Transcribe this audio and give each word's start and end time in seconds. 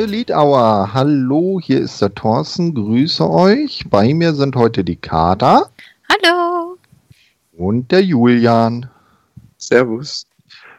Elite 0.00 0.32
Hour. 0.32 0.94
Hallo, 0.94 1.60
hier 1.62 1.82
ist 1.82 2.00
der 2.00 2.14
Thorsten. 2.14 2.74
Grüße 2.74 3.28
euch. 3.28 3.84
Bei 3.90 4.14
mir 4.14 4.32
sind 4.32 4.56
heute 4.56 4.82
die 4.82 4.96
Kater. 4.96 5.68
Hallo. 6.08 6.78
Und 7.52 7.92
der 7.92 8.02
Julian. 8.02 8.88
Servus. 9.58 10.24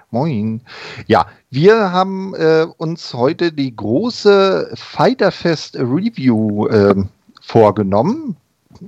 Moin. 0.09 0.61
Ja, 1.05 1.27
wir 1.51 1.91
haben 1.91 2.33
äh, 2.33 2.65
uns 2.77 3.13
heute 3.13 3.51
die 3.51 3.75
große 3.75 4.71
Fighterfest 4.73 5.75
Review 5.75 6.65
äh, 6.69 6.95
vorgenommen. 7.41 8.37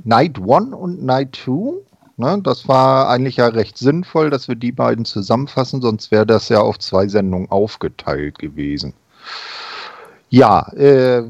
Night 0.04 0.40
1 0.40 0.74
und 0.74 1.04
Night 1.04 1.38
2. 1.46 1.74
Ne, 2.18 2.40
das 2.42 2.68
war 2.68 3.08
eigentlich 3.08 3.36
ja 3.38 3.50
recht 3.50 3.78
sinnvoll, 3.78 4.32
dass 4.32 4.48
wir 4.48 4.56
die 4.56 4.72
beiden 4.72 5.06
zusammenfassen, 5.06 5.80
sonst 5.80 6.10
wäre 6.10 6.26
das 6.26 6.50
ja 6.50 6.60
auf 6.60 6.80
zwei 6.80 7.08
Sendungen 7.08 7.52
aufgeteilt 7.52 8.40
gewesen. 8.40 8.96
Ja, 10.34 10.68
äh, 10.74 11.24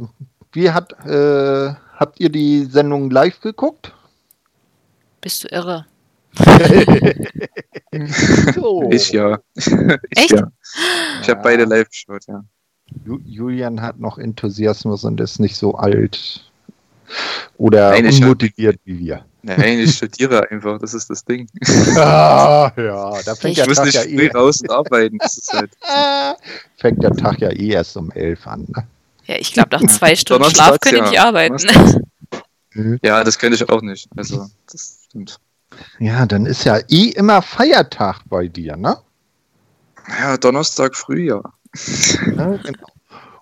wie 0.54 0.72
hat, 0.72 0.94
äh, 1.06 1.74
habt 1.98 2.22
ihr 2.22 2.30
die 2.30 2.64
Sendung 2.64 3.12
live 3.12 3.42
geguckt? 3.42 3.94
Bist 5.20 5.44
du 5.44 5.50
irre? 5.50 5.86
so. 8.56 8.90
Ich 8.94 9.12
ja. 9.12 9.40
ich 9.56 9.68
Echt? 10.16 10.32
Ja. 10.32 10.50
Ich 11.22 11.30
habe 11.30 11.42
beide 11.44 11.66
live 11.66 11.90
geschaut, 11.90 12.26
ja. 12.28 12.46
Julian 13.26 13.82
hat 13.82 14.00
noch 14.00 14.18
Enthusiasmus 14.18 15.04
und 15.04 15.20
ist 15.20 15.38
nicht 15.38 15.58
so 15.58 15.76
alt 15.76 16.50
oder 17.58 17.90
Nein, 17.90 18.06
unmotiviert 18.06 18.80
wie 18.86 19.00
wir. 19.00 19.26
Nein, 19.42 19.80
ich 19.80 19.98
studiere 19.98 20.50
einfach, 20.50 20.80
das 20.80 20.94
ist 20.94 21.10
das 21.10 21.26
Ding. 21.26 21.50
Ah, 21.98 22.72
ja, 22.78 23.22
da 23.26 23.36
fängt 23.36 23.58
ich 23.58 23.60
der 23.60 23.68
muss 23.68 23.76
Tag 23.76 23.86
nicht 23.88 23.96
ja 23.96 24.04
eh, 24.04 24.32
raus 24.32 24.62
und 24.62 24.72
arbeiten. 24.72 25.18
Das 25.18 25.38
ist 25.38 25.52
halt, 25.52 25.72
fängt 26.78 27.04
der 27.04 27.12
Tag 27.12 27.42
ja 27.42 27.50
eh 27.50 27.72
erst 27.72 27.98
um 27.98 28.10
elf 28.12 28.48
an. 28.48 28.66
Ne? 28.70 28.88
Ja, 29.26 29.36
ich 29.38 29.54
glaube, 29.54 29.70
nach 29.72 29.88
zwei 29.88 30.16
Stunden 30.18 30.50
Schlaf 30.50 30.80
könnte 30.80 30.98
ich 30.98 31.04
ja. 31.04 31.10
nicht 31.10 31.20
arbeiten. 31.20 31.58
Donnerstags. 31.58 32.00
ja, 33.02 33.24
das 33.24 33.40
könnte 33.40 33.56
ich 33.56 33.70
auch 33.70 33.82
nicht. 33.82 34.10
Also, 34.16 34.48
das 34.72 35.00
stimmt. 35.06 35.40
Ja, 36.00 36.26
dann 36.26 36.46
ist 36.46 36.66
ja 36.66 36.80
eh 36.90 37.10
immer 37.10 37.42
Feiertag 37.42 38.22
bei 38.26 38.48
dir, 38.48 38.78
ne? 38.78 38.98
Ja, 40.20 40.38
Donnerstag 40.38 40.96
früh, 40.96 41.28
ja. 41.30 41.42
Ja, 42.36 42.58
genau. 42.58 42.88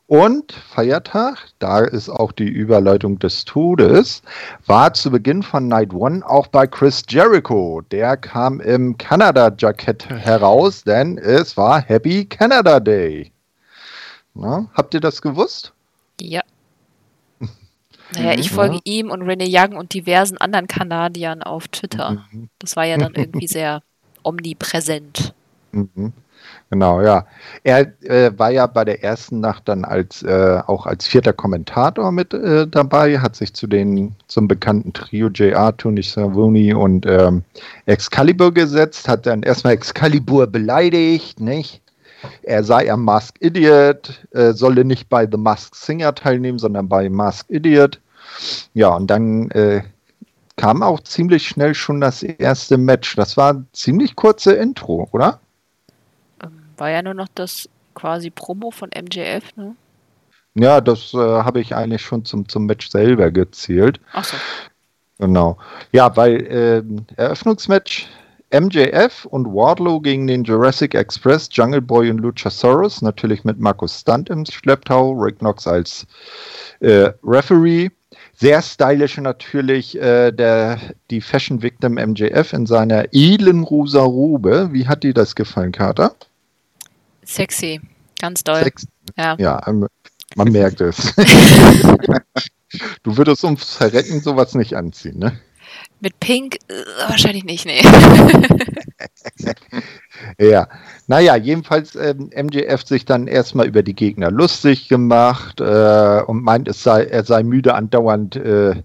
Und 0.07 0.51
Feiertag, 0.51 1.37
da 1.59 1.79
ist 1.79 2.09
auch 2.09 2.33
die 2.33 2.49
Überleitung 2.49 3.17
des 3.19 3.45
Todes, 3.45 4.21
war 4.65 4.93
zu 4.93 5.09
Beginn 5.09 5.41
von 5.41 5.69
Night 5.69 5.93
One 5.93 6.21
auch 6.27 6.47
bei 6.47 6.67
Chris 6.67 7.03
Jericho. 7.07 7.81
Der 7.91 8.17
kam 8.17 8.59
im 8.59 8.97
Canada-Jackett 8.97 10.09
heraus, 10.09 10.83
denn 10.83 11.17
es 11.17 11.55
war 11.55 11.81
Happy 11.81 12.25
Canada 12.25 12.81
Day. 12.81 13.31
Na, 14.33 14.69
habt 14.73 14.93
ihr 14.93 14.99
das 14.99 15.21
gewusst? 15.21 15.73
Ja. 16.19 16.41
Naja, 18.13 18.37
ich 18.37 18.51
folge 18.51 18.79
ihm 18.83 19.09
und 19.09 19.21
Rene 19.21 19.45
Young 19.47 19.77
und 19.77 19.93
diversen 19.93 20.35
anderen 20.35 20.67
Kanadiern 20.67 21.41
auf 21.41 21.69
Twitter. 21.69 22.25
Mhm. 22.33 22.49
Das 22.59 22.75
war 22.75 22.83
ja 22.83 22.97
dann 22.97 23.13
irgendwie 23.15 23.47
sehr 23.47 23.83
omnipräsent. 24.21 25.33
Mhm. 25.71 26.11
Genau, 26.69 27.01
ja. 27.01 27.25
Er 27.63 27.93
äh, 28.03 28.31
war 28.37 28.49
ja 28.49 28.65
bei 28.65 28.85
der 28.85 29.03
ersten 29.03 29.41
Nacht 29.41 29.67
dann 29.67 29.83
als 29.83 30.23
äh, 30.23 30.59
auch 30.65 30.85
als 30.85 31.05
vierter 31.05 31.33
Kommentator 31.33 32.11
mit 32.11 32.33
äh, 32.33 32.67
dabei, 32.67 33.19
hat 33.19 33.35
sich 33.35 33.53
zu 33.53 33.67
den 33.67 34.15
zum 34.27 34.47
bekannten 34.47 34.93
Trio 34.93 35.27
JR, 35.27 35.75
Tony 35.75 36.01
Savoni 36.01 36.73
und 36.73 37.05
ähm, 37.05 37.43
Excalibur 37.85 38.53
gesetzt, 38.53 39.07
hat 39.07 39.25
dann 39.25 39.43
erstmal 39.43 39.73
Excalibur 39.73 40.47
beleidigt, 40.47 41.39
nicht? 41.39 41.81
Er 42.43 42.63
sei 42.63 42.91
ein 42.91 42.99
Mask 42.99 43.35
Idiot, 43.39 44.25
äh, 44.31 44.53
solle 44.53 44.85
nicht 44.85 45.09
bei 45.09 45.27
The 45.29 45.37
Mask 45.37 45.75
Singer 45.75 46.13
teilnehmen, 46.15 46.59
sondern 46.59 46.87
bei 46.87 47.09
Mask 47.09 47.49
Idiot. 47.49 47.99
Ja, 48.73 48.89
und 48.95 49.07
dann 49.07 49.49
äh, 49.51 49.83
kam 50.55 50.83
auch 50.83 50.99
ziemlich 51.01 51.47
schnell 51.47 51.73
schon 51.73 52.01
das 52.01 52.23
erste 52.23 52.77
Match. 52.77 53.15
Das 53.15 53.37
war 53.37 53.53
ein 53.53 53.67
ziemlich 53.73 54.15
kurze 54.15 54.53
Intro, 54.53 55.07
oder? 55.11 55.39
Ähm, 56.43 56.61
war 56.77 56.89
ja 56.89 57.01
nur 57.01 57.13
noch 57.13 57.27
das 57.33 57.69
quasi 57.93 58.29
Promo 58.29 58.71
von 58.71 58.89
MJF, 58.89 59.55
ne? 59.55 59.75
Ja, 60.53 60.81
das 60.81 61.13
äh, 61.13 61.17
habe 61.17 61.61
ich 61.61 61.75
eigentlich 61.75 62.01
schon 62.01 62.25
zum, 62.25 62.47
zum 62.47 62.65
Match 62.65 62.89
selber 62.89 63.31
gezählt. 63.31 64.01
Achso. 64.11 64.35
Genau. 65.17 65.57
Ja, 65.91 66.15
weil 66.17 66.47
ähm, 66.49 67.05
Eröffnungsmatch 67.15 68.09
MJF 68.53 69.25
und 69.25 69.45
Wardlow 69.47 69.99
gegen 69.99 70.27
den 70.27 70.43
Jurassic 70.43 70.93
Express, 70.93 71.49
Jungle 71.51 71.81
Boy 71.81 72.09
und 72.09 72.19
Luchasaurus, 72.19 73.01
natürlich 73.01 73.43
mit 73.43 73.59
Markus 73.59 73.99
Stunt 73.99 74.29
im 74.29 74.45
Schlepptau, 74.45 75.11
Rick 75.13 75.39
Knox 75.39 75.67
als 75.67 76.05
äh, 76.81 77.11
Referee. 77.23 77.89
Sehr 78.33 78.61
stylisch 78.61 79.17
natürlich 79.17 79.99
äh, 80.01 80.31
der, 80.31 80.79
die 81.09 81.21
Fashion 81.21 81.61
Victim 81.61 81.93
MJF 81.93 82.53
in 82.53 82.65
seiner 82.65 83.05
edlen 83.11 83.63
rosa 83.63 84.01
Robe. 84.01 84.69
Wie 84.71 84.87
hat 84.87 85.03
dir 85.03 85.13
das 85.13 85.35
gefallen, 85.35 85.71
Carter? 85.71 86.15
Sexy. 87.23 87.79
Ganz 88.19 88.43
doll. 88.43 88.63
Sex 88.63 88.87
Ja. 89.17 89.35
Ja, 89.39 89.61
ähm, 89.67 89.87
man 90.35 90.51
merkt 90.51 90.81
es. 90.81 91.13
du 93.03 93.17
würdest 93.17 93.43
ums 93.43 93.75
Verrecken 93.75 94.21
sowas 94.21 94.55
nicht 94.55 94.75
anziehen, 94.75 95.19
ne? 95.19 95.39
Mit 95.99 96.19
Pink 96.19 96.55
äh, 96.67 96.73
wahrscheinlich 97.07 97.43
nicht, 97.43 97.65
nee. 97.65 97.81
Ja, 100.39 100.67
naja, 101.07 101.35
jedenfalls 101.35 101.95
ähm, 101.95 102.29
MJF 102.35 102.85
sich 102.85 103.05
dann 103.05 103.27
erstmal 103.27 103.67
über 103.67 103.83
die 103.83 103.95
Gegner 103.95 104.31
lustig 104.31 104.87
gemacht 104.87 105.59
äh, 105.59 106.21
und 106.25 106.43
meint, 106.43 106.67
es 106.67 106.83
sei, 106.83 107.05
er 107.05 107.23
sei 107.23 107.43
müde, 107.43 107.73
andauernd 107.73 108.35
äh, 108.35 108.75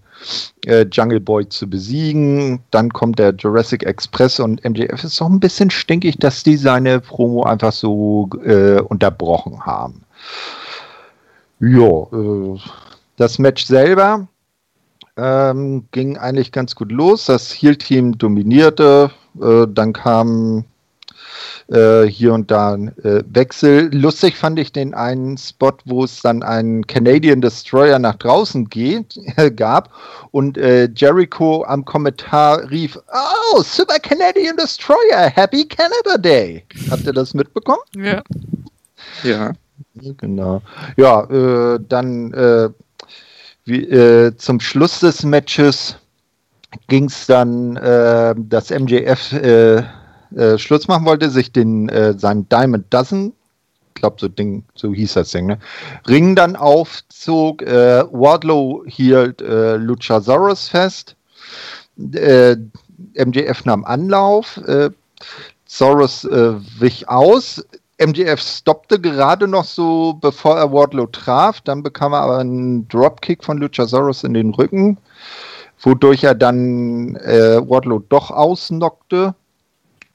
äh, 0.67 0.87
Jungle 0.91 1.21
Boy 1.21 1.49
zu 1.49 1.69
besiegen. 1.69 2.61
Dann 2.71 2.91
kommt 2.91 3.19
der 3.19 3.35
Jurassic 3.35 3.85
Express 3.85 4.41
und 4.41 4.65
MJF 4.65 5.05
ist 5.05 5.21
doch 5.21 5.29
ein 5.29 5.41
bisschen 5.41 5.71
stinkig, 5.71 6.17
dass 6.19 6.43
die 6.43 6.57
seine 6.57 7.01
Promo 7.01 7.45
einfach 7.45 7.73
so 7.73 8.29
äh, 8.45 8.81
unterbrochen 8.81 9.65
haben. 9.65 10.03
Ja, 11.61 12.03
äh, 12.13 12.59
das 13.17 13.39
Match 13.39 13.65
selber 13.65 14.27
ähm, 15.17 15.87
ging 15.93 16.17
eigentlich 16.19 16.53
ganz 16.53 16.75
gut 16.75 16.93
los. 16.93 17.27
Das 17.27 17.53
Heal-Team 17.53 18.19
dominierte. 18.19 19.11
Äh, 19.41 19.67
dann 19.69 19.93
kam 19.93 20.65
äh, 21.69 22.05
hier 22.05 22.33
und 22.33 22.51
da 22.51 22.75
ein 22.75 22.97
äh, 22.99 23.23
Wechsel. 23.29 23.91
Lustig 23.93 24.37
fand 24.37 24.59
ich 24.59 24.73
den 24.73 24.95
einen 24.95 25.37
Spot, 25.37 25.73
wo 25.85 26.05
es 26.05 26.23
dann 26.23 26.43
einen 26.43 26.87
Canadian 26.87 27.41
Destroyer 27.41 27.99
nach 27.99 28.17
draußen 28.17 28.69
geht, 28.69 29.19
gab 29.57 29.91
und 30.31 30.59
äh, 30.59 30.89
Jericho 30.95 31.65
am 31.65 31.85
Kommentar 31.85 32.71
rief: 32.71 32.99
Oh, 33.13 33.63
Super 33.63 33.99
Canadian 33.99 34.57
Destroyer, 34.57 35.29
Happy 35.29 35.67
Canada 35.67 36.19
Day. 36.19 36.65
Habt 36.91 37.05
ihr 37.05 37.13
das 37.13 37.35
mitbekommen? 37.35 37.83
Ja. 37.97 38.23
Ja. 39.25 39.53
Genau. 40.19 40.63
Ja, 40.97 41.25
äh, 41.25 41.81
dann 41.89 42.33
äh, 42.33 42.69
wie, 43.67 43.83
äh, 43.85 44.35
zum 44.37 44.61
Schluss 44.61 45.01
des 45.01 45.25
Matches 45.25 45.97
ging 46.89 47.05
es 47.05 47.27
dann, 47.27 47.77
äh, 47.77 48.35
dass 48.37 48.71
MJF 48.71 49.33
äh, 49.33 49.83
äh, 50.35 50.59
Schluss 50.59 50.89
machen 50.89 51.05
wollte, 51.05 51.31
sich 51.31 51.53
den 51.53 51.89
äh, 51.89 52.19
seinen 52.19 52.49
Diamond 52.49 52.93
Dozen, 52.93 53.33
glaube 53.95 54.17
so 54.19 54.29
Ding, 54.29 54.65
so 54.75 54.93
hieß 54.95 55.15
das 55.15 55.31
Ding, 55.31 55.47
ne? 55.47 55.59
Ring 56.09 56.35
dann 56.35 56.57
aufzog. 56.57 57.63
Äh, 57.63 58.05
Wardlow 58.13 58.85
hielt 58.87 59.43
äh, 59.43 59.77
Luchasaurus 59.77 60.69
fest. 60.69 61.17
MJF 61.97 63.65
nahm 63.65 63.85
Anlauf. 63.85 64.61
Soros 65.67 66.25
äh, 66.25 66.55
wich 66.79 67.09
aus. 67.09 67.65
MJF 67.99 68.41
stoppte 68.41 69.01
gerade 69.01 69.49
noch 69.49 69.65
so, 69.65 70.15
bevor 70.21 70.57
er 70.59 70.73
Wardlow 70.73 71.07
traf. 71.07 71.61
Dann 71.63 71.83
bekam 71.83 72.13
er 72.13 72.21
aber 72.21 72.39
einen 72.39 72.87
Dropkick 72.89 73.43
von 73.43 73.59
Luchasaurus 73.59 74.25
in 74.25 74.35
den 74.35 74.51
Rücken, 74.51 74.99
wodurch 75.81 76.25
er 76.25 76.35
dann 76.35 77.17
äh, 77.17 77.59
Wardlow 77.67 78.01
doch 78.09 78.31
ausnockte. 78.31 79.35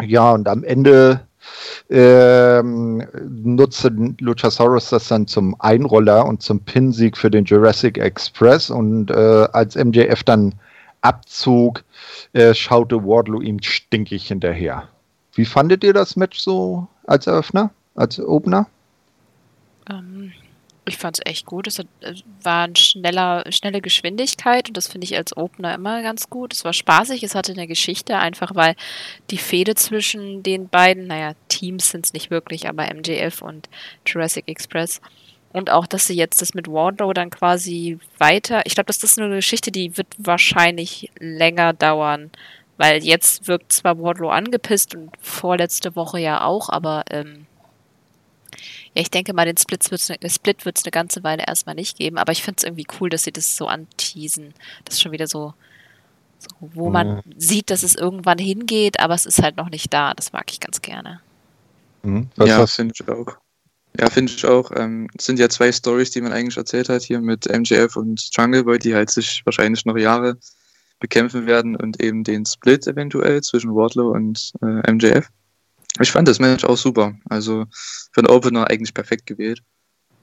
Ja, 0.01 0.31
und 0.31 0.47
am 0.47 0.63
Ende 0.63 1.21
ähm, 1.89 3.03
nutzte 3.27 3.91
Luchasaurus 4.19 4.89
das 4.89 5.07
dann 5.07 5.27
zum 5.27 5.55
Einroller 5.59 6.25
und 6.25 6.43
zum 6.43 6.59
Pinsieg 6.59 7.17
für 7.17 7.31
den 7.31 7.45
Jurassic 7.45 7.97
Express. 7.97 8.69
Und 8.69 9.09
äh, 9.09 9.47
als 9.53 9.75
MJF 9.75 10.23
dann 10.23 10.53
abzog, 11.01 11.83
äh, 12.33 12.53
schaute 12.53 13.03
Wardlow 13.03 13.41
ihm 13.41 13.61
stinkig 13.61 14.27
hinterher. 14.27 14.87
Wie 15.33 15.45
fandet 15.45 15.83
ihr 15.83 15.93
das 15.93 16.15
Match 16.15 16.39
so 16.39 16.87
als 17.05 17.27
Eröffner, 17.27 17.71
als 17.95 18.19
Opener? 18.19 18.67
Ähm, 19.89 20.33
Ich 20.85 20.97
fand 20.97 21.17
es 21.19 21.25
echt 21.31 21.45
gut. 21.45 21.67
Es 21.67 21.79
hat, 21.79 21.87
war 22.41 22.63
eine 22.65 22.75
schneller, 22.75 23.43
schnelle 23.51 23.81
Geschwindigkeit 23.81 24.67
und 24.67 24.75
das 24.77 24.87
finde 24.87 25.05
ich 25.05 25.15
als 25.15 25.37
Opener 25.37 25.75
immer 25.75 26.01
ganz 26.01 26.29
gut. 26.29 26.53
Es 26.53 26.65
war 26.65 26.73
spaßig, 26.73 27.23
es 27.23 27.35
hatte 27.35 27.51
eine 27.51 27.67
Geschichte, 27.67 28.17
einfach 28.17 28.55
weil 28.55 28.75
die 29.29 29.37
Fehde 29.37 29.75
zwischen 29.75 30.43
den 30.43 30.69
beiden, 30.69 31.07
naja, 31.07 31.33
Teams 31.49 31.91
sind 31.91 32.07
es 32.07 32.13
nicht 32.13 32.31
wirklich, 32.31 32.67
aber 32.67 32.91
MJF 32.93 33.41
und 33.43 33.69
Jurassic 34.05 34.47
Express. 34.47 35.01
Und 35.53 35.69
auch, 35.69 35.85
dass 35.85 36.07
sie 36.07 36.15
jetzt 36.15 36.41
das 36.41 36.53
mit 36.53 36.67
Wardlow 36.67 37.13
dann 37.13 37.29
quasi 37.29 37.99
weiter. 38.17 38.61
Ich 38.65 38.73
glaube, 38.73 38.87
das 38.87 39.03
ist 39.03 39.19
eine 39.19 39.35
Geschichte, 39.35 39.71
die 39.71 39.97
wird 39.97 40.07
wahrscheinlich 40.17 41.11
länger 41.19 41.73
dauern. 41.73 42.31
Weil 42.81 43.03
jetzt 43.03 43.47
wirkt 43.47 43.71
zwar 43.73 43.99
Wardlow 43.99 44.31
angepisst 44.31 44.95
und 44.95 45.11
vorletzte 45.21 45.95
Woche 45.95 46.19
ja 46.19 46.43
auch, 46.43 46.69
aber 46.69 47.03
ähm, 47.11 47.45
ja, 48.95 49.03
ich 49.03 49.11
denke 49.11 49.33
mal, 49.33 49.45
den 49.45 49.55
Split 49.55 49.91
wird 49.91 50.01
es 50.01 50.09
ne, 50.09 50.17
eine 50.19 50.91
ganze 50.91 51.23
Weile 51.23 51.43
erstmal 51.47 51.75
nicht 51.75 51.99
geben, 51.99 52.17
aber 52.17 52.31
ich 52.31 52.41
finde 52.41 52.57
es 52.57 52.63
irgendwie 52.63 52.87
cool, 52.99 53.11
dass 53.11 53.21
sie 53.21 53.31
das 53.31 53.55
so 53.55 53.67
anteasen. 53.67 54.55
Das 54.83 54.95
ist 54.95 55.01
schon 55.01 55.11
wieder 55.11 55.27
so, 55.27 55.53
so 56.39 56.47
wo 56.59 56.87
mhm. 56.87 56.93
man 56.93 57.21
sieht, 57.37 57.69
dass 57.69 57.83
es 57.83 57.93
irgendwann 57.93 58.39
hingeht, 58.39 58.99
aber 58.99 59.13
es 59.13 59.27
ist 59.27 59.43
halt 59.43 59.57
noch 59.57 59.69
nicht 59.69 59.93
da. 59.93 60.15
Das 60.15 60.33
mag 60.33 60.51
ich 60.51 60.59
ganz 60.59 60.81
gerne. 60.81 61.21
Mhm. 62.01 62.31
Ja, 62.37 62.65
finde 62.65 62.95
ich 62.99 63.07
auch. 63.07 63.37
Ja, 63.99 64.09
finde 64.09 64.33
ich 64.33 64.43
auch. 64.43 64.71
Ähm, 64.75 65.07
es 65.15 65.25
sind 65.25 65.37
ja 65.37 65.49
zwei 65.49 65.71
Stories, 65.71 66.09
die 66.09 66.21
man 66.21 66.33
eigentlich 66.33 66.57
erzählt 66.57 66.89
hat, 66.89 67.03
hier 67.03 67.21
mit 67.21 67.47
MJF 67.47 67.95
und 67.95 68.27
Jungle 68.35 68.63
Boy, 68.63 68.79
die 68.79 68.95
halt 68.95 69.11
sich 69.11 69.45
wahrscheinlich 69.45 69.85
noch 69.85 69.97
Jahre 69.97 70.39
bekämpfen 71.01 71.45
werden 71.45 71.75
und 71.75 72.01
eben 72.01 72.23
den 72.23 72.45
Split 72.45 72.87
eventuell 72.87 73.41
zwischen 73.41 73.75
Wardlow 73.75 74.11
und 74.11 74.53
äh, 74.61 74.89
MJF. 74.89 75.27
Ich 75.99 76.11
fand 76.11 76.27
das 76.29 76.39
Match 76.39 76.63
auch 76.63 76.77
super. 76.77 77.13
Also 77.29 77.65
für 78.13 78.21
den 78.21 78.27
Opener 78.27 78.69
eigentlich 78.69 78.93
perfekt 78.93 79.25
gewählt. 79.25 79.61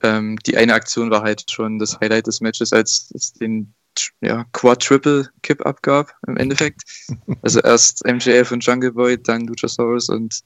Ähm, 0.01 0.37
die 0.47 0.57
eine 0.57 0.73
Aktion 0.73 1.11
war 1.11 1.21
halt 1.21 1.51
schon 1.51 1.77
das 1.77 1.99
Highlight 1.99 2.25
des 2.25 2.41
Matches, 2.41 2.73
als 2.73 3.11
es 3.13 3.33
den 3.33 3.73
ja, 4.21 4.45
Quad-Triple-Kip 4.53 5.63
abgab 5.65 6.11
im 6.25 6.37
Endeffekt. 6.37 6.81
Also 7.41 7.59
erst 7.61 8.05
MJF 8.05 8.51
und 8.51 8.65
Jungle 8.65 8.91
Boy, 8.91 9.21
dann 9.21 9.45
Luchasaurus 9.45 10.09
und 10.09 10.41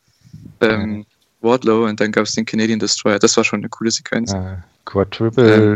ähm, 0.61 1.05
Wardlow 1.41 1.85
und 1.85 1.99
dann 1.99 2.11
gab 2.11 2.25
es 2.25 2.33
den 2.33 2.45
Canadian 2.45 2.79
Destroyer. 2.79 3.19
Das 3.19 3.37
war 3.37 3.43
schon 3.43 3.59
eine 3.59 3.69
coole 3.69 3.91
Sequenz. 3.91 4.33
Äh, 4.33 4.57
Quad-Triple 4.85 5.75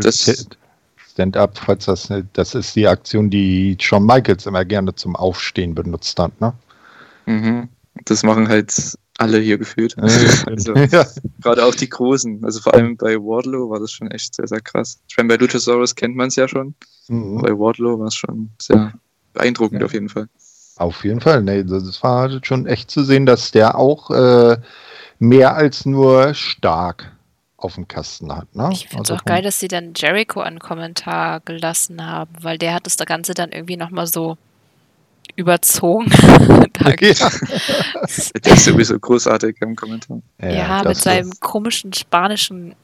Stand-Up, 1.18 1.58
falls 1.58 1.86
das 1.86 2.12
das 2.32 2.54
ist 2.54 2.76
die 2.76 2.86
Aktion, 2.86 3.28
die 3.28 3.76
Shawn 3.80 4.06
Michaels 4.06 4.46
immer 4.46 4.64
gerne 4.64 4.94
zum 4.94 5.16
Aufstehen 5.16 5.74
benutzt 5.74 6.16
hat, 6.20 6.40
ne? 6.40 6.52
Mhm. 7.26 7.68
Das 8.04 8.22
machen 8.22 8.48
halt 8.48 8.72
alle 9.18 9.38
hier 9.38 9.58
gefühlt. 9.58 9.98
also, 10.46 10.74
ja. 10.76 11.04
Gerade 11.42 11.64
auch 11.64 11.74
die 11.74 11.88
Großen. 11.88 12.44
Also 12.44 12.60
vor 12.60 12.74
allem 12.74 12.96
bei 12.96 13.16
Wardlow 13.16 13.68
war 13.68 13.80
das 13.80 13.90
schon 13.90 14.12
echt 14.12 14.36
sehr, 14.36 14.46
sehr 14.46 14.60
krass. 14.60 15.00
Ich 15.08 15.16
meine, 15.16 15.28
bei 15.28 15.36
Luchasaurus 15.36 15.96
kennt 15.96 16.14
man 16.14 16.28
es 16.28 16.36
ja 16.36 16.46
schon. 16.46 16.76
Mhm. 17.08 17.42
Bei 17.42 17.50
Wardlow 17.50 17.98
war 17.98 18.06
es 18.06 18.14
schon 18.14 18.50
sehr 18.62 18.92
beeindruckend 19.32 19.80
ja. 19.80 19.86
auf 19.86 19.92
jeden 19.92 20.08
Fall. 20.08 20.28
Auf 20.76 21.02
jeden 21.02 21.20
Fall. 21.20 21.42
Nee, 21.42 21.64
das 21.64 22.00
war 22.04 22.30
schon 22.44 22.66
echt 22.66 22.92
zu 22.92 23.02
sehen, 23.02 23.26
dass 23.26 23.50
der 23.50 23.76
auch 23.76 24.12
äh, 24.12 24.56
mehr 25.18 25.56
als 25.56 25.84
nur 25.84 26.32
stark 26.34 27.10
auf 27.58 27.74
dem 27.74 27.88
Kasten 27.88 28.34
hat. 28.34 28.54
Ne? 28.54 28.70
Ich 28.72 28.88
finde 28.88 29.02
es 29.02 29.10
also 29.10 29.14
auch 29.16 29.24
geil, 29.24 29.42
dass 29.42 29.60
sie 29.60 29.68
dann 29.68 29.92
Jericho 29.94 30.40
einen 30.40 30.60
Kommentar 30.60 31.40
gelassen 31.40 32.06
haben, 32.06 32.30
weil 32.40 32.56
der 32.56 32.72
hat 32.72 32.86
das 32.86 32.96
Ganze 32.96 33.34
dann 33.34 33.50
irgendwie 33.50 33.76
nochmal 33.76 34.06
so 34.06 34.38
überzogen. 35.36 36.10
ja. 37.00 37.30
Der 38.44 38.52
ist 38.54 38.64
sowieso 38.64 38.98
großartig 38.98 39.56
im 39.60 39.76
Kommentar. 39.76 40.22
Ja, 40.40 40.50
ja 40.50 40.82
mit 40.84 40.96
seinem 40.96 41.32
komischen 41.40 41.92
spanischen, 41.92 42.74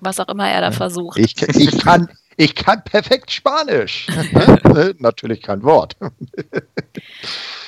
was 0.00 0.18
auch 0.18 0.28
immer 0.28 0.48
er 0.50 0.62
da 0.62 0.72
versucht. 0.72 1.18
Ich, 1.18 1.40
ich, 1.42 1.78
kann, 1.78 2.08
ich 2.36 2.54
kann 2.54 2.82
perfekt 2.84 3.30
Spanisch. 3.30 4.08
Natürlich 4.98 5.42
kein 5.42 5.62
Wort. 5.62 5.96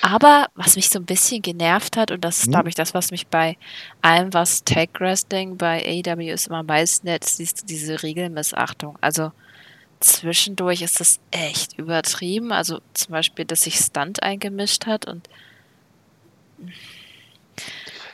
Aber 0.05 0.49
was 0.55 0.77
mich 0.77 0.91
so 0.91 0.99
ein 0.99 1.07
bisschen 1.07 1.41
genervt 1.41 1.97
hat, 1.97 2.11
und 2.11 2.23
das 2.23 2.37
ist, 2.37 2.45
hm? 2.45 2.53
glaube 2.53 2.69
ich, 2.69 2.75
das, 2.75 2.93
was 2.93 3.11
mich 3.11 3.27
bei 3.27 3.57
allem, 4.03 4.35
was 4.35 4.63
Tag 4.63 5.01
Wrestling 5.01 5.57
bei 5.57 5.83
AEW 5.83 6.31
ist, 6.31 6.49
immer 6.49 6.59
am 6.59 6.67
meisten 6.67 7.07
ist, 7.07 7.71
diese 7.71 8.03
Regelmissachtung. 8.03 8.99
Also 9.01 9.33
zwischendurch 10.01 10.83
ist 10.83 11.01
das 11.01 11.21
echt 11.31 11.79
übertrieben. 11.79 12.53
Also 12.53 12.83
zum 12.93 13.13
Beispiel, 13.13 13.47
dass 13.47 13.63
sich 13.63 13.77
Stunt 13.77 14.23
eingemischt 14.23 14.85
hat 14.85 15.07
und 15.07 15.27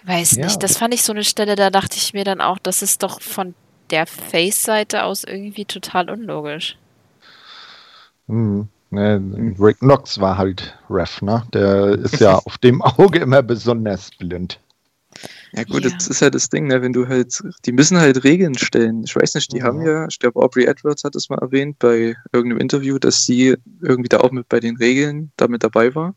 weiß 0.05 0.37
ja. 0.37 0.45
nicht, 0.45 0.63
das 0.63 0.77
fand 0.77 0.95
ich 0.95 1.03
so 1.03 1.13
eine 1.13 1.25
Stelle, 1.25 1.57
da 1.57 1.71
dachte 1.71 1.97
ich 1.97 2.13
mir 2.13 2.23
dann 2.23 2.41
auch, 2.41 2.59
das 2.59 2.83
ist 2.83 3.03
doch 3.03 3.21
von 3.21 3.53
der 3.91 4.07
Face-Seite 4.07 5.03
aus 5.03 5.25
irgendwie 5.25 5.65
total 5.65 6.09
unlogisch. 6.09 6.79
Hm. 8.29 8.69
Ne, 8.91 9.55
Rick 9.59 9.79
Knox 9.79 10.19
war 10.19 10.37
halt 10.37 10.77
Ref, 10.91 11.23
ne? 11.23 11.45
Der 11.55 11.99
ist 11.99 12.21
ja 12.21 12.35
auf 12.45 12.59
dem 12.59 12.83
Auge 12.83 13.21
immer 13.21 13.43
besonders 13.43 14.11
blind. 14.11 14.61
Ja 15.53 15.65
gut, 15.65 15.85
ja. 15.85 15.91
das 15.91 16.07
ist 16.09 16.23
halt 16.23 16.35
das 16.35 16.49
Ding, 16.49 16.69
ne? 16.69 16.81
wenn 16.83 16.93
du 16.93 17.09
halt, 17.09 17.43
die 17.65 17.73
müssen 17.73 17.99
halt 17.99 18.23
Regeln 18.25 18.57
stellen. 18.57 19.03
Ich 19.05 19.17
weiß 19.17 19.35
nicht, 19.35 19.53
die 19.53 19.59
ja. 19.59 19.65
haben 19.65 19.85
ja, 19.85 20.07
ich 20.09 20.19
glaube 20.19 20.41
Aubrey 20.41 20.65
Edwards 20.65 21.05
hat 21.05 21.17
es 21.17 21.29
mal 21.29 21.39
erwähnt 21.39 21.79
bei 21.79 22.17
irgendeinem 22.33 22.61
Interview, 22.61 22.99
dass 22.99 23.27
sie 23.27 23.57
irgendwie 23.81 24.09
da 24.09 24.21
auch 24.21 24.31
mit 24.31 24.49
bei 24.49 24.61
den 24.61 24.77
Regeln 24.77 25.33
damit 25.37 25.65
dabei 25.65 25.95
war. 25.95 26.15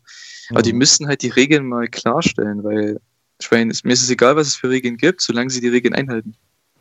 Aber 0.50 0.62
die 0.62 0.72
müssen 0.72 1.08
halt 1.08 1.22
die 1.22 1.30
Regeln 1.30 1.66
mal 1.66 1.88
klarstellen, 1.88 2.62
weil 2.62 3.00
ich 3.40 3.50
meine, 3.50 3.72
mir 3.82 3.92
ist 3.92 4.02
es 4.02 4.10
egal, 4.10 4.36
was 4.36 4.48
es 4.48 4.54
für 4.54 4.70
Regeln 4.70 4.96
gibt, 4.96 5.20
solange 5.20 5.50
sie 5.50 5.60
die 5.60 5.68
Regeln 5.68 5.94
einhalten. 5.94 6.34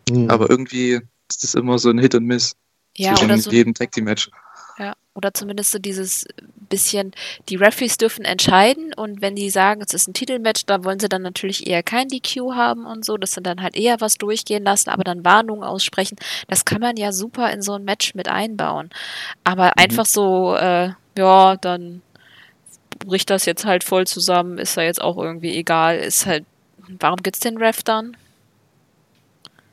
Mhm. 0.09 0.29
Aber 0.29 0.49
irgendwie 0.49 0.99
ist 1.29 1.43
das 1.43 1.55
immer 1.55 1.79
so 1.79 1.89
ein 1.89 1.97
Hit 1.97 2.15
und 2.15 2.25
Miss 2.25 2.55
ja, 2.95 3.15
zwischen 3.15 3.39
so 3.39 3.51
jedem 3.51 3.73
Tag 3.73 3.91
Team 3.91 4.05
Match. 4.05 4.29
Ja, 4.77 4.95
oder 5.13 5.33
zumindest 5.33 5.71
so 5.71 5.79
dieses 5.79 6.25
bisschen, 6.69 7.11
die 7.49 7.55
Referees 7.55 7.97
dürfen 7.97 8.25
entscheiden 8.25 8.93
und 8.95 9.21
wenn 9.21 9.35
die 9.35 9.51
sagen, 9.51 9.81
es 9.81 9.93
ist 9.93 10.07
ein 10.07 10.13
Titelmatch, 10.13 10.65
da 10.65 10.83
wollen 10.83 10.99
sie 10.99 11.09
dann 11.09 11.21
natürlich 11.21 11.67
eher 11.67 11.83
kein 11.83 12.07
DQ 12.07 12.53
haben 12.55 12.87
und 12.87 13.05
so, 13.05 13.17
dass 13.17 13.33
sie 13.33 13.41
dann 13.41 13.61
halt 13.61 13.75
eher 13.75 14.01
was 14.01 14.15
durchgehen 14.15 14.63
lassen, 14.63 14.89
aber 14.89 15.03
dann 15.03 15.23
Warnungen 15.23 15.63
aussprechen. 15.63 16.17
Das 16.47 16.65
kann 16.65 16.81
man 16.81 16.97
ja 16.97 17.11
super 17.11 17.51
in 17.51 17.61
so 17.61 17.73
ein 17.73 17.83
Match 17.83 18.15
mit 18.15 18.27
einbauen. 18.27 18.89
Aber 19.43 19.67
mhm. 19.67 19.83
einfach 19.83 20.05
so, 20.07 20.55
äh, 20.55 20.93
ja, 21.15 21.57
dann 21.57 22.01
bricht 23.05 23.29
das 23.29 23.45
jetzt 23.45 23.65
halt 23.65 23.83
voll 23.83 24.07
zusammen, 24.07 24.57
ist 24.57 24.75
ja 24.75 24.83
jetzt 24.83 25.01
auch 25.01 25.17
irgendwie 25.17 25.55
egal, 25.55 25.97
ist 25.97 26.25
halt, 26.25 26.45
warum 26.99 27.21
gibt's 27.21 27.39
den 27.39 27.57
Ref 27.57 27.83
dann? 27.83 28.17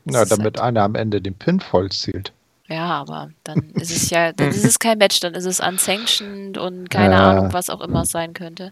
Na, 0.05 0.25
damit 0.25 0.57
halt 0.57 0.59
einer 0.59 0.83
am 0.83 0.95
Ende 0.95 1.21
den 1.21 1.35
Pin 1.35 1.59
vollzielt. 1.59 2.31
Ja, 2.71 3.01
aber 3.01 3.31
dann 3.43 3.59
ist 3.73 3.91
es 3.91 4.09
ja, 4.09 4.31
dann 4.31 4.49
ist 4.49 4.65
es 4.65 4.79
kein 4.79 4.97
Match, 4.97 5.19
dann 5.19 5.33
ist 5.33 5.45
es 5.45 5.59
unsanctioned 5.59 6.57
und 6.57 6.89
keine 6.89 7.15
ja. 7.15 7.29
Ahnung, 7.29 7.53
was 7.53 7.69
auch 7.69 7.81
immer 7.81 8.03
es 8.03 8.11
sein 8.11 8.33
könnte. 8.33 8.71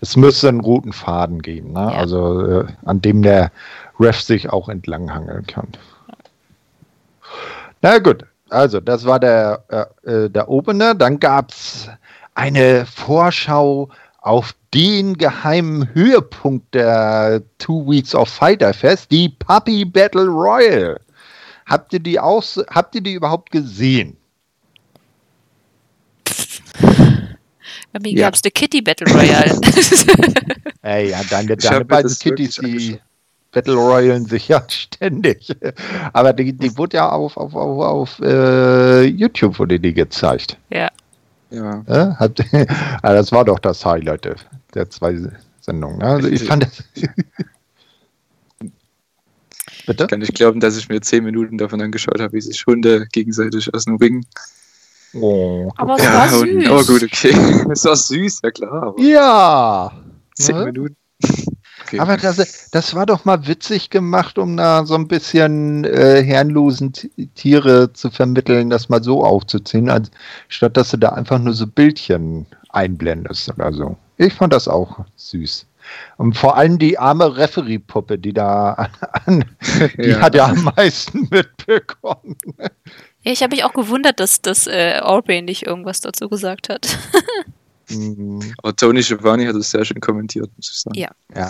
Es 0.00 0.16
müsste 0.16 0.48
einen 0.48 0.60
roten 0.60 0.92
Faden 0.92 1.42
geben, 1.42 1.72
ne? 1.72 1.90
Ja. 1.92 1.98
also 1.98 2.40
äh, 2.60 2.66
an 2.84 3.02
dem 3.02 3.22
der 3.22 3.50
Ref 3.98 4.20
sich 4.20 4.50
auch 4.50 4.68
entlanghangeln 4.68 5.46
kann. 5.46 5.68
Na 7.82 7.98
gut, 7.98 8.24
also 8.50 8.80
das 8.80 9.04
war 9.04 9.18
der, 9.18 9.64
äh, 10.06 10.10
äh 10.10 10.30
der 10.30 10.48
Opener. 10.48 10.94
Dann 10.94 11.18
gab 11.18 11.50
es 11.50 11.88
eine 12.34 12.86
Vorschau 12.86 13.88
auf 14.20 14.54
den 14.72 15.18
geheimen 15.18 15.92
Höhepunkt 15.92 16.74
der 16.74 17.42
Two 17.58 17.86
Weeks 17.88 18.14
of 18.14 18.28
Fighter 18.28 18.72
Fest, 18.72 19.10
die 19.10 19.28
Puppy 19.28 19.84
Battle 19.84 20.26
Royal. 20.26 21.00
Habt 21.66 21.92
ihr 21.92 22.00
die 22.00 22.18
aus, 22.20 22.62
habt 22.68 22.94
ihr 22.94 23.00
die 23.00 23.14
überhaupt 23.14 23.50
gesehen? 23.50 24.16
Bei 27.92 28.00
mir 28.00 28.12
ja. 28.12 28.26
gab 28.26 28.34
es 28.34 28.42
eine 28.44 28.50
Kitty 28.50 28.82
Battle 28.82 29.06
Royale. 29.12 29.60
Ey, 30.82 31.10
ja, 31.10 31.20
deine, 31.30 31.56
deine 31.56 31.84
beiden 31.84 32.10
Kittys, 32.18 32.56
die 32.56 32.98
Battle 33.52 33.74
Royalen 33.74 34.26
sich 34.26 34.48
ja 34.48 34.62
ständig. 34.68 35.54
Aber 36.12 36.32
die, 36.32 36.52
die 36.52 36.76
wurde 36.76 36.96
ja 36.98 37.08
auf, 37.08 37.36
auf, 37.36 37.54
auf, 37.54 37.84
auf 37.84 38.20
äh, 38.20 39.04
YouTube 39.04 39.58
wurde 39.58 39.78
die 39.80 39.94
gezeigt. 39.94 40.58
Ja. 40.70 40.90
Ja. 41.50 41.84
Äh, 41.86 42.14
hat, 42.16 42.40
ah, 43.02 43.12
das 43.14 43.30
war 43.30 43.44
doch 43.44 43.60
das 43.60 43.84
Highlight 43.86 44.28
der 44.74 44.90
zwei 44.90 45.16
Sendungen. 45.60 46.02
Also 46.02 46.28
ich 46.28 46.42
fand 46.42 46.64
das. 46.64 46.82
Bitte? 49.86 50.04
Ich 50.04 50.10
kann 50.10 50.20
nicht 50.20 50.34
glauben, 50.34 50.60
dass 50.60 50.76
ich 50.76 50.88
mir 50.88 51.00
zehn 51.00 51.24
Minuten 51.24 51.58
davon 51.58 51.80
angeschaut 51.80 52.20
habe, 52.20 52.32
wie 52.32 52.40
sich 52.40 52.64
Hunde 52.66 53.06
gegenseitig 53.12 53.72
aus 53.74 53.84
dem 53.84 53.96
Ring. 53.96 54.24
Oh. 55.14 55.70
Aber 55.76 55.96
es 55.96 56.04
ja, 56.04 56.14
war 56.14 56.28
süß. 56.28 56.66
Aber 56.68 56.84
gut, 56.84 57.02
okay. 57.02 57.34
Es 57.70 57.84
war 57.84 57.96
süß, 57.96 58.40
ja 58.42 58.50
klar. 58.50 58.94
ja. 58.98 59.92
Zehn 60.34 60.56
ja. 60.56 60.64
Minuten. 60.64 60.96
Okay. 61.86 61.98
Aber 61.98 62.16
das, 62.16 62.70
das 62.70 62.94
war 62.94 63.04
doch 63.04 63.24
mal 63.24 63.46
witzig 63.46 63.90
gemacht, 63.90 64.38
um 64.38 64.56
da 64.56 64.86
so 64.86 64.94
ein 64.94 65.06
bisschen 65.06 65.84
äh, 65.84 66.22
herrenlosen 66.22 66.92
Tiere 67.34 67.92
zu 67.92 68.10
vermitteln, 68.10 68.70
das 68.70 68.88
mal 68.88 69.02
so 69.02 69.22
aufzuziehen, 69.22 69.90
als, 69.90 70.10
statt 70.48 70.76
dass 70.76 70.90
du 70.90 70.96
da 70.96 71.10
einfach 71.10 71.38
nur 71.38 71.52
so 71.52 71.66
Bildchen 71.66 72.46
einblendest 72.70 73.50
oder 73.50 73.72
so. 73.72 73.96
Ich 74.16 74.32
fand 74.32 74.52
das 74.52 74.66
auch 74.66 75.04
süß. 75.16 75.66
Und 76.16 76.36
vor 76.36 76.56
allem 76.56 76.78
die 76.78 76.98
arme 76.98 77.36
Referee-Puppe, 77.36 78.18
die 78.18 78.32
da 78.32 78.88
an, 79.26 79.44
die 79.98 80.02
ja. 80.10 80.20
hat 80.20 80.34
ja 80.34 80.46
am 80.46 80.70
meisten 80.76 81.28
mitbekommen. 81.30 82.36
Ja, 83.22 83.32
ich 83.32 83.42
habe 83.42 83.54
mich 83.54 83.64
auch 83.64 83.74
gewundert, 83.74 84.20
dass, 84.20 84.42
dass 84.42 84.66
äh, 84.66 85.00
Aubrey 85.00 85.42
nicht 85.42 85.66
irgendwas 85.66 86.00
dazu 86.00 86.28
gesagt 86.28 86.68
hat. 86.68 86.98
Mhm. 87.88 88.54
Aber 88.58 88.74
Tony 88.74 89.02
Giovanni 89.02 89.46
hat 89.46 89.56
es 89.56 89.70
sehr 89.70 89.84
schön 89.84 90.00
kommentiert, 90.00 90.50
muss 90.56 90.70
ich 90.70 90.80
sagen. 90.80 90.96
Ja. 90.96 91.10
ja 91.34 91.48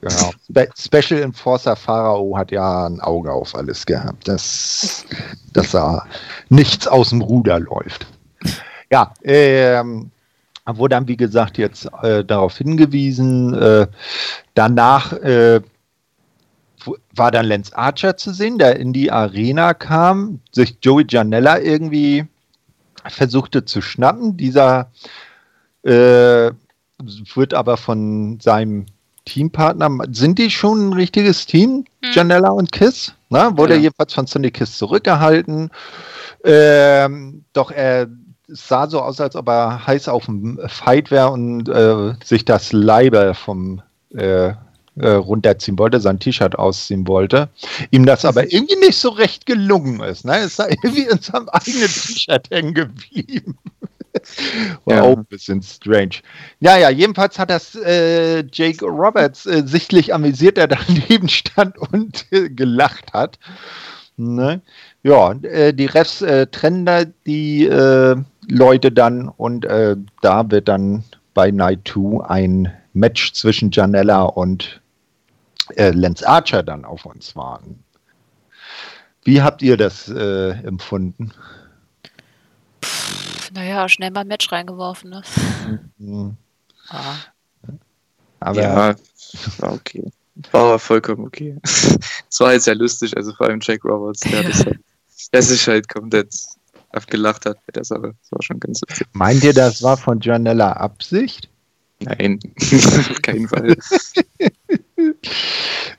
genau. 0.00 0.32
Spe 0.44 0.68
Special 0.76 1.22
Enforcer 1.22 1.76
Pharao 1.76 2.36
hat 2.36 2.50
ja 2.50 2.86
ein 2.86 3.00
Auge 3.00 3.32
auf 3.32 3.54
alles 3.54 3.86
gehabt, 3.86 4.28
dass, 4.28 5.04
dass 5.52 5.70
da 5.70 6.06
nichts 6.48 6.86
aus 6.86 7.10
dem 7.10 7.22
Ruder 7.22 7.60
läuft. 7.60 8.06
Ja, 8.90 9.12
ähm, 9.24 10.10
wurde 10.66 10.96
dann, 10.96 11.08
wie 11.08 11.16
gesagt, 11.16 11.58
jetzt 11.58 11.88
äh, 12.02 12.24
darauf 12.24 12.58
hingewiesen. 12.58 13.54
Äh, 13.54 13.86
danach 14.54 15.12
äh, 15.12 15.60
war 17.14 17.30
dann 17.30 17.46
Lance 17.46 17.76
Archer 17.76 18.16
zu 18.16 18.32
sehen, 18.32 18.58
der 18.58 18.78
in 18.78 18.92
die 18.92 19.10
Arena 19.10 19.74
kam, 19.74 20.40
sich 20.52 20.78
Joey 20.82 21.06
Janella 21.08 21.60
irgendwie 21.60 22.26
versuchte 23.08 23.64
zu 23.64 23.80
schnappen. 23.80 24.36
Dieser 24.36 24.90
äh, 25.82 26.50
wird 27.34 27.54
aber 27.54 27.76
von 27.76 28.40
seinem 28.40 28.86
Teampartner, 29.24 29.90
sind 30.12 30.38
die 30.38 30.50
schon 30.50 30.88
ein 30.88 30.92
richtiges 30.92 31.46
Team, 31.46 31.84
hm. 32.02 32.12
Janella 32.12 32.50
und 32.50 32.72
Kiss? 32.72 33.14
Na, 33.28 33.56
wurde 33.56 33.74
ja. 33.74 33.80
jedenfalls 33.80 34.14
von 34.14 34.26
Sonny 34.26 34.50
Kiss 34.50 34.78
zurückgehalten. 34.78 35.70
Ähm, 36.44 37.44
doch 37.52 37.72
er 37.72 38.06
sah 38.48 38.88
so 38.88 39.00
aus, 39.00 39.20
als 39.20 39.36
ob 39.36 39.48
er 39.48 39.86
heiß 39.86 40.08
auf 40.08 40.26
dem 40.26 40.60
Fight 40.66 41.10
wäre 41.10 41.30
und 41.30 41.68
äh, 41.68 42.14
sich 42.24 42.44
das 42.44 42.72
Leibe 42.72 43.34
vom 43.34 43.82
äh, 44.14 44.52
äh, 44.98 45.10
runterziehen 45.10 45.78
wollte, 45.78 46.00
sein 46.00 46.18
T-Shirt 46.18 46.58
ausziehen 46.58 47.06
wollte, 47.06 47.48
ihm 47.90 48.06
das 48.06 48.24
aber 48.24 48.50
irgendwie 48.50 48.76
nicht 48.76 48.98
so 48.98 49.10
recht 49.10 49.46
gelungen 49.46 50.00
ist. 50.00 50.24
Ne? 50.24 50.38
Es 50.38 50.58
ist 50.58 50.60
irgendwie 50.60 51.02
in 51.02 51.18
seinem 51.20 51.48
eigenen 51.50 51.88
T-Shirt 51.88 52.48
hängen 52.50 52.74
geblieben. 52.74 53.58
War 54.86 54.96
ja. 54.96 55.02
auch 55.02 55.16
ein 55.16 55.26
bisschen 55.26 55.62
strange. 55.62 56.22
Ja, 56.60 56.78
ja, 56.78 56.88
jedenfalls 56.88 57.38
hat 57.38 57.50
das 57.50 57.74
äh, 57.74 58.44
Jake 58.50 58.84
Roberts 58.84 59.44
äh, 59.44 59.62
sichtlich 59.66 60.14
amüsiert, 60.14 60.56
der 60.56 60.66
daneben 60.68 61.28
stand 61.28 61.76
und 61.76 62.24
äh, 62.30 62.48
gelacht 62.48 63.12
hat. 63.12 63.38
Ne? 64.16 64.62
Ja, 65.02 65.32
äh, 65.42 65.74
die 65.74 65.86
Refs 65.86 66.22
äh, 66.22 66.46
trennen 66.46 66.86
da 66.86 67.04
die 67.04 67.66
Leute 68.48 68.92
dann 68.92 69.28
und 69.28 69.64
da 69.64 70.50
wird 70.50 70.68
dann 70.68 71.04
bei 71.34 71.50
Night 71.50 71.88
2 71.88 72.24
ein 72.24 72.72
Match 72.94 73.32
zwischen 73.34 73.70
Janella 73.70 74.22
und 74.22 74.80
äh, 75.74 75.90
Lance 75.90 76.26
Archer 76.26 76.62
dann 76.62 76.84
auf 76.84 77.04
uns 77.04 77.36
warten. 77.36 77.82
Wie 79.24 79.42
habt 79.42 79.60
ihr 79.60 79.76
das 79.76 80.08
äh, 80.08 80.50
empfunden? 80.62 81.32
Pff, 82.82 83.50
naja, 83.52 83.88
schnell 83.88 84.10
mal 84.10 84.20
ein 84.20 84.28
Match 84.28 84.50
reingeworfen. 84.50 85.10
Ne? 85.10 85.22
Mhm. 85.98 86.36
Ah. 86.88 87.16
Aber 88.38 88.62
ja, 88.62 88.94
war 89.58 89.72
okay. 89.72 90.08
War 90.52 90.78
vollkommen 90.78 91.26
okay. 91.26 91.56
Es 92.30 92.38
war 92.38 92.48
halt 92.48 92.62
sehr 92.62 92.76
lustig, 92.76 93.16
also 93.16 93.32
vor 93.32 93.48
allem 93.48 93.58
Jack 93.60 93.84
Roberts, 93.84 94.20
der, 94.20 94.42
das 94.44 94.64
halt, 94.64 94.78
der 95.32 95.42
sich 95.42 95.66
halt 95.66 95.88
komplett 95.88 96.32
abgelacht 96.96 97.46
hat 97.46 97.58
bei 97.66 97.72
der 97.72 97.84
Sache. 97.84 98.14
Das 98.20 98.32
war 98.32 98.42
schon 98.42 98.60
ganz 98.60 98.80
lustig. 98.88 99.06
Meint 99.12 99.44
ihr, 99.44 99.52
das 99.52 99.82
war 99.82 99.96
von 99.96 100.20
Janella 100.20 100.72
Absicht? 100.72 101.48
Nein, 102.00 102.38
auf 102.58 103.22
keinen 103.22 103.48
Fall. 103.48 103.76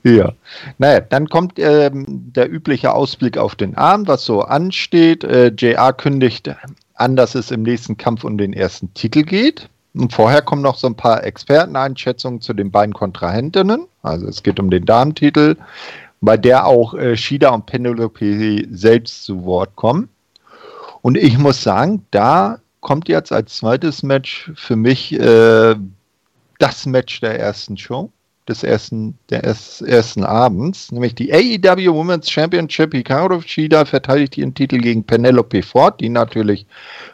ja. 0.04 0.32
Naja, 0.78 1.00
dann 1.00 1.28
kommt 1.28 1.54
ähm, 1.58 2.04
der 2.06 2.50
übliche 2.50 2.92
Ausblick 2.92 3.36
auf 3.36 3.56
den 3.56 3.76
Abend, 3.76 4.06
was 4.06 4.24
so 4.24 4.42
ansteht. 4.42 5.24
Äh, 5.24 5.48
JR 5.48 5.92
kündigt 5.92 6.50
an, 6.94 7.16
dass 7.16 7.34
es 7.34 7.50
im 7.50 7.62
nächsten 7.62 7.96
Kampf 7.96 8.24
um 8.24 8.38
den 8.38 8.52
ersten 8.52 8.92
Titel 8.94 9.22
geht. 9.22 9.68
Und 9.94 10.12
vorher 10.12 10.42
kommen 10.42 10.62
noch 10.62 10.76
so 10.76 10.86
ein 10.86 10.96
paar 10.96 11.24
Experteneinschätzungen 11.24 12.40
zu 12.40 12.54
den 12.54 12.70
beiden 12.70 12.94
Kontrahentinnen. 12.94 13.86
Also 14.02 14.26
es 14.26 14.42
geht 14.42 14.60
um 14.60 14.70
den 14.70 14.84
Damentitel, 14.84 15.56
bei 16.20 16.36
der 16.36 16.66
auch 16.66 16.94
äh, 16.94 17.16
Shida 17.16 17.50
und 17.50 17.66
Penelope 17.66 18.66
selbst 18.70 19.24
zu 19.24 19.44
Wort 19.44 19.74
kommen. 19.74 20.08
Und 21.02 21.16
ich 21.16 21.38
muss 21.38 21.62
sagen, 21.62 22.04
da 22.10 22.58
kommt 22.80 23.08
jetzt 23.08 23.32
als 23.32 23.56
zweites 23.56 24.02
Match 24.02 24.50
für 24.54 24.76
mich 24.76 25.12
äh, 25.12 25.74
das 26.58 26.86
Match 26.86 27.20
der 27.20 27.38
ersten 27.38 27.76
Show, 27.76 28.10
des 28.48 28.62
ersten, 28.62 29.18
des 29.30 29.82
ersten 29.82 30.24
Abends, 30.24 30.90
nämlich 30.90 31.14
die 31.14 31.32
AEW 31.32 31.92
Women's 31.92 32.30
Championship. 32.30 32.94
Hikaru 32.94 33.40
Shida 33.42 33.84
verteidigt 33.84 34.38
ihren 34.38 34.54
Titel 34.54 34.78
gegen 34.78 35.04
Penelope 35.04 35.62
Ford, 35.62 36.00
die 36.00 36.08
natürlich 36.08 36.66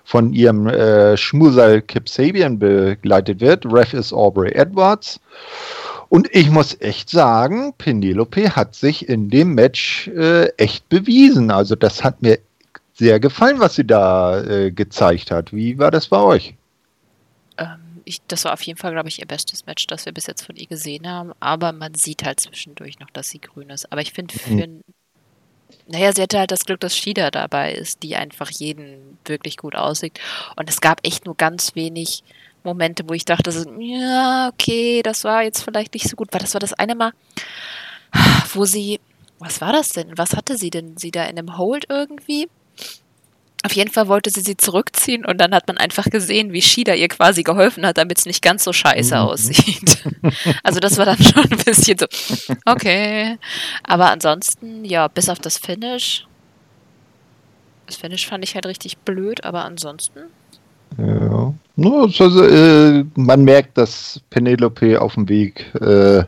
von 0.05 0.33
ihrem 0.33 0.69
äh, 0.69 1.17
Schmusal 1.17 1.83
Kip 1.83 2.09
Sabian 2.09 2.59
begleitet 2.59 3.41
wird. 3.41 3.67
Ref 3.67 3.93
ist 3.93 4.13
Aubrey 4.13 4.53
Edwards. 4.53 5.21
Und 6.09 6.29
ich 6.31 6.51
muss 6.51 6.81
echt 6.81 7.11
sagen, 7.11 7.75
Penelope 7.77 8.55
hat 8.55 8.75
sich 8.77 9.09
in 9.09 9.31
dem 9.31 9.55
Match 9.55 10.09
äh, 10.09 10.47
echt 10.57 10.89
bewiesen. 10.89 11.51
Also 11.51 11.75
das 11.75 12.05
hat 12.05 12.23
mir 12.23 12.39
sehr 12.95 13.21
gefallen, 13.21 13.61
was 13.61 13.75
sie 13.75 13.87
da 13.87 14.41
äh, 14.43 14.71
gezeigt 14.71 15.31
hat. 15.31 15.53
Wie 15.53 15.79
war 15.79 15.91
das 15.91 16.09
bei 16.09 16.21
euch? 16.21 16.55
Ähm, 17.59 18.01
ich, 18.05 18.23
das 18.29 18.45
war 18.45 18.53
auf 18.53 18.63
jeden 18.63 18.79
Fall, 18.79 18.93
glaube 18.93 19.09
ich, 19.09 19.19
ihr 19.19 19.27
bestes 19.27 19.67
Match, 19.67 19.87
das 19.87 20.07
wir 20.07 20.13
bis 20.13 20.27
jetzt 20.27 20.45
von 20.45 20.57
ihr 20.57 20.67
gesehen 20.67 21.09
haben. 21.09 21.33
Aber 21.41 21.73
man 21.73 21.95
sieht 21.95 22.25
halt 22.25 22.41
zwischendurch 22.41 23.01
noch, 23.01 23.11
dass 23.11 23.29
sie 23.29 23.41
grün 23.41 23.71
ist. 23.71 23.91
Aber 23.93 24.01
ich 24.01 24.13
finde, 24.13 24.39
für 24.39 24.51
mhm. 24.51 24.81
Naja, 25.87 26.13
sie 26.13 26.23
hatte 26.23 26.39
halt 26.39 26.51
das 26.51 26.65
Glück, 26.65 26.81
dass 26.81 26.97
Shida 26.97 27.31
dabei 27.31 27.73
ist, 27.75 28.03
die 28.03 28.17
einfach 28.17 28.51
jeden 28.51 29.19
wirklich 29.25 29.57
gut 29.57 29.75
aussieht. 29.75 30.19
Und 30.57 30.71
es 30.71 30.81
gab 30.81 31.01
echt 31.05 31.27
nur 31.27 31.37
ganz 31.37 31.75
wenig 31.75 32.23
Momente, 32.63 33.09
wo 33.09 33.13
ich 33.13 33.25
dachte, 33.25 33.53
so, 33.53 33.69
ja, 33.79 34.51
okay, 34.53 35.03
das 35.03 35.25
war 35.25 35.43
jetzt 35.43 35.63
vielleicht 35.63 35.93
nicht 35.95 36.09
so 36.09 36.17
gut. 36.17 36.29
Weil 36.33 36.41
das 36.41 36.55
war 36.55 36.61
das 36.61 36.73
eine 36.75 36.95
Mal, 36.95 37.13
wo 38.55 38.65
sie, 38.65 39.01
was 39.39 39.61
war 39.61 39.73
das 39.73 39.91
denn? 39.91 40.17
Was 40.17 40.35
hatte 40.37 40.57
sie 40.57 40.71
denn? 40.71 40.97
Sie 40.97 41.11
da 41.11 41.25
in 41.25 41.39
einem 41.39 41.59
Hold 41.59 41.87
irgendwie? 41.89 42.49
Auf 43.65 43.73
jeden 43.73 43.91
Fall 43.91 44.09
wollte 44.09 44.29
sie 44.29 44.43
sie 44.43 44.59
zurückziehen 44.59 45.25
und 45.25 45.41
dann 45.41 45.55
hat 45.55 45.67
man 45.69 45.79
einfach 45.79 46.05
gesehen, 46.05 46.53
wie 46.53 46.61
Shida 46.61 46.93
ihr 46.93 47.09
quasi 47.09 47.43
geholfen 47.43 47.87
hat, 47.87 47.97
damit 47.97 48.19
es 48.19 48.27
nicht 48.27 48.43
ganz 48.43 48.63
so 48.63 48.75
scheiße 48.75 49.15
mhm. 49.15 49.21
aussieht. 49.21 50.05
Also 50.63 50.81
das 50.81 50.97
war 50.97 51.05
dann 51.05 51.23
schon 51.23 51.45
ein 51.45 51.59
bisschen 51.65 51.99
so, 51.99 52.07
okay. 52.67 53.39
Aber 53.83 54.11
ansonsten, 54.11 54.85
ja, 54.85 55.09
bis 55.09 55.29
auf 55.29 55.39
das 55.39 55.59
Finish. 55.59 56.27
Das 57.87 57.97
Finish 57.97 58.27
fand 58.27 58.43
ich 58.45 58.55
halt 58.55 58.67
richtig 58.67 58.99
blöd, 58.99 59.45
aber 59.45 59.65
ansonsten. 59.65 60.21
Ja. 60.99 61.55
Also, 61.77 62.45
äh, 62.45 63.05
man 63.15 63.45
merkt, 63.45 63.77
dass 63.79 64.21
Penelope 64.31 65.01
auf 65.01 65.15
dem 65.15 65.29
Weg 65.29 65.75
äh, 65.81 66.25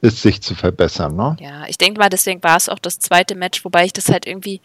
ist, 0.00 0.22
sich 0.22 0.40
zu 0.40 0.54
verbessern, 0.54 1.16
ne? 1.16 1.36
Ja, 1.40 1.64
ich 1.68 1.78
denke 1.78 1.98
mal, 1.98 2.08
deswegen 2.08 2.42
war 2.42 2.56
es 2.56 2.68
auch 2.68 2.78
das 2.78 2.98
zweite 2.98 3.34
Match, 3.34 3.64
wobei 3.64 3.84
ich 3.84 3.92
das 3.92 4.08
halt 4.08 4.26
irgendwie 4.26 4.60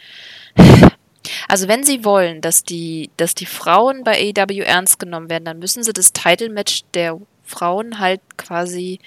also 1.47 1.67
wenn 1.67 1.83
sie 1.83 2.03
wollen, 2.03 2.41
dass 2.41 2.63
die, 2.63 3.09
dass 3.17 3.35
die 3.35 3.45
Frauen 3.45 4.03
bei 4.03 4.33
AEW 4.35 4.61
ernst 4.61 4.99
genommen 4.99 5.29
werden, 5.29 5.45
dann 5.45 5.59
müssen 5.59 5.83
sie 5.83 5.93
das 5.93 6.13
Title-Match 6.13 6.83
der 6.93 7.19
Frauen 7.43 7.99
halt 7.99 8.21
quasi, 8.37 8.99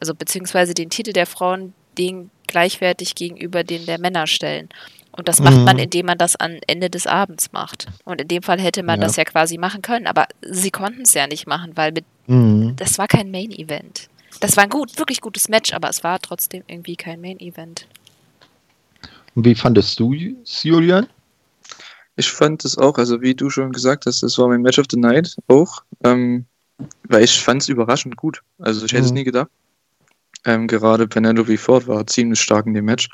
also 0.00 0.14
beziehungsweise 0.14 0.74
den 0.74 0.90
Titel 0.90 1.12
der 1.12 1.26
Frauen 1.26 1.72
den 1.98 2.30
gleichwertig 2.46 3.14
gegenüber 3.14 3.64
den 3.64 3.86
der 3.86 3.98
Männer 3.98 4.26
stellen. 4.26 4.68
Und 5.12 5.28
das 5.28 5.40
macht 5.40 5.56
mhm. 5.56 5.64
man, 5.64 5.78
indem 5.78 6.06
man 6.06 6.18
das 6.18 6.36
am 6.36 6.58
Ende 6.66 6.90
des 6.90 7.06
Abends 7.06 7.50
macht. 7.52 7.86
Und 8.04 8.20
in 8.20 8.28
dem 8.28 8.42
Fall 8.42 8.60
hätte 8.60 8.82
man 8.82 9.00
ja. 9.00 9.06
das 9.06 9.16
ja 9.16 9.24
quasi 9.24 9.56
machen 9.56 9.80
können, 9.80 10.06
aber 10.06 10.26
sie 10.42 10.70
konnten 10.70 11.02
es 11.02 11.14
ja 11.14 11.26
nicht 11.26 11.46
machen, 11.46 11.72
weil 11.74 11.92
mit, 11.92 12.04
mhm. 12.26 12.76
das 12.76 12.98
war 12.98 13.08
kein 13.08 13.30
Main-Event. 13.30 14.08
Das 14.40 14.56
war 14.58 14.64
ein 14.64 14.70
gut, 14.70 14.98
wirklich 14.98 15.22
gutes 15.22 15.48
Match, 15.48 15.72
aber 15.72 15.88
es 15.88 16.04
war 16.04 16.20
trotzdem 16.20 16.62
irgendwie 16.66 16.96
kein 16.96 17.22
Main-Event. 17.22 17.86
Und 19.34 19.44
wie 19.46 19.54
fandest 19.54 19.98
du 19.98 20.12
Julian? 20.12 21.06
Ich 22.16 22.30
fand 22.30 22.64
es 22.64 22.78
auch, 22.78 22.98
also 22.98 23.20
wie 23.20 23.34
du 23.34 23.50
schon 23.50 23.72
gesagt 23.72 24.06
hast, 24.06 24.22
das 24.22 24.38
war 24.38 24.48
mein 24.48 24.62
Match 24.62 24.78
of 24.78 24.86
the 24.90 24.98
Night 24.98 25.36
auch, 25.48 25.82
ähm, 26.02 26.46
weil 27.08 27.24
ich 27.24 27.42
fand 27.42 27.62
es 27.62 27.68
überraschend 27.68 28.16
gut. 28.16 28.42
Also 28.58 28.84
ich 28.84 28.92
hätte 28.92 29.02
mhm. 29.02 29.06
es 29.06 29.12
nie 29.12 29.24
gedacht. 29.24 29.50
Ähm, 30.44 30.66
gerade 30.66 31.06
Penelope 31.06 31.58
Ford 31.58 31.86
war 31.86 32.06
ziemlich 32.06 32.40
stark 32.40 32.66
in 32.66 32.74
dem 32.74 32.84
Match. 32.84 33.08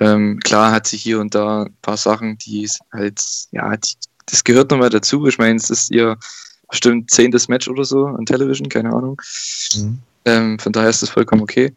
Ähm, 0.00 0.40
klar 0.40 0.72
hat 0.72 0.86
sie 0.86 0.96
hier 0.96 1.20
und 1.20 1.34
da 1.34 1.64
ein 1.64 1.76
paar 1.82 1.96
Sachen, 1.96 2.38
die 2.38 2.68
halt, 2.92 3.20
ja, 3.52 3.76
die, 3.76 3.94
das 4.26 4.42
gehört 4.42 4.70
nochmal 4.70 4.90
dazu. 4.90 5.26
Ich 5.26 5.38
meine, 5.38 5.56
es 5.56 5.70
ist 5.70 5.90
ihr 5.90 6.16
bestimmt 6.68 7.10
zehntes 7.10 7.48
Match 7.48 7.68
oder 7.68 7.84
so 7.84 8.06
an 8.06 8.26
Television, 8.26 8.68
keine 8.68 8.92
Ahnung. 8.92 9.20
Mhm. 9.74 9.98
Ähm, 10.24 10.58
von 10.58 10.72
daher 10.72 10.90
ist 10.90 11.02
das 11.02 11.10
vollkommen 11.10 11.42
okay. 11.42 11.74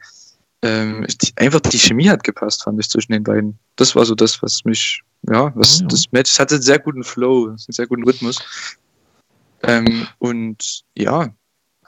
Ähm, 0.62 1.06
die, 1.22 1.34
einfach 1.36 1.60
die 1.60 1.78
Chemie 1.78 2.10
hat 2.10 2.24
gepasst, 2.24 2.64
fand 2.64 2.80
ich 2.80 2.90
zwischen 2.90 3.12
den 3.12 3.24
beiden. 3.24 3.60
Das 3.76 3.96
war 3.96 4.06
so 4.06 4.16
das, 4.16 4.42
was 4.42 4.64
mich 4.66 5.02
ja, 5.24 5.52
was, 5.56 5.80
ja. 5.80 5.88
das 5.88 6.12
Match 6.12 6.40
hatte 6.40 6.56
einen 6.56 6.62
sehr 6.62 6.80
guten 6.80 7.04
Flow, 7.04 7.48
einen 7.48 7.58
sehr 7.58 7.88
guten 7.88 8.04
Rhythmus. 8.04 8.42
Ähm, 9.64 10.08
und 10.20 10.84
ja, 10.96 11.30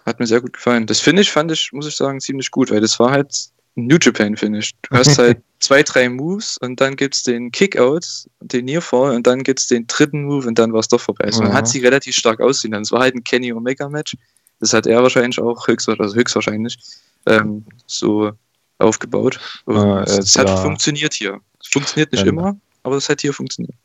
hat 0.05 0.19
mir 0.19 0.27
sehr 0.27 0.41
gut 0.41 0.53
gefallen. 0.53 0.87
Das 0.87 0.99
Finish 0.99 1.31
fand 1.31 1.51
ich, 1.51 1.71
muss 1.71 1.87
ich 1.87 1.95
sagen, 1.95 2.19
ziemlich 2.19 2.51
gut, 2.51 2.71
weil 2.71 2.81
das 2.81 2.99
war 2.99 3.11
halt 3.11 3.49
New 3.75 3.97
Japan 4.01 4.35
Finish. 4.35 4.71
Du 4.81 4.97
hast 4.97 5.17
halt 5.17 5.41
zwei, 5.59 5.83
drei 5.83 6.09
Moves 6.09 6.57
und 6.57 6.81
dann 6.81 6.95
gibt 6.95 7.15
es 7.15 7.23
den 7.23 7.51
Kickout, 7.51 8.05
den 8.41 8.65
Nearfall 8.65 9.15
und 9.15 9.27
dann 9.27 9.43
gibt 9.43 9.59
es 9.59 9.67
den 9.67 9.87
dritten 9.87 10.23
Move 10.23 10.47
und 10.47 10.57
dann 10.57 10.73
war 10.73 10.79
es 10.79 10.87
doch 10.87 10.99
vorbei. 10.99 11.25
Also 11.25 11.43
man 11.43 11.53
hat 11.53 11.67
sie 11.67 11.79
relativ 11.79 12.15
stark 12.15 12.39
aussehen. 12.39 12.73
Es 12.73 12.91
war 12.91 13.01
halt 13.01 13.15
ein 13.15 13.23
Kenny 13.23 13.53
Omega 13.53 13.87
Match. 13.89 14.15
Das 14.59 14.73
hat 14.73 14.87
er 14.87 15.01
wahrscheinlich 15.01 15.39
auch 15.39 15.67
höchst, 15.67 15.87
also 15.87 16.15
höchstwahrscheinlich 16.15 16.77
ähm, 17.25 17.65
so 17.85 18.31
aufgebaut. 18.77 19.39
Ah, 19.67 20.03
es 20.05 20.37
hat 20.37 20.49
ja. 20.49 20.57
funktioniert 20.57 21.13
hier. 21.13 21.39
Es 21.61 21.67
funktioniert 21.67 22.11
nicht 22.11 22.25
ja. 22.25 22.29
immer, 22.29 22.57
aber 22.83 22.95
es 22.95 23.09
hat 23.09 23.21
hier 23.21 23.33
funktioniert. 23.33 23.75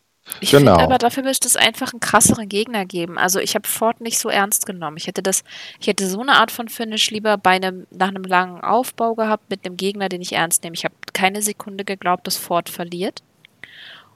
Ich 0.41 0.51
genau. 0.51 0.73
finde 0.73 0.85
aber, 0.85 0.99
dafür 0.99 1.23
müsste 1.23 1.47
es 1.47 1.57
einfach 1.57 1.93
einen 1.93 2.01
krasseren 2.01 2.49
Gegner 2.49 2.87
geben. 2.87 3.19
Also 3.19 3.41
ich 3.41 3.55
habe 3.55 3.69
Ford 3.69 4.01
nicht 4.01 4.19
so 4.19 4.31
ernst 4.31 4.65
genommen. 4.65 4.97
Ich 4.97 5.07
hätte 5.07 5.23
das, 5.23 5.45
ich 5.79 5.87
hätte 5.87 6.09
so 6.09 6.21
eine 6.21 6.37
Art 6.37 6.51
von 6.51 6.69
Finish 6.69 7.11
lieber 7.11 7.37
bei 7.37 7.51
einem, 7.51 7.87
nach 7.91 8.09
einem 8.09 8.25
langen 8.25 8.63
Aufbau 8.63 9.15
gehabt 9.15 9.51
mit 9.51 9.67
einem 9.67 9.77
Gegner, 9.77 10.09
den 10.09 10.23
ich 10.23 10.33
ernst 10.33 10.65
nehme. 10.65 10.75
Ich 10.75 10.85
habe 10.85 10.95
keine 11.13 11.43
Sekunde 11.43 11.85
geglaubt, 11.85 12.27
dass 12.27 12.37
Ford 12.37 12.71
verliert. 12.71 13.23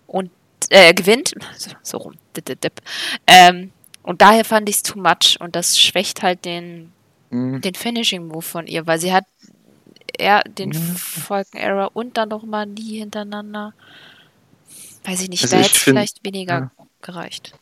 Und 0.06 0.30
äh, 0.70 0.94
gewinnt. 0.94 1.34
So, 1.56 1.70
so 1.82 1.98
rum. 1.98 2.14
Ähm, 3.26 3.72
und 4.02 4.22
daher 4.22 4.44
fand 4.44 4.68
ich 4.68 4.76
es 4.76 4.82
too 4.82 4.98
much 4.98 5.36
und 5.40 5.54
das 5.54 5.78
schwächt 5.78 6.22
halt 6.22 6.44
den, 6.46 6.92
mhm. 7.30 7.60
den 7.60 7.74
Finishing 7.74 8.26
Move 8.26 8.42
von 8.42 8.66
ihr, 8.66 8.86
weil 8.86 8.98
sie 8.98 9.12
hat 9.12 9.24
er 10.16 10.40
den 10.42 10.70
mhm. 10.70 10.96
Falcon 10.96 11.60
Error 11.60 11.90
und 11.94 12.16
dann 12.16 12.30
noch 12.30 12.42
mal 12.44 12.66
nie 12.66 12.98
hintereinander. 12.98 13.74
Weiß 15.04 15.22
ich 15.22 15.28
nicht, 15.28 15.42
also 15.42 15.56
da 15.56 15.62
hätte 15.62 15.76
es 15.76 15.82
vielleicht 15.82 16.24
weniger 16.24 16.58
ja. 16.58 16.86
gereicht. 17.02 17.54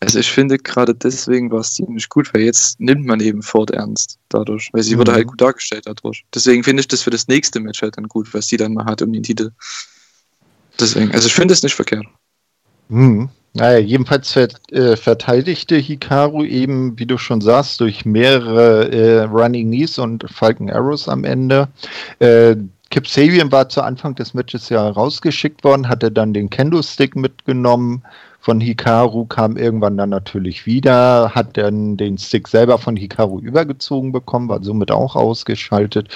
Also 0.00 0.20
ich 0.20 0.30
finde 0.30 0.58
gerade 0.58 0.94
deswegen 0.94 1.50
war 1.50 1.60
es 1.60 1.74
ziemlich 1.74 2.08
gut, 2.08 2.32
weil 2.32 2.42
jetzt 2.42 2.78
nimmt 2.78 3.04
man 3.04 3.20
eben 3.20 3.42
Ford 3.42 3.70
ernst 3.70 4.18
dadurch, 4.28 4.68
weil 4.72 4.82
sie 4.82 4.94
mhm. 4.94 5.00
wurde 5.00 5.12
halt 5.12 5.26
gut 5.26 5.40
dargestellt 5.40 5.86
dadurch. 5.86 6.24
Deswegen 6.32 6.62
finde 6.62 6.80
ich 6.80 6.88
das 6.88 7.02
für 7.02 7.10
das 7.10 7.26
nächste 7.26 7.58
Match 7.58 7.82
halt 7.82 7.96
dann 7.96 8.06
gut, 8.06 8.32
was 8.32 8.46
sie 8.46 8.56
dann 8.56 8.74
mal 8.74 8.84
hat 8.84 9.02
um 9.02 9.12
den 9.12 9.24
Titel. 9.24 9.50
Deswegen, 10.78 11.10
also 11.12 11.26
ich 11.26 11.34
finde 11.34 11.54
es 11.54 11.62
nicht 11.62 11.74
verkehrt. 11.74 12.06
Mhm. 12.88 13.28
Naja, 13.54 13.78
jedenfalls 13.78 14.30
ver 14.30 14.48
äh, 14.70 14.94
verteidigte 14.96 15.76
Hikaru 15.76 16.44
eben, 16.44 16.96
wie 16.98 17.06
du 17.06 17.18
schon 17.18 17.40
sagst, 17.40 17.80
durch 17.80 18.04
mehrere 18.04 18.88
äh, 18.92 19.22
Running 19.22 19.66
Knees 19.66 19.98
und 19.98 20.24
Falcon 20.30 20.70
Arrows 20.70 21.08
am 21.08 21.24
Ende. 21.24 21.66
Äh, 22.20 22.54
Kip 22.90 23.06
Sabian 23.06 23.52
war 23.52 23.68
zu 23.68 23.82
Anfang 23.82 24.14
des 24.14 24.32
Matches 24.32 24.70
ja 24.70 24.88
rausgeschickt 24.88 25.62
worden, 25.62 25.88
hatte 25.88 26.10
dann 26.10 26.32
den 26.32 26.48
Kendo-Stick 26.48 27.16
mitgenommen 27.16 28.02
von 28.40 28.60
Hikaru, 28.60 29.26
kam 29.26 29.58
irgendwann 29.58 29.98
dann 29.98 30.08
natürlich 30.10 30.64
wieder, 30.64 31.34
hat 31.34 31.58
dann 31.58 31.98
den 31.98 32.16
Stick 32.16 32.48
selber 32.48 32.78
von 32.78 32.96
Hikaru 32.96 33.40
übergezogen 33.40 34.10
bekommen, 34.10 34.48
war 34.48 34.62
somit 34.62 34.90
auch 34.90 35.16
ausgeschaltet. 35.16 36.08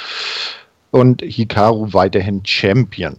Und 0.90 1.20
Hikaru 1.22 1.92
weiterhin 1.92 2.42
Champion. 2.44 3.16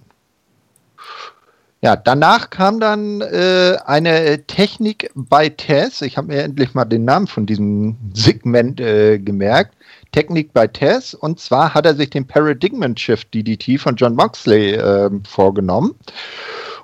Ja, 1.81 1.97
danach 1.97 2.49
kam 2.49 2.79
dann 2.79 3.19
äh, 3.19 3.75
eine 3.85 4.47
Technik 4.47 5.11
bei 5.15 5.49
Tess. 5.49 6.01
Ich 6.01 6.15
habe 6.17 6.27
mir 6.27 6.41
endlich 6.41 6.73
mal 6.73 6.85
den 6.85 7.03
Namen 7.03 7.27
von 7.27 7.45
diesem 7.45 7.97
Segment 8.13 8.79
äh, 8.79 9.19
gemerkt. 9.19 9.75
Technik 10.13 10.53
bei 10.53 10.67
Tess. 10.67 11.13
Und 11.13 11.41
zwar 11.41 11.73
hat 11.73 11.85
er 11.85 11.95
sich 11.95 12.09
den 12.09 12.25
Paradigm 12.25 12.95
Shift 12.95 13.33
DDT 13.33 13.77
von 13.77 13.97
John 13.97 14.15
Moxley 14.15 14.75
äh, 14.75 15.09
vorgenommen. 15.27 15.95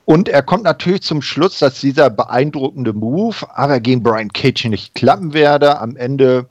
Und 0.04 0.28
er 0.28 0.42
kommt 0.42 0.64
natürlich 0.64 1.04
zum 1.04 1.22
Schluss, 1.22 1.60
dass 1.60 1.80
dieser 1.80 2.10
beeindruckende 2.10 2.94
Move 2.94 3.38
aber 3.56 3.80
gegen 3.80 4.04
Brian 4.04 4.34
Cage 4.34 4.66
nicht 4.66 4.96
klappen 4.96 5.34
werde. 5.34 5.80
Am 5.80 5.96
Ende 5.96 6.48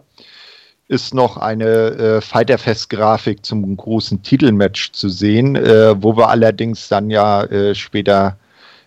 ist 0.87 1.13
noch 1.13 1.37
eine 1.37 1.67
äh, 1.67 2.21
Fighterfest-Grafik 2.21 3.45
zum 3.45 3.77
großen 3.77 4.23
Titelmatch 4.23 4.93
zu 4.93 5.09
sehen, 5.09 5.57
äh, 5.57 6.03
wo 6.03 6.17
wir 6.17 6.29
allerdings 6.29 6.89
dann 6.89 7.11
ja 7.11 7.43
äh, 7.45 7.75
später 7.75 8.39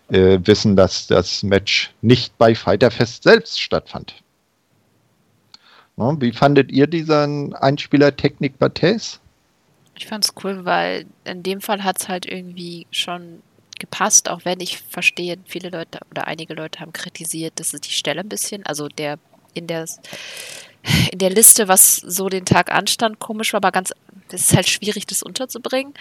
äh, 0.09 0.39
wissen, 0.43 0.75
dass 0.75 1.07
das 1.07 1.43
Match 1.43 1.93
nicht 2.01 2.37
bei 2.37 2.55
Fighterfest 2.55 3.23
selbst 3.23 3.59
stattfand. 3.59 4.15
Wie 5.97 6.31
fandet 6.31 6.71
ihr 6.71 6.87
diesen 6.87 7.53
Einspieler-Technik 7.53 8.57
Bates? 8.57 9.19
Ich 9.95 10.07
fand 10.07 10.25
es 10.25 10.33
cool, 10.43 10.65
weil 10.65 11.05
in 11.25 11.43
dem 11.43 11.61
Fall 11.61 11.83
hat 11.83 12.01
es 12.01 12.09
halt 12.09 12.25
irgendwie 12.25 12.87
schon 12.91 13.43
gepasst, 13.77 14.29
auch 14.29 14.45
wenn 14.45 14.59
ich 14.59 14.79
verstehe, 14.79 15.37
viele 15.45 15.69
Leute 15.69 15.99
oder 16.09 16.27
einige 16.27 16.53
Leute 16.53 16.79
haben 16.79 16.93
kritisiert, 16.93 17.59
dass 17.59 17.73
es 17.73 17.81
die 17.81 17.91
Stelle 17.91 18.21
ein 18.21 18.29
bisschen, 18.29 18.65
also 18.65 18.87
der 18.87 19.19
in 19.53 19.67
der 19.67 19.85
in 21.11 21.19
der 21.19 21.29
Liste, 21.29 21.67
was 21.67 21.97
so 21.97 22.29
den 22.29 22.45
Tag 22.45 22.71
anstand, 22.73 23.19
komisch 23.19 23.53
war, 23.53 23.59
aber 23.59 23.71
ganz, 23.71 23.93
es 24.31 24.49
ist 24.49 24.55
halt 24.55 24.67
schwierig, 24.67 25.05
das 25.05 25.21
unterzubringen. 25.21 25.93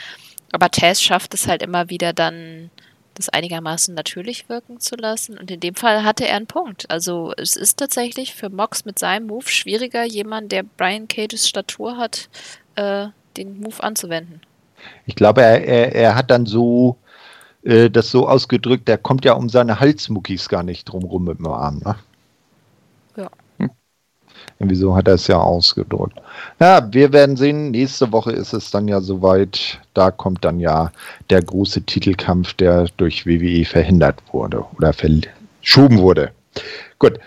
Aber 0.53 0.71
Tess 0.71 1.03
schafft 1.03 1.35
es 1.35 1.47
halt 1.47 1.63
immer 1.63 1.91
wieder 1.91 2.13
dann 2.13 2.71
das 3.15 3.29
einigermaßen 3.29 3.95
natürlich 3.95 4.49
wirken 4.49 4.81
zu 4.81 4.97
lassen. 4.97 5.39
Und 5.39 5.51
in 5.51 5.61
dem 5.61 5.75
Fall 5.75 6.05
hatte 6.05 6.27
er 6.27 6.37
einen 6.37 6.47
Punkt. 6.47 6.91
Also 6.91 7.33
es 7.37 7.57
ist 7.57 7.79
tatsächlich 7.79 8.35
für 8.35 8.49
Mox 8.49 8.85
mit 8.85 8.99
seinem 8.99 9.27
Move 9.27 9.49
schwieriger, 9.49 10.05
jemand, 10.05 10.53
der 10.53 10.63
Brian 10.63 11.09
Cages 11.09 11.49
Statur 11.49 11.97
hat, 11.97 12.29
äh, 12.77 13.09
den 13.37 13.61
Move 13.61 13.83
anzuwenden. 13.83 14.41
Ich 15.07 15.15
glaube, 15.15 15.43
er, 15.43 15.65
er, 15.65 15.95
er 15.95 16.15
hat 16.15 16.31
dann 16.31 16.47
so 16.47 16.97
äh, 17.63 17.91
das 17.91 18.11
so 18.11 18.29
ausgedrückt, 18.29 18.89
der 18.89 18.99
kommt 18.99 19.25
ja 19.25 19.35
um 19.35 19.49
seine 19.49 19.81
Halsmuckis 19.81 20.49
gar 20.49 20.63
nicht 20.63 20.85
drumrum 20.85 21.25
mit 21.25 21.39
dem 21.39 21.47
Arm. 21.47 21.83
Ne? 21.85 21.97
Irgendwie 24.61 24.77
so 24.77 24.95
hat 24.95 25.09
er 25.09 25.15
es 25.15 25.27
ja 25.27 25.39
ausgedrückt. 25.39 26.21
Ja, 26.61 26.87
wir 26.93 27.15
werden 27.15 27.37
sehen. 27.37 27.71
Nächste 27.71 28.13
Woche 28.13 28.33
ist 28.33 28.53
es 28.53 28.71
dann 28.71 28.89
ja 28.89 29.01
soweit. 29.01 29.81
Da 29.95 30.11
kommt 30.11 30.45
dann 30.45 30.61
ja 30.61 30.93
der 31.31 31.43
große 31.43 31.81
Titelkampf, 31.83 32.53
der 32.53 32.87
durch 32.99 33.27
WWE 33.27 33.65
verhindert 33.65 34.23
wurde 34.33 34.63
oder 34.77 34.93
verschoben 34.93 35.99
wurde. 35.99 36.31
Gut. 36.99 37.19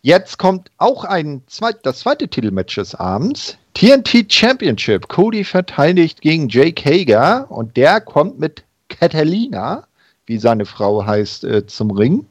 Jetzt 0.00 0.38
kommt 0.38 0.70
auch 0.78 1.04
ein 1.04 1.42
zweit, 1.46 1.84
das 1.84 1.98
zweite 1.98 2.26
Titelmatch 2.26 2.76
des 2.76 2.94
Abends. 2.94 3.58
TNT 3.74 4.32
Championship. 4.32 5.08
Cody 5.08 5.44
verteidigt 5.44 6.22
gegen 6.22 6.48
Jake 6.48 6.82
Hager 6.82 7.50
und 7.50 7.76
der 7.76 8.00
kommt 8.00 8.38
mit 8.38 8.64
Catalina, 8.88 9.84
wie 10.24 10.38
seine 10.38 10.64
Frau 10.64 11.04
heißt, 11.04 11.44
äh, 11.44 11.66
zum 11.66 11.90
Ring. 11.90 12.24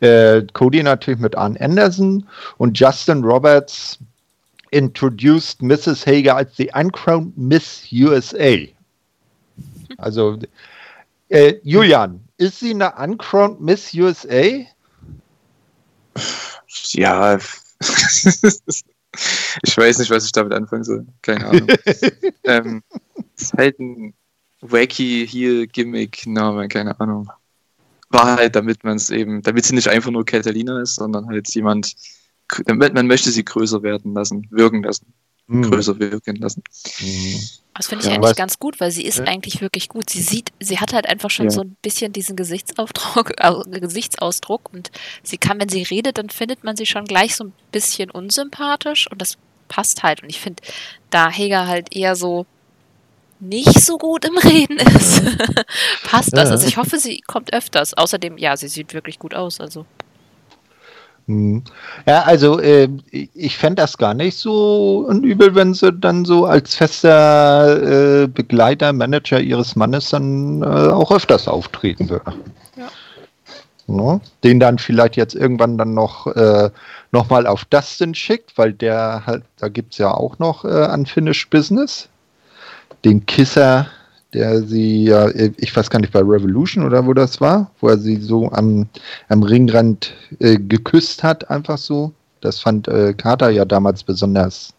Äh, 0.00 0.42
Cody 0.52 0.82
natürlich 0.82 1.20
mit 1.20 1.36
Arn 1.36 1.56
Anderson 1.58 2.26
und 2.58 2.78
Justin 2.78 3.22
Roberts 3.24 3.98
introduced 4.70 5.62
Mrs. 5.62 6.06
Hager 6.06 6.36
als 6.36 6.54
die 6.56 6.70
uncrowned 6.74 7.36
Miss 7.36 7.86
USA. 7.92 8.56
Also, 9.98 10.38
äh, 11.28 11.54
Julian, 11.62 12.20
ist 12.38 12.60
sie 12.60 12.70
eine 12.70 12.92
uncrowned 12.94 13.60
Miss 13.60 13.94
USA? 13.94 14.64
Ja, 16.92 17.36
ich 19.62 19.76
weiß 19.76 19.98
nicht, 19.98 20.10
was 20.10 20.24
ich 20.24 20.32
damit 20.32 20.52
anfangen 20.52 20.84
soll. 20.84 21.06
Keine 21.20 21.46
Ahnung. 21.46 21.68
ähm, 22.44 22.82
ist 23.36 23.52
halt 23.54 23.78
ein 23.78 24.14
wacky 24.60 25.26
hier 25.26 25.66
Gimmick-Name, 25.66 26.68
keine 26.68 26.98
Ahnung. 26.98 27.30
War 28.12 28.36
halt, 28.36 28.56
damit 28.56 28.84
man 28.84 28.96
es 28.96 29.10
eben, 29.10 29.42
damit 29.42 29.64
sie 29.64 29.74
nicht 29.74 29.88
einfach 29.88 30.10
nur 30.10 30.24
Catalina 30.24 30.80
ist, 30.80 30.96
sondern 30.96 31.26
halt 31.26 31.52
jemand, 31.54 31.94
man 32.66 33.06
möchte 33.06 33.30
sie 33.30 33.44
größer 33.44 33.82
werden 33.82 34.14
lassen, 34.14 34.46
wirken 34.50 34.82
lassen. 34.82 35.12
Mhm. 35.46 35.70
Größer 35.70 35.98
wirken 35.98 36.36
lassen. 36.36 36.62
Mhm. 37.00 37.40
Das 37.74 37.86
finde 37.88 38.04
ich 38.04 38.10
ja, 38.10 38.16
eigentlich 38.16 38.36
ganz 38.36 38.58
gut, 38.58 38.80
weil 38.80 38.90
sie 38.90 39.04
ist 39.04 39.18
ja. 39.18 39.24
eigentlich 39.24 39.60
wirklich 39.60 39.88
gut. 39.88 40.10
Sie 40.10 40.22
sieht, 40.22 40.52
sie 40.60 40.78
hat 40.78 40.92
halt 40.92 41.08
einfach 41.08 41.30
schon 41.30 41.46
ja. 41.46 41.50
so 41.50 41.62
ein 41.62 41.76
bisschen 41.82 42.12
diesen 42.12 42.36
Gesichtsausdruck, 42.36 43.32
äh, 43.38 43.52
Gesichtsausdruck 43.80 44.72
und 44.72 44.90
sie 45.22 45.38
kann, 45.38 45.60
wenn 45.60 45.68
sie 45.68 45.82
redet, 45.82 46.18
dann 46.18 46.30
findet 46.30 46.64
man 46.64 46.76
sie 46.76 46.86
schon 46.86 47.06
gleich 47.06 47.34
so 47.34 47.44
ein 47.44 47.52
bisschen 47.72 48.10
unsympathisch 48.10 49.10
und 49.10 49.20
das 49.20 49.36
passt 49.68 50.02
halt. 50.02 50.22
Und 50.22 50.28
ich 50.28 50.40
finde, 50.40 50.62
da 51.10 51.30
Heger 51.30 51.66
halt 51.66 51.94
eher 51.96 52.14
so 52.14 52.46
nicht 53.42 53.80
so 53.84 53.98
gut 53.98 54.24
im 54.24 54.38
Reden 54.38 54.78
ist, 54.78 55.22
passt 56.04 56.36
das. 56.36 56.50
Also 56.50 56.66
ich 56.66 56.76
hoffe, 56.76 56.98
sie 56.98 57.20
kommt 57.26 57.52
öfters. 57.52 57.94
Außerdem, 57.94 58.38
ja, 58.38 58.56
sie 58.56 58.68
sieht 58.68 58.94
wirklich 58.94 59.18
gut 59.18 59.34
aus. 59.34 59.60
Also. 59.60 59.84
Hm. 61.26 61.62
Ja, 62.06 62.22
also 62.22 62.60
äh, 62.60 62.88
ich 63.10 63.58
fände 63.58 63.82
das 63.82 63.98
gar 63.98 64.14
nicht 64.14 64.36
so 64.36 65.10
übel, 65.10 65.54
wenn 65.54 65.74
sie 65.74 65.92
dann 65.92 66.24
so 66.24 66.46
als 66.46 66.76
fester 66.76 68.22
äh, 68.22 68.26
Begleiter, 68.28 68.92
Manager 68.92 69.40
ihres 69.40 69.74
Mannes 69.74 70.10
dann 70.10 70.62
äh, 70.62 70.66
auch 70.66 71.10
öfters 71.10 71.48
auftreten 71.48 72.08
würde. 72.10 72.32
Ja. 72.76 72.88
No? 73.88 74.20
Den 74.44 74.60
dann 74.60 74.78
vielleicht 74.78 75.16
jetzt 75.16 75.34
irgendwann 75.34 75.78
dann 75.78 75.94
noch, 75.94 76.28
äh, 76.28 76.70
noch 77.10 77.28
mal 77.28 77.48
auf 77.48 77.64
Dustin 77.64 78.14
schickt, 78.14 78.56
weil 78.56 78.72
der 78.72 79.24
halt, 79.26 79.42
da 79.58 79.68
gibt 79.68 79.94
es 79.94 79.98
ja 79.98 80.12
auch 80.12 80.38
noch 80.38 80.64
äh, 80.64 80.88
Unfinished 80.92 81.50
Business 81.50 82.08
den 83.04 83.26
Kisser, 83.26 83.86
der 84.32 84.62
sie 84.62 85.04
ja, 85.04 85.28
ich 85.28 85.74
weiß 85.76 85.90
gar 85.90 86.00
nicht, 86.00 86.12
bei 86.12 86.20
Revolution 86.20 86.84
oder 86.84 87.04
wo 87.06 87.12
das 87.12 87.40
war, 87.40 87.70
wo 87.80 87.88
er 87.88 87.98
sie 87.98 88.16
so 88.16 88.50
am, 88.52 88.88
am 89.28 89.42
Ringrand 89.42 90.14
äh, 90.38 90.56
geküsst 90.58 91.22
hat, 91.22 91.50
einfach 91.50 91.78
so. 91.78 92.12
Das 92.40 92.60
fand 92.60 92.88
äh, 92.88 93.14
Carter 93.14 93.50
ja 93.50 93.64
damals 93.64 94.02
besonders 94.02 94.74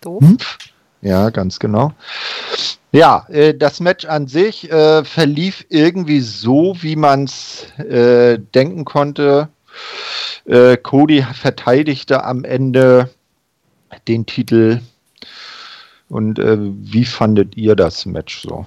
doof. 0.00 0.22
Hm? 0.22 0.38
Ja, 1.02 1.30
ganz 1.30 1.58
genau. 1.58 1.92
Ja, 2.92 3.26
äh, 3.28 3.54
das 3.54 3.80
Match 3.80 4.04
an 4.04 4.26
sich 4.26 4.70
äh, 4.70 5.04
verlief 5.04 5.66
irgendwie 5.68 6.20
so, 6.20 6.74
wie 6.80 6.96
man 6.96 7.24
es 7.24 7.66
äh, 7.78 8.38
denken 8.38 8.84
konnte. 8.84 9.48
Äh, 10.46 10.76
Cody 10.76 11.24
verteidigte 11.34 12.24
am 12.24 12.44
Ende 12.44 13.10
den 14.08 14.26
Titel. 14.26 14.80
Und 16.08 16.38
äh, 16.38 16.56
wie 16.58 17.04
fandet 17.04 17.56
ihr 17.56 17.74
das 17.76 18.06
Match 18.06 18.42
so? 18.42 18.66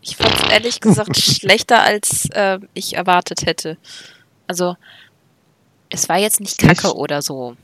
Ich 0.00 0.16
fand 0.16 0.34
es 0.34 0.50
ehrlich 0.50 0.80
gesagt 0.80 1.16
schlechter, 1.20 1.82
als 1.82 2.28
äh, 2.30 2.58
ich 2.74 2.94
erwartet 2.96 3.46
hätte. 3.46 3.76
Also, 4.46 4.76
es 5.90 6.08
war 6.08 6.18
jetzt 6.18 6.40
nicht 6.40 6.58
kacke 6.58 6.94
oder 6.94 7.22
so. 7.22 7.56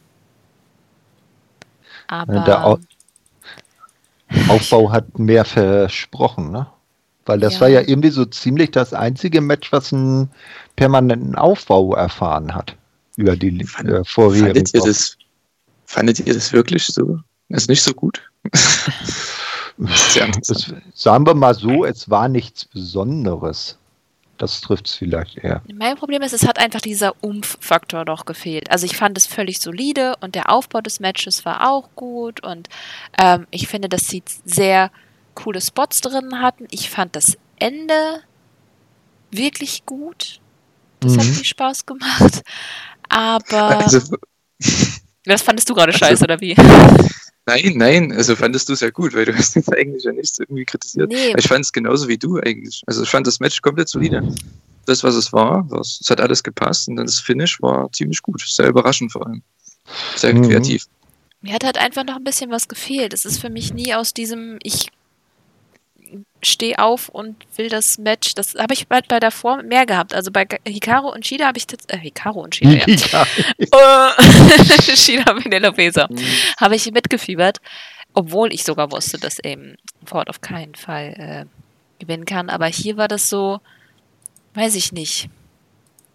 Aber. 2.07 2.41
Der 2.41 2.65
Au 2.65 2.79
Aufbau 4.49 4.93
hat 4.93 5.19
mehr 5.19 5.45
versprochen, 5.47 6.51
ne? 6.51 6.67
Weil 7.25 7.41
das 7.41 7.55
ja. 7.55 7.61
war 7.61 7.69
ja 7.69 7.81
irgendwie 7.81 8.11
so 8.11 8.25
ziemlich 8.25 8.71
das 8.71 8.95
einzige 8.95 9.41
Match, 9.41 9.73
was 9.73 9.93
einen 9.93 10.31
permanenten 10.77 11.35
Aufbau 11.35 11.95
erfahren 11.95 12.55
hat. 12.55 12.75
Über 13.17 13.37
die 13.37 13.61
äh, 13.61 14.05
vorherigen. 14.05 14.67
Fandet 14.67 14.75
ihr, 14.75 14.81
das, 14.81 15.17
fandet 15.89 16.21
ihr 16.21 16.35
das 16.35 16.53
wirklich 16.53 16.87
so? 16.87 17.19
Das 17.49 17.63
ist 17.63 17.71
nicht 17.71 17.83
so 17.83 17.95
gut? 17.95 18.21
es, 18.53 18.91
sagen 20.95 21.27
wir 21.27 21.35
mal 21.35 21.55
so, 21.55 21.87
es 21.87 22.11
war 22.11 22.29
nichts 22.29 22.67
Besonderes. 22.67 23.79
Das 24.37 24.61
trifft 24.61 24.87
es 24.87 24.95
vielleicht 24.95 25.39
eher. 25.39 25.63
Mein 25.75 25.97
Problem 25.97 26.23
ist, 26.23 26.33
es 26.33 26.47
hat 26.47 26.59
einfach 26.59 26.81
dieser 26.81 27.15
Umf-Faktor 27.23 28.05
doch 28.05 28.27
gefehlt. 28.27 28.71
Also 28.71 28.87
ich 28.87 28.97
fand 28.97 29.19
es 29.19 29.27
völlig 29.27 29.61
solide 29.61 30.15
und 30.21 30.35
der 30.35 30.53
Aufbau 30.53 30.81
des 30.81 31.01
Matches 31.01 31.45
war 31.45 31.69
auch 31.69 31.89
gut 31.97 32.45
und 32.45 32.69
ähm, 33.21 33.47
ich 33.51 33.67
finde, 33.67 33.89
dass 33.89 34.07
sie 34.07 34.23
sehr 34.45 34.93
coole 35.35 35.61
Spots 35.61 36.03
drin 36.03 36.41
hatten. 36.41 36.67
Ich 36.71 36.91
fand 36.91 37.17
das 37.17 37.37
Ende 37.59 38.21
wirklich 39.31 39.87
gut. 39.87 40.41
Das 41.01 41.15
mhm. 41.15 41.21
hat 41.21 41.27
mir 41.29 41.45
Spaß 41.45 41.87
gemacht. 41.87 42.43
Aber. 43.09 43.79
Also, 43.79 44.17
das 45.33 45.43
fandest 45.43 45.69
du 45.69 45.75
gerade 45.75 45.93
also, 45.93 46.05
scheiße, 46.05 46.25
oder 46.25 46.41
wie? 46.41 46.55
Nein, 47.47 47.73
nein, 47.77 48.13
also 48.13 48.37
fandest 48.37 48.69
du 48.69 48.75
es 48.75 48.81
ja 48.81 48.91
gut, 48.91 49.15
weil 49.15 49.25
du 49.25 49.35
hast 49.35 49.57
jetzt 49.57 49.73
eigentlich 49.75 50.05
ja 50.05 50.13
nichts 50.13 50.39
irgendwie 50.39 50.67
kritisiert. 50.67 51.11
Nee. 51.11 51.35
Ich 51.39 51.49
fand 51.49 51.65
es 51.65 51.73
genauso 51.73 52.07
wie 52.07 52.19
du 52.19 52.39
eigentlich. 52.39 52.83
Also 52.87 53.03
ich 53.03 53.09
fand 53.09 53.27
das 53.27 53.41
Match 53.41 53.63
komplett 53.63 53.89
solide. 53.89 54.23
Das, 54.85 55.03
was 55.03 55.15
es 55.15 55.33
war, 55.33 55.65
was, 55.71 55.99
es 56.03 56.11
hat 56.11 56.21
alles 56.21 56.43
gepasst 56.43 56.89
und 56.89 56.97
dann 56.97 57.07
das 57.07 57.21
Finish 57.21 57.61
war 57.63 57.91
ziemlich 57.93 58.21
gut. 58.21 58.43
Sehr 58.47 58.69
überraschend 58.69 59.13
vor 59.13 59.27
allem. 59.27 59.43
Sehr 60.17 60.35
mhm. 60.35 60.43
kreativ. 60.43 60.85
Mir 61.41 61.55
hat 61.55 61.65
halt 61.65 61.79
einfach 61.79 62.05
noch 62.05 62.17
ein 62.17 62.25
bisschen 62.25 62.51
was 62.51 62.69
gefehlt. 62.69 63.15
Es 63.15 63.25
ist 63.25 63.41
für 63.41 63.51
mich 63.51 63.73
nie 63.73 63.95
aus 63.95 64.13
diesem, 64.13 64.59
ich 64.63 64.89
stehe 66.43 66.79
auf 66.79 67.09
und 67.09 67.37
will 67.57 67.69
das 67.69 67.99
Match. 67.99 68.35
Das 68.35 68.55
habe 68.55 68.75
ich 68.75 68.89
bei, 68.89 69.01
bei 69.01 69.21
davor 69.21 69.63
mehr 69.63 69.87
gehabt. 69.87 70.15
Also 70.15 70.31
bei 70.31 70.47
Hikaru 70.67 71.09
und 71.09 71.27
Shida 71.27 71.47
habe 71.47 71.59
ich 71.59 71.67
äh, 71.89 71.99
Hikaru 71.99 72.41
und 72.43 72.55
Shida, 72.55 72.87
ja. 72.87 73.27
Äh, 73.59 74.97
Shida 74.97 75.35
Penelope 75.35 75.91
mhm. 76.09 76.19
habe 76.59 76.77
ich 76.77 76.91
mitgefiebert, 76.91 77.59
obwohl 78.15 78.53
ich 78.53 78.65
sogar 78.65 78.91
wusste, 78.93 79.19
dass 79.19 79.39
eben 79.39 79.77
Ford 80.05 80.29
auf 80.31 80.41
keinen 80.41 80.75
Fall 80.75 81.15
äh, 81.49 82.03
gewinnen 82.03 82.25
kann. 82.25 82.51
Aber 82.51 82.67
hier 82.67 82.97
war 82.97 83.09
das 83.09 83.29
so, 83.29 83.61
weiß 84.55 84.75
ich 84.77 84.93
nicht. 84.93 85.29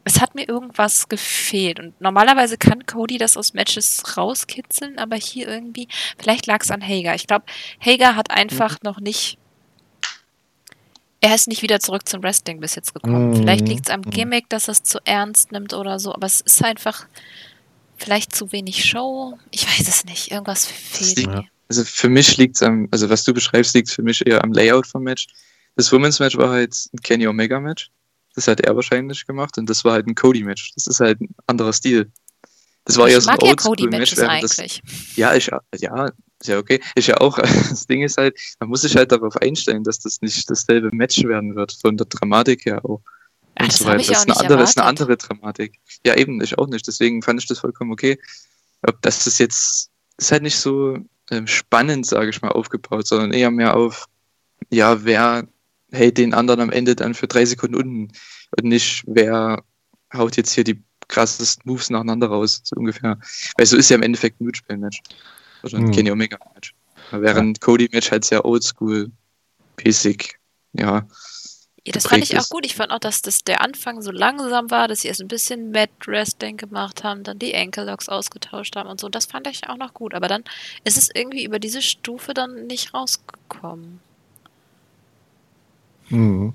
Es 0.06 0.20
hat 0.20 0.36
mir 0.36 0.48
irgendwas 0.48 1.08
gefehlt. 1.08 1.80
Und 1.80 2.00
normalerweise 2.02 2.58
kann 2.58 2.86
Cody 2.86 3.18
das 3.18 3.38
aus 3.38 3.54
Matches 3.54 4.18
rauskitzeln, 4.18 5.00
aber 5.00 5.16
hier 5.16 5.48
irgendwie, 5.48 5.88
vielleicht 6.18 6.46
lag 6.46 6.62
es 6.62 6.72
an 6.72 6.82
Hager. 6.82 7.16
Ich 7.16 7.28
glaube, 7.28 7.46
Hager 7.80 8.16
hat 8.16 8.32
einfach 8.32 8.74
mhm. 8.74 8.80
noch 8.84 9.00
nicht 9.00 9.38
er 11.24 11.36
ist 11.36 11.48
nicht 11.48 11.62
wieder 11.62 11.80
zurück 11.80 12.08
zum 12.08 12.22
Wrestling 12.22 12.60
bis 12.60 12.76
jetzt 12.76 12.94
gekommen. 12.94 13.30
Mhm. 13.30 13.36
Vielleicht 13.38 13.68
liegt 13.68 13.88
es 13.88 13.94
am 13.94 14.02
Gimmick, 14.02 14.50
dass 14.50 14.68
er 14.68 14.74
es 14.74 14.84
zu 14.84 15.00
ernst 15.06 15.54
nimmt 15.54 15.74
oder 15.74 15.98
so, 15.98 16.14
aber 16.14 16.28
es 16.28 16.42
ist 16.42 16.64
einfach 16.64 17.08
vielleicht 17.96 18.36
zu 18.36 18.52
wenig 18.52 18.84
Show. 18.84 19.40
Ich 19.50 19.66
weiß 19.66 19.88
es 19.88 20.04
nicht. 20.04 20.32
Irgendwas 20.32 20.66
fehlt 20.66 21.26
mir. 21.26 21.46
Also 21.70 21.86
für 21.86 22.10
mich 22.10 22.36
liegt 22.36 22.58
es 22.58 22.62
am, 22.62 22.90
also 22.92 23.10
was 23.10 23.24
du 23.24 23.34
beschreibst, 23.34 23.74
liegt 23.74 23.90
für 23.90 24.04
mich 24.04 24.28
eher 24.28 24.44
am 24.44 24.52
Layout 24.52 24.86
vom 24.86 25.04
Match. 25.04 25.28
Das 25.78 25.92
Women's 25.94 26.20
Match 26.20 26.38
war 26.38 26.50
halt 26.50 26.76
ein 26.94 27.00
Kenny 27.02 27.26
Omega 27.26 27.58
Match. 27.62 27.90
Das 28.36 28.50
hat 28.50 28.60
er 28.60 28.76
wahrscheinlich 28.76 29.26
gemacht 29.26 29.58
und 29.58 29.70
das 29.70 29.86
war 29.86 29.94
halt 29.94 30.08
ein 30.08 30.16
Cody 30.16 30.44
Match. 30.44 30.74
Das 30.76 30.88
ist 30.88 31.00
halt 31.00 31.22
ein 31.22 31.34
anderer 31.48 31.72
Stil. 31.72 32.12
Das 32.84 32.98
war 32.98 33.08
ich 33.08 33.14
eher 33.14 33.22
so 33.22 33.30
ein 33.30 33.40
Oldschool-Match. 33.40 34.18
Ja, 34.18 34.28
eigentlich. 34.28 34.82
Das, 34.84 35.16
ja, 35.16 35.36
ich, 35.36 35.50
ja, 35.80 36.12
ist 36.44 36.50
ja 36.50 36.60
okay. 36.60 36.80
Ist 36.96 37.08
ja 37.08 37.18
auch, 37.18 37.38
das 37.70 37.88
Ding 37.88 38.04
ist 38.04 38.18
halt, 38.18 38.38
man 38.60 38.70
muss 38.70 38.82
sich 38.82 38.96
halt 38.96 39.12
darauf 39.12 39.36
einstellen, 39.38 39.84
dass 39.84 40.00
das 40.00 40.22
nicht 40.22 40.50
dasselbe 40.50 40.90
Match 40.94 41.24
werden 41.24 41.56
wird, 41.56 41.74
von 41.82 41.98
der 41.98 42.08
Dramatik 42.08 42.66
her 42.66 42.84
auch. 42.86 43.02
Und 43.60 43.68
das 43.68 43.80
so. 43.80 43.86
Das, 43.86 44.10
ist 44.10 44.30
eine, 44.30 44.38
andere, 44.38 44.64
ist 44.64 44.78
eine 44.78 44.88
andere 44.88 45.18
Dramatik. 45.18 45.80
Ja, 46.06 46.16
eben, 46.16 46.42
ich 46.42 46.58
auch 46.58 46.68
nicht. 46.68 46.88
Deswegen 46.88 47.22
fand 47.22 47.40
ich 47.40 47.48
das 47.48 47.60
vollkommen 47.60 47.92
okay. 47.92 48.20
Ob 48.86 49.02
das 49.02 49.26
ist 49.28 49.40
jetzt, 49.40 49.90
ist 50.18 50.32
halt 50.32 50.44
nicht 50.44 50.58
so 50.58 50.98
ähm, 51.32 51.48
spannend, 51.48 52.06
sage 52.06 52.30
ich 52.30 52.42
mal, 52.42 52.52
aufgebaut, 52.52 53.08
sondern 53.08 53.32
eher 53.32 53.52
mehr 53.52 53.76
auf, 53.76 54.08
ja, 54.70 55.06
wer 55.06 55.48
hält 55.92 56.18
den 56.18 56.34
anderen 56.34 56.60
am 56.60 56.72
Ende 56.72 56.96
dann 56.96 57.14
für 57.14 57.28
drei 57.28 57.46
Sekunden 57.46 57.76
unten 57.76 58.12
und 58.58 58.68
nicht, 58.68 59.04
wer 59.06 59.64
haut 60.14 60.36
jetzt 60.36 60.54
hier 60.54 60.64
die 60.64 60.84
krassesten 61.08 61.64
Moves 61.66 61.90
nacheinander 61.90 62.28
raus, 62.28 62.62
so 62.64 62.76
ungefähr. 62.76 63.20
Weil 63.58 63.66
so 63.66 63.78
ist 63.78 63.90
ja 63.90 63.96
im 63.96 64.02
Endeffekt 64.02 64.42
ein 64.42 64.46
Blutspiel-Match. 64.46 65.02
Oder 65.64 65.78
ein 65.78 65.88
hm. 65.88 65.92
Kenny 65.92 66.12
Omega-Match. 66.12 66.74
Während 67.12 67.58
ja. 67.58 67.66
Cody-Match 67.66 68.12
halt 68.12 68.26
sehr 68.26 68.46
oldschool, 68.46 69.12
basic, 69.76 70.40
ja. 70.74 71.06
Ja, 71.86 71.92
das 71.92 72.08
fand 72.08 72.24
ich 72.24 72.40
auch 72.40 72.48
gut. 72.48 72.66
Ich 72.66 72.76
fand 72.76 72.92
auch, 72.92 73.00
dass 73.00 73.22
das 73.22 73.40
der 73.40 73.60
Anfang 73.60 74.02
so 74.02 74.12
langsam 74.12 74.72
war, 74.72 74.88
dass 74.88 75.02
sie 75.02 75.10
erst 75.10 75.20
ein 75.20 75.28
bisschen 75.28 75.72
Mad 75.72 75.92
Wrestling 76.06 76.56
gemacht 76.56 77.04
haben, 77.04 77.24
dann 77.24 77.40
die 77.40 77.54
Ankle 77.54 77.84
Locks 77.84 78.08
ausgetauscht 78.08 78.78
haben 78.78 78.88
und 78.88 79.02
so. 79.02 79.10
Das 79.10 79.26
fand 79.26 79.48
ich 79.48 79.68
auch 79.68 79.76
noch 79.76 79.94
gut. 79.94 80.14
Aber 80.14 80.30
dann 80.30 80.46
ist 80.86 80.98
es 80.98 81.10
irgendwie 81.14 81.44
über 81.44 81.60
diese 81.60 81.82
Stufe 81.82 82.34
dann 82.34 82.68
nicht 82.68 82.94
rausgekommen. 82.94 84.00
Mhm. 86.08 86.54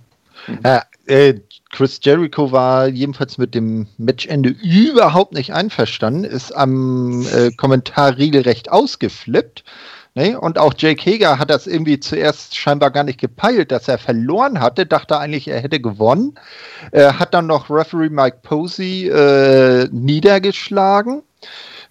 Ja, 0.65 0.83
äh, 1.07 1.35
Chris 1.71 2.01
Jericho 2.03 2.53
war 2.53 2.89
jedenfalls 2.89 3.39
mit 3.39 3.55
dem 3.55 3.87
Matchende 3.99 4.51
überhaupt 4.51 5.35
nicht 5.35 5.53
einverstanden, 5.53 6.25
ist 6.25 6.53
am 6.53 7.27
äh, 7.27 7.51
Kommentar 7.53 8.17
regelrecht 8.17 8.71
ausgeflippt. 8.71 9.65
Ne? 10.15 10.41
Und 10.41 10.59
auch 10.59 10.75
Jake 10.77 11.09
Hager 11.09 11.39
hat 11.39 11.51
das 11.51 11.67
irgendwie 11.67 12.01
zuerst 12.01 12.57
scheinbar 12.57 12.91
gar 12.91 13.05
nicht 13.05 13.21
gepeilt, 13.21 13.71
dass 13.71 13.87
er 13.89 13.99
verloren 13.99 14.61
hatte, 14.61 14.87
dachte 14.87 15.19
eigentlich, 15.19 15.49
er 15.49 15.61
hätte 15.61 15.81
gewonnen. 15.81 16.35
Äh, 16.91 17.13
hat 17.13 17.35
dann 17.35 17.47
noch 17.47 17.71
Referee 17.71 18.09
Mike 18.09 18.39
Posey 18.43 19.09
äh, 19.09 19.89
niedergeschlagen. 19.93 21.23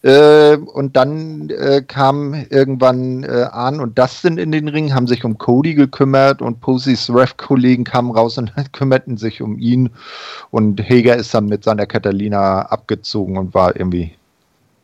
Äh, 0.04 0.58
und 0.58 0.96
dann 0.96 1.50
äh, 1.50 1.82
kam 1.82 2.34
irgendwann 2.34 3.24
äh, 3.24 3.48
Arn 3.52 3.80
und 3.80 3.98
Dustin 3.98 4.38
in 4.38 4.52
den 4.52 4.68
Ring, 4.68 4.94
haben 4.94 5.08
sich 5.08 5.24
um 5.26 5.38
Cody 5.38 5.74
gekümmert 5.74 6.42
und 6.42 6.62
Poseys 6.62 7.10
Ref-Kollegen 7.10 7.84
kamen 7.84 8.12
raus 8.12 8.38
und 8.38 8.54
kümmerten 8.74 9.18
sich 9.18 9.42
um 9.42 9.58
ihn. 9.58 9.90
Und 10.52 10.82
Hager 10.82 11.16
ist 11.16 11.34
dann 11.34 11.46
mit 11.46 11.64
seiner 11.64 11.88
Catalina 11.88 12.62
abgezogen 12.64 13.38
und 13.38 13.54
war 13.54 13.76
irgendwie 13.76 14.14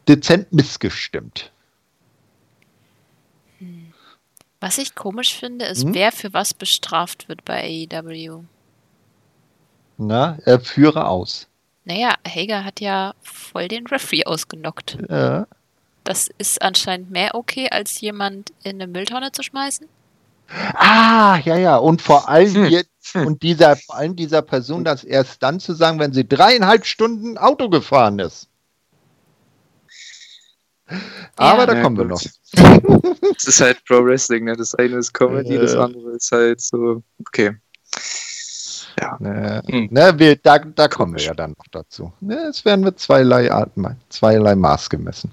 dezent 0.07 0.51
missgestimmt. 0.51 1.51
Was 4.59 4.77
ich 4.77 4.95
komisch 4.95 5.37
finde, 5.37 5.65
ist, 5.65 5.83
hm? 5.83 5.93
wer 5.93 6.11
für 6.11 6.33
was 6.33 6.53
bestraft 6.53 7.27
wird 7.27 7.43
bei 7.45 7.87
AEW. 7.91 8.43
Na, 9.97 10.37
er 10.45 10.59
führe 10.59 11.07
aus. 11.07 11.47
Naja, 11.85 12.15
Hager 12.27 12.63
hat 12.63 12.79
ja 12.79 13.13
voll 13.21 13.67
den 13.67 13.87
Referee 13.87 14.25
ausgenockt. 14.25 14.97
Ja. 15.09 15.47
Das 16.03 16.29
ist 16.37 16.61
anscheinend 16.61 17.11
mehr 17.11 17.35
okay, 17.35 17.69
als 17.69 17.99
jemand 18.01 18.51
in 18.63 18.81
eine 18.81 18.87
Mülltonne 18.87 19.31
zu 19.31 19.43
schmeißen. 19.43 19.87
Ah, 20.73 21.39
ja, 21.43 21.55
ja. 21.57 21.77
Und 21.77 22.01
vor 22.01 22.29
allem 22.29 22.53
hm. 22.53 22.65
jetzt, 22.65 23.15
und 23.15 23.41
dieser, 23.43 23.75
vor 23.75 23.95
allem 23.95 24.15
dieser 24.15 24.41
Person 24.41 24.83
das 24.83 25.03
erst 25.03 25.41
dann 25.41 25.59
zu 25.59 25.73
sagen, 25.73 25.99
wenn 25.99 26.13
sie 26.13 26.27
dreieinhalb 26.27 26.85
Stunden 26.85 27.37
Auto 27.37 27.69
gefahren 27.69 28.19
ist. 28.19 28.47
Aber 31.35 31.61
ja. 31.61 31.65
da 31.65 31.81
kommen 31.81 31.97
wir 31.97 32.05
noch. 32.05 32.21
Es 33.35 33.45
ist 33.45 33.61
halt 33.61 33.83
Pro 33.85 34.05
Wrestling, 34.05 34.43
ne? 34.43 34.55
Das 34.55 34.75
eine 34.75 34.97
ist 34.97 35.11
Comedy, 35.11 35.55
äh. 35.55 35.59
das 35.59 35.75
andere 35.75 36.11
ist 36.11 36.31
halt 36.31 36.61
so, 36.61 37.01
okay. 37.19 37.55
Ja. 38.99 39.17
Ne, 39.19 39.61
hm. 39.65 39.87
ne, 39.91 40.13
wir, 40.17 40.35
da, 40.35 40.59
da 40.59 40.87
kommen 40.87 41.15
wir 41.15 41.21
ja 41.21 41.33
dann 41.33 41.51
noch 41.51 41.67
dazu. 41.71 42.11
Ne, 42.21 42.35
es 42.49 42.63
werden 42.65 42.83
mit 42.83 42.99
zweierlei, 42.99 43.49
zweierlei 44.09 44.55
Maß 44.55 44.89
gemessen. 44.89 45.31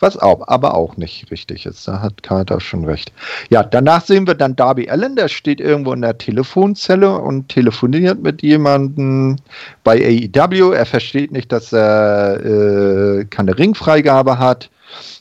Was 0.00 0.18
auch, 0.18 0.46
aber 0.48 0.74
auch 0.74 0.96
nicht 0.96 1.30
richtig 1.30 1.66
ist. 1.66 1.86
Da 1.86 2.00
hat 2.00 2.22
Carter 2.22 2.60
schon 2.60 2.84
recht. 2.84 3.12
Ja, 3.48 3.62
danach 3.62 4.04
sehen 4.04 4.26
wir 4.26 4.34
dann 4.34 4.56
Darby 4.56 4.90
Allen, 4.90 5.16
der 5.16 5.28
steht 5.28 5.60
irgendwo 5.60 5.92
in 5.92 6.02
der 6.02 6.18
Telefonzelle 6.18 7.18
und 7.18 7.48
telefoniert 7.48 8.20
mit 8.20 8.42
jemandem 8.42 9.36
bei 9.84 10.28
AEW. 10.34 10.72
Er 10.72 10.84
versteht 10.84 11.32
nicht, 11.32 11.52
dass 11.52 11.72
er 11.72 12.44
äh, 12.44 13.24
keine 13.26 13.56
Ringfreigabe 13.56 14.38
hat. 14.38 14.68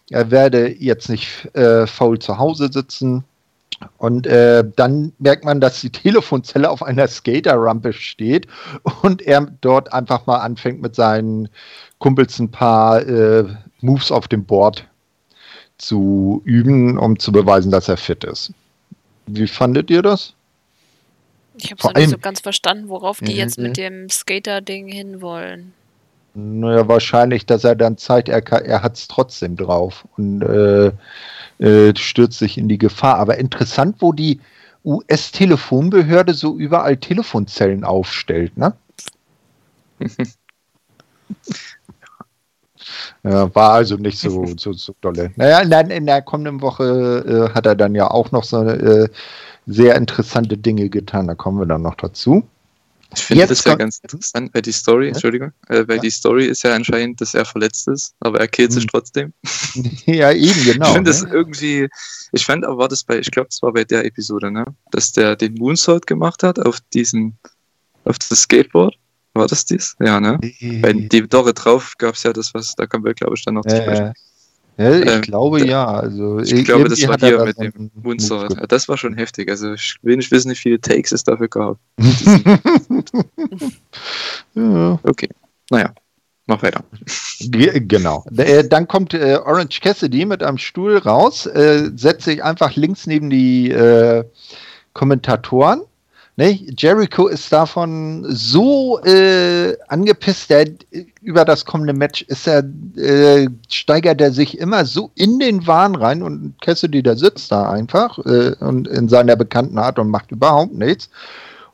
er 0.09 0.31
werde 0.31 0.67
jetzt 0.67 1.07
nicht 1.07 1.55
äh, 1.55 1.87
faul 1.87 2.19
zu 2.19 2.37
Hause 2.37 2.69
sitzen. 2.71 3.23
Und 3.97 4.27
äh, 4.27 4.63
dann 4.75 5.13
merkt 5.19 5.45
man, 5.45 5.61
dass 5.61 5.81
die 5.81 5.89
Telefonzelle 5.91 6.69
auf 6.69 6.83
einer 6.83 7.07
Skaterrampe 7.07 7.93
steht 7.93 8.47
und 9.01 9.21
er 9.21 9.47
dort 9.61 9.93
einfach 9.93 10.25
mal 10.25 10.37
anfängt 10.37 10.81
mit 10.81 10.95
seinen 10.95 11.49
Kumpels 11.99 12.39
ein 12.39 12.51
paar 12.51 13.01
äh, 13.07 13.45
Moves 13.81 14.11
auf 14.11 14.27
dem 14.27 14.45
Board 14.45 14.87
zu 15.77 16.41
üben, 16.45 16.97
um 16.97 17.19
zu 17.19 17.31
beweisen, 17.31 17.71
dass 17.71 17.89
er 17.89 17.97
fit 17.97 18.23
ist. 18.23 18.53
Wie 19.25 19.47
fandet 19.47 19.89
ihr 19.89 20.01
das? 20.01 20.33
Ich 21.57 21.71
habe 21.71 21.81
es 21.83 21.93
nicht 21.93 22.09
so 22.09 22.17
ganz 22.17 22.39
verstanden, 22.39 22.89
worauf 22.89 23.19
die 23.19 23.33
jetzt 23.33 23.57
mit 23.59 23.77
dem 23.77 24.09
Skater-Ding 24.09 24.87
hinwollen. 24.87 25.73
Naja, 26.35 26.87
wahrscheinlich, 26.87 27.45
dass 27.45 27.63
er 27.63 27.75
dann 27.75 27.97
zeigt, 27.97 28.27
er, 28.29 28.43
er 28.51 28.81
hat 28.81 28.97
es 28.97 29.07
trotzdem 29.07 29.55
drauf 29.55 30.07
und 30.17 30.41
äh, 30.41 30.91
äh, 31.59 31.95
stürzt 31.95 32.39
sich 32.39 32.57
in 32.57 32.67
die 32.67 32.79
Gefahr. 32.79 33.17
Aber 33.19 33.37
interessant, 33.37 33.97
wo 33.99 34.13
die 34.13 34.39
US-Telefonbehörde 34.83 36.33
so 36.33 36.57
überall 36.57 36.97
Telefonzellen 36.97 37.83
aufstellt, 37.83 38.57
ne? 38.57 38.73
Ja, 43.23 43.53
war 43.55 43.71
also 43.71 43.95
nicht 43.95 44.19
so, 44.19 44.45
so, 44.57 44.73
so 44.73 44.93
dolle. 44.99 45.31
Naja, 45.37 45.59
in, 45.61 45.89
in 45.89 46.05
der 46.05 46.21
kommenden 46.21 46.61
Woche 46.61 47.49
äh, 47.49 47.55
hat 47.55 47.65
er 47.65 47.75
dann 47.75 47.95
ja 47.95 48.11
auch 48.11 48.31
noch 48.31 48.43
so 48.43 48.61
äh, 48.63 49.07
sehr 49.65 49.95
interessante 49.95 50.57
Dinge 50.57 50.89
getan. 50.89 51.27
Da 51.27 51.35
kommen 51.35 51.59
wir 51.59 51.65
dann 51.65 51.83
noch 51.83 51.95
dazu. 51.95 52.43
Ich 53.15 53.23
finde 53.23 53.47
das 53.47 53.63
ja 53.63 53.75
ganz 53.75 53.99
interessant, 53.99 54.53
weil 54.53 54.61
die 54.61 54.71
Story, 54.71 55.05
ja? 55.05 55.11
Entschuldigung, 55.11 55.51
äh, 55.67 55.87
weil 55.87 55.97
ja. 55.97 56.01
die 56.01 56.09
Story 56.09 56.45
ist 56.45 56.63
ja 56.63 56.73
anscheinend, 56.73 57.21
dass 57.21 57.33
er 57.33 57.45
verletzt 57.45 57.87
ist, 57.87 58.15
aber 58.19 58.39
er 58.39 58.47
killt 58.47 58.71
sich 58.71 58.83
hm. 58.83 58.89
trotzdem. 58.89 59.33
Ja, 60.05 60.31
eben, 60.31 60.63
genau. 60.63 60.87
Ich 60.87 60.93
finde 60.93 61.11
ne? 61.11 61.17
das 61.17 61.23
irgendwie, 61.23 61.89
ich 62.31 62.45
fand 62.45 62.65
aber 62.65 62.77
war 62.77 62.87
das 62.87 63.03
bei, 63.03 63.17
ich 63.19 63.31
glaube, 63.31 63.47
es 63.49 63.61
war 63.61 63.73
bei 63.73 63.83
der 63.83 64.05
Episode, 64.05 64.51
ne, 64.51 64.65
dass 64.91 65.11
der 65.11 65.35
den 65.35 65.55
Moonsault 65.55 66.05
gemacht 66.05 66.43
hat 66.43 66.59
auf 66.59 66.79
diesen, 66.93 67.37
auf 68.05 68.19
das 68.19 68.41
Skateboard. 68.41 68.95
War 69.33 69.47
das 69.47 69.65
dies? 69.65 69.95
Ja, 69.99 70.19
ne? 70.19 70.39
Bei 70.81 70.93
die 70.93 71.27
Dore 71.27 71.55
drauf 71.55 71.93
gab 71.97 72.13
es 72.13 72.23
ja 72.23 72.33
das, 72.33 72.53
was, 72.53 72.75
da 72.75 72.85
kommen 72.85 73.03
wir, 73.03 73.15
glaube 73.15 73.33
ich, 73.35 73.43
dann 73.43 73.55
noch 73.55 73.65
zu 73.65 73.75
sprechen. 73.75 74.13
Ich 74.77 74.85
ähm, 74.85 75.21
glaube 75.21 75.65
ja. 75.65 75.85
Also 75.85 76.39
ich 76.39 76.65
glaube, 76.65 76.89
das 76.89 77.07
war 77.07 77.17
hier 77.19 77.45
mit 77.45 77.59
dem. 77.59 77.91
Ja, 78.19 78.47
das 78.67 78.89
war 78.89 78.97
schon 78.97 79.15
heftig. 79.15 79.49
Also 79.49 79.73
ich 79.73 79.97
will 80.01 80.17
nicht 80.17 80.31
wissen, 80.31 80.51
wie 80.51 80.55
viele 80.55 80.81
Takes 80.81 81.11
es 81.11 81.23
dafür 81.23 81.47
gab. 81.47 81.77
ja. 84.55 84.99
Okay, 85.03 85.29
naja, 85.69 85.93
mach 86.47 86.63
weiter. 86.63 86.83
Genau. 87.39 88.25
Äh, 88.35 88.67
dann 88.67 88.87
kommt 88.87 89.13
äh, 89.13 89.37
Orange 89.43 89.79
Cassidy 89.81 90.25
mit 90.25 90.41
einem 90.41 90.57
Stuhl 90.57 90.97
raus, 90.97 91.45
äh, 91.45 91.91
setzt 91.95 92.25
sich 92.25 92.43
einfach 92.43 92.75
links 92.75 93.05
neben 93.05 93.29
die 93.29 93.69
äh, 93.69 94.23
Kommentatoren 94.93 95.81
Ne? 96.35 96.59
Jericho 96.77 97.27
ist 97.27 97.53
davon 97.53 98.25
so 98.27 98.99
äh, 99.03 99.77
angepisst, 99.87 100.49
der, 100.49 100.65
über 101.21 101.45
das 101.45 101.63
kommende 101.63 101.93
Match 101.93 102.23
ist 102.23 102.47
er, 102.47 102.63
äh, 102.97 103.47
steigert 103.69 104.19
er 104.19 104.31
sich 104.31 104.57
immer 104.57 104.83
so 104.85 105.11
in 105.13 105.37
den 105.37 105.67
Wahn 105.67 105.95
rein 105.95 106.23
und 106.23 106.55
Cassidy, 106.61 107.03
der 107.03 107.17
sitzt 107.17 107.51
da 107.51 107.69
einfach 107.69 108.17
äh, 108.25 108.55
und 108.59 108.87
in 108.87 109.09
seiner 109.09 109.35
bekannten 109.35 109.77
Art 109.77 109.99
und 109.99 110.09
macht 110.09 110.31
überhaupt 110.31 110.73
nichts. 110.73 111.09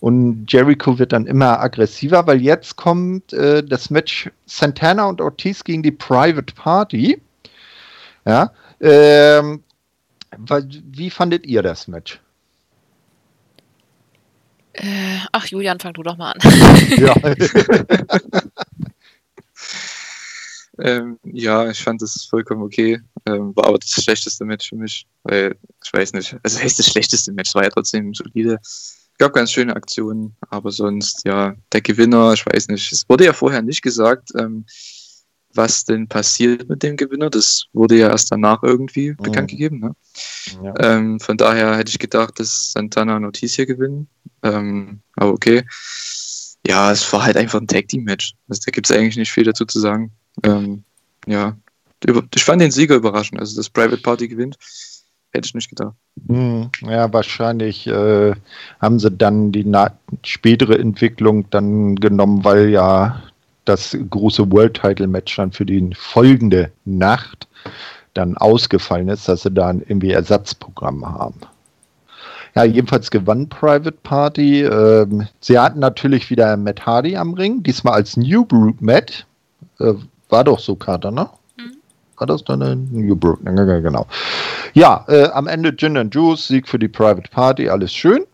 Und 0.02 0.46
Jericho 0.52 0.98
wird 1.00 1.14
dann 1.14 1.26
immer 1.26 1.60
aggressiver, 1.60 2.26
weil 2.28 2.42
jetzt 2.42 2.76
kommt 2.76 3.32
äh, 3.34 3.64
das 3.64 3.90
Match 3.90 4.30
Santana 4.46 5.06
und 5.06 5.22
Ortiz 5.22 5.64
gegen 5.64 5.84
die 5.84 5.92
Private 5.92 6.54
Party. 6.54 7.22
Ja. 8.26 8.52
Ähm, 8.82 9.64
wie 10.38 11.10
fandet 11.10 11.46
ihr 11.46 11.64
das 11.64 11.88
Match? 11.88 12.20
Äh, 14.80 15.20
ach, 15.34 15.46
Julian, 15.48 15.80
fang 15.80 15.94
du 15.94 16.04
doch 16.04 16.16
mal 16.16 16.32
an. 16.32 16.40
ja. 16.98 17.14
ähm, 20.80 21.20
ja, 21.24 21.70
ich 21.70 21.80
fand 21.80 22.02
das 22.02 22.26
vollkommen 22.30 22.64
okay. 22.64 23.02
Ähm, 23.26 23.54
war 23.58 23.68
aber 23.68 23.80
das 23.80 23.90
schlechteste 23.90 24.46
Match 24.46 24.70
für 24.70 24.78
mich, 24.78 25.06
weil 25.24 25.58
ich 25.84 25.92
weiß 25.92 26.14
nicht, 26.14 26.38
also 26.44 26.60
heißt 26.60 26.80
das 26.80 26.88
schlechteste 26.88 27.34
Match, 27.34 27.54
war 27.56 27.64
ja 27.64 27.70
trotzdem 27.70 28.14
solide. 28.14 28.58
Gab 29.18 29.34
ganz 29.34 29.52
schöne 29.52 29.76
Aktionen, 29.76 30.38
aber 30.50 30.72
sonst, 30.72 31.26
ja, 31.26 31.56
der 31.74 31.82
Gewinner, 31.82 32.32
ich 32.32 32.46
weiß 32.46 32.70
nicht, 32.70 32.90
es 32.94 33.04
wurde 33.10 33.26
ja 33.26 33.34
vorher 33.34 33.62
nicht 33.62 33.82
gesagt, 33.82 34.30
ähm, 34.38 34.66
was 35.54 35.84
denn 35.84 36.08
passiert 36.08 36.70
mit 36.70 36.84
dem 36.84 36.96
Gewinner. 36.96 37.30
Das 37.30 37.66
wurde 37.74 37.98
ja 37.98 38.10
erst 38.10 38.32
danach 38.32 38.64
irgendwie 38.64 39.12
mhm. 39.12 39.18
bekannt 39.18 39.50
gegeben. 39.50 39.80
Ne? 39.80 39.96
Ja. 40.64 40.74
Ähm, 40.80 41.20
von 41.20 41.38
daher 41.38 41.78
hätte 41.78 41.90
ich 41.90 42.00
gedacht, 42.00 42.40
dass 42.40 42.72
Santana 42.72 43.18
und 43.18 43.26
Ortiz 43.26 43.56
hier 43.56 43.66
gewinnen. 43.66 44.08
Ähm, 44.44 45.02
aber 45.16 45.32
okay. 45.32 45.64
Ja, 46.68 46.92
es 46.92 47.12
war 47.14 47.24
halt 47.24 47.38
einfach 47.38 47.60
ein 47.60 47.68
Tag-Team-Match. 47.68 48.34
Also, 48.48 48.62
da 48.66 48.72
gibt 48.72 48.90
es 48.90 48.96
eigentlich 48.96 49.18
nicht 49.18 49.32
viel 49.32 49.44
dazu 49.44 49.66
zu 49.66 49.80
sagen. 49.80 50.12
Ähm, 50.44 50.84
ja, 51.26 51.58
ich 52.36 52.44
fand 52.44 52.62
den 52.62 52.72
Sieger 52.72 52.96
überraschend. 52.96 53.40
Also, 53.40 53.56
dass 53.56 53.70
Private 53.70 54.02
Party 54.02 54.28
gewinnt, 54.28 54.58
hätte 55.32 55.48
ich 55.48 55.56
nicht 55.56 55.70
gedacht. 55.70 55.96
Hm, 56.28 56.70
ja, 56.82 57.12
wahrscheinlich 57.12 57.88
äh, 57.88 58.34
haben 58.80 59.00
sie 59.00 59.12
dann 59.12 59.52
die 59.52 59.66
spätere 60.24 60.78
Entwicklung 60.78 61.50
dann 61.50 61.96
genommen, 61.96 62.44
weil 62.44 62.70
ja 62.70 63.24
das 63.70 63.98
große 64.10 64.52
World 64.52 64.74
Title 64.74 65.08
Match 65.08 65.36
dann 65.36 65.52
für 65.52 65.66
die 65.66 65.90
folgende 65.96 66.72
Nacht 66.86 67.48
dann 68.14 68.36
ausgefallen 68.38 69.10
ist, 69.10 69.28
dass 69.28 69.44
sie 69.44 69.52
da 69.52 69.68
ein 69.68 69.82
irgendwie 69.82 70.12
Ersatzprogramm 70.12 71.06
haben. 71.06 71.40
Ja, 72.56 72.64
jedenfalls 72.64 73.12
gewann 73.12 73.48
Private 73.48 73.98
Party. 74.04 74.64
Ähm, 74.64 75.28
sie 75.40 75.58
hatten 75.58 75.80
natürlich 75.80 76.30
wieder 76.30 76.58
Matt 76.58 76.86
Hardy 76.86 77.16
am 77.16 77.34
Ring, 77.34 77.62
diesmal 77.62 77.94
als 77.94 78.18
New 78.18 78.44
Brute 78.44 78.84
Matt. 78.84 79.26
Äh, 79.80 79.94
war 80.30 80.44
doch 80.44 80.60
so, 80.60 80.76
Kater, 80.76 81.12
ne? 81.12 81.30
Mhm. 81.58 81.78
War 82.18 82.28
das 82.28 82.44
dann 82.44 82.62
ein 82.64 82.90
New 82.92 83.16
Brute? 83.16 83.44
Genau. 83.44 84.08
Ja, 84.74 85.06
äh, 85.08 85.30
am 85.30 85.48
Ende 85.48 85.76
Gin 85.76 85.96
and 85.98 86.14
Juice, 86.14 86.48
Sieg 86.48 86.68
für 86.68 86.80
die 86.80 86.88
Private 86.88 87.30
Party, 87.30 87.70
alles 87.70 87.94
schön. 87.94 88.26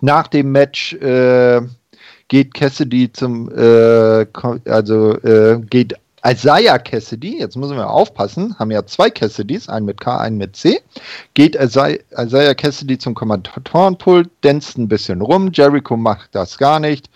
Nach 0.00 0.26
dem 0.26 0.50
Match 0.50 0.94
äh, 0.94 1.60
geht 2.30 2.54
Cassidy 2.54 3.12
zum, 3.12 3.50
äh, 3.50 4.24
also 4.66 5.18
äh, 5.18 5.60
geht 5.68 5.94
Isaiah 6.24 6.78
Cassidy, 6.78 7.40
jetzt 7.40 7.56
müssen 7.56 7.76
wir 7.76 7.90
aufpassen, 7.90 8.56
haben 8.58 8.70
ja 8.70 8.86
zwei 8.86 9.10
Cassidys, 9.10 9.68
einen 9.68 9.86
mit 9.86 10.00
K, 10.00 10.18
einen 10.18 10.38
mit 10.38 10.54
C, 10.54 10.80
geht 11.34 11.56
Isaiah 11.56 12.54
Cassidy 12.54 12.98
zum 12.98 13.14
Kommentatorenpult, 13.14 14.30
dänzt 14.44 14.78
ein 14.78 14.86
bisschen 14.86 15.22
rum, 15.22 15.50
Jericho 15.52 15.96
macht 15.96 16.34
das 16.34 16.56
gar 16.56 16.78
nicht, 16.78 17.10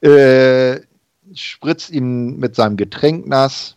äh, 0.00 0.80
spritzt 1.34 1.90
ihn 1.90 2.38
mit 2.38 2.56
seinem 2.56 2.78
Getränk 2.78 3.26
nass, 3.26 3.75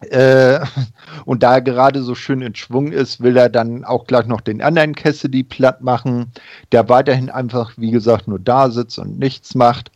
äh, 0.00 0.60
und 1.24 1.42
da 1.42 1.54
er 1.54 1.60
gerade 1.62 2.02
so 2.02 2.14
schön 2.14 2.42
in 2.42 2.54
Schwung 2.54 2.92
ist, 2.92 3.20
will 3.20 3.36
er 3.36 3.48
dann 3.48 3.84
auch 3.84 4.06
gleich 4.06 4.26
noch 4.26 4.40
den 4.40 4.62
anderen 4.62 4.94
Cassidy 4.94 5.42
platt 5.42 5.82
machen, 5.82 6.32
der 6.72 6.88
weiterhin 6.88 7.30
einfach, 7.30 7.72
wie 7.76 7.90
gesagt, 7.90 8.28
nur 8.28 8.38
da 8.38 8.70
sitzt 8.70 8.98
und 8.98 9.18
nichts 9.18 9.54
macht. 9.54 9.90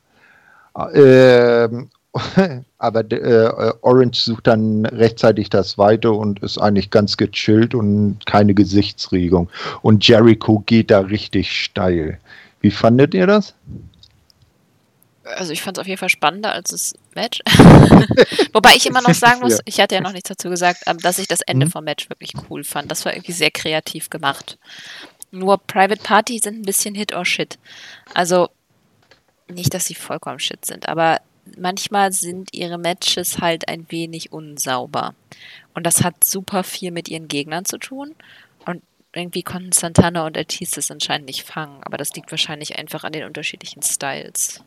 Äh, 0.92 1.68
aber 2.78 3.12
äh, 3.12 3.72
Orange 3.82 4.20
sucht 4.20 4.46
dann 4.46 4.86
rechtzeitig 4.86 5.50
das 5.50 5.78
Weite 5.78 6.12
und 6.12 6.40
ist 6.40 6.58
eigentlich 6.58 6.90
ganz 6.90 7.16
gechillt 7.16 7.74
und 7.74 8.24
keine 8.26 8.54
Gesichtsregung. 8.54 9.48
Und 9.82 10.06
Jericho 10.06 10.62
geht 10.66 10.90
da 10.90 11.00
richtig 11.00 11.50
steil. 11.50 12.18
Wie 12.60 12.70
fandet 12.70 13.14
ihr 13.14 13.26
das? 13.26 13.54
Also 15.24 15.52
ich 15.52 15.62
fand 15.62 15.76
es 15.76 15.80
auf 15.80 15.87
jeden 15.87 15.98
Fall 15.98 16.08
spannender 16.08 16.52
als 16.52 16.70
das 16.70 16.94
Match. 17.14 17.40
Wobei 18.52 18.74
ich 18.76 18.87
immer 18.87 19.02
noch 19.02 19.14
sagen 19.14 19.40
muss, 19.40 19.54
ja. 19.54 19.62
ich 19.64 19.80
hatte 19.80 19.94
ja 19.94 20.00
noch 20.00 20.12
nichts 20.12 20.28
dazu 20.28 20.50
gesagt, 20.50 20.82
ähm, 20.87 20.98
dass 20.98 21.18
ich 21.18 21.28
das 21.28 21.40
Ende 21.40 21.66
mhm. 21.66 21.70
vom 21.70 21.84
Match 21.84 22.08
wirklich 22.10 22.32
cool 22.48 22.64
fand. 22.64 22.90
Das 22.90 23.04
war 23.04 23.14
irgendwie 23.14 23.32
sehr 23.32 23.50
kreativ 23.50 24.10
gemacht. 24.10 24.58
Nur 25.30 25.58
Private 25.58 26.02
Party 26.02 26.38
sind 26.38 26.60
ein 26.60 26.64
bisschen 26.64 26.94
Hit 26.94 27.14
or 27.14 27.24
Shit. 27.24 27.58
Also 28.12 28.50
nicht, 29.48 29.74
dass 29.74 29.87
sie 29.87 29.94
vollkommen 29.94 30.38
Shit 30.38 30.64
sind, 30.64 30.88
aber 30.88 31.20
manchmal 31.58 32.12
sind 32.12 32.54
ihre 32.54 32.78
Matches 32.78 33.38
halt 33.38 33.68
ein 33.68 33.87
wenig 33.90 34.32
unsauber. 34.32 35.14
Und 35.74 35.84
das 35.84 36.02
hat 36.02 36.24
super 36.24 36.64
viel 36.64 36.90
mit 36.90 37.08
ihren 37.08 37.28
Gegnern 37.28 37.64
zu 37.64 37.78
tun. 37.78 38.14
Und 38.64 38.82
irgendwie 39.12 39.42
konnten 39.42 39.72
Santana 39.72 40.26
und 40.26 40.37
Ortiz 40.37 40.72
das 40.72 40.90
anscheinend 40.90 41.26
nicht 41.26 41.44
fangen. 41.44 41.82
Aber 41.82 41.96
das 41.96 42.14
liegt 42.14 42.30
wahrscheinlich 42.30 42.78
einfach 42.78 43.04
an 43.04 43.12
den 43.12 43.24
unterschiedlichen 43.24 43.82
Styles 43.82 44.62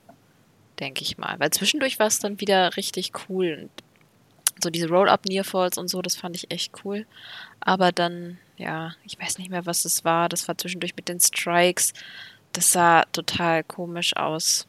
denke 0.80 1.02
ich 1.04 1.18
mal. 1.18 1.40
Weil 1.40 1.52
zwischendurch 1.52 2.00
war 2.00 2.08
es 2.08 2.20
dann 2.20 2.40
wieder 2.40 2.76
richtig 2.78 3.12
cool. 3.30 3.60
Und 3.62 3.84
so 4.64 4.70
diese 4.70 4.90
Roll-Up-Nearfalls 4.90 5.78
und 5.78 5.88
so, 5.88 6.02
das 6.02 6.16
fand 6.16 6.36
ich 6.36 6.52
echt 6.52 6.74
cool. 6.84 7.06
Aber 7.60 7.92
dann, 7.92 8.38
ja, 8.58 8.96
ich 9.04 9.20
weiß 9.20 9.38
nicht 9.38 9.50
mehr, 9.50 9.66
was 9.66 9.86
es 9.86 10.04
war. 10.04 10.30
Das 10.30 10.48
war 10.48 10.58
zwischendurch 10.58 10.96
mit 10.96 11.10
den 11.10 11.20
Strikes. 11.20 11.94
Das 12.54 12.72
sah 12.72 13.04
total 13.12 13.64
komisch 13.64 14.16
aus. 14.16 14.68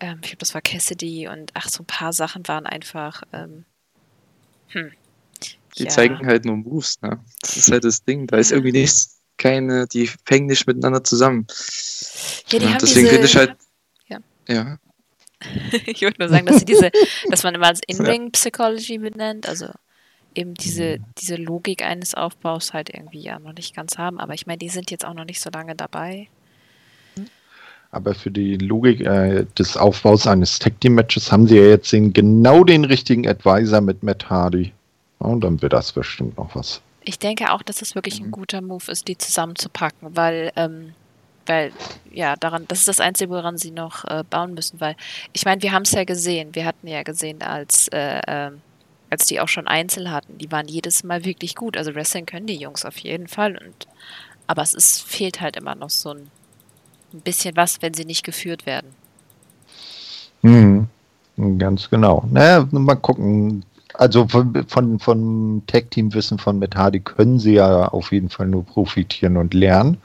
Ähm, 0.00 0.18
ich 0.22 0.28
glaube, 0.28 0.38
das 0.38 0.54
war 0.54 0.62
Cassidy 0.62 1.28
und 1.28 1.50
ach, 1.54 1.68
so 1.68 1.82
ein 1.82 1.86
paar 1.86 2.12
Sachen 2.12 2.46
waren 2.48 2.66
einfach, 2.66 3.22
ähm, 3.32 3.64
hm. 4.68 4.92
Die 5.78 5.84
ja. 5.84 5.88
zeigen 5.88 6.26
halt 6.26 6.44
nur 6.44 6.56
Moves, 6.56 7.00
ne? 7.00 7.18
Das 7.40 7.56
ist 7.56 7.70
halt 7.70 7.84
das 7.84 8.04
Ding. 8.04 8.26
Da 8.26 8.36
ist 8.36 8.52
irgendwie 8.52 8.72
nichts, 8.72 9.20
keine, 9.38 9.86
die 9.86 10.10
hängen 10.28 10.46
nicht 10.46 10.66
miteinander 10.66 11.02
zusammen. 11.02 11.46
Ja, 12.48 12.58
die 12.58 12.64
ja, 12.64 12.72
haben 12.72 12.78
deswegen 12.78 13.08
finde 13.08 13.26
ich 13.26 13.36
halt. 13.36 13.56
Ja. 14.08 14.18
ja. 14.48 14.78
ich 15.86 16.02
würde 16.02 16.16
nur 16.18 16.28
sagen, 16.28 16.46
dass 16.46 16.60
sie 16.60 16.64
diese, 16.64 16.90
dass 17.30 17.42
man 17.42 17.54
immer 17.54 17.68
als 17.68 17.80
In-Ring-Psychology 17.86 18.98
benennt, 18.98 19.48
also 19.48 19.68
eben 20.34 20.54
diese, 20.54 20.98
diese 21.18 21.36
Logik 21.36 21.82
eines 21.82 22.14
Aufbaus 22.14 22.72
halt 22.72 22.90
irgendwie 22.90 23.22
ja 23.22 23.38
noch 23.38 23.54
nicht 23.54 23.74
ganz 23.74 23.98
haben. 23.98 24.18
Aber 24.18 24.34
ich 24.34 24.46
meine, 24.46 24.58
die 24.58 24.68
sind 24.68 24.90
jetzt 24.90 25.04
auch 25.04 25.14
noch 25.14 25.24
nicht 25.24 25.40
so 25.40 25.50
lange 25.50 25.74
dabei. 25.74 26.28
Aber 27.90 28.14
für 28.14 28.30
die 28.30 28.56
Logik 28.56 29.02
äh, 29.02 29.44
des 29.58 29.76
Aufbaus 29.76 30.26
eines 30.26 30.58
Tag 30.58 30.80
Team 30.80 30.94
Matches 30.94 31.30
haben 31.30 31.46
sie 31.46 31.58
ja 31.58 31.64
jetzt 31.64 31.92
den, 31.92 32.14
genau 32.14 32.64
den 32.64 32.86
richtigen 32.86 33.28
Advisor 33.28 33.82
mit 33.82 34.02
Matt 34.02 34.30
Hardy. 34.30 34.72
Und 35.18 35.44
dann 35.44 35.60
wird 35.60 35.74
das 35.74 35.92
bestimmt 35.92 36.38
noch 36.38 36.56
was. 36.56 36.80
Ich 37.04 37.18
denke 37.18 37.52
auch, 37.52 37.62
dass 37.62 37.82
es 37.82 37.94
wirklich 37.94 38.18
ein 38.20 38.28
mhm. 38.28 38.32
guter 38.32 38.62
Move 38.62 38.90
ist, 38.90 39.08
die 39.08 39.18
zusammenzupacken, 39.18 40.16
weil, 40.16 40.52
ähm, 40.56 40.94
weil, 41.46 41.72
ja, 42.10 42.36
daran, 42.36 42.66
das 42.68 42.80
ist 42.80 42.88
das 42.88 43.00
Einzige, 43.00 43.30
woran 43.30 43.58
sie 43.58 43.70
noch 43.70 44.04
äh, 44.04 44.24
bauen 44.28 44.54
müssen, 44.54 44.80
weil, 44.80 44.96
ich 45.32 45.44
meine, 45.44 45.62
wir 45.62 45.72
haben 45.72 45.82
es 45.82 45.92
ja 45.92 46.04
gesehen, 46.04 46.54
wir 46.54 46.64
hatten 46.64 46.86
ja 46.86 47.02
gesehen, 47.02 47.42
als, 47.42 47.88
äh, 47.88 48.20
äh, 48.26 48.50
als 49.10 49.26
die 49.26 49.40
auch 49.40 49.48
schon 49.48 49.68
Einzel 49.68 50.10
hatten, 50.10 50.38
die 50.38 50.50
waren 50.50 50.68
jedes 50.68 51.04
Mal 51.04 51.24
wirklich 51.24 51.54
gut. 51.54 51.76
Also 51.76 51.94
Wrestling 51.94 52.26
können 52.26 52.46
die 52.46 52.56
Jungs 52.56 52.84
auf 52.84 52.98
jeden 52.98 53.28
Fall, 53.28 53.52
und, 53.58 53.86
aber 54.46 54.62
es 54.62 54.74
ist, 54.74 55.02
fehlt 55.02 55.40
halt 55.40 55.56
immer 55.56 55.74
noch 55.74 55.90
so 55.90 56.10
ein, 56.10 56.30
ein 57.12 57.20
bisschen 57.20 57.56
was, 57.56 57.82
wenn 57.82 57.94
sie 57.94 58.04
nicht 58.04 58.24
geführt 58.24 58.66
werden. 58.66 58.94
Hm, 60.42 60.88
ganz 61.58 61.88
genau. 61.88 62.24
Naja, 62.30 62.66
mal 62.70 62.96
gucken 62.96 63.64
also 63.94 64.26
von, 64.26 64.64
von, 64.68 64.98
von 64.98 65.62
Tag-Team-Wissen 65.66 66.38
von 66.38 66.58
Metadi 66.58 67.00
können 67.00 67.38
sie 67.38 67.54
ja 67.54 67.88
auf 67.88 68.12
jeden 68.12 68.28
Fall 68.28 68.46
nur 68.46 68.64
profitieren 68.64 69.36
und 69.36 69.54
lernen. 69.54 69.98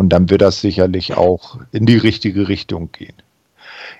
Und 0.00 0.08
dann 0.08 0.30
wird 0.30 0.40
das 0.40 0.62
sicherlich 0.62 1.12
auch 1.12 1.58
in 1.72 1.84
die 1.84 1.98
richtige 1.98 2.48
Richtung 2.48 2.90
gehen. 2.90 3.12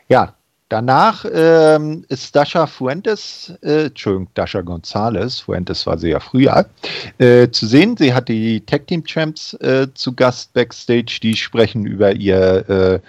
Ja, 0.08 0.34
danach 0.70 1.26
ähm, 1.30 2.06
ist 2.08 2.34
Dasha 2.34 2.66
Fuentes, 2.66 3.52
äh, 3.60 3.88
Entschuldigung, 3.88 4.28
Dasha 4.32 4.62
Gonzalez, 4.62 5.40
Fuentes 5.40 5.86
war 5.86 5.98
sie 5.98 6.08
ja 6.08 6.20
früher, 6.20 6.64
äh, 7.18 7.50
zu 7.50 7.66
sehen. 7.66 7.98
Sie 7.98 8.14
hat 8.14 8.30
die 8.30 8.62
Tag 8.62 8.86
Team 8.86 9.04
Champs 9.04 9.52
äh, 9.60 9.88
zu 9.92 10.14
Gast 10.14 10.54
backstage, 10.54 11.18
die 11.22 11.36
sprechen 11.36 11.84
über 11.84 12.12
ihr 12.12 12.70
äh, 12.70 13.00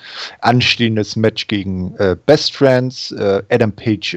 anstehendes 0.42 1.16
Match 1.16 1.48
gegen 1.48 1.96
äh, 1.96 2.18
Best 2.26 2.54
Friends. 2.54 3.14
Äh, 3.14 3.42
Adam 3.50 3.72
Page 3.72 4.16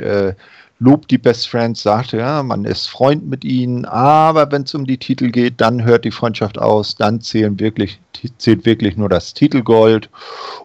lobt 0.78 1.10
die 1.10 1.18
Best 1.18 1.48
Friends, 1.48 1.82
sagt, 1.82 2.12
ja, 2.12 2.42
man 2.42 2.64
ist 2.64 2.88
Freund 2.88 3.28
mit 3.28 3.44
ihnen, 3.44 3.84
aber 3.84 4.50
wenn 4.50 4.62
es 4.62 4.74
um 4.74 4.86
die 4.86 4.98
Titel 4.98 5.30
geht, 5.30 5.60
dann 5.60 5.84
hört 5.84 6.04
die 6.04 6.10
Freundschaft 6.10 6.58
aus, 6.58 6.96
dann 6.96 7.20
zählen 7.20 7.60
wirklich, 7.60 8.00
zählt 8.38 8.66
wirklich 8.66 8.96
nur 8.96 9.08
das 9.08 9.34
Titelgold. 9.34 10.10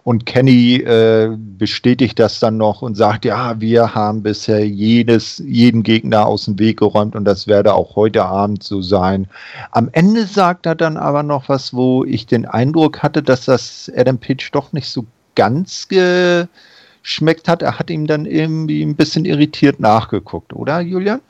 Und 0.02 0.26
Kenny 0.26 0.76
äh, 0.76 1.36
bestätigt 1.36 2.18
das 2.18 2.40
dann 2.40 2.56
noch 2.56 2.82
und 2.82 2.96
sagt, 2.96 3.24
ja, 3.24 3.60
wir 3.60 3.94
haben 3.94 4.22
bisher 4.22 4.66
jedes, 4.66 5.38
jeden 5.38 5.82
Gegner 5.84 6.26
aus 6.26 6.46
dem 6.46 6.58
Weg 6.58 6.80
geräumt 6.80 7.14
und 7.14 7.24
das 7.24 7.46
werde 7.46 7.74
auch 7.74 7.94
heute 7.94 8.24
Abend 8.24 8.64
so 8.64 8.82
sein. 8.82 9.28
Am 9.70 9.88
Ende 9.92 10.26
sagt 10.26 10.66
er 10.66 10.74
dann 10.74 10.96
aber 10.96 11.22
noch 11.22 11.48
was, 11.48 11.72
wo 11.72 12.04
ich 12.04 12.26
den 12.26 12.46
Eindruck 12.46 13.02
hatte, 13.02 13.22
dass 13.22 13.44
das 13.44 13.90
Adam 13.96 14.18
Pitch 14.18 14.50
doch 14.52 14.72
nicht 14.72 14.88
so 14.88 15.06
ganz 15.36 15.86
ge 15.86 16.46
schmeckt 17.02 17.48
hat. 17.48 17.62
Er 17.62 17.78
hat 17.78 17.90
ihm 17.90 18.06
dann 18.06 18.26
irgendwie 18.26 18.82
ein 18.82 18.96
bisschen 18.96 19.24
irritiert 19.24 19.80
nachgeguckt, 19.80 20.52
oder 20.52 20.80
Julian? 20.80 21.20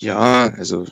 Ja, 0.00 0.52
also 0.56 0.86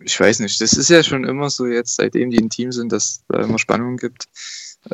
ich 0.00 0.18
weiß 0.18 0.40
nicht. 0.40 0.60
Das 0.60 0.72
ist 0.72 0.90
ja 0.90 1.02
schon 1.02 1.24
immer 1.24 1.50
so 1.50 1.66
jetzt, 1.66 1.96
seitdem 1.96 2.30
die 2.30 2.38
ein 2.38 2.50
Team 2.50 2.72
sind, 2.72 2.92
dass 2.92 3.22
da 3.28 3.40
immer 3.42 3.58
Spannung 3.58 3.96
gibt. 3.96 4.26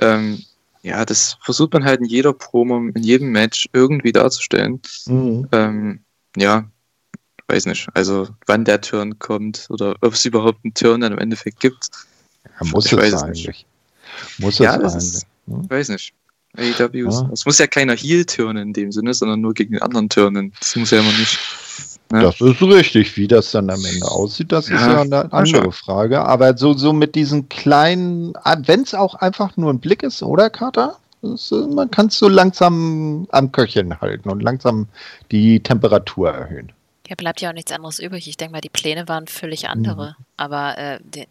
Ähm, 0.01 0.43
ja, 0.83 1.05
das 1.05 1.37
versucht 1.43 1.73
man 1.75 1.85
halt 1.85 2.01
in 2.01 2.07
jeder 2.07 2.33
Promo, 2.33 2.79
in 2.95 3.03
jedem 3.03 3.31
Match 3.33 3.69
irgendwie 3.73 4.13
darzustellen. 4.13 4.81
Mhm. 5.07 5.49
Ähm, 5.53 6.01
ja, 6.37 6.71
weiß 7.49 7.67
nicht. 7.67 7.89
Also 7.95 8.29
wann 8.47 8.65
der 8.65 8.81
Turn 8.81 9.19
kommt 9.19 9.67
oder 9.69 9.95
ob 10.01 10.15
es 10.15 10.25
überhaupt 10.25 10.61
einen 10.65 10.75
Turn 10.75 11.03
dann 11.03 11.13
im 11.13 11.19
Endeffekt 11.19 11.61
gibt. 11.61 11.91
Ja, 12.45 12.67
muss 12.69 12.87
ich 12.87 12.93
es 12.93 13.15
eigentlich. 13.15 13.47
Nicht. 13.47 13.67
Muss 14.39 14.59
ja, 14.59 14.77
es 14.77 14.95
eigentlich. 14.95 14.97
Ist, 14.97 15.27
hm? 15.47 15.71
Weiß 15.71 15.89
nicht. 15.91 16.15
AEWs. 16.57 17.21
Ja. 17.21 17.31
Es 17.33 17.47
muss 17.47 17.59
ja 17.59 17.67
keiner 17.67 17.95
Heel 17.95 18.25
turnen 18.25 18.69
in 18.69 18.73
dem 18.73 18.93
Sinne, 18.93 19.15
sondern 19.15 19.41
nur 19.41 19.55
gegen 19.55 19.73
den 19.73 19.83
anderen 19.83 20.09
turnen. 20.09 20.53
Das 20.59 20.77
muss 20.77 20.91
ja 20.91 21.01
immer 21.01 21.13
nicht. 21.13 21.39
Ne? 22.13 22.23
Das 22.23 22.41
ist 22.41 22.63
richtig. 22.63 23.17
Wie 23.17 23.29
das 23.29 23.53
dann 23.53 23.71
am 23.71 23.85
Ende 23.85 24.07
aussieht, 24.11 24.51
das 24.51 24.69
ja, 24.69 24.77
ist 24.77 24.83
ja 24.83 25.01
eine 25.03 25.33
andere 25.33 25.73
Frage. 25.73 26.21
Aber 26.23 26.57
so, 26.57 26.73
so 26.73 26.93
mit 26.93 27.15
diesen 27.15 27.49
kleinen, 27.49 28.33
ah, 28.43 28.57
wenn 28.65 28.83
es 28.83 28.95
auch 28.95 29.15
einfach 29.15 29.57
nur 29.57 29.73
ein 29.73 29.79
Blick 29.79 30.03
ist, 30.03 30.23
oder 30.23 30.51
Kater? 30.51 30.97
Ist, 31.23 31.53
man 31.53 31.91
kann 31.91 32.07
es 32.07 32.19
so 32.19 32.29
langsam 32.29 33.29
am 33.31 33.53
Köcheln 33.53 34.01
halten 34.01 34.31
und 34.31 34.43
langsam 34.43 34.89
die 35.31 35.61
Temperatur 35.61 36.31
erhöhen. 36.31 36.73
Ja, 37.09 37.15
bleibt 37.15 37.41
ja 37.41 37.51
auch 37.51 37.55
nichts 37.55 37.73
anderes 37.73 37.99
übrig. 37.99 38.27
Ich 38.29 38.37
denke 38.37 38.53
mal, 38.53 38.61
die 38.61 38.71
Pläne 38.71 39.07
waren 39.07 39.27
völlig 39.27 39.69
andere. 39.69 40.17
Mhm. 40.19 40.25
Aber 40.37 40.79
äh, 40.79 40.99
den, 41.03 41.27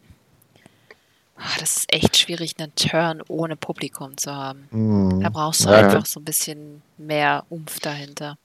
Ach, 1.41 1.57
das 1.57 1.77
ist 1.77 1.93
echt 1.93 2.17
schwierig, 2.17 2.55
einen 2.59 2.73
Turn 2.75 3.21
ohne 3.27 3.55
Publikum 3.55 4.17
zu 4.17 4.33
haben. 4.33 4.67
Mm, 4.71 5.21
da 5.21 5.29
brauchst 5.29 5.65
du 5.65 5.69
ja. 5.69 5.77
einfach 5.77 6.05
so 6.05 6.19
ein 6.19 6.25
bisschen 6.25 6.81
mehr 6.97 7.45
Umf 7.49 7.79
dahinter. 7.79 8.37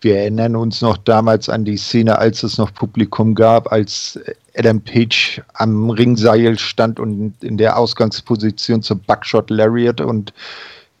Wir 0.00 0.18
erinnern 0.18 0.54
uns 0.56 0.80
noch 0.80 0.96
damals 0.96 1.48
an 1.48 1.64
die 1.64 1.76
Szene, 1.76 2.18
als 2.18 2.42
es 2.42 2.56
noch 2.58 2.72
Publikum 2.72 3.34
gab, 3.34 3.72
als 3.72 4.18
Adam 4.56 4.80
Page 4.80 5.42
am 5.54 5.90
Ringseil 5.90 6.58
stand 6.58 7.00
und 7.00 7.34
in 7.42 7.56
der 7.56 7.76
Ausgangsposition 7.76 8.82
zum 8.82 9.00
Buckshot 9.00 9.50
Lariat 9.50 10.00
und 10.00 10.32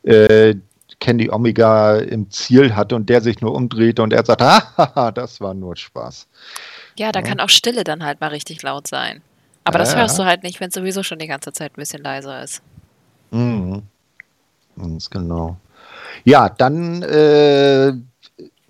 äh, 0.02 0.54
Candy 1.00 1.30
Omega 1.30 1.96
im 1.98 2.30
Ziel 2.30 2.74
hatte 2.74 2.96
und 2.96 3.08
der 3.08 3.20
sich 3.20 3.40
nur 3.40 3.54
umdrehte 3.54 4.02
und 4.02 4.12
er 4.12 4.24
sagt, 4.24 4.40
haha, 4.76 5.12
das 5.12 5.40
war 5.40 5.54
nur 5.54 5.76
Spaß. 5.76 6.26
Ja, 6.98 7.12
da 7.12 7.20
ja. 7.20 7.26
kann 7.26 7.40
auch 7.40 7.50
Stille 7.50 7.84
dann 7.84 8.04
halt 8.04 8.20
mal 8.20 8.28
richtig 8.28 8.62
laut 8.62 8.86
sein. 8.86 9.22
Aber 9.66 9.78
das 9.78 9.96
hörst 9.96 10.18
du 10.18 10.24
halt 10.24 10.42
nicht, 10.44 10.60
wenn 10.60 10.68
es 10.68 10.74
sowieso 10.74 11.02
schon 11.02 11.18
die 11.18 11.26
ganze 11.26 11.52
Zeit 11.52 11.72
ein 11.72 11.80
bisschen 11.80 12.02
leiser 12.02 12.42
ist. 12.42 12.62
Mhm. 13.32 13.82
Ganz 14.76 15.10
genau. 15.10 15.56
Ja, 16.24 16.48
dann 16.48 17.02
äh, 17.02 17.92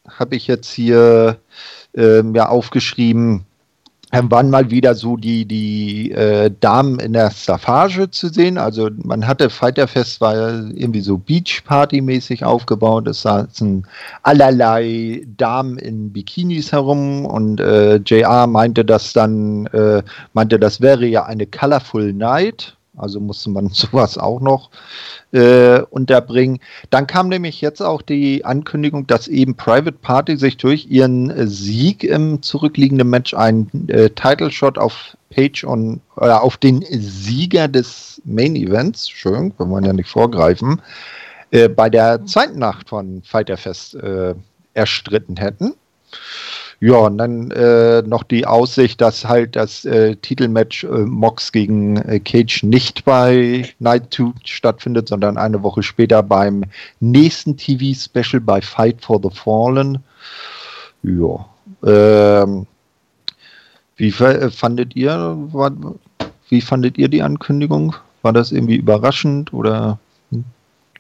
habe 0.09 0.37
ich 0.37 0.47
jetzt 0.47 0.71
hier 0.71 1.39
äh, 1.97 2.23
ja 2.33 2.49
aufgeschrieben, 2.49 3.46
waren 4.24 4.50
mal 4.50 4.70
wieder 4.70 4.94
so 4.94 5.16
die, 5.16 5.44
die 5.44 6.12
äh, 6.12 6.50
Damen 6.61 6.98
in 6.98 7.12
der 7.12 7.31
Staffage 7.31 8.11
zu 8.11 8.29
sehen. 8.29 8.59
Also 8.59 8.90
man 9.02 9.26
hatte 9.26 9.50
Fighterfest 9.50 10.20
war 10.20 10.35
irgendwie 10.35 11.00
so 11.00 11.18
Beach-Party-mäßig 11.18 12.44
aufgebaut. 12.44 13.09
Es 13.09 13.22
saßen 13.22 13.87
allerlei 14.22 15.26
Damen 15.37 15.79
in 15.79 16.12
Bikinis 16.12 16.72
herum 16.72 17.24
und 17.26 17.61
äh, 17.61 17.96
JR 17.96 18.46
meinte 18.46 18.85
das 18.85 19.12
dann, 19.12 19.66
äh, 19.66 20.02
meinte, 20.33 20.59
das 20.59 20.81
wäre 20.81 21.07
ja 21.07 21.24
eine 21.24 21.46
Colorful 21.46 22.12
Night. 22.12 22.76
Also 22.97 23.21
musste 23.21 23.51
man 23.51 23.69
sowas 23.73 24.19
auch 24.19 24.41
noch 24.41 24.71
äh, 25.33 25.81
unterbringen. 25.91 26.61
Dann 26.91 27.07
kam 27.07 27.29
nämlich 27.29 27.61
jetzt 27.61 27.81
auch 27.81 28.03
die 28.03 28.45
Ankündigung, 28.45 29.07
dass 29.07 29.29
eben 29.29 29.55
Private 29.55 29.93
Party 29.93 30.37
sich 30.37 30.57
durch 30.57 30.87
ihren 30.87 31.49
Sieg 31.49 32.05
im 32.05 32.43
zurückliegenden 32.43 33.09
Match 33.09 33.35
einen 33.35 33.89
äh, 33.89 34.11
Title 34.11 34.51
Shot 34.51 34.79
auf 34.79 35.17
Page 35.31 35.65
on, 35.65 36.01
äh, 36.17 36.29
auf 36.29 36.57
den 36.57 36.85
Sieger 36.91 37.69
des 37.69 38.23
Main 38.25 38.57
Events, 38.57 39.09
schön, 39.09 39.53
wir 39.59 39.69
wollen 39.69 39.85
ja 39.85 39.93
nicht 39.93 40.09
vorgreifen, 40.09 40.81
äh, 41.51 41.69
bei 41.69 41.91
der 41.91 42.25
zweiten 42.27 42.59
Nacht 42.59 42.89
von 42.89 43.23
Fighterfest 43.23 43.94
äh, 43.97 44.35
erstritten 44.75 45.37
hätten. 45.37 45.75
Ja, 46.81 46.96
und 46.96 47.16
dann 47.16 47.50
äh, 47.52 48.02
noch 48.02 48.22
die 48.22 48.46
Aussicht, 48.46 49.00
dass 49.00 49.24
halt 49.24 49.56
das 49.56 49.87
äh, 49.87 50.14
Titelmatch 50.16 50.85
äh, 50.85 50.88
Mox 50.88 51.50
gegen 51.50 51.96
äh, 51.96 52.20
Cage 52.20 52.64
nicht 52.64 53.04
bei 53.06 53.66
Night 53.79 54.12
2 54.12 54.33
stattfindet, 54.44 55.08
sondern 55.08 55.38
eine 55.38 55.62
Woche 55.62 55.83
später 55.83 56.22
beim 56.22 56.64
nächsten 57.00 57.56
TV-Special 57.56 58.40
bei 58.40 58.60
Fight 58.60 59.02
for 59.02 59.20
the 59.22 59.31
Fallen. 59.31 59.98
Ja. 61.02 61.46
Ähm, 61.83 62.66
wie 63.96 64.08
äh, 64.08 64.50
fandet 64.50 64.94
ihr, 64.94 65.35
war, 65.52 65.72
wie 66.50 66.60
fandet 66.60 66.98
ihr 66.98 67.08
die 67.08 67.22
Ankündigung? 67.22 67.96
War 68.20 68.35
das 68.35 68.52
irgendwie 68.52 68.77
überraschend 68.77 69.54
oder 69.54 69.98
hm, 70.31 70.44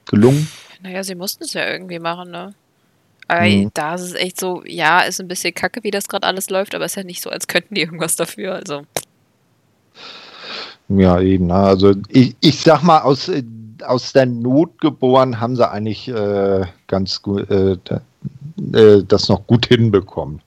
gelungen? 0.06 0.48
Naja, 0.82 1.04
sie 1.04 1.14
mussten 1.14 1.44
es 1.44 1.52
ja 1.52 1.68
irgendwie 1.68 1.98
machen, 1.98 2.30
ne? 2.30 2.54
Aber 3.28 3.42
mhm. 3.42 3.70
da 3.74 3.94
ist 3.94 4.02
es 4.02 4.14
echt 4.14 4.38
so, 4.38 4.62
ja, 4.64 5.00
ist 5.00 5.20
ein 5.20 5.28
bisschen 5.28 5.54
kacke, 5.54 5.82
wie 5.82 5.90
das 5.90 6.08
gerade 6.08 6.26
alles 6.26 6.48
läuft, 6.50 6.74
aber 6.74 6.84
es 6.84 6.92
ist 6.92 6.96
ja 6.96 7.04
nicht 7.04 7.22
so, 7.22 7.30
als 7.30 7.48
könnten 7.48 7.74
die 7.74 7.82
irgendwas 7.82 8.16
dafür. 8.16 8.54
Also. 8.54 8.82
Ja, 10.88 11.20
eben. 11.20 11.46
Ne? 11.46 11.54
Also 11.54 11.94
ich, 12.08 12.36
ich 12.40 12.60
sag 12.60 12.82
mal, 12.82 13.00
aus, 13.00 13.28
äh, 13.28 13.42
aus 13.84 14.12
der 14.12 14.26
Not 14.26 14.80
geboren 14.80 15.40
haben 15.40 15.56
sie 15.56 15.68
eigentlich 15.68 16.08
äh, 16.08 16.66
ganz 16.86 17.20
gut 17.20 17.50
äh, 17.50 17.76
äh, 18.72 19.02
das 19.06 19.28
noch 19.28 19.46
gut 19.46 19.66
hinbekommen. 19.66 20.40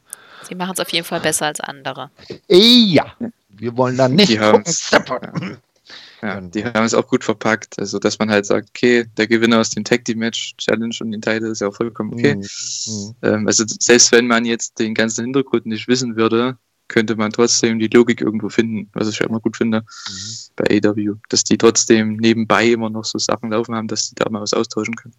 Die 0.49 0.55
machen 0.55 0.73
es 0.73 0.79
auf 0.79 0.91
jeden 0.91 1.05
Fall 1.05 1.19
besser 1.19 1.45
als 1.47 1.59
andere. 1.59 2.09
Ja, 2.47 3.13
wir 3.49 3.77
wollen 3.77 3.97
dann 3.97 4.15
nicht 4.15 4.29
Die 4.29 4.37
gucken. 4.37 5.57
Ja, 6.21 6.41
die 6.41 6.65
haben 6.65 6.83
es 6.83 6.93
auch 6.93 7.07
gut 7.07 7.23
verpackt. 7.23 7.79
Also, 7.79 7.99
dass 7.99 8.19
man 8.19 8.29
halt 8.29 8.45
sagt, 8.45 8.69
okay, 8.69 9.05
der 9.17 9.27
Gewinner 9.27 9.59
aus 9.59 9.69
dem 9.69 9.83
Tag 9.83 10.05
Team 10.05 10.19
Match 10.19 10.55
Challenge 10.57 10.95
und 10.99 11.11
den 11.11 11.21
Titel 11.21 11.45
ist 11.45 11.61
ja 11.61 11.67
auch 11.69 11.75
vollkommen 11.75 12.13
okay. 12.13 12.35
Mhm. 12.35 12.41
Mhm. 12.41 13.15
Ähm, 13.21 13.47
also, 13.47 13.63
selbst 13.67 14.11
wenn 14.11 14.27
man 14.27 14.45
jetzt 14.45 14.79
den 14.79 14.93
ganzen 14.93 15.25
Hintergrund 15.25 15.65
nicht 15.65 15.87
wissen 15.87 16.15
würde, 16.15 16.57
könnte 16.89 17.15
man 17.15 17.31
trotzdem 17.31 17.79
die 17.79 17.87
Logik 17.87 18.19
irgendwo 18.19 18.49
finden, 18.49 18.89
was 18.93 19.07
ich 19.07 19.19
ja 19.19 19.27
immer 19.27 19.39
gut 19.39 19.55
finde 19.55 19.81
Mhm. 19.81 20.35
bei 20.55 20.81
AW, 20.83 21.13
dass 21.29 21.43
die 21.43 21.57
trotzdem 21.57 22.17
nebenbei 22.17 22.67
immer 22.67 22.89
noch 22.89 23.05
so 23.05 23.17
Sachen 23.17 23.51
laufen 23.51 23.75
haben, 23.75 23.87
dass 23.87 24.09
die 24.09 24.15
da 24.15 24.29
mal 24.29 24.41
was 24.41 24.53
austauschen 24.53 24.95
können. 24.95 25.13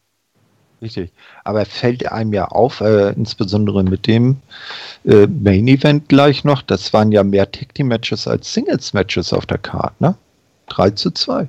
Richtig. 0.82 1.12
Aber 1.44 1.64
fällt 1.66 2.10
einem 2.10 2.32
ja 2.32 2.46
auf, 2.46 2.80
äh, 2.80 3.12
insbesondere 3.12 3.84
mit 3.84 4.06
dem 4.06 4.36
äh, 5.04 5.26
Main 5.26 5.68
Event 5.68 6.08
gleich 6.08 6.42
noch, 6.44 6.62
das 6.62 6.92
waren 6.92 7.12
ja 7.12 7.22
mehr 7.22 7.50
Tag 7.50 7.74
Team 7.74 7.88
Matches 7.88 8.26
als 8.26 8.52
Singles 8.52 8.92
Matches 8.92 9.32
auf 9.32 9.46
der 9.46 9.58
Karte, 9.58 9.94
ne? 9.98 10.14
3 10.70 10.90
zu 10.90 11.10
2. 11.10 11.48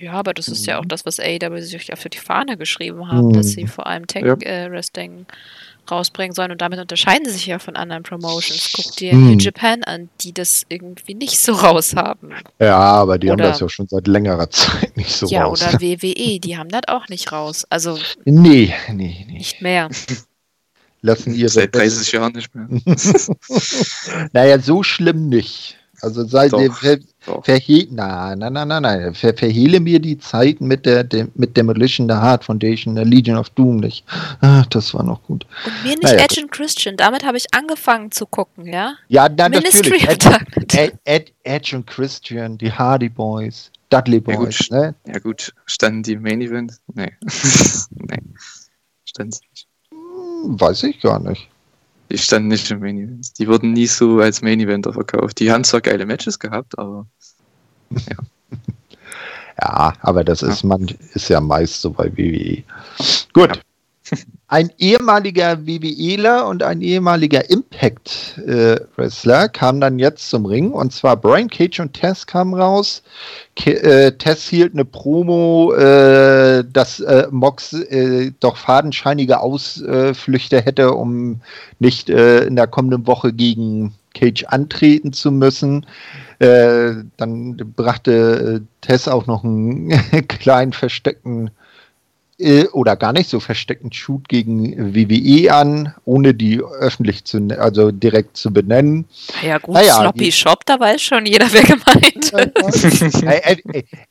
Ja, 0.00 0.12
aber 0.12 0.32
das 0.34 0.48
ist 0.48 0.66
ja 0.66 0.76
Mhm. 0.76 0.80
auch 0.80 0.88
das, 0.88 1.04
was 1.06 1.20
AEW 1.20 1.60
sich 1.60 1.92
auf 1.92 2.02
die 2.04 2.16
Fahne 2.18 2.56
geschrieben 2.56 3.08
haben, 3.08 3.32
dass 3.34 3.48
sie 3.48 3.64
Mhm. 3.64 3.68
vor 3.68 3.86
allem 3.86 4.04
Ja. 4.14 4.36
Tech-Wrestling 4.36 5.26
rausbringen 5.90 6.34
sollen 6.34 6.52
und 6.52 6.60
damit 6.62 6.78
unterscheiden 6.78 7.26
sie 7.26 7.32
sich 7.32 7.46
ja 7.46 7.58
von 7.58 7.74
anderen 7.76 8.02
Promotions. 8.04 8.70
Guck 8.74 8.96
dir 8.96 9.12
Mhm. 9.14 9.32
New 9.32 9.38
Japan 9.38 9.82
an, 9.84 10.08
die 10.22 10.32
das 10.32 10.64
irgendwie 10.68 11.14
nicht 11.14 11.38
so 11.40 11.52
raushaben. 11.52 12.32
Ja, 12.60 12.78
aber 12.78 13.18
die 13.18 13.28
haben 13.30 13.40
Oder- 13.40 13.50
das 13.50 13.60
ja 13.60 13.68
schon 13.68 13.88
seit 13.88 14.06
längerer 14.06 14.48
Zeit 14.88 14.96
nicht 14.96 15.10
so 15.12 15.26
ja, 15.26 15.44
raus. 15.44 15.60
oder 15.62 15.80
WWE, 15.80 16.38
die 16.40 16.56
haben 16.56 16.68
das 16.70 16.82
auch 16.88 17.08
nicht 17.08 17.30
raus. 17.32 17.66
Also 17.70 17.98
Nee, 18.24 18.72
nee, 18.88 19.24
nee. 19.28 19.32
nicht 19.34 19.60
mehr. 19.60 19.88
Lassen 21.02 21.34
ihre 21.34 21.48
Seit 21.48 21.74
30 21.74 22.12
Jahren 22.12 22.32
nicht 22.34 22.54
mehr. 22.54 22.68
Naja, 24.32 24.58
so 24.58 24.82
schlimm 24.82 25.28
nicht. 25.28 25.76
Also 26.02 26.24
sei 26.26 26.48
Verhe 27.20 27.86
nein, 27.90 28.38
nein, 28.38 28.52
nein, 28.52 28.68
nein, 28.68 28.82
nein. 28.82 29.14
Ver, 29.14 29.34
verhehle 29.34 29.78
mir 29.78 30.00
die 30.00 30.18
Zeiten 30.18 30.66
mit 30.66 30.86
der, 30.86 31.04
dem, 31.04 31.30
mit 31.34 31.54
Demolition 31.56 32.08
the 32.08 32.14
Heart 32.14 32.44
Foundation, 32.44 32.94
der 32.94 33.04
Legion 33.04 33.36
of 33.36 33.50
Doom 33.50 33.76
nicht. 33.76 34.04
Ah, 34.40 34.64
das 34.70 34.94
war 34.94 35.02
noch 35.02 35.22
gut. 35.24 35.46
Und 35.66 35.82
mir 35.82 35.90
nicht 35.90 36.02
Naja, 36.02 36.24
Edge 36.24 36.40
und 36.40 36.50
Christian. 36.50 36.96
Damit 36.96 37.24
habe 37.24 37.36
ich 37.36 37.52
angefangen 37.52 38.10
zu 38.10 38.24
gucken, 38.24 38.66
ja? 38.66 38.94
Ja, 39.08 39.28
dann 39.28 39.52
Ministry 39.52 40.02
natürlich. 40.02 40.08
und 41.74 41.86
Christian, 41.86 42.56
die 42.56 42.72
Hardy 42.72 43.10
Boys, 43.10 43.70
Dudley 43.90 44.22
Ja, 44.26 44.36
gut. 44.36 44.44
Boys, 44.46 44.70
ne? 44.70 44.94
Ja 45.06 45.18
gut, 45.18 45.52
standen 45.66 46.02
die 46.02 46.12
im 46.14 46.22
Main 46.22 46.40
Event? 46.40 46.72
Nee. 46.94 47.12
nee. 47.90 48.22
Standen 49.04 49.32
sie 49.32 49.44
nicht. 49.50 49.66
Hm, 49.90 50.58
Weiß 50.58 50.84
ich 50.84 51.00
gar 51.00 51.18
nicht. 51.18 51.48
Die 52.10 52.18
standen 52.18 52.48
nicht 52.48 52.70
im 52.70 52.80
Main 52.80 52.98
Event. 52.98 53.38
Die 53.38 53.46
wurden 53.46 53.72
nie 53.72 53.86
so 53.86 54.18
als 54.20 54.42
Main 54.42 54.60
Eventer 54.60 54.92
verkauft. 54.92 55.38
Die 55.38 55.50
haben 55.52 55.64
zwar 55.64 55.80
geile 55.80 56.06
Matches 56.06 56.38
gehabt, 56.38 56.78
aber 56.78 57.06
Ja, 59.60 59.92
aber 60.00 60.24
das 60.24 60.40
Ja. 60.40 60.48
ist 60.48 60.64
man 60.64 60.86
ist 61.14 61.28
ja 61.28 61.40
meist 61.40 61.80
so 61.80 61.90
bei 61.90 62.10
WWE. 62.16 62.62
Gut. 63.32 63.60
Ein 64.52 64.72
ehemaliger 64.78 65.64
WWEler 65.64 66.48
und 66.48 66.64
ein 66.64 66.82
ehemaliger 66.82 67.48
Impact-Wrestler 67.48 69.48
kamen 69.48 69.80
dann 69.80 70.00
jetzt 70.00 70.28
zum 70.28 70.44
Ring 70.44 70.72
und 70.72 70.92
zwar 70.92 71.16
Brian 71.16 71.48
Cage 71.48 71.78
und 71.78 71.94
Tess 71.94 72.26
kamen 72.26 72.54
raus. 72.54 73.04
Ke 73.54 73.80
äh, 73.80 74.10
Tess 74.10 74.48
hielt 74.48 74.74
eine 74.74 74.84
Promo, 74.84 75.72
äh, 75.74 76.64
dass 76.68 76.98
äh, 76.98 77.28
Mox 77.30 77.74
äh, 77.74 78.32
doch 78.40 78.56
fadenscheinige 78.56 79.38
Ausflüchte 79.38 80.60
hätte, 80.60 80.94
um 80.94 81.40
nicht 81.78 82.10
äh, 82.10 82.44
in 82.44 82.56
der 82.56 82.66
kommenden 82.66 83.06
Woche 83.06 83.32
gegen 83.32 83.94
Cage 84.14 84.46
antreten 84.48 85.12
zu 85.12 85.30
müssen. 85.30 85.86
Äh, 86.40 87.04
dann 87.18 87.56
brachte 87.76 88.62
äh, 88.62 88.66
Tess 88.80 89.06
auch 89.06 89.28
noch 89.28 89.44
einen 89.44 89.90
kleinen 90.26 90.72
versteckten 90.72 91.52
äh, 92.40 92.66
oder 92.68 92.96
gar 92.96 93.12
nicht 93.12 93.30
so 93.30 93.40
versteckten 93.40 93.92
Shoot 93.92 94.28
gegen 94.28 94.94
WWE 94.94 95.52
an, 95.52 95.94
ohne 96.04 96.34
die 96.34 96.60
öffentlich 96.60 97.24
zu, 97.24 97.40
ne- 97.40 97.58
also 97.58 97.90
direkt 97.90 98.36
zu 98.36 98.52
benennen. 98.52 99.04
Ja, 99.44 99.58
gut, 99.58 99.74
Naja, 99.74 99.94
Sloppy 100.00 100.32
Shop, 100.32 100.64
da 100.66 100.80
weiß 100.80 101.00
schon 101.00 101.26
jeder, 101.26 101.46
wer 101.52 101.62
gemeint 101.62 102.32
ist. 102.74 103.22
Äh, 103.22 103.56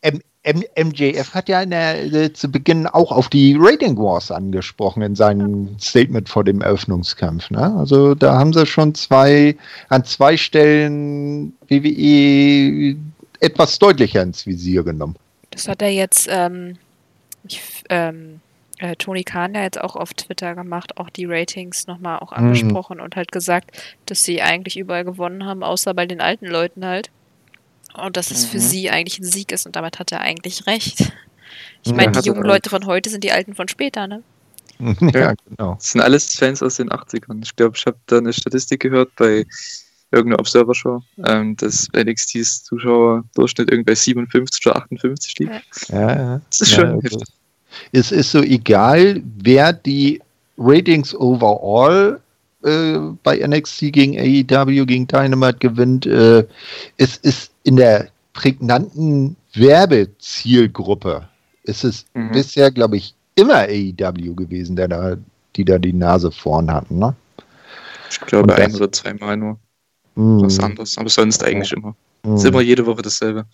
äh, 0.01 0.11
MJF 0.43 1.33
hat 1.33 1.49
ja 1.49 1.65
der, 1.65 2.05
äh, 2.05 2.33
zu 2.33 2.49
Beginn 2.49 2.87
auch 2.87 3.11
auf 3.11 3.27
die 3.29 3.57
Rating 3.59 3.97
Wars 3.97 4.31
angesprochen 4.31 5.01
in 5.01 5.15
seinem 5.15 5.77
Statement 5.79 6.29
vor 6.29 6.43
dem 6.43 6.61
Eröffnungskampf. 6.61 7.49
Ne? 7.49 7.75
Also 7.77 8.15
da 8.15 8.37
haben 8.39 8.53
sie 8.53 8.65
schon 8.65 8.95
zwei 8.95 9.55
an 9.89 10.05
zwei 10.05 10.37
Stellen 10.37 11.53
WWE 11.67 12.95
etwas 13.41 13.79
deutlicher 13.79 14.21
ins 14.21 14.45
Visier 14.45 14.83
genommen. 14.83 15.15
Das 15.51 15.67
hat 15.67 15.81
er 15.81 15.89
jetzt, 15.89 16.27
ähm, 16.31 16.77
ich, 17.47 17.61
ähm, 17.89 18.39
äh, 18.77 18.95
Tony 18.95 19.23
Khan 19.23 19.53
ja 19.55 19.63
jetzt 19.63 19.79
auch 19.81 19.95
auf 19.95 20.13
Twitter 20.13 20.55
gemacht, 20.55 20.97
auch 20.97 21.09
die 21.09 21.25
Ratings 21.25 21.87
nochmal 21.87 22.19
auch 22.19 22.31
Mhm. 22.31 22.37
angesprochen 22.37 22.99
und 23.01 23.15
halt 23.15 23.31
gesagt, 23.31 23.71
dass 24.05 24.23
sie 24.23 24.41
eigentlich 24.41 24.77
überall 24.77 25.03
gewonnen 25.03 25.45
haben, 25.45 25.63
außer 25.63 25.93
bei 25.93 26.05
den 26.05 26.21
alten 26.21 26.45
Leuten 26.45 26.85
halt. 26.85 27.09
Und 27.95 28.15
dass 28.17 28.31
es 28.31 28.45
für 28.45 28.57
Mhm. 28.57 28.61
sie 28.61 28.89
eigentlich 28.89 29.19
ein 29.19 29.25
Sieg 29.25 29.51
ist 29.51 29.65
und 29.65 29.75
damit 29.75 29.99
hat 29.99 30.11
er 30.11 30.21
eigentlich 30.21 30.65
recht. 30.67 31.11
Ich 31.83 31.91
Ja, 31.91 31.93
meine, 31.95 32.11
die 32.11 32.17
hat 32.19 32.25
er 32.25 32.33
jungen. 32.33 32.43
Leute 32.45 32.69
von 32.69 32.85
heute 32.85 33.09
sind 33.09 33.23
die 33.23 33.31
alten 33.31 33.55
von 33.55 33.67
später, 33.67 34.07
ne? 34.07 34.21
ja, 35.13 35.33
genau. 35.49 35.73
das 35.75 35.91
sind 35.91 36.01
alles 36.01 36.33
Fans 36.35 36.61
aus 36.63 36.75
den 36.77 36.89
80ern. 36.89 37.41
Ich 37.43 37.55
glaube, 37.55 37.75
ich 37.75 37.85
habe 37.85 37.97
da 38.05 38.19
eine 38.19 38.31
Statistik 38.31 38.81
gehört 38.81 39.13
bei 39.17 39.45
irgendeiner 40.11 40.39
Observer-Show, 40.39 41.01
ähm, 41.25 41.57
dass 41.57 41.87
NXTs 41.93 42.63
Zuschauerdurchschnitt 42.63 43.69
irgendwie 43.71 43.91
bei 43.91 43.95
57 43.95 44.65
oder 44.67 44.77
58 44.77 45.39
liegt. 45.39 45.51
Ja. 45.89 45.99
Ja, 45.99 46.15
ja. 46.17 46.41
Das 46.49 46.61
ist 46.61 46.71
ja, 46.71 46.75
schon 46.77 46.85
also, 46.89 47.01
heftig. 47.01 47.27
Es 47.91 48.11
ist 48.11 48.31
so 48.31 48.41
egal, 48.41 49.21
wer 49.41 49.73
die 49.73 50.21
Ratings 50.57 51.15
overall 51.15 52.19
äh, 52.63 52.97
bei 53.23 53.37
NXT 53.45 53.91
gegen 53.93 54.17
AEW, 54.19 54.85
gegen 54.85 55.07
Dynamite 55.07 55.57
gewinnt. 55.59 56.05
Äh, 56.05 56.45
es 56.97 57.17
ist 57.17 57.51
in 57.63 57.77
der 57.77 58.09
prägnanten 58.33 59.35
Werbezielgruppe. 59.53 61.27
ist 61.63 61.83
Es 61.83 62.05
Mhm. 62.13 62.31
bisher, 62.31 62.71
glaube 62.71 62.97
ich, 62.97 63.13
immer 63.35 63.59
AEW 63.67 64.33
gewesen, 64.35 64.75
der 64.75 64.87
da, 64.87 65.17
die 65.55 65.65
da 65.65 65.77
die 65.77 65.93
Nase 65.93 66.31
vorn 66.31 66.71
hatten. 66.71 66.99
Ne? 66.99 67.15
Ich 68.09 68.19
glaube, 68.21 68.55
ein 68.55 68.75
oder 68.75 68.91
zweimal 68.91 69.37
nur 69.37 69.57
Mm, 70.15 70.41
was 70.41 70.59
anderes. 70.59 70.97
Aber 70.97 71.09
sonst 71.09 71.43
eigentlich 71.43 71.71
immer. 71.71 71.95
mm. 72.23 72.35
Ist 72.35 72.45
immer 72.45 72.61
jede 72.61 72.85
Woche 72.85 73.01
dasselbe. 73.01 73.45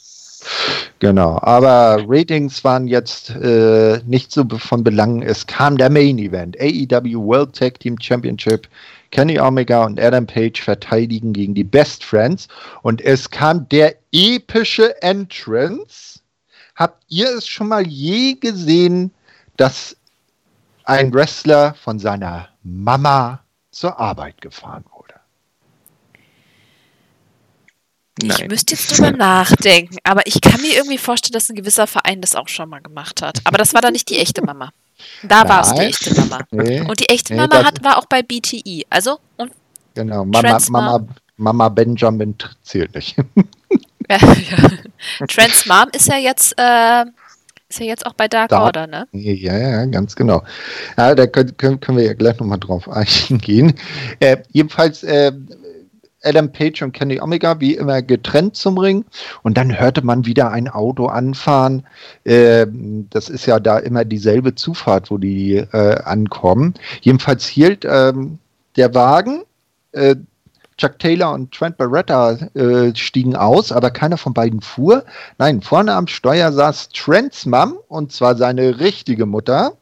Genau, 1.00 1.38
aber 1.42 2.04
Ratings 2.08 2.64
waren 2.64 2.88
jetzt 2.88 3.30
äh, 3.32 4.00
nicht 4.06 4.32
so 4.32 4.46
von 4.58 4.84
Belang. 4.84 5.22
Es 5.22 5.46
kam 5.46 5.78
der 5.78 5.90
Main 5.90 6.18
Event, 6.18 6.58
AEW 6.60 7.20
World 7.26 7.56
Tag 7.56 7.80
Team 7.80 7.98
Championship. 8.00 8.68
Kenny 9.12 9.40
Omega 9.40 9.86
und 9.86 10.00
Adam 10.00 10.26
Page 10.26 10.62
verteidigen 10.62 11.32
gegen 11.32 11.54
die 11.54 11.64
Best 11.64 12.04
Friends 12.04 12.48
und 12.82 13.02
es 13.02 13.30
kam 13.30 13.70
der 13.70 13.96
epische 14.12 15.02
Entrance. 15.02 16.20
Habt 16.76 17.04
ihr 17.08 17.30
es 17.30 17.48
schon 17.48 17.70
mal 17.70 17.88
je 17.88 18.34
gesehen, 18.34 19.14
dass 19.56 19.96
ein 20.84 21.14
Wrestler 21.14 21.76
von 21.76 22.00
seiner 22.00 22.50
Mama 22.64 23.40
zur 23.72 23.98
Arbeit 24.00 24.42
gefahren 24.42 24.84
wurde? 24.92 24.95
Ich 28.22 28.30
Nein. 28.30 28.48
müsste 28.48 28.76
jetzt 28.76 28.98
drüber 28.98 29.12
nachdenken, 29.12 29.98
aber 30.04 30.26
ich 30.26 30.40
kann 30.40 30.62
mir 30.62 30.74
irgendwie 30.76 30.98
vorstellen, 30.98 31.34
dass 31.34 31.50
ein 31.50 31.56
gewisser 31.56 31.86
Verein 31.86 32.22
das 32.22 32.34
auch 32.36 32.48
schon 32.48 32.70
mal 32.70 32.80
gemacht 32.82 33.22
hat. 33.22 33.40
Aber 33.44 33.58
das 33.58 33.74
war 33.74 33.82
dann 33.82 33.92
nicht 33.94 34.10
die 34.10 34.18
echte 34.20 34.42
Mama. 34.42 34.72
Da 35.24 35.48
war 35.50 35.62
es 35.62 35.74
die 35.74 35.82
echte 35.82 36.16
Mama. 36.16 36.40
Nee, 36.52 36.80
Und 36.82 37.00
die 37.02 37.10
echte 37.10 37.34
Nee, 37.34 37.42
Mama 37.42 37.66
hat, 37.66 37.84
war 37.84 37.98
auch 37.98 38.06
bei 38.06 38.22
BTE. 38.22 38.84
Also, 38.90 39.20
und 39.36 39.52
genau, 39.94 40.24
Mama, 40.24 40.58
Mama, 40.70 41.08
Mama 41.36 41.70
Benjamin 41.70 42.36
zählt 42.64 42.96
nicht. 42.96 43.18
ja, 44.10 44.18
ja. 44.18 45.26
Trans 45.28 45.66
Mom 45.66 45.88
ist 45.92 46.08
ja 46.08 46.18
jetzt, 46.18 46.54
äh, 46.58 47.04
ist 47.68 47.80
ja 47.80 47.86
jetzt 47.86 48.06
auch 48.06 48.14
bei 48.14 48.30
Dark 48.30 48.50
Dark- 48.50 48.62
Order, 48.64 48.88
ne? 48.88 49.08
Ja, 49.12 49.58
ja, 49.58 49.86
ganz 49.88 50.16
genau. 50.16 50.42
Ja, 50.98 51.14
da 51.14 51.28
können, 51.28 51.58
können, 51.58 51.80
können 51.82 51.98
wir 51.98 52.06
ja 52.06 52.14
gleich 52.14 52.40
nochmal 52.40 52.60
drauf 52.60 52.88
eingehen. 52.88 53.74
Äh, 54.22 54.38
jedenfalls 54.54 55.04
äh, 55.04 55.34
Adam 56.26 56.52
Page 56.52 56.82
und 56.82 56.92
Kenny 56.92 57.20
Omega 57.20 57.60
wie 57.60 57.76
immer 57.76 58.02
getrennt 58.02 58.56
zum 58.56 58.78
Ring 58.78 59.06
und 59.44 59.58
dann 59.58 59.80
hörte 59.80 60.04
man 60.04 60.26
wieder 60.26 60.52
ein 60.52 60.68
Auto 60.68 61.06
anfahren. 61.06 61.86
Äh, 62.24 62.68
das 63.10 63.30
ist 63.30 63.46
ja 63.46 63.60
da 63.60 63.78
immer 63.78 64.06
dieselbe 64.06 64.56
Zufahrt, 64.56 65.12
wo 65.12 65.18
die 65.18 65.56
äh, 65.56 66.02
ankommen. 66.04 66.74
Jedenfalls 67.02 67.46
hielt 67.46 67.86
ähm, 67.90 68.40
der 68.76 68.94
Wagen 68.94 69.44
äh, 69.92 70.16
Chuck 70.78 71.00
Taylor 71.00 71.32
und 71.34 71.54
Trent 71.54 71.78
Barretta 71.78 72.32
äh, 72.54 72.94
stiegen 72.96 73.36
aus, 73.36 73.72
aber 73.72 73.92
keiner 73.92 74.18
von 74.18 74.34
beiden 74.34 74.62
fuhr. 74.62 75.06
Nein, 75.38 75.62
vorne 75.62 75.94
am 75.94 76.08
Steuer 76.08 76.52
saß 76.52 76.90
Trents 76.90 77.46
Mom, 77.46 77.78
und 77.88 78.12
zwar 78.12 78.36
seine 78.36 78.80
richtige 78.80 79.26
Mutter, 79.26 79.78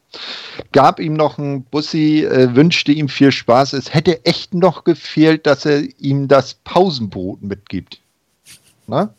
gab 0.72 1.00
ihm 1.00 1.14
noch 1.14 1.38
ein 1.38 1.64
Bussi, 1.64 2.24
äh, 2.24 2.54
wünschte 2.54 2.92
ihm 2.92 3.08
viel 3.08 3.32
Spaß. 3.32 3.72
Es 3.72 3.92
hätte 3.92 4.24
echt 4.24 4.54
noch 4.54 4.84
gefehlt, 4.84 5.46
dass 5.46 5.66
er 5.66 5.82
ihm 5.98 6.28
das 6.28 6.54
Pausenbrot 6.54 7.42
mitgibt. 7.42 7.98
Na? 8.86 9.12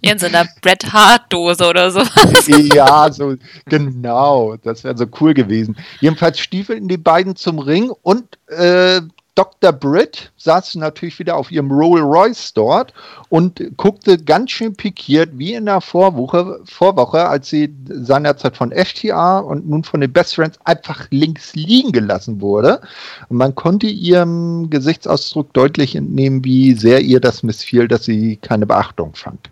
In 0.00 0.18
so 0.18 0.26
einer 0.26 0.46
Bret 0.62 0.92
Hart 0.92 1.30
Dose 1.30 1.66
oder 1.66 1.90
so. 1.90 2.00
ja, 2.74 3.10
so 3.12 3.36
genau. 3.66 4.56
Das 4.62 4.82
wäre 4.82 4.96
so 4.96 5.06
cool 5.20 5.34
gewesen. 5.34 5.76
Jedenfalls 6.00 6.38
stiefelten 6.38 6.88
die 6.88 6.96
beiden 6.96 7.36
zum 7.36 7.58
Ring 7.58 7.90
und 8.02 8.38
äh, 8.46 9.02
Dr. 9.38 9.70
Britt 9.70 10.32
saß 10.36 10.74
natürlich 10.74 11.20
wieder 11.20 11.36
auf 11.36 11.52
ihrem 11.52 11.70
Rolls 11.70 12.02
Royce 12.02 12.52
dort 12.54 12.92
und 13.28 13.62
guckte 13.76 14.18
ganz 14.18 14.50
schön 14.50 14.74
pikiert, 14.74 15.30
wie 15.34 15.54
in 15.54 15.66
der 15.66 15.80
Vorwoche, 15.80 16.58
Vorwoche, 16.64 17.24
als 17.28 17.48
sie 17.48 17.72
seinerzeit 17.88 18.56
von 18.56 18.72
FTA 18.72 19.38
und 19.38 19.68
nun 19.68 19.84
von 19.84 20.00
den 20.00 20.12
Best 20.12 20.34
Friends 20.34 20.58
einfach 20.64 21.06
links 21.10 21.54
liegen 21.54 21.92
gelassen 21.92 22.40
wurde. 22.40 22.80
Und 23.28 23.36
man 23.36 23.54
konnte 23.54 23.86
ihrem 23.86 24.70
Gesichtsausdruck 24.70 25.52
deutlich 25.52 25.94
entnehmen, 25.94 26.44
wie 26.44 26.72
sehr 26.72 27.02
ihr 27.02 27.20
das 27.20 27.44
missfiel, 27.44 27.86
dass 27.86 28.06
sie 28.06 28.38
keine 28.38 28.66
Beachtung 28.66 29.14
fand. 29.14 29.50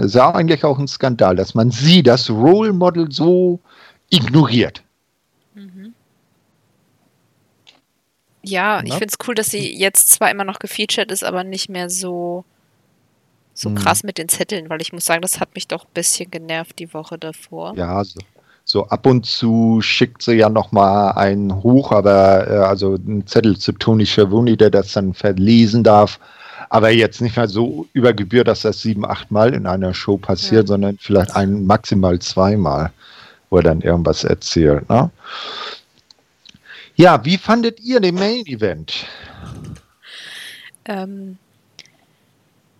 Es 0.00 0.06
ist 0.06 0.14
ja 0.16 0.34
eigentlich 0.34 0.64
auch 0.64 0.80
ein 0.80 0.88
Skandal, 0.88 1.36
dass 1.36 1.54
man 1.54 1.70
sie, 1.70 2.02
das 2.02 2.28
Role 2.28 2.72
Model, 2.72 3.12
so 3.12 3.60
ignoriert. 4.10 4.82
Ja, 8.48 8.80
ich 8.84 8.92
finde 8.92 9.08
es 9.08 9.26
cool, 9.26 9.34
dass 9.34 9.48
sie 9.48 9.76
jetzt 9.76 10.10
zwar 10.10 10.30
immer 10.30 10.44
noch 10.44 10.60
gefeatured 10.60 11.10
ist, 11.10 11.24
aber 11.24 11.42
nicht 11.42 11.68
mehr 11.68 11.90
so, 11.90 12.44
so 13.54 13.70
hm. 13.70 13.76
krass 13.76 14.04
mit 14.04 14.18
den 14.18 14.28
Zetteln, 14.28 14.70
weil 14.70 14.80
ich 14.80 14.92
muss 14.92 15.04
sagen, 15.04 15.22
das 15.22 15.40
hat 15.40 15.54
mich 15.54 15.66
doch 15.66 15.84
ein 15.84 15.94
bisschen 15.94 16.30
genervt 16.30 16.78
die 16.78 16.94
Woche 16.94 17.18
davor. 17.18 17.74
Ja, 17.76 18.04
so, 18.04 18.20
so 18.64 18.86
ab 18.86 19.04
und 19.06 19.26
zu 19.26 19.80
schickt 19.80 20.22
sie 20.22 20.34
ja 20.34 20.48
noch 20.48 20.70
mal 20.70 21.12
einen 21.12 21.62
hoch, 21.62 21.90
aber 21.90 22.48
äh, 22.48 22.56
also 22.58 22.94
einen 22.94 23.26
Zettel 23.26 23.58
zu 23.58 23.72
Tony 23.72 24.06
Schiavone, 24.06 24.56
der 24.56 24.70
das 24.70 24.92
dann 24.92 25.12
verlesen 25.12 25.82
darf. 25.82 26.20
Aber 26.68 26.90
jetzt 26.90 27.20
nicht 27.20 27.36
mehr 27.36 27.48
so 27.48 27.86
über 27.92 28.12
Gebühr, 28.12 28.44
dass 28.44 28.62
das 28.62 28.80
sieben, 28.80 29.04
acht 29.04 29.30
Mal 29.32 29.54
in 29.54 29.66
einer 29.66 29.92
Show 29.92 30.18
passiert, 30.18 30.64
ja. 30.64 30.66
sondern 30.68 30.98
vielleicht 30.98 31.34
ein, 31.34 31.66
maximal 31.66 32.18
zweimal, 32.20 32.92
wo 33.50 33.56
er 33.56 33.64
dann 33.64 33.80
irgendwas 33.80 34.22
erzählt. 34.24 34.88
Ne? 34.88 35.10
Ja, 36.98 37.22
wie 37.26 37.36
fandet 37.36 37.80
ihr 37.80 38.00
den 38.00 38.14
Main 38.14 38.46
Event? 38.46 39.04
Ähm, 40.86 41.36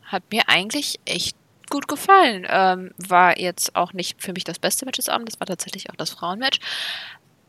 hat 0.04 0.22
mir 0.30 0.48
eigentlich 0.48 0.98
echt 1.04 1.36
gut 1.68 1.86
gefallen. 1.86 2.46
Ähm, 2.48 2.92
war 2.96 3.38
jetzt 3.38 3.76
auch 3.76 3.92
nicht 3.92 4.22
für 4.22 4.32
mich 4.32 4.44
das 4.44 4.58
beste 4.58 4.86
Match 4.86 4.96
des 4.96 5.10
Abends, 5.10 5.32
das 5.32 5.40
war 5.40 5.46
tatsächlich 5.46 5.90
auch 5.90 5.96
das 5.96 6.10
Frauenmatch. 6.10 6.60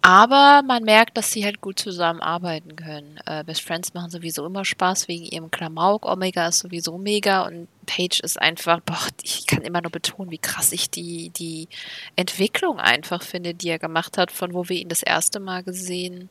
Aber 0.02 0.62
man 0.62 0.84
merkt, 0.84 1.18
dass 1.18 1.32
sie 1.32 1.46
halt 1.46 1.62
gut 1.62 1.80
zusammenarbeiten 1.80 2.76
können. 2.76 3.18
Äh, 3.26 3.46
Best 3.46 3.62
Friends 3.62 3.94
machen 3.94 4.10
sowieso 4.10 4.46
immer 4.46 4.66
Spaß 4.66 5.08
wegen 5.08 5.26
ihrem 5.26 5.52
Klamauk. 5.52 6.06
Omega 6.06 6.48
ist 6.48 6.60
sowieso 6.60 6.98
mega 6.98 7.46
und 7.46 7.70
Paige 7.86 8.20
ist 8.24 8.42
einfach, 8.42 8.82
boah, 8.82 9.08
ich 9.24 9.48
kann 9.48 9.64
immer 9.64 9.82
nur 9.82 9.92
betonen, 9.92 10.32
wie 10.32 10.38
krass 10.38 10.72
ich 10.74 10.90
die, 10.90 11.30
die 11.30 11.70
Entwicklung 12.18 12.80
einfach 12.80 13.24
finde, 13.24 13.54
die 13.54 13.70
er 13.70 13.80
gemacht 13.80 14.18
hat, 14.18 14.32
von 14.32 14.54
wo 14.54 14.68
wir 14.68 14.78
ihn 14.78 14.90
das 14.90 15.04
erste 15.04 15.40
Mal 15.40 15.64
gesehen 15.64 16.30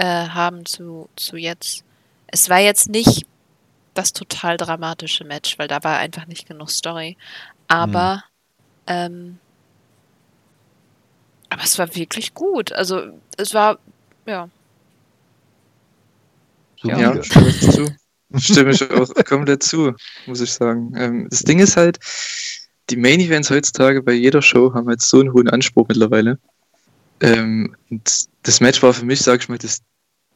äh, 0.00 0.28
haben 0.28 0.64
zu, 0.64 1.10
zu 1.14 1.36
jetzt. 1.36 1.84
Es 2.26 2.48
war 2.48 2.58
jetzt 2.58 2.88
nicht 2.88 3.26
das 3.92 4.14
total 4.14 4.56
dramatische 4.56 5.24
Match, 5.24 5.58
weil 5.58 5.68
da 5.68 5.84
war 5.84 5.98
einfach 5.98 6.26
nicht 6.26 6.48
genug 6.48 6.70
Story. 6.70 7.18
Aber 7.68 8.24
mhm. 8.88 8.94
ähm, 8.94 9.38
aber 11.50 11.64
es 11.64 11.78
war 11.78 11.94
wirklich 11.94 12.32
gut. 12.32 12.72
Also 12.72 13.08
es 13.36 13.52
war, 13.52 13.78
ja. 14.24 14.48
Ja, 16.82 16.98
ja 16.98 17.22
stimme 17.22 17.48
ich 17.48 17.60
zu. 17.60 17.86
Stimme 18.38 18.70
ich 18.70 18.90
auch 18.90 19.12
komplett 19.26 19.64
zu, 19.64 19.92
muss 20.26 20.40
ich 20.40 20.52
sagen. 20.52 20.94
Ähm, 20.96 21.26
das 21.28 21.40
Ding 21.40 21.58
ist 21.58 21.76
halt, 21.76 21.98
die 22.88 22.96
Main 22.96 23.20
Events 23.20 23.50
heutzutage 23.50 24.02
bei 24.02 24.12
jeder 24.12 24.40
Show 24.40 24.72
haben 24.72 24.88
halt 24.88 25.02
so 25.02 25.18
einen 25.20 25.32
hohen 25.32 25.48
Anspruch 25.50 25.88
mittlerweile. 25.88 26.38
Ähm, 27.20 27.76
und 27.90 28.28
das 28.44 28.60
Match 28.60 28.82
war 28.82 28.94
für 28.94 29.04
mich, 29.04 29.20
sag 29.20 29.42
ich 29.42 29.48
mal, 29.48 29.58
das 29.58 29.82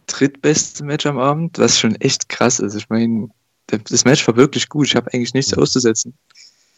drittbeste 0.06 0.84
Match 0.84 1.06
am 1.06 1.18
Abend, 1.18 1.58
was 1.58 1.78
schon 1.78 1.94
echt 1.96 2.28
krass 2.28 2.60
ist. 2.60 2.74
Ich 2.74 2.88
meine, 2.88 3.28
das 3.66 4.04
Match 4.04 4.26
war 4.26 4.36
wirklich 4.36 4.68
gut. 4.68 4.86
Ich 4.86 4.96
habe 4.96 5.12
eigentlich 5.12 5.34
nichts 5.34 5.54
auszusetzen. 5.54 6.16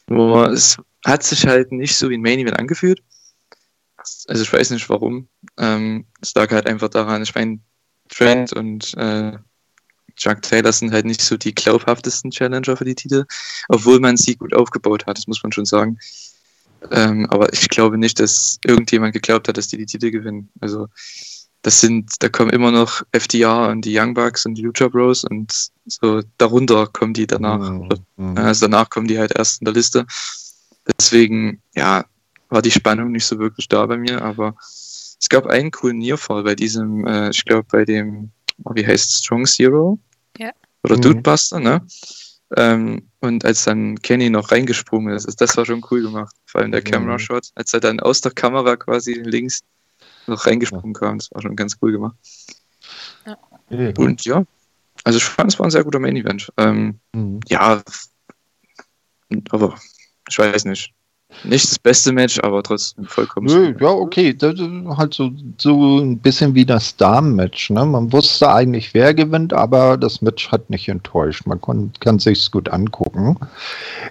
Nur 0.08 0.50
es 0.50 0.76
hat 1.04 1.22
sich 1.22 1.46
halt 1.46 1.72
nicht 1.72 1.96
so 1.96 2.10
wie 2.10 2.16
ein 2.16 2.22
Main 2.22 2.38
Event 2.38 2.58
angefühlt. 2.58 3.02
Also 4.28 4.42
ich 4.42 4.52
weiß 4.52 4.70
nicht 4.70 4.88
warum. 4.88 5.28
Ähm, 5.58 6.06
es 6.20 6.34
lag 6.34 6.50
halt 6.52 6.66
einfach 6.66 6.88
daran, 6.88 7.22
ich 7.22 7.34
meine, 7.34 7.58
Trent 8.08 8.52
und 8.52 8.94
äh, 8.96 9.32
Chuck 10.14 10.42
Taylor 10.42 10.72
sind 10.72 10.92
halt 10.92 11.06
nicht 11.06 11.20
so 11.20 11.36
die 11.36 11.54
glaubhaftesten 11.54 12.30
Challenger 12.30 12.76
für 12.76 12.84
die 12.84 12.94
Titel, 12.94 13.24
obwohl 13.68 14.00
man 14.00 14.16
sie 14.16 14.36
gut 14.36 14.54
aufgebaut 14.54 15.06
hat, 15.06 15.18
das 15.18 15.26
muss 15.26 15.42
man 15.42 15.52
schon 15.52 15.66
sagen. 15.66 15.98
Ähm, 16.90 17.26
aber 17.30 17.52
ich 17.52 17.68
glaube 17.68 17.98
nicht, 17.98 18.20
dass 18.20 18.58
irgendjemand 18.64 19.12
geglaubt 19.12 19.48
hat, 19.48 19.56
dass 19.56 19.68
die 19.68 19.76
die 19.76 19.86
Titel 19.86 20.10
gewinnen. 20.10 20.48
Also 20.60 20.86
das 21.66 21.80
sind, 21.80 22.22
da 22.22 22.28
kommen 22.28 22.50
immer 22.50 22.70
noch 22.70 23.02
FDR 23.10 23.70
und 23.70 23.84
die 23.84 23.98
Young 23.98 24.14
Bucks 24.14 24.46
und 24.46 24.54
die 24.54 24.62
Lucha 24.62 24.86
Bros 24.86 25.24
und 25.24 25.52
so 25.86 26.22
darunter 26.38 26.86
kommen 26.86 27.12
die 27.12 27.26
danach. 27.26 27.58
Mhm. 28.16 28.38
Also 28.38 28.66
danach 28.66 28.88
kommen 28.88 29.08
die 29.08 29.18
halt 29.18 29.36
erst 29.36 29.60
in 29.60 29.64
der 29.64 29.74
Liste. 29.74 30.06
Deswegen, 30.96 31.60
ja, 31.74 32.04
war 32.50 32.62
die 32.62 32.70
Spannung 32.70 33.10
nicht 33.10 33.26
so 33.26 33.40
wirklich 33.40 33.66
da 33.66 33.84
bei 33.86 33.96
mir, 33.96 34.22
aber 34.22 34.54
es 34.60 35.28
gab 35.28 35.46
einen 35.46 35.72
coolen 35.72 35.98
Nearfall 35.98 36.44
bei 36.44 36.54
diesem, 36.54 37.04
äh, 37.04 37.30
ich 37.30 37.44
glaube 37.44 37.66
bei 37.68 37.84
dem, 37.84 38.30
oh, 38.62 38.70
wie 38.76 38.86
heißt 38.86 39.24
Strong 39.24 39.46
Zero? 39.46 39.98
Ja. 40.38 40.52
Oder 40.84 40.98
mhm. 40.98 41.00
Dudebuster, 41.00 41.58
ne? 41.58 41.84
Ähm, 42.56 43.08
und 43.18 43.44
als 43.44 43.64
dann 43.64 44.00
Kenny 44.02 44.30
noch 44.30 44.52
reingesprungen 44.52 45.16
ist, 45.16 45.40
das 45.40 45.56
war 45.56 45.66
schon 45.66 45.84
cool 45.90 46.02
gemacht. 46.02 46.36
Vor 46.44 46.60
allem 46.60 46.70
der 46.70 46.82
mhm. 46.82 46.84
Camera 46.84 47.18
Shot, 47.18 47.48
als 47.56 47.74
er 47.74 47.80
dann 47.80 47.98
aus 47.98 48.20
der 48.20 48.30
Kamera 48.30 48.76
quasi 48.76 49.14
links 49.14 49.64
noch 50.28 50.46
reingesprungen 50.46 50.94
ja. 50.94 51.00
kam, 51.00 51.18
das 51.18 51.30
war 51.32 51.42
schon 51.42 51.56
ganz 51.56 51.76
cool 51.82 51.92
gemacht. 51.92 52.16
Ja. 53.26 53.92
Und 53.98 54.24
ja, 54.24 54.44
also 55.04 55.18
ich 55.18 55.24
fand, 55.24 55.52
es 55.52 55.58
war 55.58 55.66
ein 55.66 55.70
sehr 55.70 55.84
guter 55.84 55.98
Main 55.98 56.16
Event. 56.16 56.52
Ähm, 56.56 57.00
mhm. 57.12 57.40
Ja, 57.48 57.82
aber 59.50 59.74
ich 60.28 60.38
weiß 60.38 60.64
nicht 60.64 60.94
nicht 61.44 61.64
das 61.64 61.78
beste 61.78 62.12
Match, 62.12 62.38
aber 62.40 62.62
trotzdem 62.62 63.04
vollkommen. 63.04 63.46
Nö, 63.46 63.74
ja, 63.78 63.88
okay. 63.88 64.32
Das 64.32 64.54
ist 64.54 64.70
halt 64.96 65.14
so, 65.14 65.30
so 65.58 65.98
ein 65.98 66.18
bisschen 66.18 66.54
wie 66.54 66.64
das 66.64 66.96
Damen-Match. 66.96 67.70
Ne? 67.70 67.84
Man 67.84 68.12
wusste 68.12 68.50
eigentlich, 68.52 68.94
wer 68.94 69.12
gewinnt, 69.12 69.52
aber 69.52 69.96
das 69.96 70.22
Match 70.22 70.50
hat 70.50 70.70
nicht 70.70 70.88
enttäuscht. 70.88 71.46
Man 71.46 71.60
kann, 71.60 71.92
kann 72.00 72.18
sich 72.18 72.50
gut 72.50 72.68
angucken. 72.68 73.36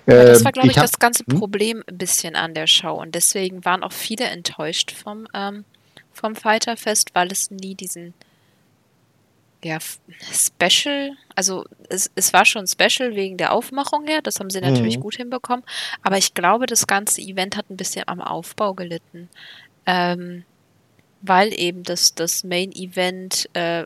Ja, 0.08 0.26
das 0.26 0.44
war, 0.44 0.50
ähm, 0.50 0.54
glaube 0.54 0.68
ich, 0.68 0.74
ich 0.74 0.78
hab, 0.78 0.86
das 0.86 1.00
ganze 1.00 1.24
hm? 1.30 1.40
Problem 1.40 1.84
ein 1.88 1.98
bisschen 1.98 2.36
an 2.36 2.54
der 2.54 2.68
Show. 2.68 2.94
Und 2.94 3.16
deswegen 3.16 3.66
waren 3.66 3.84
auch 3.84 3.94
viele 3.94 4.26
enttäuscht 4.26 4.92
vom, 4.92 5.26
ähm, 5.34 5.64
vom 6.16 6.36
Fighterfest, 6.36 7.14
weil 7.14 7.32
es 7.32 7.52
nie 7.52 7.76
diesen 7.76 8.14
ja, 9.64 9.80
Special, 10.32 11.18
also 11.36 11.66
es, 11.90 12.12
es 12.14 12.34
war 12.34 12.46
schon 12.46 12.68
Special 12.68 13.16
wegen 13.16 13.38
der 13.38 13.52
Aufmachung 13.52 14.06
her, 14.06 14.22
das 14.22 14.40
haben 14.40 14.52
sie 14.52 14.62
natürlich 14.62 14.98
mhm. 14.98 15.02
gut 15.02 15.16
hinbekommen, 15.16 15.66
aber 16.04 16.18
ich 16.18 16.36
glaube, 16.36 16.68
das 16.68 16.86
ganze 16.86 17.22
Event 17.22 17.58
hat 17.58 17.70
ein 17.70 17.78
bisschen 17.78 18.08
am 18.08 18.22
Aufbau 18.22 18.76
gelitten, 18.76 19.28
ähm, 19.88 20.44
weil 21.22 21.52
eben 21.54 21.82
das, 21.84 22.14
das 22.14 22.44
Main 22.44 22.72
Event 22.74 23.50
äh, 23.54 23.86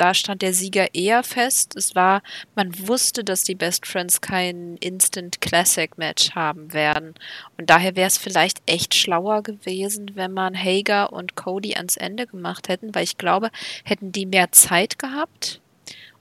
da 0.00 0.14
stand 0.14 0.40
der 0.40 0.54
Sieger 0.54 0.94
eher 0.94 1.22
fest. 1.22 1.76
Es 1.76 1.94
war, 1.94 2.22
man 2.54 2.88
wusste, 2.88 3.22
dass 3.22 3.42
die 3.42 3.54
Best 3.54 3.86
Friends 3.86 4.22
kein 4.22 4.78
Instant 4.78 5.42
Classic 5.42 5.96
Match 5.98 6.34
haben 6.34 6.72
werden. 6.72 7.14
Und 7.58 7.68
daher 7.68 7.96
wäre 7.96 8.08
es 8.08 8.16
vielleicht 8.16 8.62
echt 8.64 8.94
schlauer 8.94 9.42
gewesen, 9.42 10.12
wenn 10.14 10.32
man 10.32 10.56
Hager 10.56 11.12
und 11.12 11.36
Cody 11.36 11.74
ans 11.74 11.98
Ende 11.98 12.26
gemacht 12.26 12.68
hätten, 12.68 12.94
weil 12.94 13.04
ich 13.04 13.18
glaube, 13.18 13.50
hätten 13.84 14.10
die 14.10 14.24
mehr 14.24 14.52
Zeit 14.52 14.98
gehabt 14.98 15.60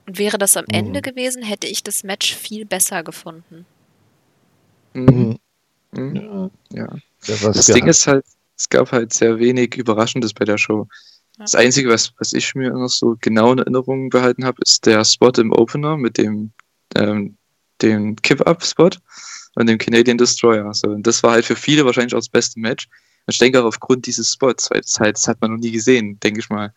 und 0.05 0.19
wäre 0.19 0.37
das 0.37 0.57
am 0.57 0.65
mhm. 0.67 0.75
Ende 0.75 1.01
gewesen, 1.01 1.41
hätte 1.41 1.67
ich 1.67 1.81
das 1.81 2.03
Match 2.03 2.35
viel 2.35 2.65
besser 2.65 3.03
gefunden. 3.03 3.65
Mhm. 4.93 5.39
Mhm. 5.91 6.51
Ja. 6.73 6.83
ja. 6.85 6.87
Das 7.25 7.65
Ding 7.67 7.87
ist 7.87 8.07
halt, 8.07 8.25
es 8.57 8.67
gab 8.67 8.91
halt 8.91 9.13
sehr 9.13 9.39
wenig 9.39 9.75
Überraschendes 9.75 10.33
bei 10.33 10.43
der 10.43 10.57
Show. 10.57 10.87
Das 11.39 11.55
Einzige, 11.55 11.89
was, 11.89 12.11
was 12.17 12.33
ich 12.33 12.53
mir 12.53 12.71
noch 12.71 12.89
so 12.89 13.15
genau 13.21 13.53
in 13.53 13.59
Erinnerung 13.59 14.09
behalten 14.09 14.43
habe, 14.43 14.61
ist 14.61 14.85
der 14.85 15.05
Spot 15.05 15.31
im 15.37 15.53
Opener 15.53 15.95
mit 15.95 16.17
dem, 16.17 16.51
ähm, 16.95 17.37
dem 17.81 18.17
Kip-Up-Spot 18.17 18.89
und 19.55 19.67
dem 19.67 19.77
Canadian 19.77 20.17
Destroyer. 20.17 20.73
So, 20.73 20.89
und 20.89 21.07
das 21.07 21.23
war 21.23 21.31
halt 21.31 21.45
für 21.45 21.55
viele 21.55 21.85
wahrscheinlich 21.85 22.13
auch 22.13 22.19
das 22.19 22.27
beste 22.27 22.59
Match. 22.59 22.87
Und 23.25 23.33
ich 23.33 23.37
denke 23.37 23.61
auch 23.61 23.65
aufgrund 23.65 24.05
dieses 24.05 24.33
Spots, 24.33 24.69
weil 24.69 24.81
das, 24.81 24.99
halt, 24.99 25.15
das 25.15 25.29
hat 25.29 25.39
man 25.39 25.51
noch 25.51 25.59
nie 25.59 25.71
gesehen, 25.71 26.19
denke 26.19 26.41
ich 26.41 26.49
mal. 26.49 26.73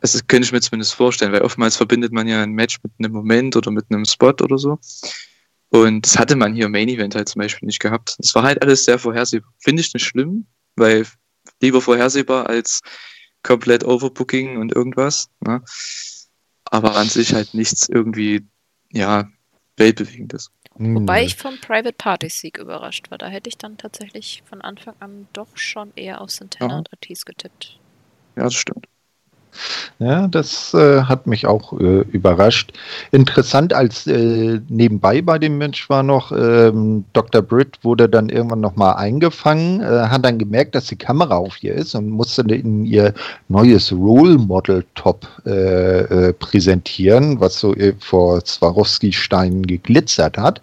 Das 0.00 0.26
könnte 0.26 0.46
ich 0.46 0.52
mir 0.52 0.60
zumindest 0.60 0.94
vorstellen, 0.94 1.32
weil 1.32 1.42
oftmals 1.42 1.76
verbindet 1.76 2.12
man 2.12 2.26
ja 2.26 2.42
ein 2.42 2.52
Match 2.52 2.80
mit 2.82 2.92
einem 2.98 3.12
Moment 3.12 3.54
oder 3.54 3.70
mit 3.70 3.86
einem 3.90 4.04
Spot 4.04 4.34
oder 4.40 4.58
so. 4.58 4.80
Und 5.68 6.04
das 6.04 6.18
hatte 6.18 6.34
man 6.34 6.52
hier 6.52 6.66
im 6.66 6.72
Main 6.72 6.88
Event 6.88 7.14
halt 7.14 7.28
zum 7.28 7.40
Beispiel 7.40 7.66
nicht 7.66 7.78
gehabt. 7.78 8.16
Das 8.18 8.34
war 8.34 8.42
halt 8.42 8.60
alles 8.60 8.84
sehr 8.84 8.98
vorhersehbar. 8.98 9.52
Finde 9.58 9.82
ich 9.82 9.94
nicht 9.94 10.04
schlimm, 10.04 10.46
weil 10.74 11.06
lieber 11.60 11.80
vorhersehbar 11.80 12.48
als 12.48 12.80
komplett 13.42 13.84
Overbooking 13.84 14.58
und 14.58 14.74
irgendwas. 14.74 15.28
Ne? 15.40 15.62
Aber 16.64 16.96
an 16.96 17.08
sich 17.08 17.34
halt 17.34 17.54
nichts 17.54 17.88
irgendwie, 17.88 18.46
ja, 18.90 19.28
weltbewegendes. 19.76 20.50
Wobei 20.74 21.20
hm. 21.20 21.26
ich 21.26 21.36
vom 21.36 21.58
Private 21.60 21.92
Party 21.92 22.28
Sieg 22.30 22.58
überrascht 22.58 23.10
war. 23.10 23.18
Da 23.18 23.28
hätte 23.28 23.48
ich 23.48 23.58
dann 23.58 23.76
tatsächlich 23.76 24.42
von 24.46 24.62
Anfang 24.62 24.94
an 25.00 25.28
doch 25.32 25.48
schon 25.54 25.92
eher 25.96 26.20
auf 26.20 26.30
Santana 26.30 26.72
ja. 26.72 26.78
und 26.78 26.92
Ortiz 26.92 27.24
getippt. 27.24 27.78
Ja, 28.36 28.44
das 28.44 28.54
stimmt. 28.54 28.86
Ja, 29.98 30.26
das 30.26 30.74
äh, 30.74 31.02
hat 31.02 31.26
mich 31.26 31.46
auch 31.46 31.78
äh, 31.78 32.00
überrascht. 32.10 32.72
Interessant 33.10 33.72
als 33.72 34.06
äh, 34.06 34.60
nebenbei 34.68 35.22
bei 35.22 35.38
dem 35.38 35.58
Match 35.58 35.88
war 35.88 36.02
noch, 36.02 36.32
ähm, 36.32 37.04
Dr. 37.12 37.42
Britt 37.42 37.78
wurde 37.82 38.08
dann 38.08 38.28
irgendwann 38.28 38.60
nochmal 38.60 38.96
eingefangen, 38.96 39.80
äh, 39.80 40.08
hat 40.08 40.24
dann 40.24 40.38
gemerkt, 40.38 40.74
dass 40.74 40.86
die 40.86 40.96
Kamera 40.96 41.36
auf 41.36 41.62
ihr 41.62 41.74
ist 41.74 41.94
und 41.94 42.10
musste 42.10 42.42
in 42.42 42.84
ihr 42.84 43.14
neues 43.48 43.92
Role 43.92 44.38
Model 44.38 44.84
Top 44.94 45.26
äh, 45.46 46.00
äh, 46.28 46.32
präsentieren, 46.32 47.40
was 47.40 47.58
so 47.58 47.74
vor 48.00 48.40
Swarovski-Steinen 48.44 49.66
geglitzert 49.66 50.38
hat. 50.38 50.62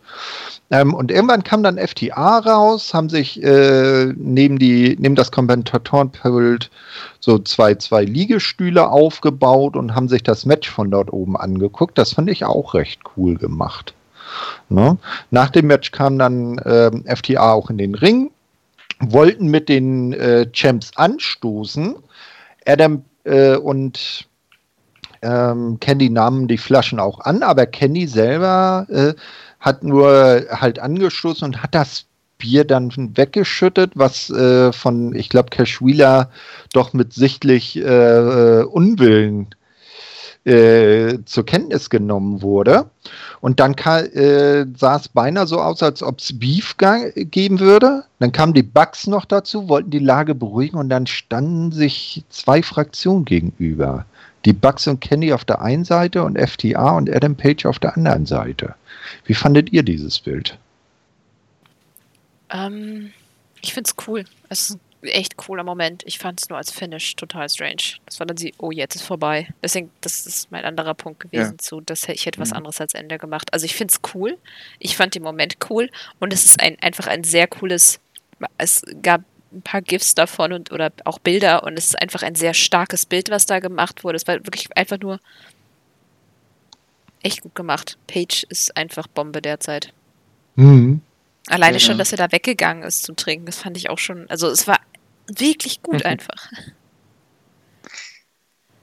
Ähm, 0.71 0.93
und 0.93 1.11
irgendwann 1.11 1.43
kam 1.43 1.63
dann 1.63 1.77
FTA 1.77 2.39
raus, 2.39 2.93
haben 2.93 3.09
sich 3.09 3.41
äh, 3.41 4.13
neben, 4.15 4.59
die, 4.59 4.95
neben 4.99 5.15
das 5.15 5.31
Kommentatorenpult 5.31 6.69
so 7.19 7.39
zwei, 7.39 7.75
zwei 7.75 8.03
Liegestühle 8.03 8.87
aufgebaut 8.89 9.75
und 9.75 9.95
haben 9.95 10.07
sich 10.07 10.23
das 10.23 10.45
Match 10.45 10.69
von 10.69 10.91
dort 10.91 11.11
oben 11.11 11.37
angeguckt. 11.37 11.97
Das 11.97 12.13
fand 12.13 12.29
ich 12.29 12.45
auch 12.45 12.73
recht 12.75 13.01
cool 13.17 13.35
gemacht. 13.35 13.93
Ne? 14.69 14.97
Nach 15.31 15.49
dem 15.49 15.67
Match 15.67 15.91
kam 15.91 16.19
dann 16.19 16.59
äh, 16.59 17.15
FTA 17.15 17.53
auch 17.53 17.71
in 17.71 17.79
den 17.79 17.95
Ring, 17.95 18.29
wollten 18.99 19.47
mit 19.47 19.69
den 19.69 20.13
äh, 20.13 20.51
Champs 20.51 20.91
anstoßen. 20.95 21.95
Adam 22.67 23.03
äh, 23.23 23.55
und 23.55 24.27
ähm, 25.21 25.79
Candy 25.79 26.09
nahmen 26.09 26.47
die 26.47 26.57
Flaschen 26.57 26.99
auch 26.99 27.19
an, 27.19 27.43
aber 27.43 27.65
Candy 27.65 28.07
selber 28.07 28.85
äh, 28.89 29.13
hat 29.59 29.83
nur 29.83 30.45
halt 30.49 30.79
angestoßen 30.79 31.45
und 31.45 31.63
hat 31.63 31.75
das 31.75 32.05
Bier 32.37 32.63
dann 32.63 32.91
weggeschüttet, 33.15 33.91
was 33.95 34.29
äh, 34.29 34.71
von, 34.71 35.13
ich 35.13 35.29
glaube, 35.29 35.49
Cashwheeler 35.49 36.29
doch 36.73 36.93
mit 36.93 37.13
sichtlich 37.13 37.75
äh, 37.77 38.63
Unwillen 38.63 39.47
äh, 40.45 41.19
zur 41.25 41.45
Kenntnis 41.45 41.89
genommen 41.89 42.41
wurde. 42.41 42.89
Und 43.41 43.59
dann 43.59 43.73
äh, 43.73 44.65
sah 44.77 44.95
es 44.95 45.09
beinahe 45.09 45.47
so 45.47 45.59
aus, 45.59 45.83
als 45.83 46.01
ob 46.01 46.19
es 46.19 46.39
Beef 46.39 46.75
geben 46.77 47.59
würde. 47.59 48.05
Dann 48.19 48.31
kamen 48.31 48.53
die 48.53 48.63
Bugs 48.63 49.05
noch 49.05 49.25
dazu, 49.25 49.67
wollten 49.67 49.91
die 49.91 49.99
Lage 49.99 50.33
beruhigen 50.33 50.77
und 50.77 50.89
dann 50.89 51.07
standen 51.07 51.71
sich 51.71 52.23
zwei 52.29 52.63
Fraktionen 52.63 53.25
gegenüber. 53.25 54.05
Die 54.45 54.53
Bugs 54.53 54.87
und 54.87 55.01
Kenny 55.01 55.33
auf 55.33 55.43
der 55.43 55.61
einen 55.61 55.83
Seite 55.83 56.23
und 56.23 56.39
FTA 56.39 56.91
und 56.91 57.13
Adam 57.13 57.35
Page 57.35 57.65
auf 57.65 57.79
der 57.79 57.97
anderen 57.97 58.25
Seite. 58.25 58.75
Wie 59.25 59.33
fandet 59.33 59.71
ihr 59.71 59.83
dieses 59.83 60.19
Bild? 60.19 60.57
Ähm, 62.49 63.11
ich 63.61 63.73
finde 63.73 63.89
es 63.89 64.07
cool. 64.07 64.25
Es 64.49 64.71
ist 64.71 64.79
ein 65.01 65.07
echt 65.07 65.37
cooler 65.37 65.63
Moment. 65.63 66.03
Ich 66.05 66.19
fand 66.19 66.41
es 66.41 66.49
nur 66.49 66.57
als 66.57 66.71
Finish 66.71 67.15
total 67.15 67.49
strange. 67.49 67.97
Das 68.05 68.19
war 68.19 68.25
dann 68.25 68.37
sie, 68.37 68.53
oh, 68.57 68.71
jetzt 68.71 68.95
ist 68.95 69.03
vorbei. 69.03 69.47
Deswegen, 69.63 69.91
das 70.01 70.25
ist 70.25 70.51
mein 70.51 70.65
anderer 70.65 70.93
Punkt 70.93 71.21
gewesen 71.21 71.53
ja. 71.53 71.57
zu, 71.57 71.81
dass 71.81 72.07
ich 72.07 72.25
hätte 72.25 72.39
was 72.39 72.49
mhm. 72.49 72.57
anderes 72.57 72.81
als 72.81 72.93
Ende 72.93 73.17
gemacht. 73.17 73.53
Also 73.53 73.65
ich 73.65 73.75
finde 73.75 73.93
es 73.93 74.13
cool. 74.13 74.37
Ich 74.79 74.97
fand 74.97 75.15
den 75.15 75.23
Moment 75.23 75.57
cool 75.69 75.89
und 76.19 76.33
es 76.33 76.45
ist 76.45 76.61
ein, 76.61 76.77
einfach 76.81 77.07
ein 77.07 77.23
sehr 77.23 77.47
cooles. 77.47 77.99
Es 78.57 78.83
gab 79.01 79.21
ein 79.51 79.61
paar 79.61 79.81
GIFs 79.81 80.15
davon 80.15 80.53
und 80.53 80.71
oder 80.71 80.91
auch 81.05 81.19
Bilder 81.19 81.63
und 81.63 81.77
es 81.77 81.87
ist 81.87 82.01
einfach 82.01 82.21
ein 82.21 82.35
sehr 82.35 82.53
starkes 82.53 83.05
Bild, 83.05 83.29
was 83.29 83.45
da 83.45 83.59
gemacht 83.59 84.03
wurde. 84.03 84.17
Es 84.17 84.27
war 84.27 84.35
wirklich 84.35 84.75
einfach 84.77 84.99
nur 84.99 85.19
echt 87.21 87.41
gut 87.41 87.55
gemacht. 87.55 87.97
Page 88.07 88.45
ist 88.49 88.75
einfach 88.77 89.07
Bombe 89.07 89.41
derzeit. 89.41 89.93
Mhm. 90.55 91.01
Alleine 91.47 91.77
ja. 91.77 91.79
schon, 91.79 91.97
dass 91.97 92.11
er 92.11 92.17
da 92.17 92.31
weggegangen 92.31 92.83
ist 92.83 93.03
zum 93.03 93.15
Trinken, 93.15 93.45
das 93.45 93.57
fand 93.57 93.77
ich 93.77 93.89
auch 93.89 93.97
schon. 93.97 94.29
Also 94.29 94.47
es 94.47 94.67
war 94.67 94.79
wirklich 95.27 95.81
gut 95.81 95.99
mhm. 95.99 96.05
einfach. 96.05 96.51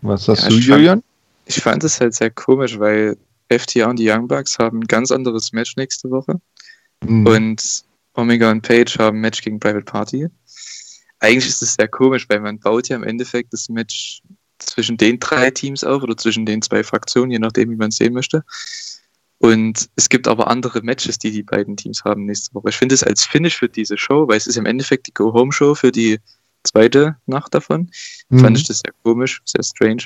Was 0.03 0.25
sagst 0.25 0.45
ja, 0.45 0.49
du, 0.49 0.57
Julian? 0.57 1.03
ich 1.47 1.57
fand 1.57 1.85
es 1.85 2.01
halt 2.01 2.15
sehr 2.15 2.31
komisch, 2.31 2.79
weil 2.79 3.17
FTA 3.51 3.89
und 3.89 3.99
die 3.99 4.11
Young 4.11 4.29
Bucks 4.29 4.59
haben 4.59 4.81
ein 4.81 4.87
ganz 4.87 5.11
anderes 5.11 5.53
Match 5.53 5.77
nächste 5.77 6.11
Woche. 6.11 6.41
Mhm. 7.05 7.27
Und 7.27 7.85
Omega 8.15 8.51
und 8.51 8.63
Page 8.63 8.99
haben 8.99 9.19
ein 9.19 9.21
Match 9.21 9.43
gegen 9.43 9.61
Private 9.61 9.85
Party. 9.85 10.29
Eigentlich 11.21 11.49
ist 11.49 11.63
es 11.63 11.75
sehr 11.75 11.89
komisch, 11.89 12.29
weil 12.29 12.41
man 12.41 12.59
baut 12.59 12.89
ja 12.89 12.97
im 12.97 13.05
Endeffekt 13.05 13.53
das 13.53 13.69
Match 13.69 14.23
zwischen 14.59 14.97
den 14.97 15.21
drei 15.21 15.51
Teams 15.51 15.85
auf 15.85 16.03
oder 16.03 16.17
zwischen 16.17 16.47
den 16.47 16.63
zwei 16.63 16.83
Fraktionen, 16.83 17.31
je 17.31 17.39
nachdem, 17.39 17.71
wie 17.71 17.77
man 17.77 17.89
es 17.89 17.97
sehen 17.97 18.13
möchte. 18.13 18.45
Und 19.39 19.91
es 19.97 20.09
gibt 20.09 20.29
aber 20.29 20.49
andere 20.49 20.83
Matches, 20.83 21.19
die 21.19 21.31
die 21.31 21.43
beiden 21.43 21.77
Teams 21.77 22.05
haben 22.05 22.25
nächste 22.25 22.55
Woche. 22.55 22.71
Ich 22.71 22.77
finde 22.77 22.95
es 22.95 23.03
als 23.03 23.25
Finish 23.25 23.59
für 23.59 23.69
diese 23.69 23.99
Show, 23.99 24.27
weil 24.29 24.39
es 24.39 24.47
ist 24.47 24.57
im 24.57 24.67
Endeffekt 24.67 25.09
die 25.09 25.15
Go-Home-Show 25.15 25.75
für 25.75 25.93
die 25.93 26.19
zweite 26.65 27.17
Nacht 27.27 27.55
davon. 27.55 27.91
Mhm. 28.31 28.39
Fand 28.39 28.59
ich 28.59 28.67
das 28.67 28.81
sehr 28.81 28.95
komisch, 29.03 29.43
sehr 29.45 29.63
strange. 29.63 30.05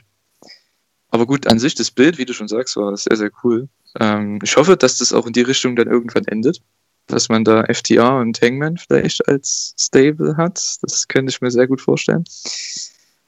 Aber 1.10 1.26
gut, 1.26 1.46
an 1.46 1.58
sich 1.58 1.74
das 1.74 1.90
Bild, 1.90 2.18
wie 2.18 2.24
du 2.24 2.32
schon 2.32 2.48
sagst, 2.48 2.76
war 2.76 2.96
sehr, 2.96 3.16
sehr 3.16 3.30
cool. 3.42 3.68
Ähm, 3.98 4.38
ich 4.42 4.56
hoffe, 4.56 4.76
dass 4.76 4.98
das 4.98 5.12
auch 5.12 5.26
in 5.26 5.32
die 5.32 5.42
Richtung 5.42 5.76
dann 5.76 5.88
irgendwann 5.88 6.24
endet. 6.26 6.60
Dass 7.06 7.28
man 7.28 7.44
da 7.44 7.64
FTR 7.64 8.18
und 8.18 8.40
Hangman 8.40 8.76
vielleicht 8.76 9.26
als 9.26 9.74
Stable 9.76 10.36
hat. 10.36 10.76
Das 10.82 11.08
könnte 11.08 11.30
ich 11.30 11.40
mir 11.40 11.50
sehr 11.50 11.66
gut 11.66 11.80
vorstellen. 11.80 12.24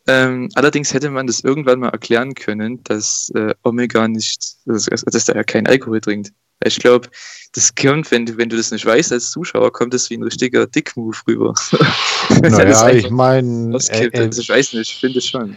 Ähm, 0.08 0.48
allerdings 0.54 0.92
hätte 0.92 1.10
man 1.10 1.26
das 1.26 1.40
irgendwann 1.40 1.80
mal 1.80 1.90
erklären 1.90 2.34
können, 2.34 2.82
dass 2.84 3.30
äh, 3.34 3.54
Omega 3.62 4.08
nicht, 4.08 4.56
dass, 4.66 4.86
dass 4.86 5.28
er 5.28 5.36
ja 5.36 5.44
keinen 5.44 5.66
Alkohol 5.68 6.00
trinkt. 6.00 6.32
Ich 6.64 6.78
glaube, 6.78 7.08
das 7.54 7.74
kommt, 7.74 8.10
wenn 8.10 8.26
du, 8.26 8.36
wenn 8.36 8.48
du 8.48 8.56
das 8.56 8.70
nicht 8.70 8.86
weißt 8.86 9.12
als 9.12 9.30
Zuschauer, 9.30 9.72
kommt 9.72 9.94
das 9.94 10.10
wie 10.10 10.16
ein 10.16 10.22
richtiger 10.22 10.66
Dick-Move 10.66 11.16
rüber. 11.28 11.54
naja, 12.40 12.90
ich 12.90 13.10
meine, 13.10 13.74
also 13.74 13.92
ich 13.92 14.48
weiß 14.48 14.72
nicht, 14.74 14.90
ich 14.90 14.96
finde 14.96 15.18
es 15.18 15.26
schon. 15.26 15.56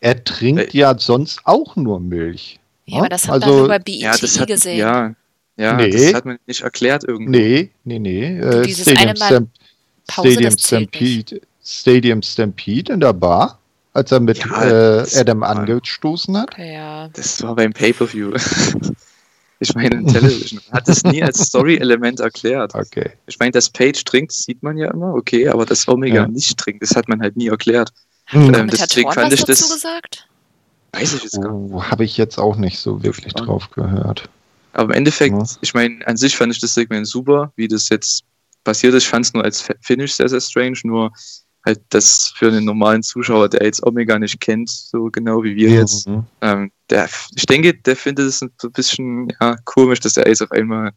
Er 0.00 0.22
trinkt 0.24 0.60
Weil, 0.60 0.68
ja 0.72 0.98
sonst 0.98 1.40
auch 1.44 1.76
nur 1.76 2.00
Milch. 2.00 2.58
Ja, 2.86 2.98
aber 2.98 3.08
das 3.08 3.28
hat 3.28 3.42
also, 3.42 3.56
man 3.56 3.64
über 3.66 3.78
BET 3.78 3.94
ja, 3.94 4.16
das 4.16 4.38
hat, 4.38 4.48
gesehen. 4.48 4.78
Ja, 4.78 5.14
ja 5.56 5.74
nee. 5.74 5.90
das 5.90 6.14
hat 6.14 6.24
man 6.24 6.38
nicht 6.46 6.62
erklärt 6.62 7.04
irgendwie. 7.06 7.30
Nee, 7.30 7.70
nee, 7.84 7.98
nee. 7.98 8.38
Äh, 8.38 8.68
Stadium, 8.68 9.16
Stamp 9.16 9.50
Stadium, 10.10 10.58
Stampede, 10.58 11.40
Stadium 11.64 12.22
Stampede 12.22 12.92
in 12.92 13.00
der 13.00 13.12
Bar 13.12 13.61
als 13.92 14.10
er 14.12 14.20
mit 14.20 14.38
ja, 14.38 15.02
äh, 15.02 15.06
Adam 15.18 15.42
angestoßen 15.42 16.36
hat? 16.36 16.56
Ja. 16.58 17.08
Das 17.08 17.42
war 17.42 17.54
beim 17.54 17.72
Pay-Per-View. 17.72 18.32
ich 19.60 19.74
meine, 19.74 20.04
Television 20.06 20.60
hat 20.72 20.88
es 20.88 21.04
nie 21.04 21.22
als 21.22 21.38
Story-Element 21.38 22.20
erklärt. 22.20 22.74
Okay. 22.74 23.10
Ich 23.26 23.38
meine, 23.38 23.52
dass 23.52 23.70
Page 23.70 24.02
trinkt, 24.04 24.32
sieht 24.32 24.62
man 24.62 24.76
ja 24.76 24.90
immer, 24.90 25.14
okay, 25.14 25.48
aber 25.48 25.66
dass 25.66 25.86
Omega 25.88 26.22
ja. 26.22 26.28
nicht 26.28 26.58
trinkt, 26.58 26.82
das 26.82 26.96
hat 26.96 27.08
man 27.08 27.20
halt 27.20 27.36
nie 27.36 27.48
erklärt. 27.48 27.92
Hm. 28.26 28.54
Ähm, 28.54 28.68
deswegen 28.68 29.12
fand 29.12 29.32
ich 29.32 29.44
das. 29.44 29.70
Gesagt? 29.70 30.28
Weiß 30.92 31.14
ich 31.14 31.22
jetzt 31.24 31.40
gar 31.40 31.52
nicht. 31.52 31.72
Oh, 31.72 31.82
Habe 31.82 32.04
ich 32.04 32.16
jetzt 32.16 32.38
auch 32.38 32.56
nicht 32.56 32.78
so 32.78 33.02
wirklich 33.02 33.34
drauf 33.34 33.70
gehört. 33.70 34.28
Aber 34.72 34.84
im 34.84 34.98
Endeffekt, 34.98 35.36
ja. 35.36 35.44
ich 35.60 35.74
meine, 35.74 36.06
an 36.06 36.16
sich 36.16 36.36
fand 36.36 36.52
ich 36.52 36.60
das 36.60 36.74
Segment 36.74 37.06
super, 37.06 37.52
wie 37.56 37.68
das 37.68 37.88
jetzt 37.88 38.24
passiert 38.64 38.94
ist. 38.94 39.04
Ich 39.04 39.08
fand 39.08 39.26
es 39.26 39.34
nur 39.34 39.44
als 39.44 39.68
Finish 39.80 40.14
sehr, 40.14 40.28
sehr 40.28 40.40
strange, 40.40 40.78
nur 40.84 41.12
halt 41.64 41.80
das 41.90 42.32
für 42.36 42.48
einen 42.48 42.64
normalen 42.64 43.02
Zuschauer, 43.02 43.48
der 43.48 43.64
jetzt 43.64 43.84
Omega 43.84 44.18
nicht 44.18 44.40
kennt, 44.40 44.70
so 44.70 45.04
genau 45.10 45.42
wie 45.44 45.56
wir 45.56 45.70
mhm. 45.70 45.76
jetzt, 45.76 46.08
ähm, 46.40 46.72
der, 46.90 47.08
ich 47.34 47.46
denke, 47.46 47.74
der 47.74 47.96
findet 47.96 48.26
es 48.26 48.42
ein 48.42 48.50
bisschen 48.72 49.32
ja, 49.40 49.56
komisch, 49.64 50.00
dass 50.00 50.14
der 50.14 50.26
Ace 50.26 50.42
auf 50.42 50.50
einmal 50.50 50.92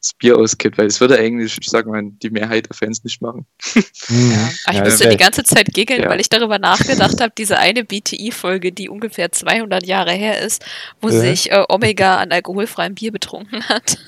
das 0.00 0.14
Bier 0.14 0.38
auskippt, 0.38 0.78
weil 0.78 0.86
das 0.86 1.00
würde 1.00 1.18
eigentlich, 1.18 1.58
ich 1.60 1.68
sag 1.68 1.86
mal, 1.86 2.02
die 2.04 2.30
Mehrheit 2.30 2.68
der 2.68 2.76
Fans 2.76 3.02
nicht 3.02 3.20
machen. 3.20 3.46
Mhm. 4.08 4.30
Ja. 4.30 4.48
Ach, 4.66 4.74
ich 4.74 4.80
musste 4.80 5.04
ja, 5.04 5.10
die 5.10 5.16
ganze 5.16 5.42
Zeit 5.42 5.66
giggeln, 5.74 6.02
ja. 6.02 6.08
weil 6.08 6.20
ich 6.20 6.28
darüber 6.28 6.58
nachgedacht 6.58 7.20
habe, 7.20 7.32
diese 7.36 7.58
eine 7.58 7.84
BTI-Folge, 7.84 8.72
die 8.72 8.88
ungefähr 8.88 9.32
200 9.32 9.84
Jahre 9.86 10.12
her 10.12 10.40
ist, 10.40 10.64
wo 11.00 11.08
ja. 11.08 11.18
sich 11.18 11.50
äh, 11.50 11.64
Omega 11.68 12.18
an 12.18 12.30
alkoholfreiem 12.30 12.94
Bier 12.94 13.12
betrunken 13.12 13.68
hat. 13.68 13.98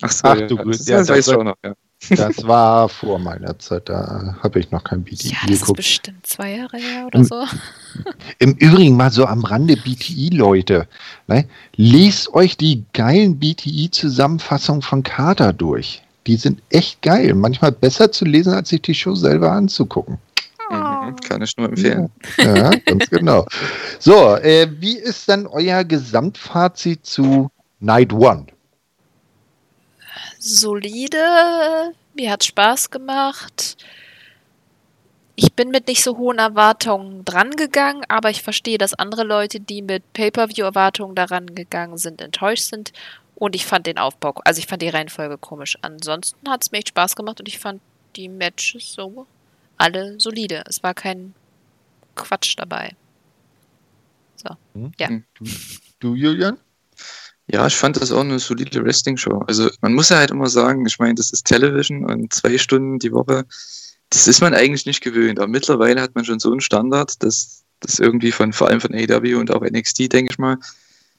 Ach 0.00 0.12
so, 0.12 0.28
Ach, 0.28 0.36
du 0.36 0.56
ja, 0.56 0.64
das, 0.64 0.86
ja, 0.86 0.98
das, 0.98 1.06
das 1.06 1.16
weiß 1.16 1.28
ich 1.28 1.34
auch 1.34 1.44
noch, 1.44 1.56
ja. 1.64 1.74
Das 2.10 2.46
war 2.46 2.88
vor 2.88 3.18
meiner 3.18 3.58
Zeit, 3.58 3.88
da 3.88 4.36
habe 4.42 4.58
ich 4.60 4.70
noch 4.70 4.84
kein 4.84 5.02
BTI 5.02 5.28
ja, 5.28 5.36
das 5.48 5.60
geguckt. 5.60 5.80
Ist 5.80 5.86
bestimmt 5.86 6.26
zwei 6.26 6.56
Jahre 6.56 6.76
her 6.76 7.06
oder 7.06 7.24
so. 7.24 7.44
Im 8.38 8.52
Übrigen 8.54 8.96
mal 8.96 9.10
so 9.10 9.26
am 9.26 9.44
Rande 9.44 9.76
BTI-Leute. 9.76 10.86
Ne? 11.26 11.46
Lest 11.76 12.32
euch 12.34 12.56
die 12.56 12.84
geilen 12.92 13.38
BTI-Zusammenfassungen 13.38 14.82
von 14.82 15.02
Carter 15.02 15.52
durch. 15.52 16.02
Die 16.26 16.36
sind 16.36 16.60
echt 16.70 17.02
geil. 17.02 17.34
Manchmal 17.34 17.72
besser 17.72 18.10
zu 18.10 18.24
lesen, 18.24 18.52
als 18.52 18.70
sich 18.70 18.82
die 18.82 18.94
Show 18.94 19.14
selber 19.14 19.52
anzugucken. 19.52 20.18
Oh. 20.70 20.74
Mhm, 20.74 21.16
kann 21.16 21.42
ich 21.42 21.56
nur 21.56 21.68
empfehlen. 21.68 22.10
Ja, 22.38 22.56
ja 22.56 22.70
ganz 22.84 23.08
genau. 23.10 23.46
So, 23.98 24.36
äh, 24.36 24.68
wie 24.80 24.96
ist 24.96 25.28
dann 25.28 25.46
euer 25.46 25.84
Gesamtfazit 25.84 27.06
zu 27.06 27.50
Night 27.80 28.12
One? 28.12 28.46
Solide, 30.46 31.92
mir 32.14 32.30
hat 32.30 32.44
Spaß 32.44 32.90
gemacht. 32.90 33.76
Ich 35.34 35.52
bin 35.52 35.70
mit 35.70 35.88
nicht 35.88 36.02
so 36.04 36.16
hohen 36.16 36.38
Erwartungen 36.38 37.24
drangegangen, 37.24 38.04
aber 38.08 38.30
ich 38.30 38.42
verstehe, 38.42 38.78
dass 38.78 38.94
andere 38.94 39.24
Leute, 39.24 39.58
die 39.58 39.82
mit 39.82 40.12
Pay-per-view-Erwartungen 40.12 41.16
daran 41.16 41.54
gegangen 41.54 41.98
sind, 41.98 42.22
enttäuscht 42.22 42.64
sind. 42.64 42.92
Und 43.34 43.54
ich 43.54 43.66
fand 43.66 43.86
den 43.86 43.98
Aufbau, 43.98 44.34
also 44.44 44.60
ich 44.60 44.66
fand 44.66 44.82
die 44.82 44.88
Reihenfolge 44.88 45.36
komisch. 45.36 45.76
Ansonsten 45.82 46.48
hat 46.48 46.62
es 46.62 46.70
mir 46.70 46.78
echt 46.78 46.88
Spaß 46.88 47.16
gemacht 47.16 47.40
und 47.40 47.48
ich 47.48 47.58
fand 47.58 47.82
die 48.14 48.28
Matches 48.28 48.92
so 48.92 49.26
alle 49.76 50.18
solide. 50.18 50.62
Es 50.66 50.82
war 50.82 50.94
kein 50.94 51.34
Quatsch 52.14 52.54
dabei. 52.56 52.94
So, 54.36 54.56
hm. 54.74 54.92
ja. 54.98 55.08
Hm. 55.08 55.24
Du, 55.34 55.44
du, 55.98 56.14
Julian? 56.14 56.58
Ja, 57.48 57.66
ich 57.66 57.76
fand 57.76 57.96
das 57.96 58.10
auch 58.10 58.20
eine 58.20 58.38
solide 58.38 58.84
Wrestling-Show. 58.84 59.44
Also 59.46 59.70
man 59.80 59.94
muss 59.94 60.08
ja 60.08 60.18
halt 60.18 60.32
immer 60.32 60.48
sagen, 60.48 60.84
ich 60.86 60.98
meine, 60.98 61.14
das 61.14 61.30
ist 61.30 61.46
Television 61.46 62.04
und 62.04 62.32
zwei 62.32 62.58
Stunden 62.58 62.98
die 62.98 63.12
Woche 63.12 63.44
das 64.10 64.26
ist 64.26 64.40
man 64.40 64.54
eigentlich 64.54 64.86
nicht 64.86 65.02
gewöhnt. 65.02 65.38
Aber 65.38 65.48
mittlerweile 65.48 66.00
hat 66.00 66.14
man 66.14 66.24
schon 66.24 66.38
so 66.38 66.50
einen 66.50 66.60
Standard, 66.60 67.22
dass 67.22 67.64
das 67.80 67.98
irgendwie 67.98 68.32
von, 68.32 68.52
vor 68.52 68.68
allem 68.68 68.80
von 68.80 68.94
AW 68.94 69.34
und 69.34 69.50
auch 69.50 69.62
NXT, 69.62 70.12
denke 70.12 70.32
ich 70.32 70.38
mal, 70.38 70.58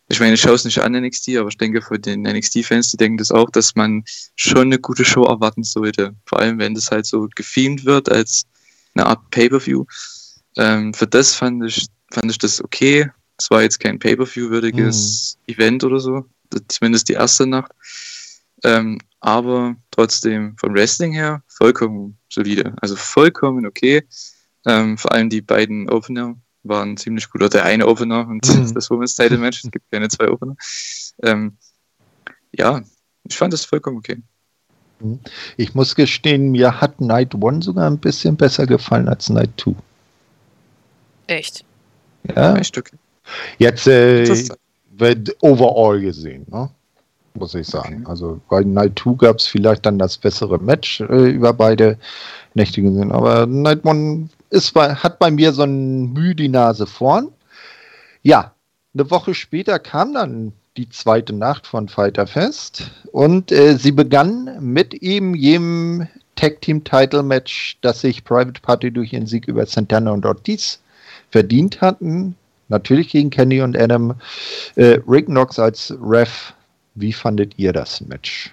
ich 0.09 0.21
meine, 0.21 0.36
ich 0.36 0.41
schaue 0.41 0.55
es 0.55 0.63
nicht 0.63 0.80
an 0.80 0.93
NXT, 0.93 1.36
aber 1.36 1.49
ich 1.49 1.57
denke 1.57 1.82
von 1.82 2.01
den 2.01 2.21
NXT-Fans, 2.21 2.91
die 2.91 2.97
denken 2.97 3.17
das 3.17 3.30
auch, 3.30 3.49
dass 3.49 3.75
man 3.75 4.05
schon 4.36 4.67
eine 4.67 4.80
gute 4.80 5.03
Show 5.03 5.25
erwarten 5.25 5.63
sollte. 5.63 6.15
Vor 6.25 6.39
allem, 6.39 6.59
wenn 6.59 6.75
das 6.75 6.89
halt 6.91 7.05
so 7.05 7.28
gefilmt 7.36 7.84
wird 7.84 8.09
als 8.09 8.43
eine 8.95 9.05
Art 9.05 9.30
Pay-Per-View. 9.32 9.84
Ähm, 10.55 10.93
für 10.93 11.07
das 11.07 11.36
fand 11.36 11.65
ich, 11.65 11.88
fand 12.09 12.32
ich 12.32 12.38
das 12.38 12.63
okay. 12.63 13.11
Es 13.38 13.51
war 13.51 13.61
jetzt 13.61 13.79
kein 13.79 13.99
Pay-Per-View-würdiges 13.99 15.38
mhm. 15.47 15.53
Event 15.53 15.83
oder 15.83 15.99
so. 15.99 16.25
Zumindest 16.67 17.09
die 17.09 17.13
erste 17.13 17.45
Nacht. 17.45 17.71
Ähm, 18.63 18.99
aber 19.19 19.75
trotzdem 19.91 20.55
vom 20.57 20.73
Wrestling 20.73 21.13
her 21.13 21.43
vollkommen 21.47 22.17
solide. 22.29 22.73
Also 22.81 22.95
vollkommen 22.95 23.65
okay. 23.65 24.07
Ähm, 24.65 24.97
vor 24.97 25.11
allem 25.11 25.29
die 25.29 25.41
beiden 25.41 25.89
Opener 25.89 26.35
waren 26.63 26.97
ziemlich 26.97 27.29
gut. 27.29 27.41
Oder 27.41 27.49
der 27.49 27.65
eine 27.65 27.88
Opener 27.88 28.27
und 28.27 28.47
mhm. 28.47 28.73
das 28.73 28.89
Women's 28.89 29.15
Title 29.15 29.38
Match. 29.38 29.63
Es 29.63 29.71
gibt 29.71 29.91
keine 29.91 30.09
zwei 30.09 30.29
Opener. 30.29 30.55
Ähm, 31.23 31.57
ja, 32.51 32.81
ich 33.23 33.38
fand 33.38 33.53
das 33.53 33.65
vollkommen 33.65 33.97
okay. 33.97 34.21
Mhm. 34.99 35.19
Ich 35.57 35.75
muss 35.75 35.95
gestehen, 35.95 36.51
mir 36.51 36.81
hat 36.81 37.01
Night 37.01 37.35
One 37.35 37.61
sogar 37.61 37.89
ein 37.89 37.99
bisschen 37.99 38.35
besser 38.35 38.65
gefallen 38.65 39.07
als 39.07 39.29
Night 39.29 39.55
Two. 39.57 39.75
Echt? 41.27 41.65
Ja. 42.23 42.55
Echt 42.55 42.77
okay. 42.77 42.97
Jetzt 43.57 43.88
äh, 43.88 44.25
overall 45.41 45.99
gesehen, 45.99 46.45
ne? 46.49 46.69
muss 47.38 47.55
ich 47.55 47.67
sagen. 47.67 48.01
Okay. 48.01 48.09
Also 48.09 48.41
bei 48.49 48.63
Night 48.63 48.99
2 48.99 49.13
gab 49.17 49.38
es 49.38 49.47
vielleicht 49.47 49.86
dann 49.86 49.99
das 49.99 50.17
bessere 50.17 50.59
Match 50.59 51.01
äh, 51.01 51.30
über 51.30 51.53
beide 51.53 51.97
Nächte 52.53 52.82
gesehen, 52.82 53.11
aber 53.11 53.45
Night 53.45 53.86
1 53.86 54.30
ist 54.49 54.73
bei, 54.73 54.93
hat 54.95 55.19
bei 55.19 55.30
mir 55.32 55.53
so 55.53 55.63
ein 55.63 56.13
Mühe 56.13 56.36
die 56.36 56.49
Nase 56.49 56.88
vorn. 56.88 57.30
Ja, 58.23 58.53
eine 58.93 59.09
Woche 59.11 59.34
später 59.34 59.80
kam 59.80 60.13
dann 60.13 60.53
die 60.75 60.89
zweite 60.89 61.34
Nacht 61.34 61.67
von 61.67 61.88
Fighter 61.88 62.28
Fest 62.28 62.91
und 63.11 63.51
äh, 63.51 63.78
sie 63.78 63.91
begann 63.91 64.57
mit 64.59 64.93
eben 64.93 65.36
jedem 65.36 66.07
Tag 66.36 66.61
Team 66.61 66.84
Title 66.84 67.23
Match, 67.23 67.78
das 67.82 68.01
sich 68.01 68.23
Private 68.23 68.61
Party 68.61 68.91
durch 68.91 69.13
ihren 69.13 69.25
Sieg 69.25 69.47
über 69.47 69.65
Santana 69.65 70.11
und 70.11 70.25
Ortiz 70.25 70.80
verdient 71.32 71.82
hatten. 71.82 72.36
Natürlich 72.70 73.09
gegen 73.09 73.30
Kenny 73.30 73.61
und 73.61 73.78
Adam. 73.78 74.15
Äh, 74.76 74.99
Rick 75.07 75.28
Knox 75.28 75.59
als 75.59 75.93
Ref 76.01 76.53
wie 76.99 77.13
fandet 77.13 77.53
ihr 77.57 77.74
das 77.74 78.01
Match? 78.01 78.51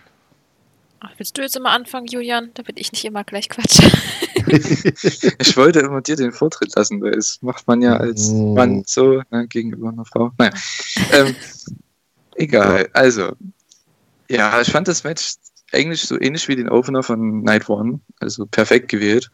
Ach, 1.00 1.10
willst 1.16 1.36
du 1.36 1.42
jetzt 1.42 1.56
immer 1.56 1.70
anfangen, 1.70 2.06
Julian? 2.06 2.50
Damit 2.54 2.78
ich 2.78 2.92
nicht 2.92 3.04
immer 3.04 3.24
gleich 3.24 3.48
quatsche. 3.48 3.90
ich 5.38 5.56
wollte 5.56 5.80
immer 5.80 6.02
dir 6.02 6.16
den 6.16 6.32
Vortritt 6.32 6.76
lassen, 6.76 7.00
weil 7.00 7.12
das 7.12 7.40
macht 7.40 7.66
man 7.66 7.80
ja 7.80 7.96
als 7.96 8.28
mm. 8.28 8.54
Mann 8.54 8.84
so 8.86 9.22
ne, 9.30 9.46
gegenüber 9.48 9.88
einer 9.88 10.04
Frau. 10.04 10.32
Naja. 10.38 10.52
ähm, 11.12 11.34
egal, 12.36 12.88
also. 12.92 13.32
Ja, 14.28 14.60
ich 14.60 14.70
fand 14.70 14.88
das 14.88 15.04
Match 15.04 15.36
eigentlich 15.72 16.02
so 16.02 16.20
ähnlich 16.20 16.46
wie 16.48 16.56
den 16.56 16.68
Opener 16.68 17.02
von 17.02 17.42
Night 17.42 17.68
One. 17.70 18.00
Also 18.20 18.44
perfekt 18.44 18.88
gewählt 18.88 19.30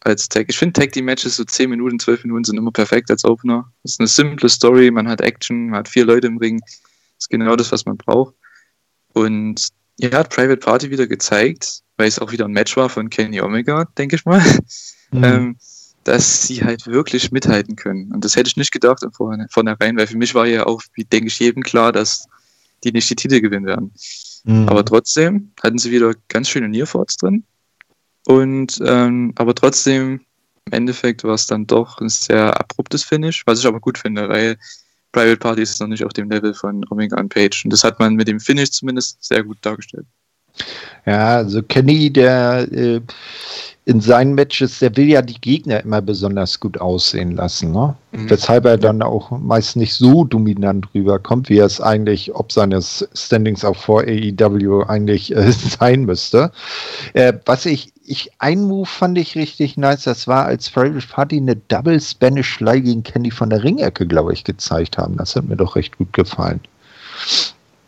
als 0.00 0.28
Tag. 0.28 0.46
Ich 0.48 0.58
finde 0.58 0.78
Tag 0.78 0.92
die 0.92 1.02
Matches 1.02 1.36
so 1.36 1.44
10 1.44 1.70
Minuten, 1.70 1.98
12 1.98 2.24
Minuten 2.24 2.44
sind 2.44 2.58
immer 2.58 2.72
perfekt 2.72 3.10
als 3.10 3.24
Opener. 3.24 3.70
Das 3.82 3.92
ist 3.92 4.00
eine 4.00 4.08
simple 4.08 4.48
Story, 4.48 4.90
man 4.90 5.08
hat 5.08 5.20
Action, 5.20 5.70
man 5.70 5.80
hat 5.80 5.88
vier 5.88 6.04
Leute 6.04 6.26
im 6.26 6.38
Ring. 6.38 6.60
Das 6.60 6.72
ist 7.20 7.30
genau 7.30 7.56
das, 7.56 7.72
was 7.72 7.84
man 7.86 7.96
braucht. 7.96 8.34
Und 9.12 9.68
ja, 9.98 10.12
hat 10.12 10.30
Private 10.30 10.58
Party 10.58 10.90
wieder 10.90 11.06
gezeigt, 11.06 11.82
weil 11.96 12.08
es 12.08 12.18
auch 12.18 12.32
wieder 12.32 12.46
ein 12.46 12.52
Match 12.52 12.76
war 12.76 12.88
von 12.88 13.10
Kenny 13.10 13.40
Omega, 13.40 13.84
denke 13.96 14.16
ich 14.16 14.24
mal, 14.24 14.42
mhm. 15.12 15.24
ähm, 15.24 15.56
dass 16.02 16.46
sie 16.46 16.64
halt 16.64 16.86
wirklich 16.86 17.32
mithalten 17.32 17.76
können. 17.76 18.12
Und 18.12 18.24
das 18.24 18.36
hätte 18.36 18.48
ich 18.48 18.56
nicht 18.56 18.72
gedacht 18.72 19.04
von 19.12 19.46
vornherein, 19.50 19.96
weil 19.96 20.06
für 20.06 20.18
mich 20.18 20.34
war 20.34 20.46
ja 20.46 20.66
auch, 20.66 20.82
wie 20.94 21.04
denke 21.04 21.28
ich, 21.28 21.38
jedem 21.38 21.62
klar, 21.62 21.92
dass 21.92 22.26
die 22.82 22.92
nicht 22.92 23.08
die 23.08 23.16
Titel 23.16 23.40
gewinnen 23.40 23.66
werden. 23.66 23.92
Mhm. 24.44 24.68
Aber 24.68 24.84
trotzdem 24.84 25.52
hatten 25.62 25.78
sie 25.78 25.90
wieder 25.90 26.12
ganz 26.28 26.50
schöne 26.50 26.68
Nearforts 26.68 27.16
drin. 27.16 27.44
Und 28.26 28.80
ähm, 28.84 29.32
aber 29.36 29.54
trotzdem, 29.54 30.20
im 30.66 30.72
Endeffekt 30.72 31.24
war 31.24 31.34
es 31.34 31.46
dann 31.46 31.66
doch 31.66 32.00
ein 32.00 32.08
sehr 32.08 32.58
abruptes 32.58 33.04
Finish, 33.04 33.46
was 33.46 33.60
ich 33.60 33.66
aber 33.66 33.80
gut 33.80 33.98
finde, 33.98 34.28
weil 34.28 34.56
Private 35.12 35.36
Party 35.36 35.62
ist 35.62 35.80
noch 35.80 35.88
nicht 35.88 36.04
auf 36.04 36.12
dem 36.12 36.30
Level 36.30 36.54
von 36.54 36.84
Omega 36.90 37.18
und 37.20 37.28
Page. 37.28 37.64
Und 37.64 37.72
das 37.72 37.84
hat 37.84 37.98
man 37.98 38.14
mit 38.14 38.28
dem 38.28 38.40
Finish 38.40 38.70
zumindest 38.70 39.22
sehr 39.22 39.44
gut 39.44 39.58
dargestellt. 39.62 40.06
Ja, 41.06 41.36
also 41.36 41.62
Kenny, 41.62 42.12
der 42.12 42.66
äh, 42.72 43.00
in 43.86 44.00
seinen 44.00 44.34
Matches, 44.34 44.78
der 44.78 44.96
will 44.96 45.08
ja 45.08 45.20
die 45.20 45.38
Gegner 45.40 45.80
immer 45.82 46.00
besonders 46.00 46.58
gut 46.58 46.80
aussehen 46.80 47.32
lassen, 47.32 47.72
ne? 47.72 47.94
Mhm. 48.12 48.30
Weshalb 48.30 48.64
er 48.64 48.78
dann 48.78 49.02
auch 49.02 49.30
meist 49.30 49.76
nicht 49.76 49.92
so 49.92 50.24
dominant 50.24 50.88
rüberkommt, 50.94 51.50
wie 51.50 51.58
er 51.58 51.66
es 51.66 51.82
eigentlich, 51.82 52.34
ob 52.34 52.50
seines 52.50 53.06
Standings 53.12 53.62
auch 53.62 53.76
vor 53.76 54.02
AEW 54.02 54.84
eigentlich 54.84 55.36
äh, 55.36 55.52
sein 55.78 56.04
müsste. 56.04 56.50
Äh, 57.12 57.34
was 57.44 57.66
ich, 57.66 57.92
ich, 58.06 58.30
ein 58.38 58.62
Move 58.62 58.86
fand 58.86 59.18
ich 59.18 59.34
richtig 59.34 59.76
nice, 59.76 60.04
das 60.04 60.26
war, 60.26 60.46
als 60.46 60.70
Private 60.70 61.06
Party 61.06 61.36
eine 61.36 61.56
Double 61.56 62.00
Spanish 62.00 62.56
Fly 62.56 62.80
gegen 62.80 63.02
Kenny 63.02 63.30
von 63.30 63.50
der 63.50 63.62
Ringecke, 63.62 64.06
glaube 64.06 64.32
ich, 64.32 64.44
gezeigt 64.44 64.96
haben. 64.96 65.18
Das 65.18 65.36
hat 65.36 65.44
mir 65.44 65.56
doch 65.56 65.76
recht 65.76 65.98
gut 65.98 66.12
gefallen. 66.14 66.60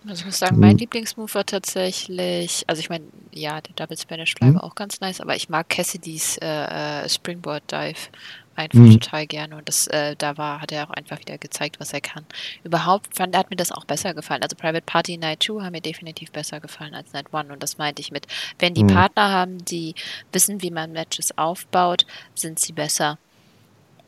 Also 0.07 0.21
ich 0.21 0.27
muss 0.27 0.39
sagen, 0.39 0.59
mein 0.59 0.73
hm. 0.73 0.79
Lieblingsmove 0.79 1.35
war 1.35 1.47
tatsächlich, 1.47 2.65
also 2.67 2.81
ich 2.81 2.89
meine, 2.89 3.05
ja, 3.33 3.61
der 3.61 3.75
Double 3.75 3.97
Spanish 3.97 4.35
Fly 4.35 4.49
hm. 4.49 4.55
war 4.57 4.65
auch 4.65 4.75
ganz 4.75 5.01
nice, 5.01 5.21
aber 5.21 5.35
ich 5.35 5.49
mag 5.49 5.69
Cassidys 5.69 6.39
äh, 6.39 7.05
äh, 7.05 7.09
Springboard 7.09 7.71
Dive 7.71 8.09
einfach 8.55 8.79
hm. 8.79 9.01
total 9.01 9.27
gerne 9.27 9.57
und 9.57 9.69
das, 9.69 9.87
äh, 9.89 10.17
da 10.17 10.39
war, 10.39 10.61
hat 10.61 10.73
er 10.73 10.89
auch 10.89 10.93
einfach 10.93 11.19
wieder 11.19 11.39
gezeigt, 11.39 11.79
was 11.79 11.93
er 11.93 12.01
kann. 12.01 12.25
Überhaupt 12.65 13.15
fand, 13.17 13.37
hat 13.37 13.51
mir 13.51 13.57
das 13.57 13.73
auch 13.73 13.85
besser 13.85 14.15
gefallen. 14.15 14.43
Also 14.43 14.57
Private 14.57 14.85
Party 14.85 15.19
Night 15.19 15.43
2 15.43 15.63
haben 15.63 15.73
mir 15.73 15.81
definitiv 15.81 16.33
besser 16.33 16.61
gefallen 16.61 16.95
als 16.95 17.13
Night 17.13 17.35
1 17.35 17.51
und 17.51 17.63
das 17.63 17.79
meinte 17.79 18.01
ich 18.01 18.13
mit, 18.13 18.27
wenn 18.59 18.75
die 18.75 18.83
hm. 18.83 18.89
Partner 18.89 19.31
haben, 19.31 19.65
die 19.65 19.95
wissen, 20.33 20.63
wie 20.63 20.71
man 20.71 20.93
Matches 20.93 21.37
aufbaut, 21.37 22.07
sind 22.35 22.59
sie 22.59 22.73
besser. 22.73 23.19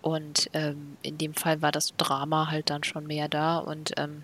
Und 0.01 0.49
ähm, 0.55 0.97
in 1.03 1.19
dem 1.19 1.35
Fall 1.35 1.61
war 1.61 1.73
das 1.73 1.95
Drama 1.97 2.51
halt 2.51 2.71
dann 2.71 2.85
schon 2.85 3.07
mehr 3.07 3.29
da 3.29 3.59
und 3.59 3.93
ähm, 3.99 4.23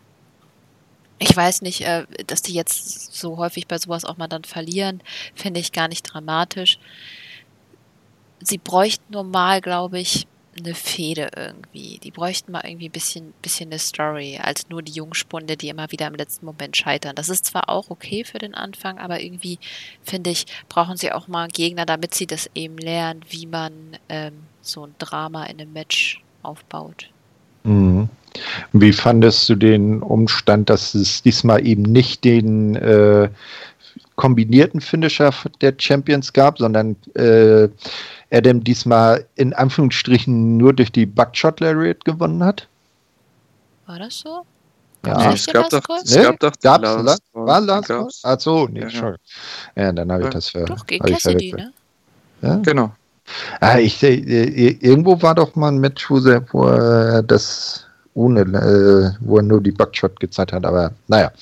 ich 1.18 1.36
weiß 1.36 1.62
nicht, 1.62 1.82
äh, 1.82 2.06
dass 2.26 2.42
die 2.42 2.54
jetzt 2.54 3.14
so 3.14 3.36
häufig 3.36 3.66
bei 3.66 3.78
sowas 3.78 4.04
auch 4.04 4.16
mal 4.16 4.28
dann 4.28 4.44
verlieren, 4.44 5.02
finde 5.34 5.60
ich 5.60 5.72
gar 5.72 5.88
nicht 5.88 6.02
dramatisch. 6.02 6.78
Sie 8.40 8.58
bräuchten 8.58 9.12
normal, 9.12 9.60
glaube 9.60 10.00
ich, 10.00 10.26
eine 10.58 10.74
Fehde 10.74 11.30
irgendwie. 11.36 11.98
Die 11.98 12.10
bräuchten 12.10 12.52
mal 12.52 12.62
irgendwie 12.64 12.88
ein 12.88 12.92
bisschen, 12.92 13.32
bisschen 13.42 13.70
eine 13.70 13.78
Story, 13.78 14.38
als 14.42 14.68
nur 14.68 14.82
die 14.82 14.92
Jungspunde, 14.92 15.56
die 15.56 15.68
immer 15.68 15.90
wieder 15.90 16.06
im 16.06 16.14
letzten 16.14 16.46
Moment 16.46 16.76
scheitern. 16.76 17.16
Das 17.16 17.28
ist 17.28 17.46
zwar 17.46 17.68
auch 17.68 17.90
okay 17.90 18.24
für 18.24 18.38
den 18.38 18.54
Anfang, 18.54 18.98
aber 18.98 19.20
irgendwie, 19.20 19.58
finde 20.02 20.30
ich, 20.30 20.46
brauchen 20.68 20.96
sie 20.96 21.12
auch 21.12 21.28
mal 21.28 21.48
Gegner, 21.48 21.86
damit 21.86 22.14
sie 22.14 22.26
das 22.26 22.50
eben 22.54 22.78
lernen, 22.78 23.24
wie 23.30 23.46
man 23.46 23.98
ähm, 24.08 24.44
so 24.60 24.86
ein 24.86 24.94
Drama 24.98 25.44
in 25.46 25.60
einem 25.60 25.72
Match 25.72 26.22
aufbaut. 26.42 27.10
Mhm. 28.04 28.80
Wie 28.80 28.92
fandest 28.92 29.48
du 29.48 29.54
den 29.54 30.02
Umstand, 30.02 30.68
dass 30.70 30.94
es 30.94 31.22
diesmal 31.22 31.66
eben 31.66 31.82
nicht 31.82 32.24
den 32.24 32.74
äh, 32.76 33.28
kombinierten 34.16 34.80
Finisher 34.80 35.32
der 35.60 35.74
Champions 35.78 36.32
gab, 36.32 36.58
sondern 36.58 36.96
äh, 37.14 37.68
Adam 38.32 38.62
diesmal 38.62 39.26
in 39.36 39.52
Anführungsstrichen 39.52 40.56
nur 40.56 40.72
durch 40.72 40.90
die 40.90 41.06
Buckshot 41.06 41.60
Lariat 41.60 42.04
gewonnen 42.04 42.42
hat? 42.42 42.66
War 43.86 43.98
das 43.98 44.20
so? 44.20 44.42
Ja, 45.06 45.32
es 45.32 45.46
gab, 45.46 45.68
doch, 45.68 45.82
es 46.02 46.14
gab 46.14 46.40
doch 46.40 46.52
gab's, 46.62 47.02
Last 47.04 47.22
War 47.34 47.60
Last 47.60 47.92
Ach 48.22 48.40
so, 48.40 48.66
nee, 48.68 48.80
ja, 48.80 48.88
ja. 48.88 49.14
ja 49.76 49.92
dann 49.92 50.10
habe 50.10 50.24
ich 50.24 50.30
das 50.30 50.48
für. 50.48 50.64
Doch, 50.64 50.86
gegen 50.86 51.04
Cassidy, 51.04 51.52
ne? 51.52 51.72
Ja? 52.40 52.56
Genau. 52.56 52.92
Ah, 53.60 53.78
ich, 53.78 54.02
äh, 54.02 54.14
irgendwo 54.14 55.20
war 55.20 55.34
doch 55.34 55.54
mal 55.56 55.68
ein 55.68 55.78
Match, 55.78 56.10
wo 56.10 56.18
er 56.66 57.22
das 57.22 57.83
ohne, 58.14 58.40
äh, 58.40 59.10
wo 59.20 59.38
er 59.38 59.42
nur 59.42 59.60
die 59.60 59.72
Buckshot 59.72 60.20
gezeigt 60.20 60.52
hat, 60.52 60.64
aber 60.64 60.92
naja. 61.08 61.32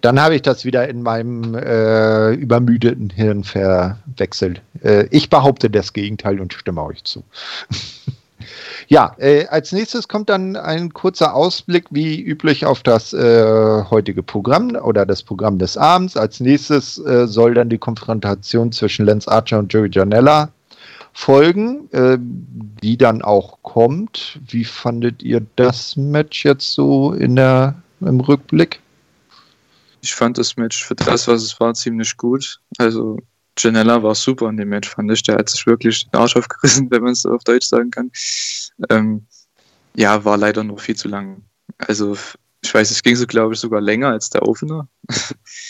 Dann 0.00 0.20
habe 0.20 0.36
ich 0.36 0.42
das 0.42 0.64
wieder 0.64 0.88
in 0.88 1.02
meinem 1.02 1.54
äh, 1.54 2.32
übermüdeten 2.32 3.10
Hirn 3.10 3.44
verwechselt. 3.44 4.62
Äh, 4.82 5.06
ich 5.10 5.28
behaupte 5.28 5.68
das 5.68 5.92
Gegenteil 5.92 6.40
und 6.40 6.52
stimme 6.54 6.82
euch 6.82 7.02
zu. 7.04 7.24
ja, 8.88 9.14
äh, 9.18 9.46
als 9.46 9.72
nächstes 9.72 10.06
kommt 10.06 10.28
dann 10.28 10.56
ein 10.56 10.92
kurzer 10.92 11.34
Ausblick, 11.34 11.86
wie 11.90 12.20
üblich, 12.20 12.64
auf 12.64 12.82
das 12.82 13.12
äh, 13.12 13.84
heutige 13.90 14.22
Programm 14.22 14.76
oder 14.76 15.04
das 15.06 15.22
Programm 15.22 15.58
des 15.58 15.76
Abends. 15.76 16.16
Als 16.16 16.38
nächstes 16.38 16.98
äh, 16.98 17.26
soll 17.26 17.54
dann 17.54 17.68
die 17.68 17.78
Konfrontation 17.78 18.70
zwischen 18.70 19.04
Lance 19.06 19.30
Archer 19.30 19.58
und 19.58 19.72
Joey 19.72 19.90
Janella 19.90 20.50
folgen, 21.14 21.88
äh, 21.92 22.18
die 22.20 22.98
dann 22.98 23.22
auch 23.22 23.62
kommt. 23.62 24.38
Wie 24.46 24.64
fandet 24.64 25.22
ihr 25.22 25.46
das 25.56 25.96
Match 25.96 26.44
jetzt 26.44 26.72
so 26.72 27.12
in 27.12 27.36
der, 27.36 27.80
im 28.00 28.20
Rückblick? 28.20 28.80
Ich 30.02 30.14
fand 30.14 30.36
das 30.36 30.56
Match 30.56 30.84
für 30.84 30.96
das, 30.96 31.26
was 31.28 31.42
es 31.42 31.58
war, 31.60 31.72
ziemlich 31.72 32.16
gut. 32.16 32.60
Also 32.76 33.16
Janella 33.56 34.02
war 34.02 34.14
super 34.14 34.50
in 34.50 34.56
dem 34.56 34.68
Match, 34.68 34.90
fand 34.90 35.10
ich. 35.12 35.22
Der 35.22 35.36
hat 35.36 35.48
sich 35.48 35.64
wirklich 35.66 36.04
den 36.10 36.20
Arsch 36.20 36.36
aufgerissen, 36.36 36.88
wenn 36.90 37.02
man 37.02 37.12
es 37.12 37.22
so 37.22 37.30
auf 37.30 37.44
Deutsch 37.44 37.68
sagen 37.68 37.90
kann. 37.90 38.10
Ähm, 38.90 39.24
ja, 39.94 40.24
war 40.24 40.36
leider 40.36 40.64
noch 40.64 40.80
viel 40.80 40.96
zu 40.96 41.08
lang. 41.08 41.42
Also 41.78 42.18
ich 42.62 42.74
weiß, 42.74 42.90
es 42.90 43.02
ging 43.02 43.14
so, 43.14 43.26
glaube 43.26 43.54
ich, 43.54 43.60
sogar 43.60 43.80
länger 43.80 44.08
als 44.08 44.30
der 44.30 44.46
Opener. 44.46 44.88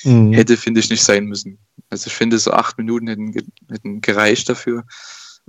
Mhm. 0.07 0.35
Hätte, 0.35 0.59
finde 0.59 0.81
ich, 0.81 0.91
nicht 0.91 1.03
sein 1.03 1.25
müssen. 1.25 1.57
Also 1.89 2.09
ich 2.09 2.13
finde, 2.13 2.39
so 2.39 2.51
acht 2.51 2.77
Minuten 2.77 3.07
hätten, 3.07 3.33
hätten 3.71 4.03
gereicht 4.03 4.51
dafür. 4.51 4.85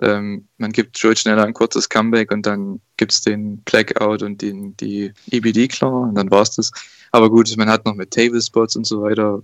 Ähm, 0.02 0.48
man 0.58 0.72
gibt 0.72 0.98
Joe 0.98 1.16
schneller 1.16 1.46
ein 1.46 1.54
kurzes 1.54 1.88
Comeback 1.88 2.32
und 2.32 2.46
dann 2.46 2.82
gibt 2.98 3.14
es 3.14 3.22
den 3.22 3.58
Blackout 3.60 4.24
und 4.24 4.42
den, 4.42 4.76
die 4.78 5.14
EBD 5.32 5.68
klar 5.70 6.02
und 6.02 6.16
dann 6.16 6.32
war 6.32 6.42
es 6.42 6.52
das. 6.52 6.72
Aber 7.12 7.30
gut, 7.30 7.56
man 7.58 7.70
hat 7.70 7.86
noch 7.86 7.96
mit 7.96 8.12
Table 8.12 8.42
Spots 8.42 8.76
und 8.76 8.86
so 8.86 9.02
weiter 9.02 9.42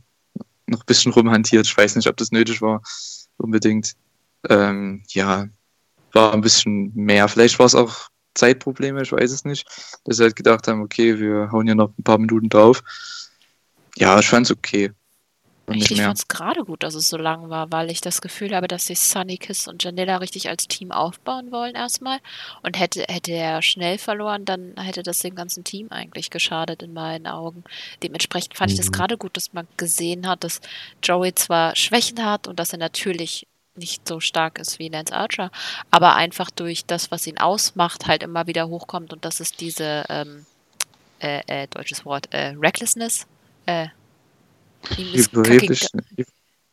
noch 0.67 0.81
ein 0.81 0.85
bisschen 0.85 1.13
rumhantiert. 1.13 1.65
Ich 1.65 1.77
weiß 1.77 1.95
nicht, 1.95 2.07
ob 2.07 2.17
das 2.17 2.31
nötig 2.31 2.61
war, 2.61 2.81
unbedingt. 3.37 3.93
Ähm, 4.49 5.03
ja, 5.09 5.47
war 6.13 6.33
ein 6.33 6.41
bisschen 6.41 6.91
mehr. 6.95 7.27
Vielleicht 7.27 7.59
war 7.59 7.65
es 7.65 7.75
auch 7.75 8.09
Zeitprobleme, 8.33 9.01
ich 9.01 9.11
weiß 9.11 9.31
es 9.31 9.45
nicht. 9.45 9.67
Dass 10.05 10.17
sie 10.17 10.23
halt 10.23 10.35
gedacht 10.35 10.67
haben, 10.67 10.81
okay, 10.81 11.19
wir 11.19 11.51
hauen 11.51 11.67
hier 11.67 11.75
noch 11.75 11.91
ein 11.97 12.03
paar 12.03 12.17
Minuten 12.17 12.49
drauf. 12.49 12.81
Ja, 13.97 14.19
ich 14.19 14.27
fand 14.27 14.47
okay. 15.71 15.83
Ich, 15.83 15.91
ich 15.91 16.01
fand 16.01 16.17
es 16.17 16.27
gerade 16.27 16.63
gut, 16.63 16.83
dass 16.83 16.95
es 16.95 17.09
so 17.09 17.17
lang 17.17 17.49
war, 17.49 17.71
weil 17.71 17.91
ich 17.91 18.01
das 18.01 18.21
Gefühl 18.21 18.55
habe, 18.55 18.67
dass 18.67 18.87
sich 18.87 18.99
Sunny 18.99 19.37
Kiss 19.37 19.67
und 19.67 19.83
Janella 19.83 20.17
richtig 20.17 20.49
als 20.49 20.67
Team 20.67 20.91
aufbauen 20.91 21.51
wollen 21.51 21.75
erstmal. 21.75 22.19
Und 22.63 22.79
hätte, 22.79 23.05
hätte 23.09 23.31
er 23.31 23.61
schnell 23.61 23.97
verloren, 23.97 24.45
dann 24.45 24.75
hätte 24.77 25.03
das 25.03 25.19
dem 25.19 25.35
ganzen 25.35 25.63
Team 25.63 25.89
eigentlich 25.89 26.29
geschadet 26.29 26.83
in 26.83 26.93
meinen 26.93 27.27
Augen. 27.27 27.63
Dementsprechend 28.03 28.57
fand 28.57 28.69
mhm. 28.69 28.73
ich 28.73 28.79
das 28.79 28.87
mhm. 28.87 28.93
gerade 28.93 29.17
gut, 29.17 29.35
dass 29.37 29.53
man 29.53 29.67
gesehen 29.77 30.27
hat, 30.27 30.43
dass 30.43 30.61
Joey 31.03 31.33
zwar 31.35 31.75
Schwächen 31.75 32.23
hat 32.25 32.47
und 32.47 32.59
dass 32.59 32.73
er 32.73 32.79
natürlich 32.79 33.47
nicht 33.75 34.07
so 34.07 34.19
stark 34.19 34.59
ist 34.59 34.79
wie 34.79 34.89
Lance 34.89 35.13
Archer, 35.13 35.49
aber 35.91 36.15
einfach 36.15 36.51
durch 36.51 36.85
das, 36.85 37.09
was 37.09 37.25
ihn 37.25 37.37
ausmacht, 37.37 38.05
halt 38.07 38.21
immer 38.21 38.47
wieder 38.47 38.67
hochkommt 38.67 39.13
und 39.13 39.23
das 39.23 39.39
ist 39.39 39.61
diese 39.61 40.03
ähm, 40.09 40.45
äh, 41.19 41.41
äh, 41.47 41.67
deutsches 41.67 42.05
Wort, 42.05 42.27
äh, 42.33 42.53
Recklessness, 42.57 43.27
äh, 43.65 43.87
Überheblich, 44.97 45.87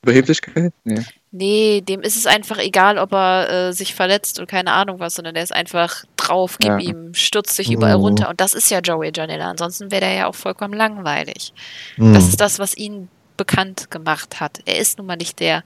Überheblichkeit? 0.02 0.72
Nee. 0.84 1.04
nee, 1.30 1.80
dem 1.80 2.02
ist 2.02 2.16
es 2.16 2.26
einfach 2.26 2.58
egal, 2.58 2.98
ob 2.98 3.12
er 3.12 3.50
äh, 3.50 3.72
sich 3.72 3.94
verletzt 3.94 4.38
und 4.38 4.48
keine 4.48 4.72
Ahnung 4.72 5.00
was, 5.00 5.14
sondern 5.14 5.34
der 5.34 5.42
ist 5.42 5.52
einfach 5.52 6.04
drauf, 6.16 6.58
gib 6.58 6.70
ja. 6.70 6.78
ihm, 6.78 7.14
stürzt 7.14 7.56
sich 7.56 7.70
überall 7.70 7.96
oh. 7.96 8.00
runter. 8.00 8.28
Und 8.28 8.40
das 8.40 8.54
ist 8.54 8.70
ja 8.70 8.80
Joey 8.80 9.12
Janella. 9.14 9.50
Ansonsten 9.50 9.90
wäre 9.90 10.02
der 10.02 10.14
ja 10.14 10.26
auch 10.26 10.34
vollkommen 10.34 10.74
langweilig. 10.74 11.52
Mhm. 11.96 12.14
Das 12.14 12.28
ist 12.28 12.40
das, 12.40 12.58
was 12.58 12.76
ihn 12.76 13.08
bekannt 13.36 13.90
gemacht 13.90 14.40
hat. 14.40 14.60
Er 14.64 14.78
ist 14.78 14.98
nun 14.98 15.06
mal 15.06 15.16
nicht 15.16 15.40
der 15.40 15.64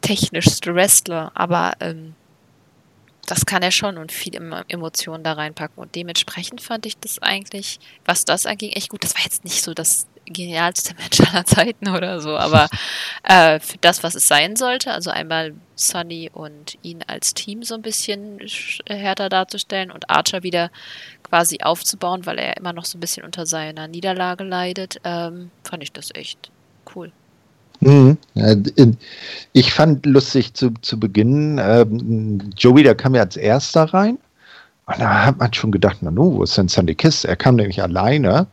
technischste 0.00 0.74
Wrestler, 0.74 1.30
aber 1.34 1.72
ähm, 1.80 2.14
das 3.30 3.46
kann 3.46 3.62
er 3.62 3.70
schon 3.70 3.96
und 3.96 4.10
viel 4.10 4.34
Emotionen 4.68 5.22
da 5.22 5.34
reinpacken. 5.34 5.78
Und 5.78 5.94
dementsprechend 5.94 6.60
fand 6.60 6.84
ich 6.86 6.98
das 6.98 7.20
eigentlich, 7.20 7.78
was 8.04 8.24
das 8.24 8.46
angeht, 8.46 8.76
echt 8.76 8.88
gut. 8.88 9.04
Das 9.04 9.14
war 9.14 9.22
jetzt 9.22 9.44
nicht 9.44 9.62
so 9.62 9.72
das 9.72 10.06
genialste 10.26 10.94
Mensch 10.98 11.20
aller 11.20 11.44
Zeiten 11.44 11.88
oder 11.88 12.20
so, 12.20 12.36
aber 12.36 12.68
äh, 13.22 13.60
für 13.60 13.78
das, 13.78 14.02
was 14.02 14.14
es 14.14 14.26
sein 14.26 14.56
sollte, 14.56 14.92
also 14.92 15.10
einmal 15.10 15.54
Sunny 15.76 16.30
und 16.32 16.78
ihn 16.82 17.02
als 17.06 17.34
Team 17.34 17.62
so 17.62 17.74
ein 17.74 17.82
bisschen 17.82 18.40
härter 18.88 19.28
darzustellen 19.28 19.90
und 19.90 20.10
Archer 20.10 20.42
wieder 20.42 20.70
quasi 21.22 21.58
aufzubauen, 21.62 22.26
weil 22.26 22.38
er 22.38 22.56
immer 22.56 22.72
noch 22.72 22.84
so 22.84 22.98
ein 22.98 23.00
bisschen 23.00 23.24
unter 23.24 23.46
seiner 23.46 23.88
Niederlage 23.88 24.44
leidet, 24.44 25.00
ähm, 25.04 25.50
fand 25.64 25.82
ich 25.82 25.92
das 25.92 26.10
echt. 26.14 26.50
Mhm. 27.80 28.18
Ich 29.52 29.72
fand 29.72 30.06
lustig 30.06 30.54
zu, 30.54 30.70
zu 30.82 31.00
Beginn, 31.00 31.58
ähm, 31.62 32.50
Joey, 32.56 32.82
der 32.82 32.94
kam 32.94 33.14
ja 33.14 33.22
als 33.22 33.36
erster 33.36 33.84
rein. 33.84 34.18
Und 34.86 35.00
da 35.00 35.26
hat 35.26 35.38
man 35.38 35.52
schon 35.54 35.72
gedacht, 35.72 35.98
na 36.00 36.10
nu, 36.10 36.34
wo 36.34 36.42
ist 36.42 36.58
denn 36.58 36.68
Sandy 36.68 36.94
Kiss? 36.94 37.24
Er 37.24 37.36
kam 37.36 37.56
nämlich 37.56 37.82
alleine. 37.82 38.46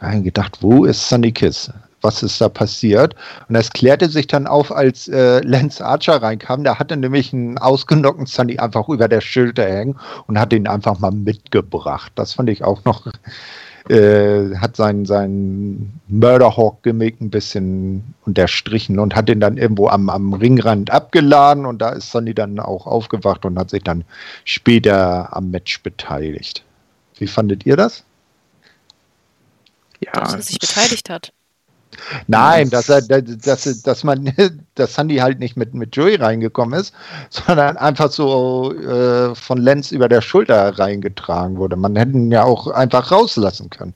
Da 0.00 0.12
ich 0.12 0.24
gedacht, 0.24 0.58
wo 0.60 0.84
ist 0.84 1.08
Sunny 1.08 1.32
Kiss? 1.32 1.70
Was 2.02 2.22
ist 2.22 2.40
da 2.40 2.48
passiert? 2.48 3.14
Und 3.48 3.54
das 3.54 3.70
klärte 3.70 4.08
sich 4.08 4.26
dann 4.26 4.46
auf, 4.46 4.72
als 4.72 5.08
äh, 5.08 5.40
Lance 5.40 5.84
Archer 5.84 6.22
reinkam. 6.22 6.64
Da 6.64 6.78
hatte 6.78 6.96
nämlich 6.96 7.32
einen 7.34 7.58
ausgenockten 7.58 8.24
Sunny 8.24 8.58
einfach 8.58 8.88
über 8.88 9.06
der 9.06 9.20
Schulter 9.20 9.64
hängen 9.64 9.98
und 10.26 10.38
hat 10.38 10.52
ihn 10.52 10.66
einfach 10.66 10.98
mal 10.98 11.10
mitgebracht. 11.10 12.12
Das 12.14 12.34
fand 12.34 12.48
ich 12.48 12.64
auch 12.64 12.84
noch, 12.84 13.06
äh, 13.90 14.56
hat 14.56 14.76
seinen, 14.76 15.04
seinen 15.04 16.00
Murderhawk-Gimmick 16.08 17.20
ein 17.20 17.30
bisschen 17.30 18.14
unterstrichen 18.24 18.98
und 18.98 19.16
hat 19.16 19.28
ihn 19.28 19.40
dann 19.40 19.56
irgendwo 19.56 19.88
am, 19.88 20.08
am 20.08 20.32
Ringrand 20.32 20.90
abgeladen 20.90 21.66
und 21.66 21.80
da 21.80 21.90
ist 21.90 22.10
Sunny 22.10 22.34
dann 22.34 22.60
auch 22.60 22.86
aufgewacht 22.86 23.44
und 23.44 23.58
hat 23.58 23.70
sich 23.70 23.82
dann 23.82 24.04
später 24.44 25.36
am 25.36 25.50
Match 25.50 25.82
beteiligt. 25.82 26.64
Wie 27.18 27.26
fandet 27.26 27.66
ihr 27.66 27.76
das? 27.76 28.04
ja. 30.00 30.12
dass 30.12 30.34
er 30.34 30.42
sich 30.42 30.58
beteiligt 30.58 31.10
hat. 31.10 31.32
Nein, 32.26 32.70
dass 32.70 32.88
er, 32.88 33.02
dass, 33.02 33.82
dass 33.82 34.04
man, 34.04 34.32
dass 34.74 34.94
Sandy 34.94 35.16
halt 35.16 35.38
nicht 35.38 35.56
mit, 35.56 35.74
mit 35.74 35.94
Joey 35.94 36.16
reingekommen 36.16 36.78
ist, 36.78 36.94
sondern 37.30 37.76
einfach 37.76 38.10
so 38.10 38.72
äh, 38.74 39.34
von 39.34 39.58
Lenz 39.58 39.92
über 39.92 40.08
der 40.08 40.20
Schulter 40.20 40.78
reingetragen 40.78 41.56
wurde. 41.56 41.76
Man 41.76 41.96
hätte 41.96 42.12
ihn 42.12 42.30
ja 42.30 42.44
auch 42.44 42.68
einfach 42.68 43.10
rauslassen 43.10 43.70
können. 43.70 43.94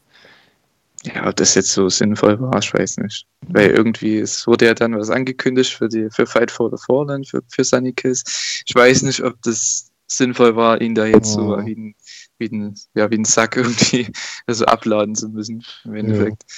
Ja, 1.05 1.29
ob 1.29 1.37
das 1.37 1.55
jetzt 1.55 1.73
so 1.73 1.91
sinnvoll 1.91 2.41
war, 2.41 2.59
ich 2.59 2.73
weiß 2.73 2.97
nicht. 2.99 3.27
Weil 3.49 3.71
irgendwie, 3.71 4.19
es 4.19 4.47
wurde 4.47 4.67
ja 4.67 4.75
dann 4.75 4.99
was 4.99 5.11
angekündigt 5.11 5.75
für 5.75 5.89
die, 5.89 6.09
für 6.11 6.27
Fight 6.27 6.51
for 6.51 6.71
the 6.71 6.83
Fallen, 6.83 7.25
für, 7.25 7.43
für 7.49 7.63
Sunny 7.63 7.93
Kiss. 7.93 8.25
Ich 8.67 8.75
weiß 8.75 9.03
nicht, 9.03 9.23
ob 9.23 9.41
das 9.43 9.91
sinnvoll 10.07 10.57
war, 10.57 10.81
ihn 10.81 10.95
da 10.95 11.05
jetzt 11.05 11.37
oh. 11.37 11.59
so 11.59 11.67
wie 11.67 11.75
ein, 11.75 11.95
wie 12.39 12.47
ein, 12.47 12.75
ja, 12.95 13.11
wie 13.11 13.19
ein 13.19 13.25
Sack 13.27 13.57
irgendwie 13.57 14.11
also 14.47 14.65
abladen 14.65 15.15
zu 15.15 15.29
müssen, 15.29 15.63
im 15.85 15.95
Endeffekt. 15.95 16.45
Ja. 16.49 16.57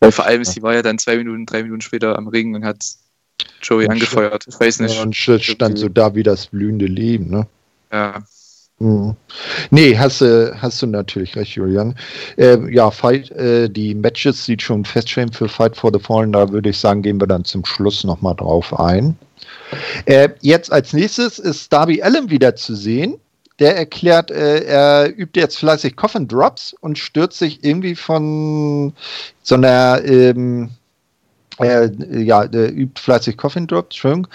Weil 0.00 0.12
vor 0.12 0.26
allem, 0.26 0.44
sie 0.44 0.62
war 0.62 0.74
ja 0.74 0.82
dann 0.82 0.98
zwei 0.98 1.16
Minuten, 1.16 1.46
drei 1.46 1.62
Minuten 1.62 1.80
später 1.80 2.16
am 2.16 2.28
Ring 2.28 2.54
und 2.54 2.64
hat 2.64 2.84
Joey 3.62 3.86
und 3.86 3.92
angefeuert. 3.92 4.44
Ich 4.48 4.58
weiß 4.58 4.80
nicht. 4.80 4.96
Ja, 4.96 5.02
und 5.02 5.14
stand 5.14 5.78
so 5.78 5.88
da 5.88 6.14
wie 6.14 6.22
das 6.22 6.46
blühende 6.46 6.86
Leben, 6.86 7.30
ne? 7.30 7.46
Ja. 7.92 8.22
Mhm. 8.78 9.16
Nee, 9.70 9.98
hast, 9.98 10.20
du, 10.20 10.56
hast 10.60 10.80
du 10.82 10.86
natürlich 10.86 11.34
recht, 11.34 11.56
Julian. 11.56 11.96
Äh, 12.36 12.72
ja, 12.72 12.90
Fight, 12.92 13.30
äh, 13.32 13.68
die 13.68 13.94
Matches 13.94 14.44
sieht 14.44 14.62
schon 14.62 14.84
feststehen 14.84 15.32
für 15.32 15.48
Fight 15.48 15.76
for 15.76 15.90
the 15.92 15.98
Fallen. 15.98 16.32
Da 16.32 16.48
würde 16.50 16.70
ich 16.70 16.78
sagen, 16.78 17.02
gehen 17.02 17.20
wir 17.20 17.26
dann 17.26 17.44
zum 17.44 17.64
Schluss 17.64 18.04
nochmal 18.04 18.36
drauf 18.36 18.78
ein. 18.78 19.16
Äh, 20.06 20.28
jetzt 20.40 20.70
als 20.70 20.92
nächstes 20.92 21.40
ist 21.40 21.72
Darby 21.72 22.02
Allen 22.02 22.30
wieder 22.30 22.54
zu 22.54 22.76
sehen. 22.76 23.18
Der 23.58 23.76
erklärt, 23.76 24.30
äh, 24.30 24.64
er 24.64 25.16
übt 25.16 25.38
jetzt 25.38 25.58
fleißig 25.58 25.96
Coffin 25.96 26.28
Drops 26.28 26.74
und 26.80 26.98
stürzt 26.98 27.38
sich 27.38 27.64
irgendwie 27.64 27.94
von 27.94 28.92
so 29.42 29.56
einer, 29.56 30.00
ähm, 30.04 30.70
äh, 31.60 31.88
ja, 32.22 32.44
übt 32.44 33.00
fleißig 33.00 33.36
Coffin 33.36 33.66
Drops, 33.66 33.96
Entschuldigung. 33.96 34.28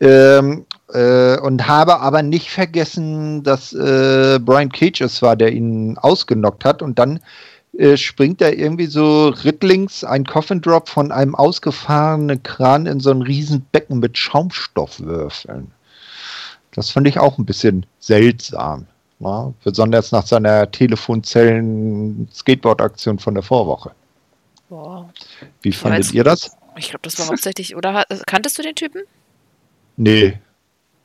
Ähm, 0.00 0.66
äh, 0.92 1.38
und 1.38 1.66
habe 1.66 2.00
aber 2.00 2.22
nicht 2.22 2.50
vergessen, 2.50 3.42
dass 3.42 3.72
äh, 3.72 4.38
Brian 4.40 4.72
Cage 4.72 5.02
es 5.02 5.22
war, 5.22 5.36
der 5.36 5.52
ihn 5.52 5.98
ausgenockt 5.98 6.64
hat 6.64 6.82
und 6.82 6.98
dann 6.98 7.20
äh, 7.78 7.96
springt 7.96 8.42
er 8.42 8.58
irgendwie 8.58 8.86
so 8.86 9.28
rittlings 9.28 10.02
ein 10.02 10.24
Coffin 10.24 10.60
Drop 10.60 10.88
von 10.88 11.12
einem 11.12 11.34
ausgefahrenen 11.34 12.42
Kran 12.42 12.86
in 12.86 13.00
so 13.00 13.10
ein 13.10 13.22
Riesenbecken 13.22 14.00
mit 14.00 14.18
Schaumstoffwürfeln. 14.18 15.70
Das 16.74 16.90
fand 16.90 17.08
ich 17.08 17.18
auch 17.18 17.38
ein 17.38 17.46
bisschen 17.46 17.86
seltsam. 17.98 18.86
Ne? 19.18 19.54
Besonders 19.64 20.12
nach 20.12 20.26
seiner 20.26 20.70
Telefonzellen-Skateboard-Aktion 20.70 23.18
von 23.18 23.34
der 23.34 23.42
Vorwoche. 23.42 23.90
Boah. 24.68 25.10
Wie 25.62 25.72
fandet 25.72 26.06
ja, 26.06 26.12
ihr 26.14 26.24
das? 26.24 26.56
Ich 26.76 26.90
glaube, 26.90 27.02
das 27.02 27.18
war 27.18 27.26
hauptsächlich, 27.26 27.74
oder 27.76 28.04
kanntest 28.26 28.58
du 28.58 28.62
den 28.62 28.74
Typen? 28.74 29.02
Nee. 29.96 30.38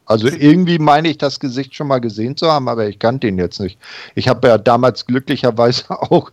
Also 0.05 0.27
irgendwie 0.27 0.79
meine 0.79 1.09
ich 1.09 1.17
das 1.17 1.39
Gesicht 1.39 1.75
schon 1.75 1.87
mal 1.87 1.99
gesehen 1.99 2.37
zu 2.37 2.51
haben, 2.51 2.69
aber 2.69 2.87
ich 2.87 2.99
kannte 2.99 3.27
ihn 3.27 3.37
jetzt 3.37 3.59
nicht. 3.59 3.79
Ich 4.13 4.27
habe 4.27 4.47
ja 4.47 4.57
damals 4.57 5.05
glücklicherweise 5.05 5.89
auch 6.11 6.31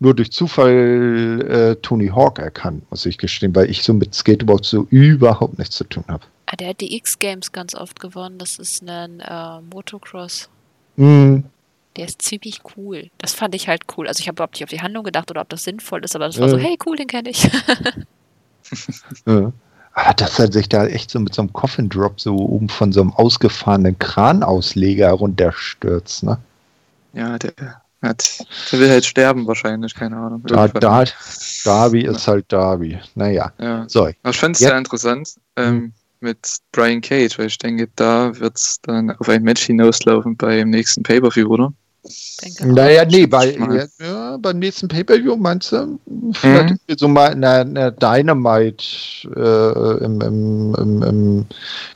nur 0.00 0.14
durch 0.14 0.32
Zufall 0.32 1.46
äh, 1.48 1.76
Tony 1.76 2.08
Hawk 2.08 2.38
erkannt, 2.38 2.90
muss 2.90 3.06
ich 3.06 3.18
gestehen, 3.18 3.54
weil 3.54 3.70
ich 3.70 3.82
so 3.82 3.92
mit 3.92 4.14
Skateboard 4.14 4.64
so 4.64 4.86
überhaupt 4.90 5.58
nichts 5.58 5.76
zu 5.76 5.84
tun 5.84 6.04
habe. 6.08 6.24
Ah, 6.52 6.56
der 6.56 6.70
hat 6.70 6.80
die 6.80 6.96
X-Games 6.96 7.52
ganz 7.52 7.76
oft 7.76 8.00
gewonnen. 8.00 8.38
Das 8.38 8.58
ist 8.58 8.82
ein 8.82 9.20
äh, 9.20 9.60
Motocross. 9.60 10.48
Mhm. 10.96 11.44
Der 11.94 12.06
ist 12.06 12.22
ziemlich 12.22 12.62
cool. 12.76 13.08
Das 13.18 13.34
fand 13.34 13.54
ich 13.54 13.68
halt 13.68 13.82
cool. 13.96 14.08
Also 14.08 14.20
ich 14.20 14.26
habe 14.26 14.34
überhaupt 14.34 14.54
nicht 14.54 14.64
auf 14.64 14.70
die 14.70 14.80
Handlung 14.80 15.04
gedacht 15.04 15.30
oder 15.30 15.42
ob 15.42 15.48
das 15.48 15.62
sinnvoll 15.62 16.04
ist, 16.04 16.16
aber 16.16 16.26
das 16.26 16.40
war 16.40 16.48
so, 16.48 16.58
hey, 16.58 16.76
cool, 16.84 16.96
den 16.96 17.06
kenne 17.06 17.30
ich. 17.30 17.44
ja. 19.26 19.52
Aber 19.92 20.14
dass 20.16 20.40
er 20.40 20.50
sich 20.50 20.68
da 20.68 20.86
echt 20.86 21.10
so 21.10 21.20
mit 21.20 21.34
so 21.34 21.42
einem 21.42 21.52
Coffin 21.52 21.88
Drop 21.88 22.20
so 22.20 22.34
oben 22.34 22.68
von 22.68 22.90
so 22.90 23.00
einem 23.00 23.12
ausgefahrenen 23.12 23.96
Kranausleger 23.98 25.10
runterstürzt, 25.10 26.24
ne? 26.24 26.38
Ja, 27.12 27.38
der, 27.38 27.52
hat, 28.02 28.44
der 28.72 28.78
will 28.78 28.90
halt 28.90 29.04
sterben 29.04 29.46
wahrscheinlich, 29.46 29.94
keine 29.94 30.16
Ahnung. 30.16 30.42
Da, 30.46 30.66
da, 30.66 31.04
Darby 31.64 32.02
ist 32.02 32.26
halt 32.26 32.52
Darby. 32.52 32.98
Naja. 33.14 33.52
Ja. 33.58 33.88
So, 33.88 34.02
Aber 34.02 34.30
ich 34.30 34.38
fand 34.38 34.56
es 34.56 34.60
sehr 34.60 34.76
interessant 34.76 35.36
ähm. 35.56 35.92
Mit 36.20 36.58
Brian 36.72 37.00
Cage, 37.00 37.38
weil 37.38 37.46
ich 37.46 37.58
denke, 37.58 37.88
da 37.96 38.38
wird 38.38 38.56
es 38.56 38.78
dann 38.82 39.10
auf 39.10 39.28
ein 39.28 39.42
Match 39.42 39.62
hinauslaufen 39.62 40.36
beim 40.36 40.70
nächsten 40.70 41.02
Pay-Per-View, 41.02 41.48
oder? 41.48 41.72
Naja, 42.60 43.04
nee, 43.04 43.26
bei, 43.26 43.54
ja, 43.56 43.86
ja, 44.00 44.36
beim 44.38 44.58
nächsten 44.58 44.88
Pay-Per-View 44.88 45.36
meinst 45.36 45.72
du? 45.72 45.98
Vielleicht 46.32 46.70
mhm. 46.88 46.96
so 46.96 47.08
mal 47.08 47.32
in 47.32 47.42
der, 47.42 47.62
in 47.62 47.74
der 47.74 47.90
Dynamite, 47.90 48.84
äh, 49.36 50.04
im, 50.04 50.20
im, 50.20 50.74
im, 50.76 51.02
im, 51.02 51.46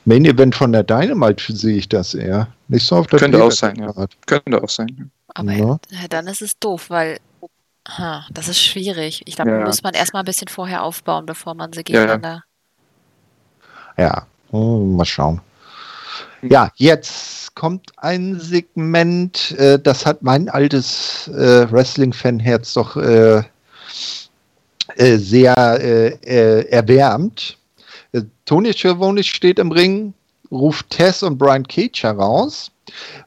Main 0.05 0.25
Event 0.25 0.53
von 0.53 0.71
der 0.71 0.83
Dynamite 0.83 1.55
sehe 1.55 1.77
ich 1.77 1.89
das 1.89 2.13
eher. 2.13 2.47
Nicht 2.67 2.85
so 2.85 2.97
auf 2.97 3.07
der 3.07 3.19
Könnte 3.19 3.43
auch 3.43 3.51
sein, 3.51 3.77
ja. 3.77 3.93
Könnte 4.27 4.63
auch 4.63 4.69
sein. 4.69 5.11
Aber 5.29 5.51
ja. 5.51 5.79
dann 6.09 6.27
ist 6.27 6.41
es 6.41 6.59
doof, 6.59 6.89
weil 6.89 7.17
ha, 7.87 8.25
das 8.31 8.47
ist 8.47 8.61
schwierig. 8.61 9.23
Ich 9.25 9.35
glaube, 9.35 9.51
ja. 9.51 9.65
muss 9.65 9.83
man 9.83 9.95
erstmal 9.95 10.21
ein 10.21 10.25
bisschen 10.25 10.47
vorher 10.47 10.83
aufbauen, 10.83 11.25
bevor 11.25 11.55
man 11.55 11.73
sie 11.73 11.83
gegeneinander. 11.83 12.43
Ja, 13.97 14.25
oh, 14.51 14.79
mal 14.79 15.05
schauen. 15.05 15.41
Ja, 16.41 16.69
jetzt 16.75 17.55
kommt 17.55 17.91
ein 17.97 18.39
Segment, 18.39 19.51
äh, 19.57 19.79
das 19.79 20.05
hat 20.05 20.21
mein 20.21 20.49
altes 20.49 21.27
äh, 21.29 21.71
Wrestling-Fan-Herz 21.71 22.73
doch 22.73 22.97
äh, 22.97 23.41
äh 24.97 25.17
sehr 25.17 25.55
äh, 25.81 26.07
äh, 26.23 26.69
erwärmt. 26.69 27.57
Tony 28.45 28.73
Schiavone 28.73 29.23
steht 29.23 29.59
im 29.59 29.71
Ring, 29.71 30.13
ruft 30.51 30.89
Tess 30.91 31.23
und 31.23 31.37
Brian 31.37 31.67
Cage 31.67 32.03
heraus, 32.03 32.71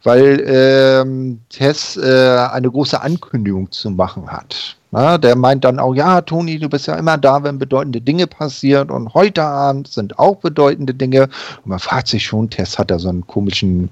weil 0.02 0.42
ähm, 0.46 1.40
Tess 1.50 1.98
eine 1.98 2.70
große 2.70 2.98
Ankündigung 2.98 3.70
zu 3.70 3.90
machen 3.90 4.30
hat. 4.30 4.77
Na, 4.90 5.18
der 5.18 5.36
meint 5.36 5.64
dann 5.64 5.78
auch, 5.78 5.94
ja, 5.94 6.22
Toni, 6.22 6.58
du 6.58 6.68
bist 6.68 6.86
ja 6.86 6.94
immer 6.94 7.18
da, 7.18 7.42
wenn 7.42 7.58
bedeutende 7.58 8.00
Dinge 8.00 8.26
passieren 8.26 8.90
und 8.90 9.12
heute 9.12 9.42
Abend 9.42 9.88
sind 9.88 10.18
auch 10.18 10.36
bedeutende 10.36 10.94
Dinge. 10.94 11.24
Und 11.24 11.66
man 11.66 11.78
fragt 11.78 12.08
sich 12.08 12.24
schon, 12.24 12.48
Tess 12.48 12.78
hat 12.78 12.90
da 12.90 12.98
so 12.98 13.10
einen 13.10 13.26
komischen 13.26 13.90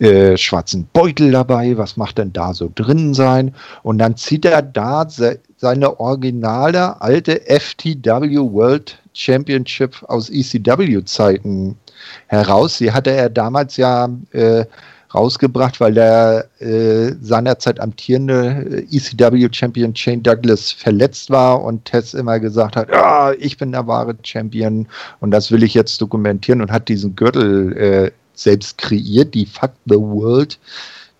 äh, 0.00 0.36
schwarzen 0.36 0.86
Beutel 0.92 1.32
dabei, 1.32 1.78
was 1.78 1.96
macht 1.96 2.18
denn 2.18 2.32
da 2.32 2.52
so 2.52 2.70
drin 2.74 3.14
sein? 3.14 3.54
Und 3.82 3.98
dann 3.98 4.16
zieht 4.16 4.44
er 4.44 4.60
da 4.60 5.08
se 5.08 5.40
seine 5.56 5.98
originale 5.98 7.00
alte 7.00 7.40
FTW 7.46 8.36
World 8.52 8.98
Championship 9.14 10.02
aus 10.08 10.28
ECW-Zeiten 10.28 11.78
heraus. 12.26 12.76
Sie 12.76 12.92
hatte 12.92 13.12
er 13.12 13.30
damals 13.30 13.78
ja 13.78 14.10
äh, 14.32 14.66
rausgebracht, 15.14 15.80
weil 15.80 15.94
der 15.94 16.48
äh, 16.58 17.12
seinerzeit 17.20 17.80
amtierende 17.80 18.84
äh, 18.90 18.96
ECW-Champion 18.96 19.94
Shane 19.94 20.22
Douglas 20.22 20.72
verletzt 20.72 21.30
war 21.30 21.62
und 21.62 21.84
Tess 21.84 22.14
immer 22.14 22.40
gesagt 22.40 22.76
hat, 22.76 22.88
ja, 22.90 23.32
ich 23.32 23.56
bin 23.56 23.72
der 23.72 23.86
wahre 23.86 24.16
Champion 24.22 24.86
und 25.20 25.30
das 25.30 25.50
will 25.50 25.62
ich 25.62 25.74
jetzt 25.74 26.00
dokumentieren 26.00 26.60
und 26.60 26.72
hat 26.72 26.88
diesen 26.88 27.14
Gürtel 27.16 27.76
äh, 27.76 28.10
selbst 28.34 28.78
kreiert, 28.78 29.34
die 29.34 29.46
Fuck 29.46 29.72
the 29.86 29.96
World 29.96 30.58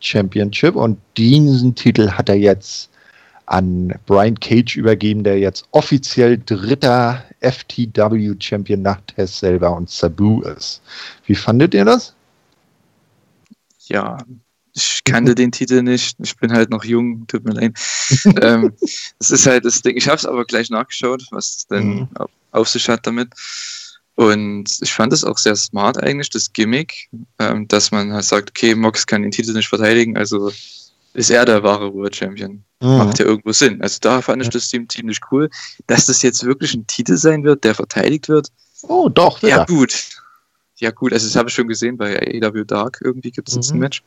Championship 0.00 0.76
und 0.76 0.98
diesen 1.16 1.74
Titel 1.74 2.10
hat 2.10 2.28
er 2.28 2.36
jetzt 2.36 2.90
an 3.46 3.94
Brian 4.06 4.38
Cage 4.40 4.76
übergeben, 4.76 5.22
der 5.22 5.38
jetzt 5.38 5.66
offiziell 5.72 6.40
dritter 6.44 7.22
FTW-Champion 7.40 8.82
nach 8.82 9.00
Tess 9.06 9.38
selber 9.38 9.76
und 9.76 9.90
Sabu 9.90 10.42
ist. 10.42 10.80
Wie 11.26 11.34
fandet 11.34 11.74
ihr 11.74 11.84
das? 11.84 12.14
Ja, 13.88 14.18
ich 14.74 15.02
kannte 15.04 15.34
den 15.34 15.52
Titel 15.52 15.82
nicht. 15.82 16.16
Ich 16.22 16.36
bin 16.36 16.52
halt 16.52 16.70
noch 16.70 16.84
jung, 16.84 17.26
tut 17.28 17.44
mir 17.44 17.52
leid. 17.52 17.78
ähm, 18.42 18.72
das 19.18 19.30
ist 19.30 19.46
halt 19.46 19.64
das 19.64 19.82
Ding. 19.82 19.96
Ich 19.96 20.08
habe 20.08 20.16
es 20.16 20.26
aber 20.26 20.44
gleich 20.44 20.68
nachgeschaut, 20.68 21.24
was 21.30 21.56
es 21.56 21.66
denn 21.66 21.94
mhm. 21.94 22.08
auf, 22.50 22.68
sich 22.68 22.88
hat 22.88 23.06
damit. 23.06 23.28
Und 24.16 24.64
ich 24.80 24.92
fand 24.92 25.12
es 25.12 25.24
auch 25.24 25.38
sehr 25.38 25.56
smart 25.56 26.02
eigentlich, 26.02 26.30
das 26.30 26.52
Gimmick, 26.52 27.08
ähm, 27.38 27.66
dass 27.68 27.90
man 27.90 28.12
halt 28.12 28.24
sagt, 28.24 28.50
okay, 28.50 28.74
Mox 28.74 29.06
kann 29.06 29.22
den 29.22 29.30
Titel 29.30 29.52
nicht 29.52 29.68
verteidigen, 29.68 30.16
also 30.16 30.52
ist 31.14 31.30
er 31.30 31.44
der 31.44 31.62
wahre 31.62 31.92
World 31.94 32.14
Champion. 32.14 32.64
Mhm. 32.80 32.98
Macht 32.98 33.18
ja 33.20 33.26
irgendwo 33.26 33.52
Sinn. 33.52 33.80
Also 33.80 33.98
da 34.00 34.20
fand 34.22 34.42
ich 34.42 34.48
das 34.50 34.68
Team 34.68 34.88
ziemlich 34.88 35.20
cool. 35.30 35.48
Dass 35.86 36.06
das 36.06 36.22
jetzt 36.22 36.44
wirklich 36.44 36.74
ein 36.74 36.86
Titel 36.86 37.16
sein 37.16 37.44
wird, 37.44 37.62
der 37.62 37.74
verteidigt 37.74 38.28
wird. 38.28 38.48
Oh, 38.82 39.08
doch, 39.08 39.40
ja. 39.42 39.48
Ja, 39.48 39.64
gut 39.64 40.13
ja 40.76 40.90
gut, 40.90 41.12
also 41.12 41.26
das 41.26 41.36
habe 41.36 41.48
ich 41.48 41.54
schon 41.54 41.68
gesehen 41.68 41.96
bei 41.96 42.18
AEW 42.18 42.64
Dark, 42.64 43.00
irgendwie 43.02 43.30
gibt 43.30 43.48
es 43.48 43.54
jetzt 43.54 43.70
mhm. 43.70 43.76
ein 43.76 43.80
Match. 43.80 44.02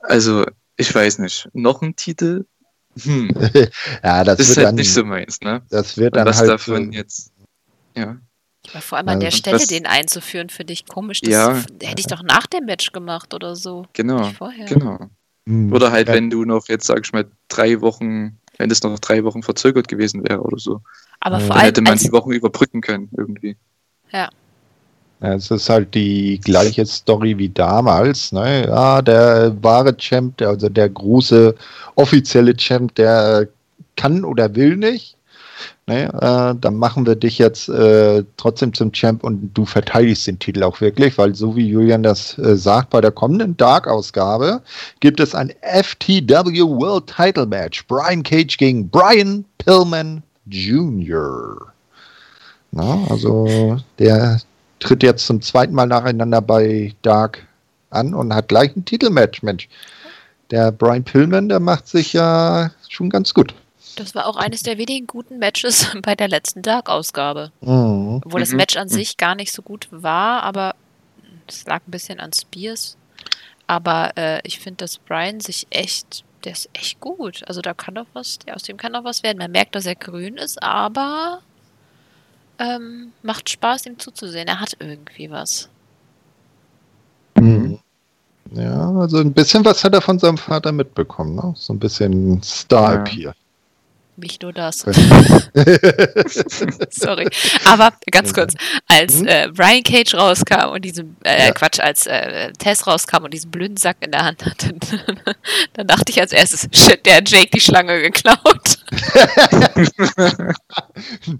Also, 0.00 0.44
ich 0.76 0.94
weiß 0.94 1.18
nicht. 1.18 1.48
Noch 1.52 1.82
ein 1.82 1.96
Titel? 1.96 2.44
Hm. 3.02 3.30
ja, 4.02 4.24
das, 4.24 4.38
das 4.38 4.48
ist 4.48 4.56
halt 4.56 4.68
dann, 4.68 4.74
nicht 4.76 4.92
so 4.92 5.04
meins, 5.04 5.40
ne? 5.40 5.62
Das 5.68 5.96
wird 5.98 6.16
dann 6.16 6.26
was 6.26 6.38
halt 6.38 6.48
davon 6.48 6.92
jetzt, 6.92 7.32
ja. 7.96 8.16
Aber 8.70 8.80
vor 8.80 8.98
allem 8.98 9.08
an 9.08 9.20
der 9.20 9.30
Stelle 9.30 9.56
was, 9.56 9.66
den 9.66 9.86
einzuführen, 9.86 10.48
finde 10.48 10.72
ich 10.72 10.86
komisch. 10.86 11.20
Das 11.20 11.30
ja. 11.30 11.54
hätte 11.82 12.00
ich 12.00 12.06
doch 12.06 12.22
nach 12.22 12.46
dem 12.46 12.64
Match 12.64 12.92
gemacht 12.92 13.32
oder 13.32 13.54
so. 13.54 13.86
Genau. 13.92 14.30
Genau. 14.66 14.98
Mhm. 15.44 15.72
Oder 15.72 15.92
halt, 15.92 16.08
ja. 16.08 16.14
wenn 16.14 16.30
du 16.30 16.44
noch 16.44 16.68
jetzt, 16.68 16.86
sag 16.86 17.04
ich 17.04 17.12
mal, 17.12 17.30
drei 17.48 17.80
Wochen, 17.80 18.38
wenn 18.58 18.68
das 18.68 18.82
noch 18.82 18.98
drei 18.98 19.22
Wochen 19.24 19.42
verzögert 19.42 19.86
gewesen 19.88 20.28
wäre 20.28 20.40
oder 20.40 20.58
so. 20.58 20.82
Aber 21.20 21.38
vor 21.38 21.50
dann 21.50 21.58
allem 21.58 21.66
hätte 21.66 21.82
man 21.82 21.98
die 21.98 22.12
Wochen 22.12 22.32
überbrücken 22.32 22.80
können, 22.80 23.08
irgendwie. 23.16 23.56
Ja. 24.10 24.30
Es 25.20 25.50
ist 25.50 25.68
halt 25.68 25.94
die 25.94 26.40
gleiche 26.44 26.84
Story 26.84 27.38
wie 27.38 27.48
damals. 27.48 28.32
Ne? 28.32 28.66
Ja, 28.66 29.00
der 29.00 29.56
wahre 29.62 29.96
Champ, 29.96 30.40
also 30.42 30.68
der 30.68 30.90
große 30.90 31.54
offizielle 31.94 32.54
Champ, 32.54 32.94
der 32.96 33.48
kann 33.96 34.24
oder 34.24 34.54
will 34.54 34.76
nicht. 34.76 35.16
Ne? 35.86 36.12
Äh, 36.12 36.54
dann 36.60 36.76
machen 36.76 37.06
wir 37.06 37.14
dich 37.14 37.38
jetzt 37.38 37.68
äh, 37.68 38.24
trotzdem 38.36 38.74
zum 38.74 38.92
Champ 38.92 39.24
und 39.24 39.52
du 39.54 39.64
verteidigst 39.64 40.26
den 40.26 40.38
Titel 40.38 40.62
auch 40.62 40.80
wirklich, 40.80 41.16
weil 41.16 41.34
so 41.34 41.56
wie 41.56 41.68
Julian 41.68 42.02
das 42.02 42.36
äh, 42.38 42.56
sagt, 42.56 42.90
bei 42.90 43.00
der 43.00 43.12
kommenden 43.12 43.56
Dark-Ausgabe 43.56 44.60
gibt 45.00 45.20
es 45.20 45.34
ein 45.34 45.52
FTW 45.62 46.60
World 46.60 47.06
Title 47.06 47.46
Match. 47.46 47.86
Brian 47.86 48.22
Cage 48.22 48.58
gegen 48.58 48.90
Brian 48.90 49.44
Pillman 49.58 50.22
Jr. 50.46 51.72
Na, 52.72 53.06
also 53.08 53.78
der 53.98 54.40
tritt 54.86 55.02
jetzt 55.02 55.26
zum 55.26 55.42
zweiten 55.42 55.74
Mal 55.74 55.86
nacheinander 55.86 56.40
bei 56.40 56.94
Dark 57.02 57.46
an 57.90 58.14
und 58.14 58.32
hat 58.32 58.48
gleich 58.48 58.74
ein 58.76 58.84
Titelmatch, 58.84 59.42
Mensch. 59.42 59.68
Der 60.52 60.70
Brian 60.70 61.02
Pillman, 61.02 61.48
der 61.48 61.58
macht 61.58 61.88
sich 61.88 62.12
ja 62.12 62.70
schon 62.88 63.10
ganz 63.10 63.34
gut. 63.34 63.52
Das 63.96 64.14
war 64.14 64.26
auch 64.26 64.36
eines 64.36 64.62
der 64.62 64.78
wenigen 64.78 65.08
guten 65.08 65.38
Matches 65.38 65.90
bei 66.02 66.14
der 66.14 66.28
letzten 66.28 66.62
Dark-Ausgabe. 66.62 67.50
Mhm. 67.62 68.22
Obwohl 68.24 68.40
das 68.40 68.50
mhm. 68.50 68.58
Match 68.58 68.76
an 68.76 68.88
sich 68.88 69.16
gar 69.16 69.34
nicht 69.34 69.52
so 69.52 69.62
gut 69.62 69.88
war, 69.90 70.44
aber 70.44 70.76
es 71.48 71.64
lag 71.66 71.80
ein 71.86 71.90
bisschen 71.90 72.20
an 72.20 72.32
Spears. 72.32 72.96
Aber 73.66 74.16
äh, 74.16 74.40
ich 74.44 74.60
finde, 74.60 74.78
dass 74.78 74.98
Brian 74.98 75.40
sich 75.40 75.66
echt, 75.70 76.24
der 76.44 76.52
ist 76.52 76.68
echt 76.74 77.00
gut. 77.00 77.42
Also 77.48 77.60
da 77.60 77.74
kann 77.74 77.96
doch 77.96 78.06
was, 78.12 78.38
aus 78.52 78.62
dem 78.62 78.76
kann 78.76 78.92
doch 78.92 79.02
was 79.02 79.24
werden. 79.24 79.38
Man 79.38 79.50
merkt, 79.50 79.74
dass 79.74 79.86
er 79.86 79.96
grün 79.96 80.36
ist, 80.36 80.62
aber 80.62 81.40
ähm, 82.58 83.12
macht 83.22 83.50
Spaß, 83.50 83.86
ihm 83.86 83.98
zuzusehen. 83.98 84.48
Er 84.48 84.60
hat 84.60 84.76
irgendwie 84.78 85.30
was. 85.30 85.68
Mhm. 87.38 87.78
Ja, 88.52 88.90
also 88.90 89.18
ein 89.18 89.32
bisschen 89.32 89.64
was 89.64 89.82
hat 89.82 89.94
er 89.94 90.00
von 90.00 90.18
seinem 90.18 90.38
Vater 90.38 90.72
mitbekommen, 90.72 91.34
ne? 91.34 91.52
So 91.56 91.72
ein 91.72 91.78
bisschen 91.78 92.42
Star-Appeal. 92.42 93.34
Nicht 94.16 94.42
nur 94.42 94.52
das. 94.52 94.78
Sorry. 96.90 97.28
Aber 97.66 97.92
ganz 98.10 98.32
kurz, 98.32 98.54
als 98.88 99.18
hm? 99.18 99.26
äh, 99.26 99.48
Brian 99.52 99.82
Cage 99.82 100.14
rauskam 100.14 100.70
und 100.70 100.84
diesen, 100.84 101.16
äh, 101.22 101.48
ja. 101.48 101.52
Quatsch, 101.52 101.80
als 101.80 102.06
äh, 102.06 102.52
Tess 102.52 102.86
rauskam 102.86 103.24
und 103.24 103.34
diesen 103.34 103.50
blöden 103.50 103.76
Sack 103.76 103.98
in 104.00 104.12
der 104.12 104.24
Hand 104.24 104.46
hatte, 104.46 104.74
dann 105.74 105.86
dachte 105.86 106.10
ich 106.10 106.20
als 106.20 106.32
erstes, 106.32 106.66
shit, 106.72 107.04
der 107.04 107.16
hat 107.16 107.28
Jake 107.28 107.50
die 107.52 107.60
Schlange 107.60 108.00
geklaut. 108.00 108.78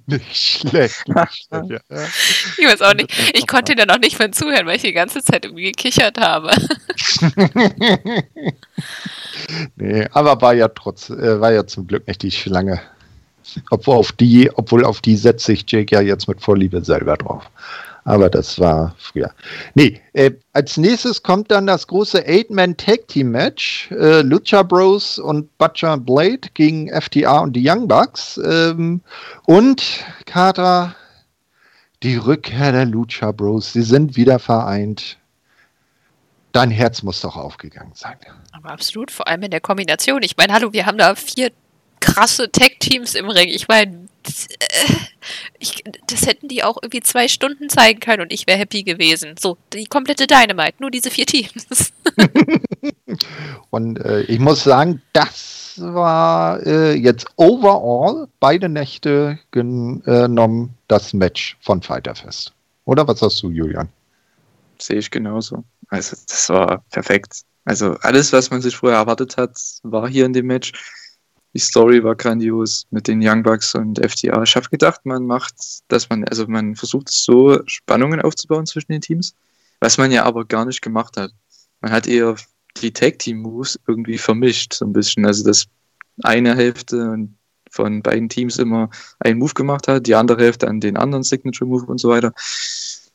nicht 0.07 0.37
schlecht. 0.37 1.09
Nicht 1.09 1.47
schlecht 1.49 1.49
ja. 1.51 1.81
Ich 2.59 2.66
weiß 2.66 2.83
auch 2.83 2.95
nicht. 2.95 3.11
Ich 3.35 3.47
konnte 3.47 3.74
da 3.74 3.87
noch 3.87 3.99
nicht 3.99 4.18
mehr 4.18 4.33
zuhören, 4.33 4.66
weil 4.66 4.77
ich 4.77 4.83
die 4.83 4.93
ganze 4.93 5.22
Zeit 5.22 5.47
irgendwie 5.47 5.72
gekichert 5.72 6.18
habe. 6.18 6.51
Nee, 9.77 10.07
aber 10.12 10.41
war 10.41 10.55
ja 10.55 10.68
trotz, 10.68 11.11
äh, 11.11 11.41
war 11.41 11.53
ja 11.53 11.66
zum 11.66 11.87
Glück 11.87 12.07
nicht 12.07 12.22
die 12.22 12.31
Schlange. 12.31 12.81
Obwohl 13.70 13.97
auf 13.97 14.12
die, 14.12 14.51
obwohl 14.55 14.85
auf 14.85 15.01
die 15.01 15.16
setzt 15.16 15.47
sich 15.47 15.64
Jake 15.68 15.95
ja 15.95 16.01
jetzt 16.01 16.29
mit 16.29 16.41
Vorliebe 16.41 16.85
selber 16.85 17.16
drauf. 17.16 17.49
Aber 18.07 18.31
das 18.31 18.61
war 18.61 18.95
früher. 18.99 19.33
Nee, 19.74 20.01
äh, 20.12 20.31
als 20.53 20.77
nächstes 20.77 21.24
kommt 21.24 21.51
dann 21.51 21.66
das 21.66 21.89
große 21.89 22.24
Eight-Man-Tag-Team-Match. 22.24 23.91
Äh, 23.91 24.22
Lucha 24.22 24.62
Bros 24.62 25.18
und 25.18 25.59
Butcher 25.59 25.97
Blade 25.97 26.49
gegen 26.55 26.89
FTA 26.89 27.41
und 27.41 27.55
die 27.55 27.68
Young 27.68 27.89
Bucks. 27.89 28.41
Ähm, 28.45 29.01
und 29.45 30.05
Carter, 30.24 30.95
die 32.05 32.14
Rückkehr 32.14 32.70
der 32.70 32.87
Lucha 32.87 33.33
Bros. 33.33 33.72
Sie 33.72 33.83
sind 33.83 34.16
wieder 34.16 34.39
vereint. 34.39 35.18
Dein 36.57 36.71
Herz 36.71 37.03
muss 37.03 37.21
doch 37.21 37.37
aufgegangen 37.37 37.93
sein. 37.95 38.17
Aber 38.51 38.71
absolut, 38.71 39.11
vor 39.11 39.29
allem 39.29 39.43
in 39.43 39.51
der 39.51 39.61
Kombination. 39.61 40.23
Ich 40.23 40.39
meine, 40.39 40.55
hallo, 40.55 40.73
wir 40.73 40.87
haben 40.87 40.97
da 40.97 41.15
vier 41.15 41.51
krasse 42.01 42.51
Tech-Teams 42.51 43.15
im 43.15 43.29
Ring. 43.29 43.51
Ich 43.51 43.69
meine, 43.69 44.09
das, 44.23 44.47
äh, 44.47 45.93
das 46.07 46.25
hätten 46.25 46.49
die 46.49 46.65
auch 46.65 46.79
irgendwie 46.81 47.03
zwei 47.03 47.29
Stunden 47.29 47.69
zeigen 47.69 48.01
können 48.01 48.23
und 48.23 48.33
ich 48.33 48.47
wäre 48.47 48.59
happy 48.59 48.85
gewesen. 48.85 49.35
So, 49.39 49.59
die 49.75 49.85
komplette 49.85 50.27
Dynamite, 50.27 50.77
nur 50.79 50.91
diese 50.91 51.11
vier 51.11 51.27
Teams. 51.27 51.93
und 53.69 53.99
äh, 54.03 54.23
ich 54.23 54.39
muss 54.39 54.65
sagen, 54.65 55.03
das 55.13 55.75
war 55.77 56.65
äh, 56.65 56.95
jetzt 56.95 57.27
overall 57.37 58.29
beide 58.41 58.71
Nächte 58.71 59.39
genommen 59.51 60.75
das 60.89 61.13
Match 61.13 61.59
von 61.61 61.83
Fighterfest. 61.83 62.55
Oder 62.87 63.07
was 63.07 63.19
sagst 63.19 63.43
du, 63.43 63.51
Julian? 63.51 63.91
Sehe 64.79 64.99
ich 64.99 65.11
genauso. 65.11 65.65
Also, 65.89 66.16
das 66.26 66.49
war 66.49 66.84
perfekt. 66.91 67.43
Also, 67.64 67.95
alles, 68.01 68.32
was 68.32 68.51
man 68.51 68.62
sich 68.62 68.76
vorher 68.76 68.99
erwartet 68.99 69.37
hat, 69.37 69.59
war 69.82 70.09
hier 70.09 70.26
in 70.26 70.32
dem 70.32 70.47
Match. 70.47 70.72
Die 71.55 71.61
Story 71.61 72.05
war 72.05 72.14
grandios 72.14 72.87
mit 72.91 73.09
den 73.09 73.20
Young 73.26 73.43
Bucks 73.43 73.74
und 73.74 73.99
FTA. 73.99 74.43
Ich 74.43 74.57
habe 74.57 74.68
gedacht, 74.68 75.07
man 75.07 75.24
macht, 75.24 75.55
dass 75.89 76.09
man, 76.11 76.24
also 76.24 76.47
man 76.47 76.76
versucht 76.76 77.09
so 77.09 77.61
Spannungen 77.66 78.20
aufzubauen 78.20 78.66
zwischen 78.66 78.93
den 78.93 79.01
Teams, 79.01 79.34
was 79.80 79.97
man 79.97 80.12
ja 80.12 80.24
aber 80.24 80.45
gar 80.45 80.66
nicht 80.66 80.82
gemacht 80.82 81.16
hat. 81.16 81.30
Man 81.80 81.93
hat 81.93 82.07
eher 82.07 82.37
die 82.82 82.93
Tag 82.93 83.18
Team 83.20 83.39
Moves 83.39 83.80
irgendwie 83.87 84.18
vermischt, 84.18 84.74
so 84.74 84.84
ein 84.84 84.93
bisschen. 84.93 85.24
Also, 85.24 85.45
dass 85.45 85.66
eine 86.22 86.55
Hälfte 86.55 87.28
von 87.70 88.03
beiden 88.03 88.28
Teams 88.28 88.59
immer 88.59 88.91
einen 89.18 89.39
Move 89.39 89.55
gemacht 89.55 89.89
hat, 89.89 90.07
die 90.07 90.14
andere 90.14 90.43
Hälfte 90.43 90.68
an 90.68 90.80
den 90.80 90.97
anderen 90.97 91.22
Signature 91.22 91.68
Move 91.68 91.87
und 91.87 91.99
so 91.99 92.09
weiter. 92.09 92.32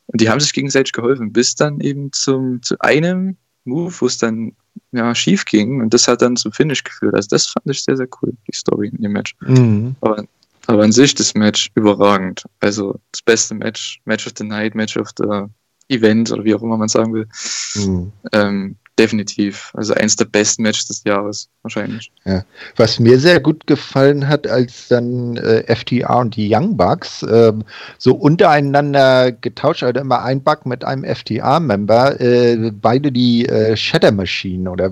Und 0.06 0.20
die 0.20 0.28
haben 0.28 0.40
sich 0.40 0.52
gegenseitig 0.52 0.92
geholfen, 0.92 1.32
bis 1.32 1.54
dann 1.54 1.80
eben 1.80 2.12
zum, 2.12 2.62
zu 2.62 2.78
einem 2.80 3.36
Move, 3.64 3.94
wo 3.98 4.06
es 4.06 4.18
dann 4.18 4.52
ja, 4.92 5.14
schief 5.14 5.44
ging. 5.44 5.80
Und 5.80 5.94
das 5.94 6.08
hat 6.08 6.22
dann 6.22 6.36
zum 6.36 6.52
Finish 6.52 6.84
geführt. 6.84 7.14
Also 7.14 7.28
das 7.30 7.46
fand 7.46 7.66
ich 7.70 7.82
sehr, 7.82 7.96
sehr 7.96 8.08
cool, 8.20 8.32
die 8.46 8.56
Story 8.56 8.88
in 8.88 9.02
dem 9.02 9.12
Match. 9.12 9.34
Mhm. 9.40 9.96
Aber, 10.00 10.24
aber 10.66 10.82
an 10.82 10.92
sich 10.92 11.14
das 11.14 11.34
Match 11.34 11.70
überragend. 11.74 12.44
Also 12.60 12.98
das 13.12 13.22
beste 13.22 13.54
Match, 13.54 14.00
Match 14.04 14.26
of 14.26 14.32
the 14.36 14.44
Night, 14.44 14.74
Match 14.74 14.96
of 14.96 15.10
the 15.18 15.44
Event 15.88 16.30
oder 16.32 16.44
wie 16.44 16.54
auch 16.54 16.62
immer 16.62 16.76
man 16.76 16.88
sagen 16.88 17.14
will. 17.14 17.28
Mhm. 17.74 18.12
Ähm, 18.32 18.76
definitiv. 18.98 19.72
Also 19.74 19.94
eins 19.94 20.16
der 20.16 20.26
besten 20.26 20.62
Matches 20.62 20.86
des 20.86 21.04
Jahres, 21.04 21.48
wahrscheinlich. 21.62 22.12
Ja. 22.24 22.44
Was 22.76 23.00
mir 23.00 23.18
sehr 23.18 23.40
gut 23.40 23.66
gefallen 23.66 24.28
hat, 24.28 24.46
als 24.46 24.88
dann 24.88 25.36
äh, 25.38 25.74
FTA 25.74 26.20
und 26.20 26.36
die 26.36 26.54
Young 26.54 26.76
Bucks 26.76 27.22
äh, 27.22 27.52
so 27.98 28.14
untereinander 28.14 29.32
getauscht, 29.32 29.82
also 29.82 30.00
immer 30.00 30.22
ein 30.22 30.42
Bug 30.42 30.66
mit 30.66 30.84
einem 30.84 31.04
FTA-Member, 31.04 32.20
äh, 32.20 32.70
beide 32.72 33.10
die 33.10 33.46
äh, 33.46 33.76
Shatter 33.76 34.12
Machine 34.12 34.70
oder 34.70 34.90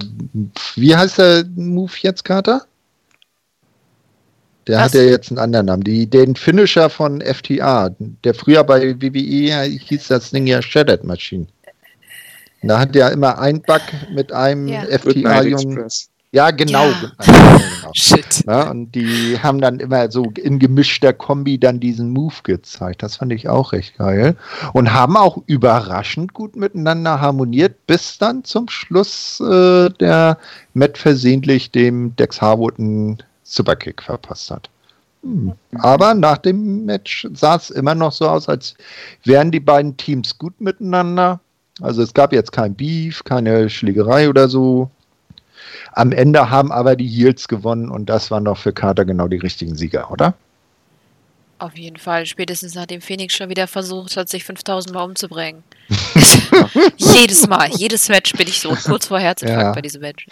wie 0.76 0.96
heißt 0.96 1.18
der 1.18 1.44
Move 1.54 1.92
jetzt, 2.00 2.24
Carter? 2.24 2.62
Der 4.66 4.78
Was? 4.78 4.84
hat 4.84 4.94
ja 4.94 5.02
jetzt 5.02 5.30
einen 5.30 5.38
anderen 5.38 5.66
Namen. 5.66 5.82
Die, 5.82 6.08
den 6.08 6.36
Finisher 6.36 6.90
von 6.90 7.20
FTA, 7.20 7.90
der 8.24 8.34
früher 8.34 8.62
bei 8.62 9.00
WWE 9.00 9.62
hieß 9.64 10.08
das 10.08 10.30
Ding 10.30 10.46
ja 10.46 10.62
Shattered 10.62 11.02
Machine. 11.02 11.46
Da 12.62 12.78
hat 12.78 12.94
er 12.94 13.10
immer 13.12 13.38
ein 13.38 13.62
Bug 13.62 13.82
mit 14.12 14.32
einem 14.32 14.68
ja. 14.68 14.82
FTA-Jungen. 14.82 15.88
Ja, 16.32 16.52
genau. 16.52 16.86
Ja. 16.86 17.10
genau. 17.24 17.58
Shit. 17.92 18.44
Ja, 18.46 18.70
und 18.70 18.92
die 18.92 19.38
haben 19.42 19.60
dann 19.60 19.80
immer 19.80 20.10
so 20.12 20.24
in 20.36 20.60
gemischter 20.60 21.12
Kombi 21.12 21.58
dann 21.58 21.80
diesen 21.80 22.10
Move 22.10 22.34
gezeigt. 22.44 23.02
Das 23.02 23.16
fand 23.16 23.32
ich 23.32 23.48
auch 23.48 23.72
recht 23.72 23.98
geil. 23.98 24.36
Und 24.72 24.92
haben 24.92 25.16
auch 25.16 25.42
überraschend 25.46 26.32
gut 26.32 26.54
miteinander 26.54 27.20
harmoniert, 27.20 27.86
bis 27.88 28.18
dann 28.18 28.44
zum 28.44 28.68
Schluss 28.68 29.40
äh, 29.40 29.88
der 29.98 30.38
Matt 30.74 30.98
versehentlich 30.98 31.72
dem 31.72 32.14
Dex 32.14 32.40
Harwood 32.40 32.78
einen 32.78 33.18
Superkick 33.42 34.02
verpasst 34.02 34.52
hat. 34.52 34.70
Hm. 35.22 35.52
Aber 35.80 36.14
nach 36.14 36.38
dem 36.38 36.84
Match 36.84 37.26
sah 37.34 37.56
es 37.56 37.70
immer 37.70 37.96
noch 37.96 38.12
so 38.12 38.28
aus, 38.28 38.48
als 38.48 38.74
wären 39.24 39.50
die 39.50 39.60
beiden 39.60 39.96
Teams 39.96 40.38
gut 40.38 40.60
miteinander. 40.60 41.40
Also 41.80 42.02
es 42.02 42.14
gab 42.14 42.32
jetzt 42.32 42.52
kein 42.52 42.74
Beef, 42.74 43.24
keine 43.24 43.70
Schlägerei 43.70 44.28
oder 44.28 44.48
so. 44.48 44.90
Am 45.92 46.12
Ende 46.12 46.50
haben 46.50 46.72
aber 46.72 46.96
die 46.96 47.08
Heels 47.08 47.48
gewonnen 47.48 47.90
und 47.90 48.06
das 48.06 48.30
waren 48.30 48.44
doch 48.44 48.58
für 48.58 48.72
Carter 48.72 49.04
genau 49.04 49.28
die 49.28 49.38
richtigen 49.38 49.74
Sieger, 49.74 50.10
oder? 50.10 50.34
Auf 51.58 51.76
jeden 51.76 51.98
Fall. 51.98 52.24
Spätestens 52.24 52.74
nachdem 52.74 53.02
Phoenix 53.02 53.34
schon 53.34 53.50
wieder 53.50 53.66
versucht 53.66 54.16
hat, 54.16 54.28
sich 54.30 54.44
5000 54.44 54.94
Mal 54.94 55.02
umzubringen. 55.02 55.62
Jedes 56.96 57.46
Mal, 57.46 57.68
jedes 57.76 58.08
Match 58.08 58.32
bin 58.32 58.48
ich 58.48 58.60
so 58.60 58.70
kurz 58.70 59.06
vor 59.08 59.18
Herzinfarkt 59.18 59.62
ja. 59.62 59.72
bei 59.72 59.82
diesem 59.82 60.00
Match. 60.00 60.26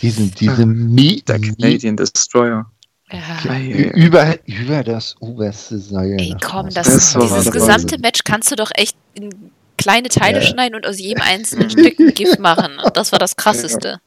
Diesen, 0.00 0.32
diese 0.32 0.66
Mi 0.66 1.22
Der 1.26 1.38
Canadian 1.38 1.96
Destroyer. 1.96 2.66
Ja. 3.12 3.58
Über, 3.94 4.38
über 4.46 4.82
das 4.82 5.14
oberste 5.20 5.78
Seil. 5.78 6.16
Ey, 6.18 6.34
komm, 6.42 6.70
das, 6.70 6.86
das 6.88 7.18
dieses 7.20 7.50
gesamte 7.50 7.98
Match 7.98 8.20
kannst 8.24 8.50
du 8.50 8.56
doch 8.56 8.70
echt 8.74 8.96
in 9.14 9.52
kleine 9.82 10.08
Teile 10.08 10.40
ja. 10.40 10.46
schneiden 10.46 10.74
und 10.74 10.86
aus 10.86 10.98
jedem 10.98 11.22
einzelnen 11.22 11.70
Stück 11.70 11.98
ein 11.98 12.14
GIF 12.14 12.38
machen. 12.38 12.78
Und 12.82 12.96
das 12.96 13.12
war 13.12 13.18
das 13.18 13.36
Krasseste. 13.36 14.00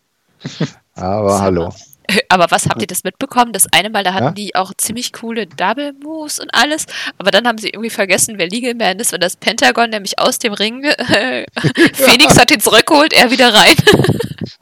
Aber 0.95 1.41
hallo. 1.41 1.73
Aber 2.29 2.47
was 2.49 2.67
habt 2.67 2.81
ihr 2.81 2.87
das 2.87 3.03
mitbekommen? 3.03 3.51
Das 3.51 3.65
eine 3.73 3.89
Mal, 3.89 4.03
da 4.03 4.13
hatten 4.13 4.25
ja? 4.25 4.31
die 4.31 4.55
auch 4.55 4.73
ziemlich 4.77 5.11
coole 5.11 5.47
Double 5.47 5.93
Moves 6.03 6.39
und 6.39 6.53
alles, 6.53 6.85
aber 7.17 7.31
dann 7.31 7.47
haben 7.47 7.57
sie 7.57 7.69
irgendwie 7.69 7.89
vergessen, 7.89 8.35
wer 8.37 8.47
Legal 8.47 8.75
Man 8.75 8.99
ist 8.99 9.11
und 9.11 9.23
das 9.23 9.35
Pentagon 9.35 9.89
nämlich 9.89 10.19
aus 10.19 10.37
dem 10.37 10.53
Ring. 10.53 10.83
Äh, 10.83 11.45
Phoenix 11.93 12.39
hat 12.39 12.51
ihn 12.51 12.59
zurückgeholt, 12.59 13.11
er 13.11 13.31
wieder 13.31 13.51
rein. 13.51 13.75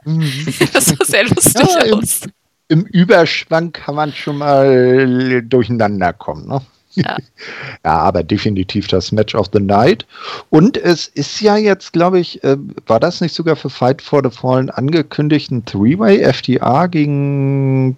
Mhm. 0.06 0.54
das 0.74 0.86
sah 0.86 1.06
sehr 1.06 1.26
lustig 1.26 1.68
ja, 1.68 1.94
aus. 1.94 2.22
Im, 2.70 2.80
Im 2.80 2.86
Überschwang 2.86 3.74
kann 3.74 3.96
man 3.96 4.14
schon 4.14 4.38
mal 4.38 5.42
durcheinander 5.44 6.14
kommen, 6.14 6.48
ne? 6.48 6.62
Ja. 6.96 7.18
ja, 7.86 7.98
aber 7.98 8.24
definitiv 8.24 8.88
das 8.88 9.12
Match 9.12 9.36
of 9.36 9.50
the 9.54 9.60
Night. 9.60 10.06
Und 10.50 10.78
es 10.78 11.08
ist 11.08 11.42
ja 11.42 11.58
jetzt, 11.58 11.94
glaube 11.94 12.20
ich, 12.20 12.44
äh, 12.44 12.58
war 12.88 13.00
das 13.00 13.22
nicht 13.22 13.34
sogar 13.34 13.56
für 13.56 13.70
Fight 13.70 14.02
for 14.02 14.22
the 14.24 14.36
Fallen 14.36 14.70
angekündigt, 14.70 15.52
ein 15.52 15.66
Three-Way 15.66 16.34
FTA 16.34 16.88
gegen 16.88 17.98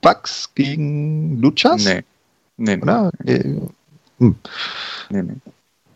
Bucks 0.00 0.50
gegen 0.54 1.40
Luchas? 1.40 1.84
Nee. 1.84 2.02
Nee. 2.56 2.78
Oder? 2.80 3.10
Nee. 3.22 3.32
Äh, 3.32 3.60
hm. 4.18 4.34
Nee, 5.10 5.22
nee. 5.22 5.34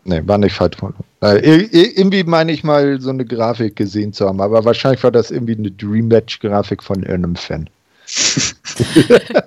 Nee, 0.03 0.21
war 0.25 0.37
nicht 0.39 0.55
Fight 0.55 0.75
for 0.75 0.93
the 1.21 1.27
Irgendwie 1.27 2.23
meine 2.23 2.51
ich 2.51 2.63
mal 2.63 2.99
so 2.99 3.11
eine 3.11 3.23
Grafik 3.23 3.75
gesehen 3.75 4.13
zu 4.13 4.27
haben, 4.27 4.41
aber 4.41 4.65
wahrscheinlich 4.65 5.03
war 5.03 5.11
das 5.11 5.29
irgendwie 5.29 5.55
eine 5.55 5.69
Dream 5.69 6.07
Match-Grafik 6.07 6.81
von 6.81 7.03
irgendeinem 7.03 7.35
Fan. 7.35 7.69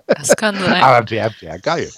das 0.07 0.37
kann 0.37 0.55
sein. 0.55 0.83
Aber 0.83 1.11
wäre 1.11 1.35
wär 1.41 1.59
geil. 1.59 1.91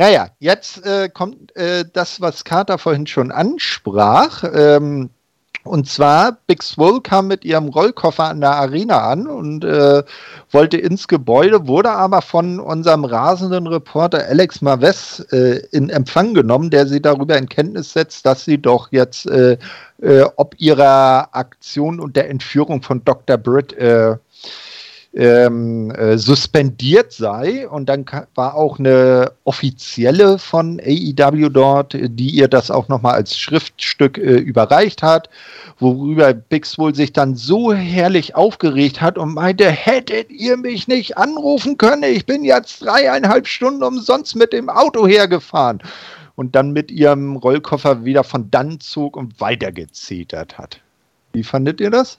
Naja, 0.00 0.28
jetzt 0.38 0.86
äh, 0.86 1.10
kommt 1.10 1.54
äh, 1.56 1.84
das, 1.92 2.22
was 2.22 2.44
Carter 2.44 2.78
vorhin 2.78 3.06
schon 3.06 3.30
ansprach. 3.30 4.44
Ähm, 4.50 5.10
und 5.62 5.90
zwar, 5.90 6.38
Big 6.46 6.62
Swole 6.62 7.02
kam 7.02 7.28
mit 7.28 7.44
ihrem 7.44 7.68
Rollkoffer 7.68 8.24
an 8.24 8.40
der 8.40 8.52
Arena 8.52 9.10
an 9.10 9.26
und 9.26 9.62
äh, 9.62 10.02
wollte 10.52 10.78
ins 10.78 11.06
Gebäude, 11.06 11.66
wurde 11.66 11.90
aber 11.90 12.22
von 12.22 12.60
unserem 12.60 13.04
rasenden 13.04 13.66
Reporter 13.66 14.24
Alex 14.26 14.62
Maves 14.62 15.20
äh, 15.32 15.60
in 15.70 15.90
Empfang 15.90 16.32
genommen, 16.32 16.70
der 16.70 16.86
sie 16.86 17.02
darüber 17.02 17.36
in 17.36 17.50
Kenntnis 17.50 17.92
setzt, 17.92 18.24
dass 18.24 18.46
sie 18.46 18.56
doch 18.56 18.90
jetzt 18.92 19.26
äh, 19.26 19.58
äh 20.00 20.24
ob 20.36 20.54
ihrer 20.56 21.28
Aktion 21.32 22.00
und 22.00 22.16
der 22.16 22.30
Entführung 22.30 22.80
von 22.80 23.04
Dr. 23.04 23.36
Britt 23.36 23.74
ähm, 25.12 25.90
äh, 25.90 26.18
suspendiert 26.18 27.12
sei. 27.12 27.68
Und 27.68 27.88
dann 27.88 28.04
war 28.34 28.54
auch 28.54 28.78
eine 28.78 29.32
offizielle 29.44 30.38
von 30.38 30.80
AEW 30.80 31.48
dort, 31.48 31.96
die 31.98 32.30
ihr 32.30 32.48
das 32.48 32.70
auch 32.70 32.88
nochmal 32.88 33.14
als 33.14 33.38
Schriftstück 33.38 34.18
äh, 34.18 34.36
überreicht 34.36 35.02
hat, 35.02 35.28
worüber 35.78 36.32
Big 36.32 36.66
Swole 36.66 36.94
sich 36.94 37.12
dann 37.12 37.34
so 37.34 37.72
herrlich 37.72 38.34
aufgeregt 38.34 39.00
hat 39.00 39.18
und 39.18 39.34
meinte, 39.34 39.70
hättet 39.70 40.30
ihr 40.30 40.56
mich 40.56 40.86
nicht 40.86 41.16
anrufen 41.16 41.76
können, 41.76 42.04
ich 42.04 42.26
bin 42.26 42.44
jetzt 42.44 42.82
dreieinhalb 42.84 43.46
Stunden 43.46 43.82
umsonst 43.82 44.36
mit 44.36 44.52
dem 44.52 44.68
Auto 44.68 45.06
hergefahren. 45.06 45.82
Und 46.36 46.54
dann 46.54 46.70
mit 46.70 46.90
ihrem 46.90 47.36
Rollkoffer 47.36 48.06
wieder 48.06 48.24
von 48.24 48.50
dann 48.50 48.80
zog 48.80 49.14
und 49.14 49.40
weitergezetert 49.40 50.56
hat. 50.56 50.80
Wie 51.34 51.42
fandet 51.42 51.82
ihr 51.82 51.90
das? 51.90 52.18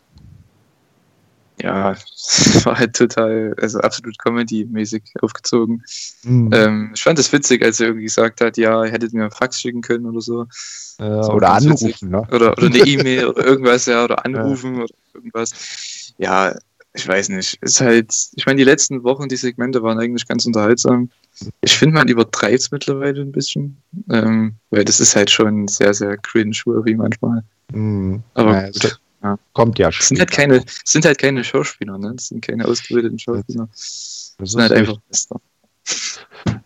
Ja, 1.62 1.92
es 1.92 2.62
war 2.66 2.80
halt 2.80 2.96
total, 2.96 3.56
also 3.62 3.80
absolut 3.80 4.18
Comedy-mäßig 4.18 5.04
aufgezogen. 5.22 5.84
Mhm. 6.24 6.50
Ähm, 6.54 6.92
ich 6.96 7.04
fand 7.04 7.20
es 7.20 7.32
witzig, 7.32 7.64
als 7.64 7.80
er 7.80 7.88
irgendwie 7.88 8.06
gesagt 8.06 8.42
hat, 8.42 8.58
ja, 8.58 8.84
ihr 8.84 8.92
hättet 8.92 9.14
mir 9.14 9.24
einen 9.24 9.32
Fax 9.32 9.60
schicken 9.60 9.82
können 9.82 10.06
oder 10.06 10.22
so. 10.22 10.46
Äh, 11.00 11.04
oder 11.04 11.52
anrufen, 11.52 12.10
ne? 12.10 12.22
Oder, 12.32 12.54
oder 12.54 12.68
eine 12.68 12.78
E-Mail 12.86 13.28
oder 13.28 13.46
irgendwas, 13.46 13.86
ja, 13.86 14.04
oder 14.04 14.26
anrufen 14.26 14.76
ja. 14.76 14.84
oder 14.84 14.94
irgendwas. 15.14 16.14
Ja, 16.18 16.56
ich 16.94 17.08
weiß 17.08 17.30
nicht. 17.30 17.58
Ist 17.62 17.80
halt, 17.80 18.14
ich 18.36 18.46
meine, 18.46 18.58
die 18.58 18.66
letzten 18.66 19.04
Wochen, 19.04 19.30
die 19.30 19.38
Segmente 19.38 19.82
waren 19.82 20.00
eigentlich 20.00 20.28
ganz 20.28 20.46
unterhaltsam. 20.46 21.10
Ich 21.62 21.78
finde, 21.78 21.96
man 21.96 22.08
übertreibt 22.08 22.60
es 22.60 22.72
mittlerweile 22.72 23.22
ein 23.22 23.32
bisschen, 23.32 23.78
ähm, 24.10 24.56
weil 24.70 24.84
das 24.84 25.00
ist 25.00 25.16
halt 25.16 25.32
schon 25.32 25.68
sehr, 25.68 25.94
sehr 25.94 26.18
cringe-worthy 26.18 26.96
manchmal. 26.96 27.44
Mhm. 27.72 28.22
Aber 28.34 28.68
ja, 28.68 28.90
ja. 29.24 29.38
Kommt 29.54 29.80
ja 29.80 29.92
schon. 29.92 30.06
Sind 30.06 30.20
halt 30.20 30.32
keine, 30.32 30.64
sind 30.84 31.06
halt 31.06 31.18
keine 31.18 31.44
Schauspieler, 31.44 31.98
ne? 31.98 32.14
Das 32.16 32.28
sind 32.28 32.42
keine 32.42 32.66
ausgebildeten 32.66 33.20
Schauspieler. 33.20 33.68
Das, 33.72 34.36
das 34.38 34.52
sind 34.52 34.62
halt 34.62 34.72
einfach 34.72 34.98
Bester. 35.08 35.42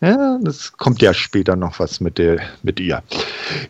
Ja, 0.00 0.38
das 0.42 0.72
kommt 0.74 1.00
ja 1.00 1.14
später 1.14 1.56
noch 1.56 1.78
was 1.78 2.00
mit, 2.00 2.18
der, 2.18 2.38
mit 2.62 2.78
ihr. 2.80 3.02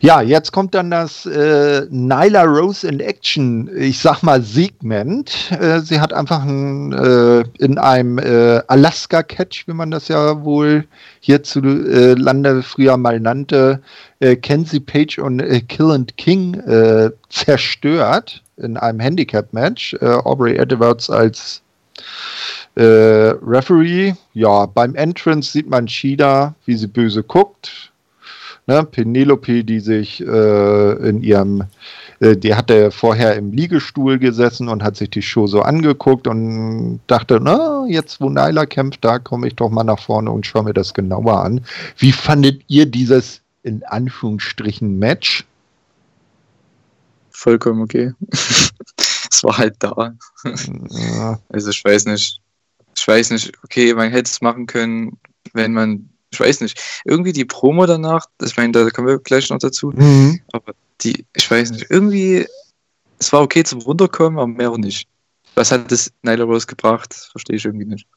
Ja, 0.01 0.21
jetzt 0.21 0.51
kommt 0.51 0.75
dann 0.75 0.91
das 0.91 1.25
äh, 1.25 1.85
Nyla 1.89 2.43
Rose 2.43 2.87
in 2.87 2.99
Action, 2.99 3.69
ich 3.75 3.99
sag 3.99 4.23
mal 4.23 4.41
Segment. 4.41 5.51
Äh, 5.51 5.79
sie 5.79 6.01
hat 6.01 6.13
einfach 6.13 6.43
ein, 6.43 6.91
äh, 6.91 7.43
in 7.59 7.77
einem 7.77 8.17
äh, 8.17 8.61
Alaska-Catch, 8.67 9.67
wie 9.67 9.73
man 9.73 9.89
das 9.91 10.09
ja 10.09 10.43
wohl 10.43 10.85
hierzulande 11.21 12.61
früher 12.61 12.97
mal 12.97 13.19
nannte, 13.19 13.81
äh, 14.19 14.35
Kenzie 14.35 14.81
Page 14.81 15.19
und 15.19 15.39
äh, 15.39 15.61
Kill 15.61 15.91
and 15.91 16.17
King 16.17 16.61
zerstört 17.29 18.43
in 18.57 18.77
einem 18.77 18.99
Handicap-Match. 18.99 19.95
Aubrey 20.01 20.57
Edwards 20.57 21.09
als 21.09 21.61
äh, 22.77 23.35
Referee, 23.41 24.13
ja, 24.33 24.67
beim 24.67 24.93
Entrance 24.93 25.51
sieht 25.51 25.67
man 25.67 25.87
Shida, 25.87 26.53
wie 26.65 26.75
sie 26.75 26.85
böse 26.85 27.23
guckt. 27.23 27.91
Ne, 28.67 28.83
Penelope, 28.83 29.63
die 29.63 29.79
sich 29.79 30.21
äh, 30.21 30.91
in 31.09 31.23
ihrem, 31.23 31.63
äh, 32.19 32.35
die 32.35 32.53
hatte 32.53 32.91
vorher 32.91 33.35
im 33.35 33.51
Liegestuhl 33.51 34.19
gesessen 34.19 34.67
und 34.67 34.83
hat 34.83 34.97
sich 34.97 35.09
die 35.09 35.21
Show 35.21 35.47
so 35.47 35.61
angeguckt 35.61 36.27
und 36.27 36.99
dachte, 37.07 37.39
na, 37.41 37.85
jetzt 37.87 38.21
wo 38.21 38.29
Nyla 38.29 38.65
kämpft, 38.65 39.03
da 39.03 39.19
komme 39.19 39.47
ich 39.47 39.55
doch 39.55 39.69
mal 39.69 39.85
nach 39.85 39.99
vorne 39.99 40.29
und 40.29 40.45
schaue 40.45 40.65
mir 40.65 40.73
das 40.73 40.93
genauer 40.93 41.41
an. 41.41 41.61
Wie 41.97 42.11
fandet 42.11 42.61
ihr 42.67 42.85
dieses 42.85 43.41
in 43.63 43.83
Anführungsstrichen 43.85 44.99
Match? 44.99 45.45
Vollkommen 47.31 47.81
okay. 47.81 48.11
es 48.29 49.43
war 49.43 49.57
halt 49.57 49.77
da. 49.79 50.13
Ja. 50.43 51.39
Also 51.49 51.69
ich 51.69 51.83
weiß 51.83 52.05
nicht 52.05 52.41
ich 52.97 53.07
weiß 53.07 53.31
nicht, 53.31 53.51
okay, 53.63 53.93
man 53.93 54.11
hätte 54.11 54.29
es 54.29 54.41
machen 54.41 54.65
können, 54.65 55.19
wenn 55.53 55.73
man, 55.73 56.09
ich 56.31 56.39
weiß 56.39 56.61
nicht, 56.61 56.79
irgendwie 57.05 57.33
die 57.33 57.45
Promo 57.45 57.85
danach, 57.85 58.25
ich 58.43 58.57
meine, 58.57 58.71
da 58.71 58.89
kommen 58.89 59.07
wir 59.07 59.19
gleich 59.19 59.49
noch 59.49 59.59
dazu, 59.59 59.91
mhm. 59.95 60.41
aber 60.51 60.73
die, 61.01 61.25
ich 61.35 61.49
weiß 61.49 61.71
nicht, 61.71 61.85
irgendwie, 61.89 62.47
es 63.19 63.31
war 63.31 63.41
okay 63.41 63.63
zum 63.63 63.81
Runterkommen, 63.81 64.39
aber 64.39 64.47
mehr 64.47 64.71
auch 64.71 64.77
nicht. 64.77 65.07
Was 65.55 65.71
hat 65.71 65.91
das 65.91 66.11
Nyla 66.21 66.43
Rose 66.43 66.67
gebracht? 66.67 67.13
Verstehe 67.31 67.55
ich 67.55 67.65
irgendwie 67.65 67.85
nicht. 67.85 68.07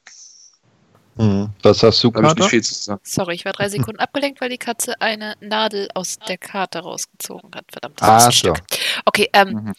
Mhm. 1.17 1.51
Was 1.63 1.83
hast 1.83 2.03
du? 2.03 2.13
Ich 2.15 2.67
Sorry, 3.03 3.35
ich 3.35 3.45
war 3.45 3.53
drei 3.53 3.69
Sekunden 3.69 3.99
abgelenkt, 4.01 4.41
weil 4.41 4.49
die 4.49 4.59
Katze 4.59 4.99
eine 5.01 5.35
Nadel 5.41 5.89
aus 5.95 6.19
der 6.29 6.39
Karte 6.39 6.79
rausgezogen 6.81 7.51
hat. 7.55 7.65
Verdammt, 7.71 8.01
das 8.01 8.09
ah, 8.09 8.29
ist 8.29 8.45
ein 8.47 8.55
so. 8.55 8.63
Okay, 9.05 9.29
ähm, 9.33 9.49
mhm. 9.49 9.73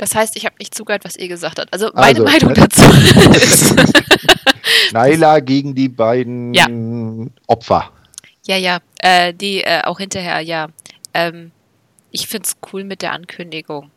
Das 0.00 0.14
heißt, 0.14 0.34
ich 0.36 0.46
habe 0.46 0.56
nicht 0.58 0.74
zugehört, 0.74 1.04
was 1.04 1.16
ihr 1.16 1.28
gesagt 1.28 1.58
habt. 1.58 1.70
Also 1.74 1.90
meine 1.92 2.20
also, 2.20 2.24
Meinung 2.24 2.54
dazu 2.54 2.80
ist... 3.36 3.74
Naila 4.92 5.40
gegen 5.40 5.74
die 5.74 5.90
beiden 5.90 6.54
ja. 6.54 6.66
Opfer. 7.46 7.92
Ja, 8.46 8.56
ja, 8.56 8.78
äh, 9.00 9.34
die 9.34 9.62
äh, 9.62 9.82
auch 9.82 9.98
hinterher, 9.98 10.40
ja. 10.40 10.68
Ähm, 11.12 11.52
ich 12.10 12.28
finde 12.28 12.46
es 12.48 12.56
cool 12.72 12.84
mit 12.84 13.02
der 13.02 13.12
Ankündigung. 13.12 13.90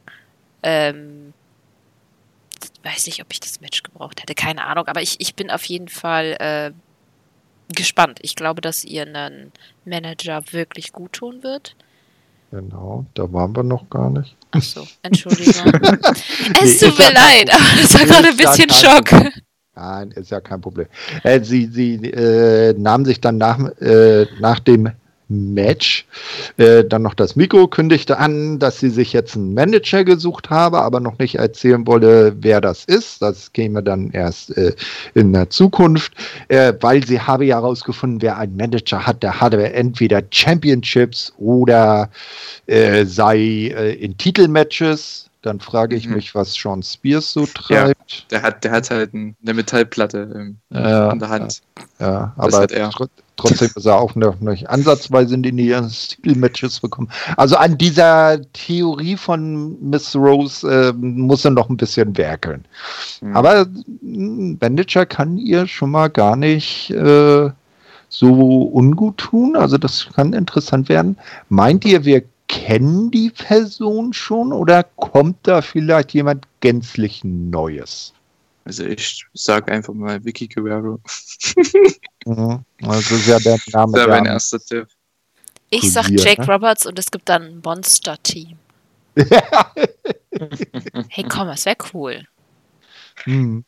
Ähm, 0.61 1.33
weiß 2.83 3.05
nicht, 3.05 3.21
ob 3.21 3.27
ich 3.31 3.39
das 3.39 3.61
Match 3.61 3.81
gebraucht 3.81 4.21
hätte, 4.21 4.35
keine 4.35 4.65
Ahnung, 4.65 4.87
aber 4.87 5.01
ich, 5.01 5.21
ich 5.21 5.35
bin 5.35 5.49
auf 5.49 5.63
jeden 5.63 5.87
Fall 5.87 6.35
äh, 6.39 7.73
gespannt. 7.73 8.19
Ich 8.21 8.35
glaube, 8.35 8.59
dass 8.59 8.83
ihr 8.83 9.03
einen 9.03 9.53
Manager 9.85 10.43
wirklich 10.51 10.91
gut 10.91 11.13
tun 11.13 11.43
wird. 11.43 11.77
Genau, 12.53 13.03
da 13.15 13.33
waren 13.33 13.55
wir 13.55 13.63
noch 13.63 13.89
gar 13.89 14.11
nicht. 14.11 14.35
Ach 14.51 14.61
so, 14.61 14.85
Entschuldigung. 15.01 15.73
es 16.61 16.77
tut 16.77 16.99
mir 16.99 17.11
leid, 17.11 17.51
aber 17.51 17.81
das 17.81 17.93
war 17.95 18.05
gerade 18.05 18.27
ein 18.27 18.37
bisschen 18.37 18.69
Schock. 18.69 19.11
Nein, 19.75 20.11
ist 20.11 20.29
ja 20.29 20.39
kein 20.39 20.61
Problem. 20.61 20.85
Äh, 21.23 21.41
sie 21.41 21.65
sie 21.65 21.95
äh, 21.95 22.75
nahm 22.77 23.05
sich 23.05 23.19
dann 23.19 23.39
nach, 23.39 23.57
äh, 23.81 24.27
nach 24.39 24.59
dem 24.59 24.91
Match 25.29 26.05
äh, 26.57 26.83
dann 26.83 27.01
noch 27.01 27.13
das 27.13 27.35
Mikro, 27.35 27.67
kündigte 27.67 28.17
an, 28.17 28.59
dass 28.59 28.79
sie 28.79 28.89
sich 28.89 29.13
jetzt 29.13 29.35
einen 29.35 29.53
Manager 29.53 30.03
gesucht 30.03 30.49
habe, 30.49 30.81
aber 30.81 30.99
noch 30.99 31.17
nicht 31.19 31.35
erzählen 31.35 31.85
wolle, 31.87 32.35
wer 32.39 32.61
das 32.61 32.85
ist. 32.85 33.21
Das 33.21 33.51
käme 33.53 33.83
dann 33.83 34.11
erst 34.11 34.55
äh, 34.57 34.73
in 35.13 35.33
der 35.33 35.49
Zukunft, 35.49 36.13
äh, 36.47 36.73
weil 36.81 37.05
sie 37.05 37.19
habe 37.19 37.45
ja 37.45 37.57
herausgefunden, 37.57 38.21
wer 38.21 38.37
einen 38.37 38.55
Manager 38.55 39.05
hat, 39.05 39.23
der 39.23 39.39
hatte 39.39 39.73
entweder 39.73 40.21
Championships 40.29 41.33
oder 41.37 42.09
sei 42.65 43.97
in 43.99 44.17
Titelmatches 44.17 45.29
dann 45.43 45.59
frage 45.59 45.95
ich 45.95 46.07
mhm. 46.07 46.15
mich, 46.15 46.33
was 46.33 46.53
Sean 46.53 46.81
Spears 46.81 47.33
so 47.33 47.45
treibt. 47.45 48.11
Ja, 48.11 48.25
der 48.31 48.41
hat, 48.41 48.63
der 48.63 48.71
hat 48.71 48.89
halt 48.89 49.13
eine 49.13 49.53
Metallplatte 49.53 50.31
ähm, 50.33 50.57
ja, 50.69 51.11
in 51.11 51.19
der 51.19 51.29
Hand. 51.29 51.61
Ja, 51.99 52.33
aber 52.37 52.67
tr 52.67 53.07
trotzdem 53.35 53.69
ist 53.75 53.85
er 53.85 53.99
auch 53.99 54.15
noch 54.15 54.39
nicht 54.39 54.69
ansatzweise 54.69 55.35
in 55.35 55.43
die 55.43 55.75
Stil-Matches 55.89 56.79
bekommen. 56.79 57.09
Also 57.37 57.55
an 57.55 57.77
dieser 57.77 58.39
Theorie 58.53 59.17
von 59.17 59.77
Miss 59.81 60.15
Rose 60.15 60.67
äh, 60.67 60.93
muss 60.93 61.45
er 61.45 61.51
noch 61.51 61.69
ein 61.69 61.77
bisschen 61.77 62.17
werkeln. 62.17 62.65
Mhm. 63.21 63.35
Aber 63.35 63.67
Bandager 64.01 65.05
kann 65.05 65.37
ihr 65.37 65.67
schon 65.67 65.91
mal 65.91 66.09
gar 66.09 66.35
nicht 66.35 66.91
äh, 66.91 67.49
so 68.09 68.71
ungut 68.73 69.17
tun. 69.17 69.55
Also 69.55 69.77
das 69.77 70.07
kann 70.15 70.33
interessant 70.33 70.89
werden. 70.89 71.17
Meint 71.49 71.85
ihr, 71.85 72.05
wir 72.05 72.23
kennen 72.47 73.09
die 73.09 73.31
Person 73.31 74.13
schon 74.13 74.53
oder 74.53 74.83
kommt 74.83 75.37
da 75.43 75.61
vielleicht 75.61 76.13
jemand 76.13 76.45
gänzlich 76.59 77.23
Neues? 77.23 78.13
Also 78.65 78.85
ich 78.85 79.25
sage 79.33 79.71
einfach 79.71 79.93
mal 79.93 80.23
Vicky 80.23 80.47
Guerrero. 80.47 80.99
mhm. 82.25 82.63
Also 82.81 83.15
ist 83.15 83.27
ja 83.27 83.39
der 83.39 83.57
Name. 83.71 83.93
Das 83.93 84.01
wäre 84.01 84.09
mein 84.09 84.25
erster 84.25 84.59
Tipp. 84.59 84.87
Ich 85.69 85.91
sag 85.91 86.09
Jake 86.09 86.41
ne? 86.41 86.47
Roberts 86.47 86.85
und 86.85 86.99
es 86.99 87.09
gibt 87.09 87.27
dann 87.29 87.43
ein 87.43 87.61
Monster-Team. 87.63 88.57
hey 91.09 91.25
komm, 91.27 91.47
das 91.47 91.65
wäre 91.65 91.77
cool. 91.93 92.23
Hm. 93.23 93.63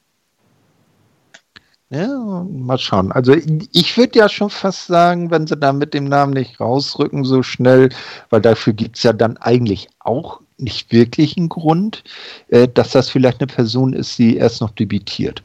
Ja, 1.89 2.45
mal 2.49 2.77
schauen. 2.79 3.11
Also 3.11 3.35
ich 3.71 3.97
würde 3.97 4.19
ja 4.19 4.27
schon 4.27 4.49
fast 4.49 4.87
sagen, 4.87 5.29
wenn 5.29 5.45
sie 5.45 5.55
da 5.55 5.71
mit 5.71 5.93
dem 5.93 6.05
Namen 6.05 6.33
nicht 6.33 6.59
rausrücken 6.59 7.23
so 7.25 7.43
schnell, 7.43 7.89
weil 8.29 8.41
dafür 8.41 8.73
gibt 8.73 8.97
es 8.97 9.03
ja 9.03 9.13
dann 9.13 9.37
eigentlich 9.37 9.87
auch 9.99 10.41
nicht 10.57 10.91
wirklich 10.91 11.37
einen 11.37 11.49
Grund, 11.49 12.03
äh, 12.49 12.67
dass 12.67 12.91
das 12.91 13.09
vielleicht 13.09 13.39
eine 13.39 13.47
Person 13.47 13.93
ist, 13.93 14.17
die 14.17 14.37
erst 14.37 14.61
noch 14.61 14.71
debütiert. 14.71 15.43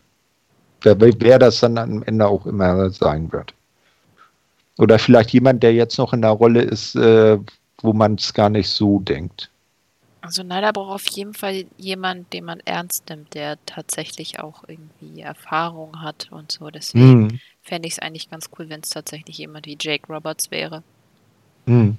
Wer, 0.82 1.38
das 1.38 1.60
dann 1.60 1.78
am 1.78 2.02
Ende 2.02 2.26
auch 2.26 2.46
immer 2.46 2.90
sein 2.90 3.32
wird. 3.32 3.54
Oder 4.78 4.98
vielleicht 4.98 5.30
jemand, 5.30 5.62
der 5.62 5.74
jetzt 5.74 5.98
noch 5.98 6.12
in 6.12 6.22
der 6.22 6.30
Rolle 6.30 6.62
ist, 6.62 6.94
äh, 6.94 7.38
wo 7.82 7.92
man 7.92 8.14
es 8.14 8.32
gar 8.32 8.48
nicht 8.48 8.68
so 8.68 8.98
denkt. 9.00 9.50
Also 10.22 10.42
Neider 10.42 10.72
braucht 10.72 10.94
auf 10.94 11.06
jeden 11.08 11.34
Fall 11.34 11.64
jemand, 11.78 12.32
den 12.32 12.44
man 12.44 12.60
ernst 12.60 13.08
nimmt, 13.08 13.34
der 13.34 13.58
tatsächlich 13.64 14.38
auch 14.38 14.64
irgendwie 14.68 15.20
Erfahrung 15.20 16.02
hat 16.02 16.28
und 16.30 16.52
so. 16.52 16.70
Deswegen 16.70 17.22
mhm. 17.22 17.40
fände 17.62 17.88
ich 17.88 17.94
es 17.94 17.98
eigentlich 17.98 18.30
ganz 18.30 18.50
cool, 18.58 18.68
wenn 18.68 18.80
es 18.80 18.90
tatsächlich 18.90 19.38
jemand 19.38 19.66
wie 19.66 19.78
Jake 19.80 20.12
Roberts 20.12 20.50
wäre. 20.50 20.82
Mhm. 21.66 21.96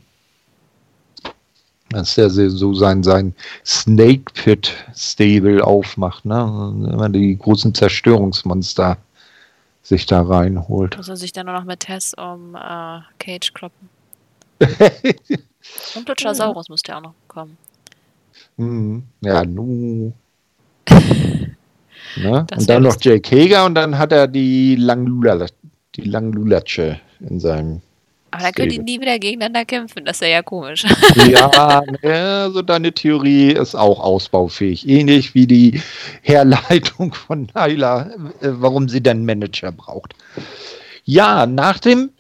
Dass 1.92 2.18
er 2.18 2.30
so 2.30 2.74
sein, 2.74 3.04
sein 3.04 3.34
Snake 3.66 4.32
Pit 4.34 4.74
Stable 4.96 5.66
aufmacht, 5.66 6.26
ne? 6.26 6.42
Immer 6.92 7.10
die 7.10 7.38
großen 7.38 7.74
Zerstörungsmonster 7.74 8.98
sich 9.84 10.06
da 10.06 10.22
reinholt. 10.22 10.98
Muss 10.98 11.10
er 11.10 11.18
sich 11.18 11.34
dann 11.34 11.48
nur 11.48 11.56
noch 11.56 11.66
mit 11.66 11.82
Tess 11.82 12.14
um 12.14 12.56
äh, 12.56 13.00
Cage 13.20 13.54
kloppen. 13.54 13.90
Und 15.96 16.08
Luchasaurus 16.08 16.68
ja. 16.68 16.74
müsste 16.74 16.96
auch 16.96 17.02
noch 17.02 17.14
kommen. 17.28 17.58
Hm, 18.58 19.04
ja, 19.22 19.44
nu. 19.44 20.14
ne? 20.90 22.46
Und 22.52 22.70
dann 22.70 22.84
noch 22.84 22.98
Jake 23.00 23.36
Hager 23.36 23.66
und 23.66 23.76
dann 23.76 23.98
hat 23.98 24.12
er 24.12 24.28
die 24.28 24.76
Langlulatsche 24.76 27.00
in 27.20 27.40
seinem 27.40 27.82
aber 28.32 28.44
dann 28.44 28.54
können 28.54 28.70
die 28.70 28.80
nie 28.80 29.00
wieder 29.02 29.20
gegeneinander 29.20 29.66
kämpfen, 29.66 30.06
das 30.06 30.22
ist 30.22 30.28
ja 30.28 30.42
komisch. 30.42 30.86
Ja, 31.28 31.50
also 32.04 32.62
deine 32.62 32.94
Theorie 32.94 33.52
ist 33.52 33.76
auch 33.76 34.00
ausbaufähig. 34.00 34.88
Ähnlich 34.88 35.36
wie 35.36 35.46
die 35.46 35.82
Herleitung 36.22 37.14
von 37.14 37.50
Nyla, 37.54 38.10
äh, 38.42 38.50
warum 38.52 38.88
sie 38.88 39.02
denn 39.02 39.26
Manager 39.26 39.72
braucht. 39.72 40.16
Ja, 41.04 41.46
nach 41.46 41.80
dem 41.80 42.12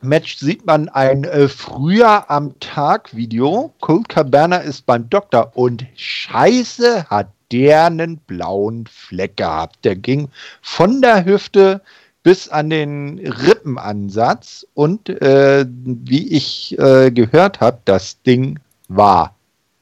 Match 0.00 0.36
sieht 0.36 0.64
man 0.64 0.88
ein 0.88 1.24
äh, 1.24 1.48
früher 1.48 2.30
am 2.30 2.58
Tag 2.60 3.14
Video. 3.16 3.72
Colt 3.80 4.08
Cabana 4.08 4.58
ist 4.58 4.86
beim 4.86 5.10
Doktor 5.10 5.52
und 5.54 5.86
scheiße 5.96 7.06
hat 7.10 7.28
der 7.50 7.86
einen 7.86 8.18
blauen 8.18 8.86
Fleck 8.86 9.38
gehabt. 9.38 9.84
Der 9.84 9.96
ging 9.96 10.28
von 10.60 11.00
der 11.00 11.24
Hüfte 11.24 11.80
bis 12.22 12.48
an 12.48 12.70
den 12.70 13.18
Rippenansatz 13.18 14.66
und 14.74 15.08
äh, 15.08 15.64
wie 15.68 16.28
ich 16.28 16.78
äh, 16.78 17.10
gehört 17.10 17.60
habe, 17.60 17.80
das 17.84 18.22
Ding 18.22 18.58
war 18.88 19.34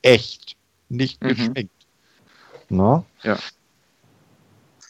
echt, 0.02 0.56
nicht 0.88 1.22
mhm. 1.22 1.28
geschminkt. 1.28 1.72
No? 2.68 3.04
Ja. 3.22 3.38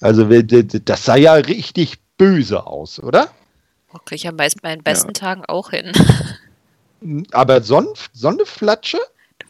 Also 0.00 0.24
das 0.24 1.04
sah 1.04 1.16
ja 1.16 1.34
richtig 1.34 1.98
böse 2.18 2.66
aus, 2.66 3.00
oder? 3.00 3.30
Okay, 3.92 4.14
ich 4.14 4.26
habe 4.26 4.36
meinen 4.62 4.82
besten 4.82 5.08
ja. 5.08 5.12
Tagen 5.14 5.44
auch 5.46 5.70
hin. 5.70 5.92
Aber 7.32 7.62
Sonn 7.62 7.88
Sonneflatsche? 8.12 8.98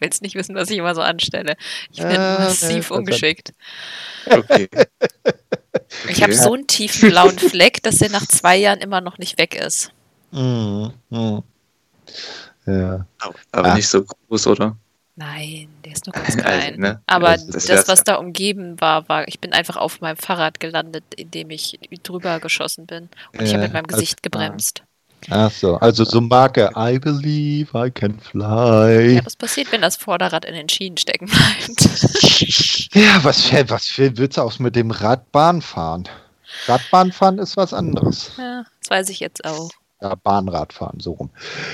Willst 0.00 0.22
nicht 0.22 0.34
wissen, 0.34 0.54
was 0.54 0.70
ich 0.70 0.78
immer 0.78 0.94
so 0.94 1.02
anstelle. 1.02 1.56
Ich 1.90 1.98
bin 1.98 2.10
äh, 2.10 2.38
massiv 2.38 2.90
äh, 2.90 2.94
ungeschickt. 2.94 3.52
Okay. 4.26 4.68
Ich 6.08 6.22
habe 6.22 6.34
so 6.34 6.52
einen 6.52 6.66
tiefen 6.66 7.10
blauen 7.10 7.38
Fleck, 7.38 7.82
dass 7.82 7.96
der 7.96 8.10
nach 8.10 8.26
zwei 8.26 8.56
Jahren 8.56 8.80
immer 8.80 9.00
noch 9.00 9.18
nicht 9.18 9.38
weg 9.38 9.54
ist. 9.54 9.92
Mm, 10.32 10.88
mm. 11.08 11.38
Ja. 12.66 13.06
Aber, 13.52 13.68
ah. 13.68 13.74
nicht 13.74 13.88
so 13.88 14.04
groß, 14.04 14.48
oder? 14.48 14.76
Nein, 15.14 15.68
der 15.84 15.92
ist 15.92 16.04
nur 16.04 16.12
ganz 16.14 16.36
klein. 16.36 16.62
Also, 16.62 16.80
ne? 16.80 17.02
Aber 17.06 17.36
das, 17.36 17.46
das, 17.46 17.64
das 17.64 17.88
was 17.88 17.98
ja. 18.00 18.04
da 18.04 18.14
umgeben 18.16 18.80
war, 18.80 19.08
war, 19.08 19.26
ich 19.28 19.40
bin 19.40 19.52
einfach 19.52 19.76
auf 19.76 20.00
meinem 20.00 20.16
Fahrrad 20.16 20.60
gelandet, 20.60 21.04
indem 21.16 21.50
ich 21.50 21.78
drüber 22.02 22.40
geschossen 22.40 22.86
bin. 22.86 23.08
Und 23.32 23.40
ja, 23.40 23.42
ich 23.42 23.52
habe 23.54 23.62
mit 23.62 23.72
meinem 23.72 23.86
Gesicht 23.86 24.22
gebremst. 24.22 24.82
Ach 25.30 25.50
so, 25.50 25.76
also 25.76 26.04
so 26.04 26.20
Marke 26.20 26.70
I 26.76 26.98
believe 26.98 27.70
I 27.74 27.90
can 27.90 28.18
fly. 28.20 29.14
Ja, 29.16 29.24
was 29.24 29.36
passiert, 29.36 29.72
wenn 29.72 29.82
das 29.82 29.96
Vorderrad 29.96 30.44
in 30.44 30.54
den 30.54 30.68
Schienen 30.68 30.96
stecken 30.96 31.26
bleibt? 31.26 31.80
ja, 32.94 33.24
was, 33.24 33.52
was 33.68 33.92
willst 33.96 34.36
du 34.36 34.42
auch 34.42 34.58
mit 34.58 34.76
dem 34.76 34.90
Radbahn 34.90 35.62
fahren? 35.62 36.04
Radbahn 36.66 37.12
fahren 37.12 37.38
ist 37.38 37.56
was 37.56 37.74
anderes. 37.74 38.30
Ja, 38.38 38.64
das 38.80 38.90
weiß 38.90 39.08
ich 39.08 39.20
jetzt 39.20 39.44
auch. 39.44 39.70
Ja, 40.00 40.14
Bahnradfahren, 40.14 41.00
so 41.00 41.12
rum. 41.12 41.30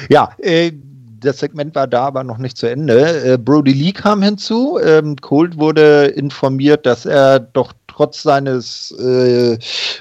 Ja, 0.09 0.35
äh, 0.39 0.73
das 1.20 1.39
Segment 1.39 1.74
war 1.74 1.86
da 1.86 2.06
aber 2.06 2.24
noch 2.24 2.39
nicht 2.39 2.56
zu 2.56 2.66
Ende. 2.66 3.32
Äh, 3.32 3.39
Brody 3.39 3.73
Lee 3.73 3.93
kam 3.93 4.23
hinzu. 4.23 4.78
Ähm, 4.82 5.16
Colt 5.16 5.59
wurde 5.59 6.06
informiert, 6.06 6.86
dass 6.86 7.06
er 7.06 7.40
doch 7.40 7.73
trotz 7.86 8.23
seines 8.23 8.90
äh, 8.93 9.59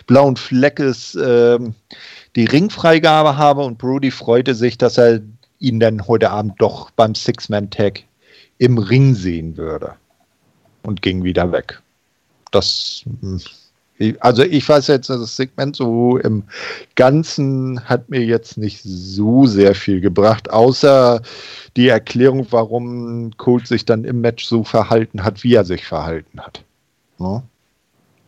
blauen 0.07 0.35
Fleckes 0.35 1.17
ähm, 1.21 1.75
die 2.35 2.45
Ringfreigabe 2.45 3.37
habe 3.37 3.61
und 3.63 3.77
Brody 3.77 4.11
freute 4.11 4.55
sich, 4.55 4.77
dass 4.77 4.97
er 4.97 5.21
ihn 5.59 5.79
dann 5.79 6.07
heute 6.07 6.31
Abend 6.31 6.55
doch 6.59 6.91
beim 6.91 7.15
Six-Man-Tag 7.15 8.03
im 8.57 8.77
Ring 8.77 9.15
sehen 9.15 9.57
würde. 9.57 9.95
Und 10.83 11.01
ging 11.01 11.23
wieder 11.23 11.51
weg. 11.51 11.79
Das, 12.51 13.03
hm, 13.21 13.39
also 14.19 14.43
ich 14.43 14.67
weiß 14.67 14.87
jetzt, 14.87 15.09
das 15.09 15.35
Segment 15.35 15.75
so 15.75 16.17
im 16.17 16.43
Ganzen 16.95 17.87
hat 17.87 18.09
mir 18.09 18.23
jetzt 18.23 18.57
nicht 18.57 18.81
so 18.83 19.45
sehr 19.45 19.75
viel 19.75 20.01
gebracht, 20.01 20.49
außer 20.49 21.21
die 21.77 21.87
Erklärung, 21.87 22.47
warum 22.49 23.31
Colt 23.37 23.67
sich 23.67 23.85
dann 23.85 24.03
im 24.03 24.21
Match 24.21 24.45
so 24.45 24.63
verhalten 24.63 25.23
hat, 25.23 25.43
wie 25.43 25.53
er 25.53 25.65
sich 25.65 25.85
verhalten 25.85 26.39
hat. 26.41 26.63
Ne? 27.19 27.43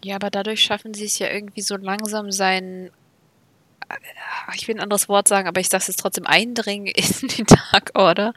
Ja, 0.04 0.16
aber 0.16 0.30
dadurch 0.30 0.64
schaffen 0.64 0.94
sie 0.94 1.06
es 1.06 1.18
ja 1.18 1.30
irgendwie 1.30 1.62
so 1.62 1.76
langsam, 1.76 2.32
seinen 2.32 2.92
ich 4.56 4.68
will 4.68 4.76
ein 4.76 4.82
anderes 4.82 5.10
Wort 5.10 5.28
sagen, 5.28 5.48
aber 5.48 5.62
ich 5.62 5.70
sage 5.70 5.82
es 5.82 5.88
jetzt 5.88 6.00
trotzdem, 6.00 6.26
Eindringen 6.26 6.88
in 6.96 7.28
die 7.28 7.44
Dark 7.44 7.92
Order 7.94 8.34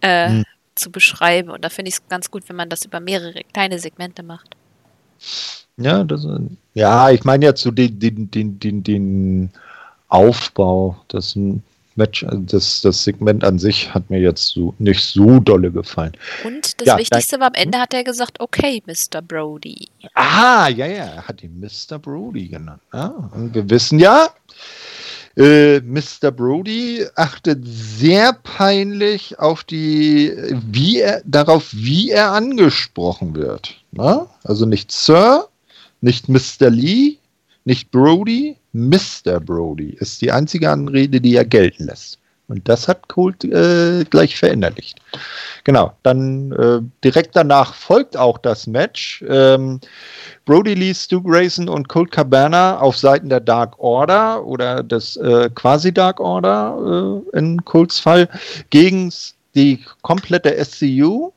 äh, 0.00 0.28
hm. 0.28 0.44
zu 0.74 0.90
beschreiben. 0.90 1.50
Und 1.50 1.64
da 1.64 1.68
finde 1.68 1.88
ich 1.88 1.96
es 1.96 2.08
ganz 2.08 2.30
gut, 2.30 2.48
wenn 2.48 2.56
man 2.56 2.68
das 2.68 2.84
über 2.84 3.00
mehrere 3.00 3.42
kleine 3.52 3.78
Segmente 3.78 4.22
macht. 4.22 4.56
Ja, 5.76 6.04
das, 6.04 6.26
ja 6.74 7.10
ich 7.10 7.24
meine 7.24 7.46
jetzt 7.46 7.62
so 7.62 7.70
den, 7.70 7.98
den, 7.98 8.30
den, 8.30 8.58
den, 8.58 8.82
den 8.82 9.50
Aufbau, 10.08 10.96
das 11.08 11.36
Match, 11.96 12.24
das, 12.30 12.80
das 12.82 13.04
Segment 13.04 13.44
an 13.44 13.58
sich 13.58 13.92
hat 13.92 14.08
mir 14.10 14.20
jetzt 14.20 14.48
so 14.48 14.74
nicht 14.78 15.04
so 15.04 15.40
dolle 15.40 15.70
gefallen. 15.70 16.12
Und 16.44 16.80
das 16.80 16.86
ja, 16.86 16.98
Wichtigste 16.98 17.40
war 17.40 17.48
am 17.48 17.54
Ende 17.54 17.78
hat 17.78 17.92
er 17.92 18.04
gesagt, 18.04 18.40
okay, 18.40 18.82
Mr. 18.86 19.20
Brody. 19.20 19.88
Ah, 20.14 20.68
ja, 20.68 20.86
ja, 20.86 21.04
er 21.04 21.28
hat 21.28 21.42
ihn 21.42 21.60
Mr. 21.60 21.98
Brody 21.98 22.48
genannt. 22.48 22.80
Ja, 22.92 23.08
und 23.32 23.54
wir 23.54 23.68
wissen 23.68 23.98
ja, 23.98 24.28
äh, 25.36 25.80
Mr. 25.80 26.30
Brody 26.30 27.06
achtet 27.14 27.60
sehr 27.64 28.32
peinlich 28.32 29.38
auf 29.38 29.64
die, 29.64 30.32
wie 30.70 31.00
er, 31.00 31.22
darauf, 31.24 31.68
wie 31.72 32.10
er 32.10 32.32
angesprochen 32.32 33.34
wird. 33.34 33.82
Na? 33.92 34.26
Also 34.44 34.66
nicht 34.66 34.92
Sir, 34.92 35.48
nicht 36.00 36.28
Mr. 36.28 36.70
Lee, 36.70 37.18
nicht 37.64 37.90
Brody, 37.90 38.56
Mr. 38.72 39.40
Brody 39.40 39.96
ist 39.98 40.22
die 40.22 40.30
einzige 40.30 40.70
Anrede, 40.70 41.20
die 41.20 41.34
er 41.34 41.44
gelten 41.44 41.84
lässt. 41.84 42.19
Und 42.50 42.68
das 42.68 42.88
hat 42.88 43.06
Colt 43.06 43.44
äh, 43.44 44.04
gleich 44.10 44.36
verinnerlicht. 44.36 44.98
Genau, 45.62 45.92
dann 46.02 46.50
äh, 46.52 46.80
direkt 47.04 47.36
danach 47.36 47.74
folgt 47.74 48.16
auch 48.16 48.38
das 48.38 48.66
Match. 48.66 49.24
Ähm, 49.28 49.80
Brody 50.46 50.74
Lee, 50.74 50.92
Stu 50.92 51.22
Grayson 51.22 51.68
und 51.68 51.88
Colt 51.88 52.10
Cabana 52.10 52.80
auf 52.80 52.96
Seiten 52.96 53.28
der 53.28 53.38
Dark 53.38 53.78
Order 53.78 54.44
oder 54.44 54.82
des 54.82 55.16
äh, 55.16 55.48
quasi 55.54 55.94
Dark 55.94 56.18
Order 56.18 57.22
äh, 57.32 57.38
in 57.38 57.64
Colts 57.64 58.00
Fall 58.00 58.28
gegen 58.70 59.12
die 59.54 59.84
komplette 60.02 60.52
SCU 60.64 61.30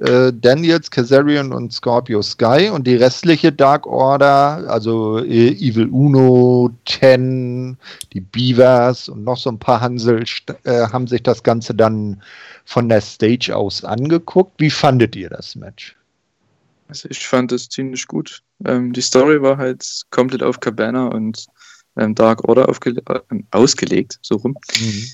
äh, 0.00 0.32
Daniels, 0.32 0.90
Kazarian 0.90 1.52
und 1.52 1.72
Scorpio 1.72 2.22
Sky 2.22 2.70
und 2.72 2.86
die 2.86 2.96
restliche 2.96 3.52
Dark 3.52 3.86
Order, 3.86 4.64
also 4.68 5.18
äh, 5.18 5.50
Evil 5.50 5.88
Uno, 5.88 6.70
Ten, 6.86 7.76
die 8.12 8.20
Beavers 8.20 9.10
und 9.10 9.24
noch 9.24 9.36
so 9.36 9.50
ein 9.50 9.58
paar 9.58 9.80
Hansel 9.80 10.24
äh, 10.64 10.88
haben 10.88 11.06
sich 11.06 11.22
das 11.22 11.42
Ganze 11.42 11.74
dann 11.74 12.22
von 12.64 12.88
der 12.88 13.02
Stage 13.02 13.54
aus 13.54 13.84
angeguckt. 13.84 14.52
Wie 14.58 14.70
fandet 14.70 15.16
ihr 15.16 15.28
das 15.28 15.54
Match? 15.54 15.96
Also 16.88 17.08
ich 17.10 17.26
fand 17.26 17.52
es 17.52 17.68
ziemlich 17.68 18.06
gut. 18.06 18.42
Ähm, 18.64 18.94
die 18.94 19.02
Story 19.02 19.42
war 19.42 19.58
halt 19.58 19.86
komplett 20.10 20.42
auf 20.42 20.60
Cabana 20.60 21.08
und 21.08 21.46
ähm, 21.98 22.14
Dark 22.14 22.48
Order 22.48 22.66
äh, 22.86 23.20
ausgelegt, 23.50 24.18
so 24.22 24.36
rum. 24.36 24.56
Mhm. 24.80 25.04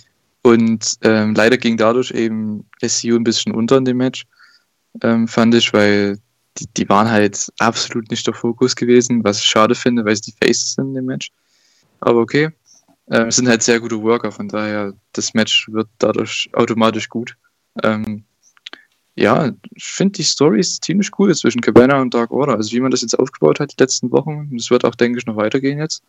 Und 0.43 0.95
ähm, 1.03 1.35
leider 1.35 1.57
ging 1.57 1.77
dadurch 1.77 2.13
eben 2.13 2.65
SCU 2.87 3.17
ein 3.17 3.25
bisschen 3.25 3.53
unter 3.53 3.79
in 3.79 3.85
dem 3.85 3.97
Match 3.97 4.27
ähm, 5.03 5.29
fand 5.29 5.55
ich, 5.55 5.73
weil 5.73 6.19
die, 6.59 6.67
die 6.77 6.89
waren 6.89 7.11
halt 7.11 7.53
absolut 7.59 8.11
nicht 8.11 8.27
der 8.27 8.35
Fokus 8.35 8.75
gewesen, 8.75 9.23
was 9.25 9.39
ich 9.39 9.45
schade 9.45 9.75
finde, 9.75 10.05
weil 10.05 10.15
es 10.15 10.23
die 10.23 10.33
Faces 10.33 10.75
sind 10.75 10.89
in 10.89 10.95
dem 10.95 11.05
Match. 11.07 11.31
Aber 12.01 12.21
okay. 12.21 12.51
Ähm, 13.09 13.31
sind 13.31 13.49
halt 13.49 13.63
sehr 13.63 13.79
gute 13.79 14.03
Worker, 14.03 14.33
von 14.33 14.49
daher 14.49 14.93
das 15.13 15.33
Match 15.33 15.69
wird 15.71 15.89
dadurch 15.99 16.51
automatisch 16.55 17.09
gut. 17.09 17.37
Ähm, 17.85 18.25
ja, 19.15 19.53
ich 19.75 19.85
finde 19.85 20.13
die 20.15 20.25
Story 20.25 20.61
ziemlich 20.61 21.11
cool 21.19 21.35
zwischen 21.35 21.61
Cabana 21.61 22.01
und 22.01 22.13
Dark 22.13 22.31
Order. 22.33 22.57
Also 22.57 22.73
wie 22.73 22.81
man 22.81 22.91
das 22.91 23.03
jetzt 23.03 23.19
aufgebaut 23.19 23.61
hat 23.61 23.73
die 23.73 23.83
letzten 23.83 24.11
Wochen, 24.11 24.51
das 24.57 24.71
wird 24.71 24.85
auch, 24.85 24.95
denke 24.95 25.19
ich, 25.19 25.27
noch 25.27 25.37
weitergehen 25.37 25.79
jetzt. 25.79 26.03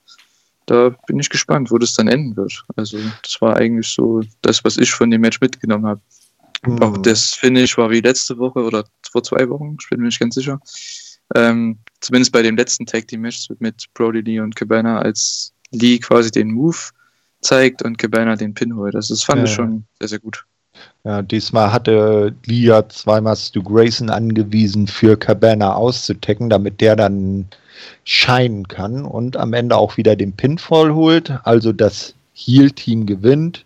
Da 0.65 0.89
bin 1.07 1.19
ich 1.19 1.29
gespannt, 1.29 1.71
wo 1.71 1.77
das 1.77 1.93
dann 1.93 2.09
enden 2.09 2.35
wird. 2.35 2.63
Also 2.75 2.97
das 3.23 3.39
war 3.39 3.55
eigentlich 3.55 3.87
so 3.87 4.21
das, 4.41 4.63
was 4.65 4.77
ich 4.77 4.91
von 4.91 5.09
dem 5.09 5.21
Match 5.21 5.39
mitgenommen 5.39 5.85
habe. 5.85 6.01
Mhm. 6.65 6.81
Auch 6.81 6.97
das 6.97 7.33
Finish 7.33 7.77
war 7.77 7.89
wie 7.89 8.01
letzte 8.01 8.37
Woche 8.37 8.59
oder 8.59 8.85
vor 9.11 9.23
zwei 9.23 9.47
Wochen, 9.49 9.77
ich 9.79 9.89
bin 9.89 9.99
mir 9.99 10.07
nicht 10.07 10.19
ganz 10.19 10.35
sicher. 10.35 10.59
Ähm, 11.35 11.77
zumindest 11.99 12.31
bei 12.31 12.41
dem 12.41 12.55
letzten 12.55 12.85
Tag 12.85 13.07
Team 13.07 13.21
Match 13.21 13.49
mit 13.59 13.85
Brody 13.93 14.21
Lee 14.21 14.39
und 14.39 14.55
Cabana, 14.55 14.99
als 14.99 15.53
Lee 15.71 15.99
quasi 15.99 16.31
den 16.31 16.51
Move 16.51 16.77
zeigt 17.41 17.83
und 17.83 17.97
Cabana 17.97 18.35
den 18.35 18.53
Pin 18.53 18.75
holt. 18.75 18.95
Also 18.95 19.13
das 19.13 19.23
fand 19.23 19.39
ja. 19.39 19.45
ich 19.45 19.51
schon 19.51 19.85
sehr, 19.99 20.07
sehr 20.07 20.19
gut. 20.19 20.45
Ja, 21.03 21.21
diesmal 21.21 21.71
hatte 21.71 22.35
Lia 22.45 22.87
zweimal 22.89 23.35
Stu 23.35 23.63
Grayson 23.63 24.09
angewiesen, 24.09 24.87
für 24.87 25.17
Cabana 25.17 25.73
auszutecken, 25.73 26.49
damit 26.49 26.81
der 26.81 26.95
dann 26.95 27.47
scheinen 28.03 28.67
kann 28.67 29.05
und 29.05 29.37
am 29.37 29.53
Ende 29.53 29.77
auch 29.77 29.97
wieder 29.97 30.15
den 30.15 30.33
Pinfall 30.33 30.93
holt. 30.93 31.31
Also 31.43 31.73
das 31.73 32.13
Heal-Team 32.33 33.05
gewinnt. 33.05 33.65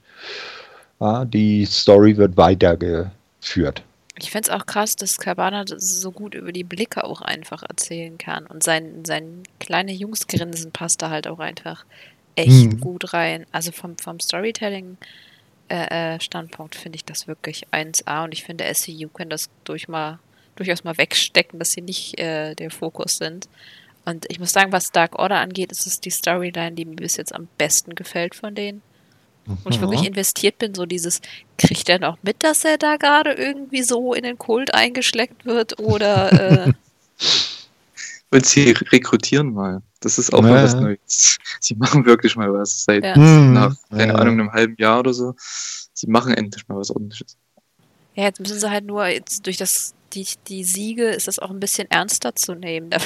Ja, 1.01 1.25
die 1.25 1.65
Story 1.65 2.15
wird 2.15 2.37
weitergeführt. 2.37 3.83
Ich 4.19 4.29
finde 4.29 4.49
es 4.49 4.55
auch 4.55 4.67
krass, 4.67 4.95
dass 4.95 5.17
Cabana 5.17 5.65
so 5.65 6.11
gut 6.11 6.35
über 6.35 6.51
die 6.51 6.63
Blicke 6.63 7.03
auch 7.03 7.21
einfach 7.21 7.63
erzählen 7.63 8.19
kann. 8.19 8.45
Und 8.45 8.61
sein, 8.61 9.03
sein 9.03 9.41
kleine 9.59 9.93
Jungsgrinsen 9.93 10.71
passt 10.71 11.01
da 11.01 11.09
halt 11.09 11.27
auch 11.27 11.39
einfach 11.39 11.85
echt 12.35 12.73
mhm. 12.73 12.79
gut 12.79 13.13
rein. 13.13 13.47
Also 13.51 13.71
vom, 13.71 13.97
vom 13.97 14.19
Storytelling 14.19 14.97
äh, 15.69 16.15
äh, 16.15 16.19
Standpunkt 16.19 16.75
finde 16.75 16.97
ich 16.97 17.05
das 17.05 17.27
wirklich 17.27 17.65
1A 17.71 18.25
und 18.25 18.33
ich 18.33 18.43
finde, 18.43 18.71
SCU 18.71 19.07
können 19.07 19.31
das 19.31 19.49
durch 19.63 19.87
mal, 19.87 20.19
durchaus 20.55 20.83
mal 20.83 20.99
wegstecken, 20.99 21.57
dass 21.57 21.71
sie 21.71 21.81
nicht 21.81 22.19
äh, 22.19 22.53
der 22.53 22.69
Fokus 22.69 23.17
sind. 23.17 23.49
Und 24.05 24.27
ich 24.29 24.39
muss 24.39 24.51
sagen, 24.51 24.71
was 24.71 24.91
Dark 24.91 25.17
Order 25.17 25.39
angeht, 25.39 25.71
ist 25.71 25.87
es 25.87 25.99
die 25.99 26.11
Storyline, 26.11 26.73
die 26.73 26.85
mir 26.85 26.97
bis 26.97 27.17
jetzt 27.17 27.33
am 27.33 27.47
besten 27.57 27.95
gefällt 27.95 28.35
von 28.35 28.53
denen. 28.53 28.83
Wo 29.63 29.69
ich 29.69 29.81
wirklich 29.81 30.05
investiert 30.05 30.57
bin, 30.57 30.73
so 30.75 30.85
dieses, 30.85 31.21
kriegt 31.57 31.89
er 31.89 31.99
noch 31.99 32.17
mit, 32.23 32.43
dass 32.43 32.65
er 32.65 32.77
da 32.77 32.97
gerade 32.97 33.33
irgendwie 33.33 33.83
so 33.83 34.13
in 34.13 34.23
den 34.23 34.37
Kult 34.37 34.73
eingeschleckt 34.73 35.45
wird 35.45 35.79
oder 35.79 36.67
äh, 36.67 36.73
Und 38.33 38.45
sie 38.45 38.71
rekrutieren 38.71 39.53
mal. 39.53 39.81
Das 39.99 40.17
ist 40.17 40.33
auch 40.33 40.43
ja. 40.43 40.49
mal 40.49 40.63
was 40.63 40.75
Neues. 40.75 41.37
Sie 41.59 41.75
machen 41.75 42.05
wirklich 42.05 42.35
mal 42.37 42.51
was 42.53 42.85
seit 42.85 43.03
ja. 43.03 43.17
nach, 43.17 43.75
keine. 43.89 44.15
Ahnung, 44.15 44.39
einem 44.39 44.51
halben 44.51 44.75
Jahr 44.77 44.99
oder 44.99 45.13
so. 45.13 45.35
Sie 45.93 46.07
machen 46.07 46.33
endlich 46.33 46.67
mal 46.67 46.77
was 46.77 46.89
ordentliches. 46.89 47.35
Ja, 48.15 48.23
jetzt 48.23 48.39
müssen 48.39 48.59
sie 48.59 48.69
halt 48.69 48.85
nur 48.85 49.05
jetzt 49.07 49.45
durch 49.45 49.57
das 49.57 49.93
die, 50.13 50.27
die 50.47 50.63
Siege 50.63 51.05
ist 51.05 51.27
das 51.27 51.39
auch 51.39 51.49
ein 51.49 51.59
bisschen 51.59 51.89
ernster 51.89 52.35
zu 52.35 52.55
nehmen. 52.55 52.89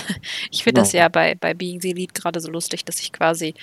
Ich 0.51 0.63
finde 0.63 0.79
genau. 0.79 0.85
das 0.85 0.93
ja 0.93 1.07
bei, 1.09 1.35
bei 1.35 1.53
Being 1.53 1.81
the 1.81 1.91
Elite 1.91 2.13
gerade 2.13 2.39
so 2.39 2.49
lustig, 2.49 2.85
dass 2.85 2.99
ich 2.99 3.11
quasi, 3.11 3.53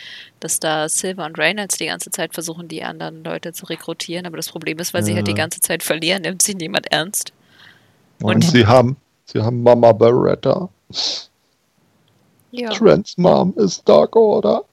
dass 0.40 0.60
da 0.60 0.88
Silver 0.88 1.24
und 1.24 1.38
Reynolds 1.38 1.76
die 1.76 1.86
ganze 1.86 2.10
Zeit 2.10 2.34
versuchen, 2.34 2.68
die 2.68 2.82
anderen 2.82 3.24
Leute 3.24 3.52
zu 3.52 3.66
rekrutieren, 3.66 4.26
aber 4.26 4.36
das 4.36 4.50
Problem 4.50 4.78
ist, 4.78 4.92
weil 4.92 5.00
ja. 5.02 5.06
sie 5.06 5.14
halt 5.14 5.26
die 5.26 5.34
ganze 5.34 5.60
Zeit 5.60 5.82
verlieren, 5.82 6.22
nimmt 6.22 6.42
sie 6.42 6.54
niemand 6.54 6.92
ernst. 6.92 7.32
Und, 8.20 8.36
und 8.36 8.42
sie 8.42 8.66
haben, 8.66 8.96
sie 9.24 9.40
haben 9.40 9.62
Mama 9.62 9.92
Beretta. 9.92 10.68
Ja. 12.50 12.70
Trans 12.70 13.16
Mom 13.16 13.54
ist 13.56 13.88
Dark 13.88 14.14
Order. 14.14 14.64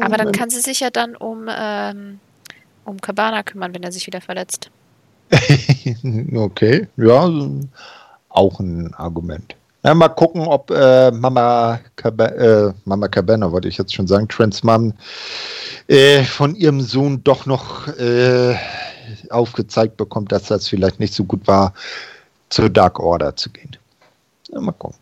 Aber 0.00 0.16
dann 0.16 0.32
kann 0.32 0.50
sie 0.50 0.60
sich 0.60 0.80
ja 0.80 0.90
dann 0.90 1.16
um, 1.16 1.46
ähm, 1.48 2.20
um 2.84 3.00
Cabana 3.00 3.42
kümmern, 3.42 3.74
wenn 3.74 3.82
er 3.82 3.92
sich 3.92 4.06
wieder 4.06 4.20
verletzt. 4.20 4.70
okay, 6.34 6.88
ja, 6.96 7.30
auch 8.28 8.60
ein 8.60 8.94
Argument. 8.94 9.54
Ja, 9.84 9.94
mal 9.94 10.08
gucken, 10.08 10.42
ob 10.42 10.70
äh, 10.70 11.10
Mama, 11.12 11.78
Cab 11.96 12.20
äh, 12.20 12.72
Mama 12.84 13.08
Cabana, 13.08 13.50
wollte 13.52 13.68
ich 13.68 13.78
jetzt 13.78 13.94
schon 13.94 14.06
sagen, 14.06 14.28
Trans 14.28 14.62
Mom, 14.64 14.92
äh, 15.86 16.24
von 16.24 16.54
ihrem 16.56 16.80
Sohn 16.80 17.22
doch 17.22 17.46
noch 17.46 17.86
äh, 17.96 18.56
aufgezeigt 19.30 19.96
bekommt, 19.96 20.32
dass 20.32 20.44
das 20.44 20.68
vielleicht 20.68 21.00
nicht 21.00 21.14
so 21.14 21.24
gut 21.24 21.46
war, 21.46 21.72
zur 22.48 22.70
Dark 22.70 22.98
Order 22.98 23.36
zu 23.36 23.50
gehen. 23.50 23.76
Ja, 24.50 24.60
mal 24.60 24.72
gucken. 24.72 24.98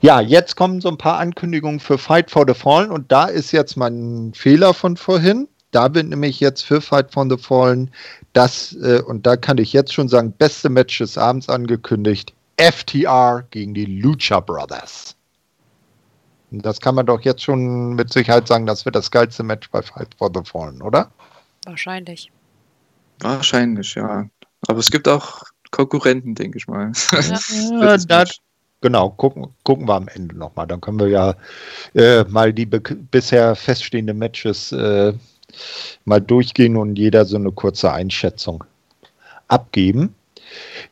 Ja, 0.00 0.20
jetzt 0.20 0.56
kommen 0.56 0.80
so 0.80 0.88
ein 0.88 0.98
paar 0.98 1.18
Ankündigungen 1.18 1.80
für 1.80 1.98
Fight 1.98 2.30
for 2.30 2.44
the 2.46 2.54
Fallen 2.54 2.90
und 2.90 3.10
da 3.10 3.26
ist 3.26 3.52
jetzt 3.52 3.76
mein 3.76 4.32
Fehler 4.34 4.74
von 4.74 4.96
vorhin. 4.96 5.48
Da 5.76 5.92
wird 5.92 6.06
nämlich 6.06 6.40
jetzt 6.40 6.62
für 6.62 6.80
Fight 6.80 7.12
for 7.12 7.26
the 7.28 7.36
Fallen 7.36 7.90
das, 8.32 8.72
äh, 8.76 9.02
und 9.06 9.26
da 9.26 9.36
kann 9.36 9.58
ich 9.58 9.74
jetzt 9.74 9.92
schon 9.92 10.08
sagen, 10.08 10.32
beste 10.32 10.70
Match 10.70 10.96
des 10.96 11.18
Abends 11.18 11.50
angekündigt. 11.50 12.32
FTR 12.56 13.44
gegen 13.50 13.74
die 13.74 13.84
Lucha 13.84 14.40
Brothers. 14.40 15.16
Und 16.50 16.64
das 16.64 16.80
kann 16.80 16.94
man 16.94 17.04
doch 17.04 17.20
jetzt 17.20 17.42
schon 17.42 17.94
mit 17.94 18.10
Sicherheit 18.10 18.48
sagen, 18.48 18.64
das 18.64 18.86
wird 18.86 18.94
das 18.94 19.10
geilste 19.10 19.42
Match 19.42 19.68
bei 19.70 19.82
Fight 19.82 20.14
for 20.16 20.30
the 20.34 20.40
Fallen, 20.50 20.80
oder? 20.80 21.10
Wahrscheinlich. 21.66 22.32
Wahrscheinlich, 23.20 23.96
ja. 23.96 24.30
Aber 24.68 24.78
es 24.78 24.90
gibt 24.90 25.06
auch 25.06 25.42
Konkurrenten, 25.72 26.34
denke 26.34 26.56
ich 26.56 26.66
mal. 26.68 26.92
Ja. 27.12 27.98
ja, 28.08 28.24
Genau, 28.80 29.10
gucken, 29.10 29.48
gucken 29.62 29.86
wir 29.86 29.94
am 29.94 30.08
Ende 30.08 30.38
nochmal. 30.38 30.66
Dann 30.66 30.80
können 30.80 31.00
wir 31.00 31.08
ja 31.08 31.34
äh, 31.94 32.24
mal 32.24 32.54
die 32.54 32.64
bisher 32.64 33.54
feststehenden 33.54 34.16
Matches 34.16 34.72
äh, 34.72 35.12
mal 36.04 36.20
durchgehen 36.20 36.76
und 36.76 36.96
jeder 36.96 37.24
so 37.24 37.36
eine 37.36 37.52
kurze 37.52 37.92
Einschätzung 37.92 38.64
abgeben. 39.48 40.14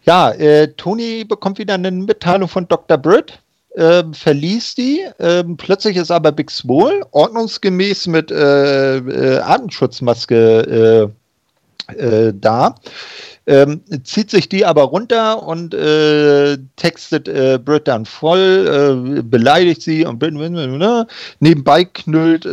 Ja, 0.05 0.31
äh, 0.33 0.69
Tony 0.77 1.25
bekommt 1.25 1.59
wieder 1.59 1.75
eine 1.75 1.91
Mitteilung 1.91 2.49
von 2.49 2.69
Dr. 2.69 2.99
Britt. 2.99 3.41
Äh, 3.71 4.05
verließ 4.13 4.75
die. 4.77 5.01
Äh, 5.19 5.45
plötzlich 5.57 5.97
ist 5.97 6.11
aber 6.11 6.33
Big 6.33 6.51
Swole 6.51 7.07
ordnungsgemäß 7.11 8.07
mit 8.07 8.31
äh, 8.31 8.99
äh, 8.99 9.39
Atemschutzmaske 9.39 11.11
äh, 11.89 12.33
da 12.35 12.75
ähm, 13.47 13.83
zieht 14.05 14.31
sich 14.31 14.49
die 14.49 14.65
aber 14.65 14.85
runter 14.85 15.43
und 15.43 15.75
äh, 15.75 16.57
textet 16.77 17.29
äh, 17.29 17.59
Britt 17.63 17.89
dann 17.89 18.07
voll, 18.07 19.19
äh, 19.19 19.23
beleidigt 19.23 19.83
sie 19.83 20.07
und 20.07 20.23
ne? 20.23 21.07
nebenbei 21.41 21.85
knüllt 21.85 22.47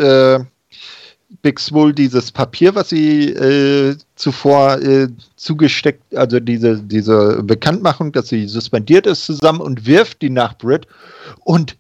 Big 1.41 1.60
Swole 1.60 1.94
dieses 1.94 2.32
Papier, 2.32 2.76
was 2.76 2.90
sie 2.90 3.30
äh, 3.30 3.95
zuvor 4.16 4.80
äh, 4.82 5.08
zugesteckt, 5.36 6.16
also 6.16 6.40
diese, 6.40 6.78
diese 6.78 7.41
Bekanntmachung, 7.44 8.12
dass 8.12 8.28
sie 8.28 8.48
suspendiert 8.48 9.08
ist, 9.08 9.26
zusammen 9.26 9.62
und 9.62 9.86
wirft 9.86 10.22
die 10.22 10.30
nach 10.30 10.58
Britt 10.58 10.88
und 11.45 11.78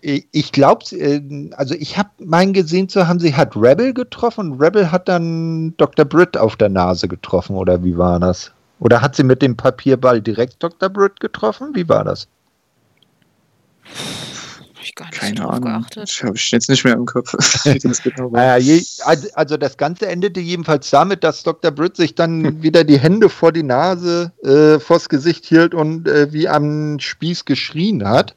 ich 0.00 0.52
glaube, 0.52 0.84
äh, 0.96 1.50
also 1.52 1.74
ich 1.74 1.98
habe 1.98 2.08
meinen 2.18 2.52
gesehen 2.52 2.88
zu 2.88 3.06
haben, 3.06 3.20
sie 3.20 3.34
hat 3.34 3.56
Rebel 3.56 3.92
getroffen 3.92 4.52
und 4.52 4.60
Rebel 4.62 4.90
hat 4.90 5.08
dann 5.08 5.76
Dr. 5.76 6.04
Britt 6.04 6.36
auf 6.36 6.56
der 6.56 6.70
Nase 6.70 7.08
getroffen 7.08 7.56
oder 7.56 7.84
wie 7.84 7.96
war 7.96 8.18
das? 8.20 8.52
Oder 8.78 9.02
hat 9.02 9.16
sie 9.16 9.24
mit 9.24 9.42
dem 9.42 9.56
Papierball 9.56 10.22
direkt 10.22 10.62
Dr. 10.62 10.88
Britt 10.88 11.20
getroffen? 11.20 11.74
Wie 11.74 11.88
war 11.88 12.04
das? 12.04 12.26
Ich 14.82 14.94
gar 14.94 15.06
nicht 15.06 15.20
Keine 15.20 15.42
so 15.42 15.48
Ahnung. 15.48 15.62
geachtet. 15.62 16.02
Das 16.04 16.22
habe 16.22 16.36
ich 16.36 16.50
jetzt 16.50 16.68
nicht 16.68 16.84
mehr 16.84 16.94
im 16.94 17.06
Kopf. 17.06 17.32
das 17.82 18.02
genau 18.02 18.30
naja, 18.30 18.56
je, 18.56 18.82
also 19.34 19.56
das 19.56 19.76
Ganze 19.76 20.06
endete 20.08 20.40
jedenfalls 20.40 20.90
damit, 20.90 21.24
dass 21.24 21.42
Dr. 21.42 21.70
Britt 21.70 21.96
sich 21.96 22.14
dann 22.14 22.62
wieder 22.62 22.84
die 22.84 22.98
Hände 22.98 23.28
vor 23.28 23.52
die 23.52 23.62
Nase, 23.62 24.32
äh, 24.42 24.78
vors 24.80 25.08
Gesicht 25.08 25.46
hielt 25.46 25.74
und 25.74 26.08
äh, 26.08 26.32
wie 26.32 26.48
am 26.48 26.98
Spieß 26.98 27.44
geschrien 27.44 28.06
hat. 28.08 28.34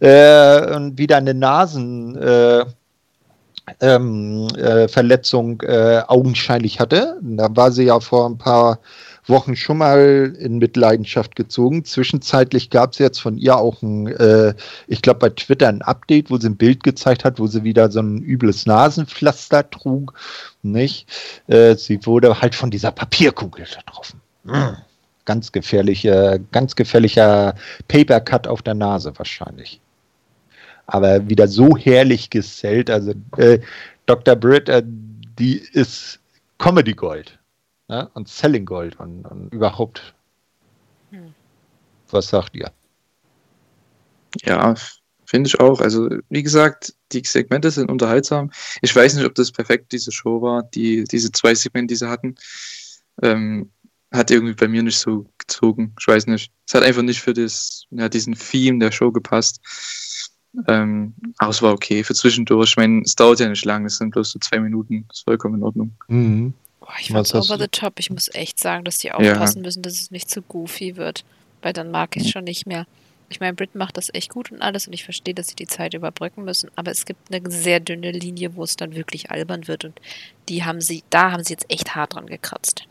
Äh, 0.00 0.74
und 0.74 0.98
wieder 0.98 1.16
eine 1.16 1.34
Nasen. 1.34 2.16
Äh, 2.16 2.64
ähm, 3.80 4.48
äh, 4.56 4.88
Verletzung 4.88 5.60
äh, 5.62 6.02
augenscheinlich 6.08 6.80
hatte. 6.80 7.18
Da 7.22 7.48
war 7.54 7.70
sie 7.70 7.84
ja 7.84 8.00
vor 8.00 8.28
ein 8.28 8.38
paar 8.38 8.80
Wochen 9.26 9.54
schon 9.54 9.78
mal 9.78 10.34
in 10.38 10.58
Mitleidenschaft 10.58 11.36
gezogen. 11.36 11.84
Zwischenzeitlich 11.84 12.70
gab 12.70 12.92
es 12.92 12.98
jetzt 12.98 13.20
von 13.20 13.38
ihr 13.38 13.56
auch 13.56 13.80
ein, 13.82 14.08
äh, 14.08 14.54
ich 14.88 15.00
glaube 15.00 15.20
bei 15.20 15.30
Twitter 15.30 15.68
ein 15.68 15.82
Update, 15.82 16.30
wo 16.30 16.38
sie 16.38 16.48
ein 16.48 16.56
Bild 16.56 16.82
gezeigt 16.82 17.24
hat, 17.24 17.38
wo 17.38 17.46
sie 17.46 17.62
wieder 17.62 17.90
so 17.90 18.00
ein 18.00 18.18
übles 18.18 18.66
Nasenpflaster 18.66 19.70
trug. 19.70 20.14
Nicht? 20.62 21.08
Äh, 21.46 21.76
sie 21.76 22.04
wurde 22.04 22.40
halt 22.40 22.54
von 22.54 22.70
dieser 22.70 22.90
Papierkugel 22.90 23.64
getroffen. 23.64 24.20
Mhm. 24.44 24.76
Ganz 25.24 25.52
gefährlicher, 25.52 26.40
ganz 26.50 26.74
gefährlicher 26.74 27.54
Papercut 27.86 28.48
auf 28.48 28.62
der 28.62 28.74
Nase 28.74 29.12
wahrscheinlich. 29.16 29.80
Aber 30.88 31.28
wieder 31.28 31.46
so 31.46 31.76
herrlich 31.76 32.28
gesellt. 32.28 32.90
Also 32.90 33.14
äh, 33.36 33.60
Dr. 34.06 34.34
Britt, 34.34 34.68
äh, 34.68 34.82
die 35.38 35.58
ist 35.58 36.18
Comedy 36.58 36.92
Gold 36.92 37.38
ne? 37.92 38.10
und 38.14 38.28
Selling 38.28 38.64
Gold 38.64 38.98
und, 38.98 39.24
und 39.26 39.52
überhaupt. 39.52 40.14
Hm. 41.10 41.34
Was 42.10 42.28
sagt 42.28 42.54
ihr? 42.54 42.70
Ja, 44.44 44.74
finde 45.26 45.48
ich 45.48 45.60
auch. 45.60 45.80
Also, 45.80 46.08
wie 46.28 46.42
gesagt, 46.42 46.94
die 47.12 47.22
Segmente 47.24 47.70
sind 47.70 47.90
unterhaltsam. 47.90 48.50
Ich 48.80 48.94
weiß 48.94 49.14
nicht, 49.14 49.26
ob 49.26 49.34
das 49.34 49.52
perfekt 49.52 49.92
diese 49.92 50.10
Show 50.10 50.40
war, 50.42 50.62
die, 50.62 51.04
diese 51.04 51.30
zwei 51.32 51.54
Segmente, 51.54 51.92
die 51.92 51.96
sie 51.96 52.08
hatten. 52.08 52.34
Ähm, 53.22 53.70
hat 54.10 54.30
irgendwie 54.30 54.54
bei 54.54 54.68
mir 54.68 54.82
nicht 54.82 54.98
so 54.98 55.26
gezogen. 55.38 55.94
Ich 55.98 56.06
weiß 56.06 56.26
nicht. 56.26 56.52
Es 56.66 56.74
hat 56.74 56.82
einfach 56.82 57.02
nicht 57.02 57.20
für 57.20 57.32
das, 57.32 57.84
ja, 57.90 58.08
diesen 58.08 58.34
Theme 58.34 58.78
der 58.78 58.92
Show 58.92 59.10
gepasst. 59.10 59.60
Ähm, 60.68 61.14
aber 61.38 61.50
es 61.50 61.62
war 61.62 61.72
okay 61.72 62.04
für 62.04 62.14
zwischendurch. 62.14 62.70
Ich 62.70 62.76
meine, 62.76 63.00
es 63.02 63.14
dauert 63.14 63.40
ja 63.40 63.48
nicht 63.48 63.64
lang, 63.64 63.86
es 63.86 63.96
sind 63.96 64.10
bloß 64.10 64.32
so 64.32 64.38
zwei 64.38 64.60
Minuten. 64.60 65.06
Das 65.08 65.18
ist 65.18 65.24
vollkommen 65.24 65.56
in 65.56 65.62
Ordnung. 65.62 65.92
Mhm. 66.08 66.54
Boah, 66.82 66.94
ich 67.00 67.08
fand's 67.08 67.34
over 67.34 67.58
the 67.58 67.68
top. 67.68 67.98
Ich 67.98 68.10
muss 68.10 68.28
echt 68.34 68.58
sagen, 68.58 68.84
dass 68.84 68.98
die 68.98 69.12
aufpassen 69.12 69.58
ja. 69.58 69.62
müssen, 69.62 69.82
dass 69.82 69.94
es 69.94 70.10
nicht 70.10 70.28
zu 70.28 70.42
goofy 70.42 70.96
wird. 70.96 71.24
Weil 71.62 71.72
dann 71.72 71.90
mag 71.92 72.16
ich 72.16 72.24
es 72.24 72.30
schon 72.30 72.44
nicht 72.44 72.66
mehr. 72.66 72.86
Ich 73.28 73.40
meine, 73.40 73.54
Brit 73.54 73.74
macht 73.74 73.96
das 73.96 74.12
echt 74.12 74.30
gut 74.30 74.52
und 74.52 74.60
alles 74.60 74.86
und 74.86 74.92
ich 74.92 75.04
verstehe, 75.04 75.32
dass 75.32 75.48
sie 75.48 75.56
die 75.56 75.66
Zeit 75.66 75.94
überbrücken 75.94 76.44
müssen, 76.44 76.70
aber 76.76 76.90
es 76.90 77.06
gibt 77.06 77.32
eine 77.32 77.50
sehr 77.50 77.80
dünne 77.80 78.10
Linie, 78.10 78.56
wo 78.56 78.62
es 78.62 78.76
dann 78.76 78.94
wirklich 78.94 79.30
albern 79.30 79.68
wird 79.68 79.86
und 79.86 79.98
die 80.50 80.64
haben 80.64 80.82
sie, 80.82 81.02
da 81.08 81.32
haben 81.32 81.42
sie 81.42 81.54
jetzt 81.54 81.64
echt 81.70 81.94
hart 81.94 82.14
dran 82.14 82.26
gekratzt. 82.26 82.84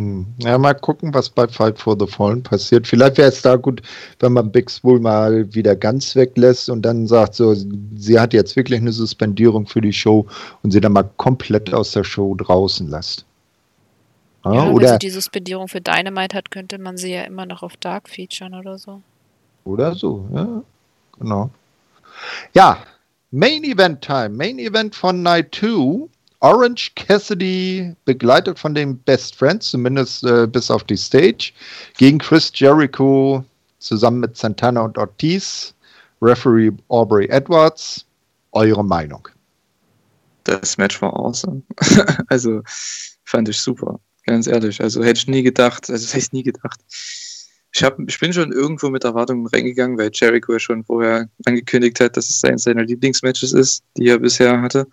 Hm. 0.00 0.26
Ja, 0.38 0.56
mal 0.56 0.72
gucken, 0.72 1.12
was 1.12 1.28
bei 1.28 1.46
Fight 1.46 1.78
for 1.78 1.94
the 1.98 2.06
Fallen 2.06 2.42
passiert. 2.42 2.86
Vielleicht 2.86 3.18
wäre 3.18 3.28
es 3.28 3.42
da 3.42 3.56
gut, 3.56 3.82
wenn 4.20 4.32
man 4.32 4.50
Big 4.50 4.70
Spool 4.70 4.98
mal 4.98 5.52
wieder 5.54 5.76
ganz 5.76 6.16
weglässt 6.16 6.70
und 6.70 6.82
dann 6.82 7.06
sagt 7.06 7.34
so, 7.34 7.54
sie 7.54 8.18
hat 8.18 8.32
jetzt 8.32 8.56
wirklich 8.56 8.80
eine 8.80 8.92
Suspendierung 8.92 9.66
für 9.66 9.82
die 9.82 9.92
Show 9.92 10.26
und 10.62 10.70
sie 10.70 10.80
dann 10.80 10.92
mal 10.92 11.08
komplett 11.18 11.74
aus 11.74 11.92
der 11.92 12.04
Show 12.04 12.34
draußen 12.34 12.88
lässt. 12.88 13.26
Ja, 14.46 14.54
ja, 14.54 14.70
oder 14.70 14.86
wenn 14.86 14.92
sie 14.94 14.98
die 15.06 15.10
Suspendierung 15.10 15.68
für 15.68 15.82
Dynamite 15.82 16.34
hat, 16.34 16.50
könnte 16.50 16.78
man 16.78 16.96
sie 16.96 17.12
ja 17.12 17.22
immer 17.24 17.44
noch 17.44 17.62
auf 17.62 17.76
Dark 17.76 18.08
featuren 18.08 18.54
oder 18.54 18.78
so. 18.78 19.02
Oder 19.64 19.94
so, 19.94 20.26
ja. 20.34 20.62
Genau. 21.18 21.50
Ja, 22.54 22.78
Main 23.30 23.64
Event 23.64 24.00
Time. 24.00 24.30
Main 24.30 24.58
Event 24.58 24.94
von 24.94 25.22
Night 25.22 25.54
2. 25.54 26.08
Orange 26.40 26.92
Cassidy, 26.94 27.94
begleitet 28.06 28.58
von 28.58 28.74
den 28.74 28.98
Best 28.98 29.36
Friends, 29.36 29.70
zumindest 29.70 30.24
äh, 30.24 30.46
bis 30.46 30.70
auf 30.70 30.84
die 30.84 30.96
Stage, 30.96 31.52
gegen 31.98 32.18
Chris 32.18 32.50
Jericho 32.54 33.44
zusammen 33.78 34.20
mit 34.20 34.36
Santana 34.36 34.80
und 34.80 34.96
Ortiz, 34.96 35.74
Referee 36.22 36.72
Aubrey 36.88 37.26
Edwards. 37.28 38.06
Eure 38.52 38.84
Meinung? 38.84 39.28
Das 40.44 40.78
Match 40.78 41.00
war 41.02 41.14
awesome. 41.14 41.62
also 42.28 42.62
fand 43.24 43.48
ich 43.48 43.60
super, 43.60 44.00
ganz 44.26 44.46
ehrlich. 44.46 44.80
Also 44.80 45.04
hätte 45.04 45.18
ich 45.18 45.28
nie 45.28 45.42
gedacht, 45.42 45.88
also 45.90 46.04
das 46.04 46.14
heißt 46.14 46.32
nie 46.32 46.42
gedacht. 46.42 46.80
Ich, 47.72 47.84
hab, 47.84 47.98
ich 48.00 48.18
bin 48.18 48.32
schon 48.32 48.50
irgendwo 48.50 48.88
mit 48.88 49.04
Erwartungen 49.04 49.46
reingegangen, 49.46 49.96
weil 49.98 50.10
Jericho 50.12 50.54
ja 50.54 50.58
schon 50.58 50.84
vorher 50.84 51.28
angekündigt 51.44 52.00
hat, 52.00 52.16
dass 52.16 52.28
es 52.28 52.42
eines 52.42 52.62
seiner 52.62 52.84
Lieblingsmatches 52.84 53.52
ist, 53.52 53.84
die 53.96 54.08
er 54.08 54.18
bisher 54.18 54.60
hatte. 54.60 54.86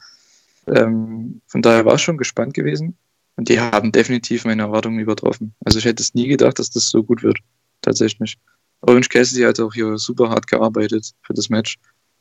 Ähm, 0.67 1.41
von 1.47 1.61
daher 1.61 1.85
war 1.85 1.95
ich 1.95 2.01
schon 2.01 2.17
gespannt 2.17 2.53
gewesen. 2.53 2.97
Und 3.35 3.49
die 3.49 3.59
haben 3.59 3.91
definitiv 3.91 4.45
meine 4.45 4.63
Erwartungen 4.63 4.99
übertroffen. 4.99 5.53
Also 5.63 5.77
ich 5.77 5.85
hätte 5.85 6.01
es 6.01 6.15
nie 6.15 6.27
gedacht, 6.27 6.57
dass 6.59 6.71
das 6.71 6.89
so 6.89 7.03
gut 7.03 7.23
wird. 7.23 7.37
Tatsächlich. 7.81 8.37
Orange 8.81 9.09
Cassidy 9.09 9.43
hat 9.43 9.59
auch 9.59 9.73
hier 9.73 9.97
super 9.97 10.29
hart 10.29 10.47
gearbeitet 10.47 11.11
für 11.21 11.33
das 11.33 11.49
Match. 11.49 11.77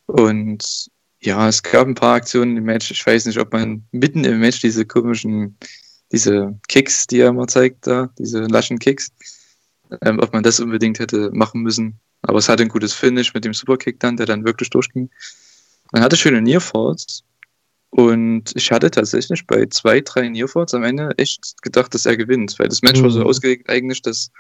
Und 0.07 0.89
ja, 1.21 1.49
es 1.49 1.63
gab 1.63 1.87
ein 1.87 1.95
paar 1.95 2.15
Aktionen 2.15 2.57
im 2.57 2.65
Match. 2.65 2.91
Ich 2.91 3.05
weiß 3.05 3.27
nicht, 3.27 3.39
ob 3.39 3.53
man 3.53 3.85
mitten 3.93 4.25
im 4.25 4.41
Match 4.41 4.61
diese 4.61 4.85
komischen, 4.85 5.57
diese 6.13 6.59
Kicks, 6.69 7.07
die 7.07 7.21
er 7.21 7.29
immer 7.29 7.47
zeigt 7.47 7.87
da, 7.87 8.11
diese 8.19 8.43
laschen 8.43 8.79
Kicks, 8.79 9.09
ähm, 10.03 10.19
ob 10.21 10.33
man 10.33 10.43
das 10.43 10.61
unbedingt 10.61 10.99
hätte 10.99 11.31
machen 11.33 11.63
müssen. 11.63 11.99
Aber 12.23 12.39
es 12.39 12.49
hatte 12.49 12.63
ein 12.63 12.69
gutes 12.69 12.93
Finish 12.93 13.33
mit 13.33 13.45
dem 13.45 13.55
Superkick 13.55 14.01
dann, 14.01 14.17
der 14.17 14.27
dann 14.27 14.45
wirklich 14.45 14.71
durchging. 14.71 15.11
Man 15.93 16.03
hatte 16.03 16.17
schöne 16.17 16.43
Nearfalls, 16.43 17.25
und 17.91 18.53
ich 18.55 18.71
hatte 18.71 18.91
tatsächlich 18.91 19.47
bei 19.47 19.67
zwei, 19.67 20.01
drei 20.01 20.29
Nearforts 20.29 20.75
am 20.75 20.83
Ende 20.83 21.11
echt 21.17 21.63
gedacht, 21.63 21.95
dass 21.95 22.07
er 22.07 22.17
gewinnt, 22.17 22.59
weil 22.59 22.69
das 22.69 22.83
Match 22.83 23.01
mhm. 23.01 23.05
war 23.05 23.11
so 23.11 23.21
mhm. 23.21 23.27
ausgelegt 23.27 23.71
eigentlich, 23.71 24.03
dass 24.03 24.31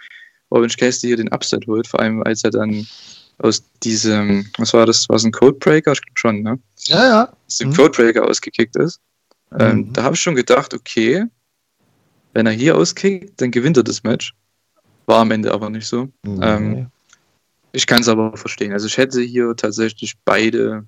Orange 0.50 0.76
Cassidy 0.76 1.08
hier 1.08 1.16
den 1.16 1.32
Upset 1.32 1.66
holt, 1.66 1.86
vor 1.86 2.00
allem 2.00 2.22
als 2.22 2.44
er 2.44 2.50
dann 2.50 2.86
aus 3.38 3.62
diesem, 3.82 4.46
was 4.58 4.72
war 4.72 4.86
das, 4.86 5.08
war 5.08 5.16
es 5.16 5.24
ein 5.24 5.32
Codebreaker? 5.32 5.92
Ich 5.92 6.02
glaube 6.02 6.18
schon, 6.18 6.42
ne? 6.42 6.58
Ja, 6.86 7.04
ja. 7.04 7.32
Aus 7.46 7.58
dem 7.58 7.70
mhm. 7.70 7.74
Codebreaker 7.74 8.26
ausgekickt 8.26 8.76
ist. 8.76 9.00
Ähm, 9.58 9.76
mhm. 9.76 9.92
Da 9.92 10.02
habe 10.02 10.14
ich 10.14 10.20
schon 10.20 10.34
gedacht, 10.34 10.74
okay, 10.74 11.24
wenn 12.32 12.46
er 12.46 12.52
hier 12.52 12.76
auskickt, 12.76 13.40
dann 13.40 13.50
gewinnt 13.50 13.76
er 13.76 13.82
das 13.82 14.02
Match. 14.02 14.34
War 15.06 15.20
am 15.20 15.30
Ende 15.30 15.52
aber 15.52 15.70
nicht 15.70 15.86
so. 15.86 16.08
Mhm. 16.22 16.40
Ähm, 16.42 16.86
ich 17.72 17.86
kann 17.86 18.00
es 18.00 18.08
aber 18.08 18.36
verstehen. 18.36 18.72
Also 18.72 18.86
ich 18.86 18.96
hätte 18.96 19.20
hier 19.20 19.54
tatsächlich 19.54 20.14
beide 20.24 20.86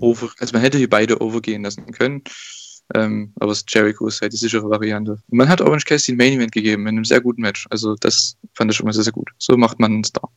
over, 0.00 0.30
also 0.38 0.52
man 0.52 0.62
hätte 0.62 0.78
hier 0.78 0.90
beide 0.90 1.20
overgehen 1.20 1.62
lassen 1.62 1.90
können. 1.92 2.22
Ähm, 2.94 3.32
aber 3.38 3.54
Jericho 3.68 4.08
ist 4.08 4.20
halt 4.20 4.32
die 4.32 4.36
sichere 4.36 4.68
Variante. 4.68 5.12
Und 5.12 5.38
man 5.38 5.48
hat 5.48 5.60
Orange 5.60 5.84
Cassidy 5.84 6.14
ein 6.14 6.16
Main 6.16 6.38
Event 6.38 6.52
gegeben 6.52 6.82
in 6.82 6.96
einem 6.96 7.04
sehr 7.04 7.20
guten 7.20 7.42
Match. 7.42 7.66
Also 7.70 7.94
das 7.94 8.36
fand 8.54 8.70
ich 8.70 8.76
schon 8.76 8.86
mal 8.86 8.92
sehr, 8.92 9.04
sehr 9.04 9.12
gut. 9.12 9.30
So 9.38 9.56
macht 9.56 9.78
man 9.78 9.92
einen 9.92 10.04
Star. 10.04 10.28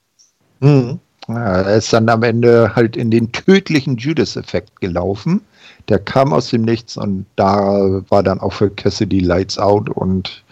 Mhm. 0.60 1.00
Ja, 1.28 1.62
er 1.62 1.78
ist 1.78 1.92
dann 1.94 2.10
am 2.10 2.22
Ende 2.24 2.76
halt 2.76 2.98
in 2.98 3.10
den 3.10 3.32
tödlichen 3.32 3.98
Judas-Effekt 3.98 4.82
gelaufen. 4.82 5.42
Der 5.90 6.00
kam 6.00 6.34
aus 6.34 6.50
dem 6.50 6.64
Nichts 6.64 6.98
und 6.98 7.26
da 7.36 8.02
war 8.10 8.24
dann 8.24 8.40
auch 8.40 8.54
für 8.54 8.70
Cassidy 8.70 9.20
Lights 9.20 9.58
Out 9.58 9.90
und 9.90 10.44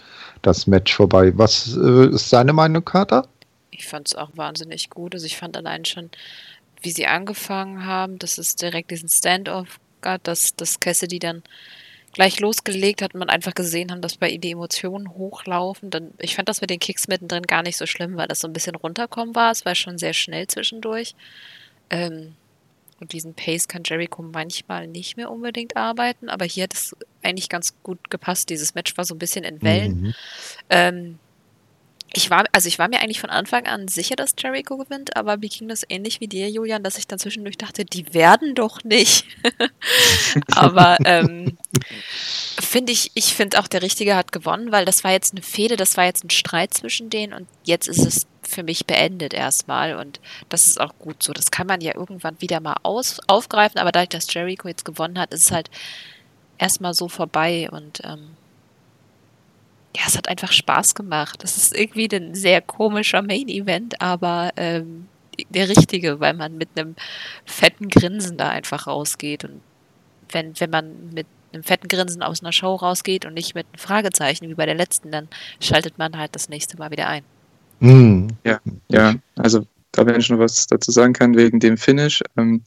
das 0.42 0.66
Match 0.66 0.94
vorbei. 0.94 1.32
Was 1.36 1.76
äh, 1.76 2.08
ist 2.08 2.32
deine 2.32 2.52
Meinung, 2.52 2.84
Carter? 2.84 3.28
Ich 3.70 3.86
fand 3.86 4.08
es 4.08 4.14
auch 4.14 4.30
wahnsinnig 4.34 4.90
gut. 4.90 5.14
Also 5.14 5.26
ich 5.26 5.36
fand 5.36 5.56
allein 5.56 5.84
schon 5.84 6.10
wie 6.82 6.90
sie 6.90 7.06
angefangen 7.06 7.86
haben, 7.86 8.18
dass 8.18 8.38
es 8.38 8.56
direkt 8.56 8.90
diesen 8.90 9.08
Standoff 9.08 9.80
gab, 10.00 10.22
dass, 10.24 10.54
dass 10.56 10.80
Cassidy 10.80 11.18
dann 11.18 11.42
gleich 12.12 12.40
losgelegt 12.40 13.00
hat 13.00 13.14
und 13.14 13.20
man 13.20 13.30
einfach 13.30 13.54
gesehen 13.54 13.90
haben, 13.90 14.02
dass 14.02 14.16
bei 14.16 14.28
ihm 14.28 14.40
die 14.40 14.50
Emotionen 14.50 15.10
hochlaufen. 15.10 15.90
Dann, 15.90 16.12
ich 16.18 16.36
fand 16.36 16.48
das 16.48 16.60
mit 16.60 16.70
den 16.70 16.80
Kicks 16.80 17.08
mittendrin 17.08 17.44
gar 17.44 17.62
nicht 17.62 17.76
so 17.76 17.86
schlimm, 17.86 18.16
weil 18.16 18.28
das 18.28 18.40
so 18.40 18.48
ein 18.48 18.52
bisschen 18.52 18.74
runterkommen 18.74 19.34
war. 19.34 19.50
Es 19.50 19.64
war 19.64 19.74
schon 19.74 19.98
sehr 19.98 20.12
schnell 20.12 20.46
zwischendurch. 20.46 21.14
Ähm, 21.88 22.34
und 23.00 23.12
diesen 23.12 23.34
Pace 23.34 23.66
kann 23.66 23.82
Jericho 23.84 24.22
manchmal 24.22 24.86
nicht 24.86 25.16
mehr 25.16 25.30
unbedingt 25.30 25.76
arbeiten, 25.76 26.28
aber 26.28 26.44
hier 26.44 26.64
hat 26.64 26.74
es 26.74 26.94
eigentlich 27.22 27.48
ganz 27.48 27.74
gut 27.82 28.10
gepasst. 28.10 28.48
Dieses 28.48 28.76
Match 28.76 28.96
war 28.96 29.04
so 29.04 29.14
ein 29.14 29.18
bisschen 29.18 29.44
in 29.44 29.60
Wellen. 29.60 30.00
Mhm. 30.00 30.14
Ähm, 30.70 31.18
ich 32.14 32.30
war, 32.30 32.44
also 32.52 32.68
ich 32.68 32.78
war 32.78 32.88
mir 32.88 33.00
eigentlich 33.00 33.20
von 33.20 33.30
Anfang 33.30 33.66
an 33.66 33.88
sicher, 33.88 34.16
dass 34.16 34.34
Jericho 34.38 34.76
gewinnt, 34.76 35.16
aber 35.16 35.38
mir 35.38 35.48
ging 35.48 35.68
das 35.68 35.84
ähnlich 35.88 36.20
wie 36.20 36.28
dir, 36.28 36.50
Julian, 36.50 36.82
dass 36.82 36.98
ich 36.98 37.06
dann 37.06 37.18
zwischendurch 37.18 37.56
dachte, 37.56 37.84
die 37.84 38.12
werden 38.12 38.54
doch 38.54 38.84
nicht. 38.84 39.26
aber 40.54 40.98
ähm, 41.04 41.56
finde 42.60 42.92
ich, 42.92 43.10
ich 43.14 43.34
finde 43.34 43.58
auch 43.58 43.66
der 43.66 43.82
Richtige 43.82 44.14
hat 44.14 44.32
gewonnen, 44.32 44.72
weil 44.72 44.84
das 44.84 45.04
war 45.04 45.12
jetzt 45.12 45.32
eine 45.32 45.42
Fehde, 45.42 45.76
das 45.76 45.96
war 45.96 46.04
jetzt 46.04 46.24
ein 46.24 46.30
Streit 46.30 46.74
zwischen 46.74 47.08
denen 47.08 47.32
und 47.32 47.48
jetzt 47.64 47.88
ist 47.88 48.04
es 48.04 48.26
für 48.42 48.62
mich 48.62 48.86
beendet 48.86 49.32
erstmal 49.32 49.96
und 49.96 50.20
das 50.48 50.66
ist 50.66 50.80
auch 50.80 50.98
gut 50.98 51.22
so. 51.22 51.32
Das 51.32 51.50
kann 51.50 51.66
man 51.66 51.80
ja 51.80 51.94
irgendwann 51.94 52.40
wieder 52.40 52.60
mal 52.60 52.76
aus, 52.82 53.20
aufgreifen, 53.26 53.78
aber 53.78 53.92
dadurch, 53.92 54.10
dass 54.10 54.32
Jericho 54.32 54.68
jetzt 54.68 54.84
gewonnen 54.84 55.18
hat, 55.18 55.32
ist 55.32 55.46
es 55.46 55.52
halt 55.52 55.70
erstmal 56.58 56.92
so 56.92 57.08
vorbei 57.08 57.70
und 57.70 58.02
ähm, 58.04 58.36
ja, 59.96 60.02
es 60.06 60.16
hat 60.16 60.28
einfach 60.28 60.52
Spaß 60.52 60.94
gemacht. 60.94 61.42
Das 61.42 61.56
ist 61.56 61.76
irgendwie 61.76 62.08
ein 62.14 62.34
sehr 62.34 62.60
komischer 62.60 63.22
Main-Event, 63.22 64.00
aber 64.00 64.50
ähm, 64.56 65.06
der 65.50 65.68
richtige, 65.68 66.20
weil 66.20 66.34
man 66.34 66.56
mit 66.56 66.70
einem 66.76 66.94
fetten 67.44 67.88
Grinsen 67.88 68.36
da 68.36 68.48
einfach 68.48 68.86
rausgeht. 68.86 69.44
Und 69.44 69.60
wenn, 70.30 70.58
wenn 70.58 70.70
man 70.70 71.10
mit 71.12 71.26
einem 71.52 71.62
fetten 71.62 71.88
Grinsen 71.88 72.22
aus 72.22 72.42
einer 72.42 72.52
Show 72.52 72.74
rausgeht 72.74 73.26
und 73.26 73.34
nicht 73.34 73.54
mit 73.54 73.66
einem 73.66 73.78
Fragezeichen 73.78 74.48
wie 74.48 74.54
bei 74.54 74.66
der 74.66 74.74
letzten, 74.74 75.10
dann 75.10 75.28
schaltet 75.60 75.98
man 75.98 76.16
halt 76.16 76.34
das 76.34 76.48
nächste 76.48 76.78
Mal 76.78 76.90
wieder 76.90 77.08
ein. 77.08 77.24
Mhm. 77.80 78.28
Ja, 78.44 78.60
ja, 78.88 79.14
also 79.36 79.66
da 79.90 80.06
wenn 80.06 80.18
ich 80.18 80.30
noch 80.30 80.38
was 80.38 80.66
dazu 80.66 80.90
sagen 80.90 81.12
kann, 81.12 81.36
wegen 81.36 81.60
dem 81.60 81.76
Finish. 81.76 82.22
Ähm, 82.36 82.62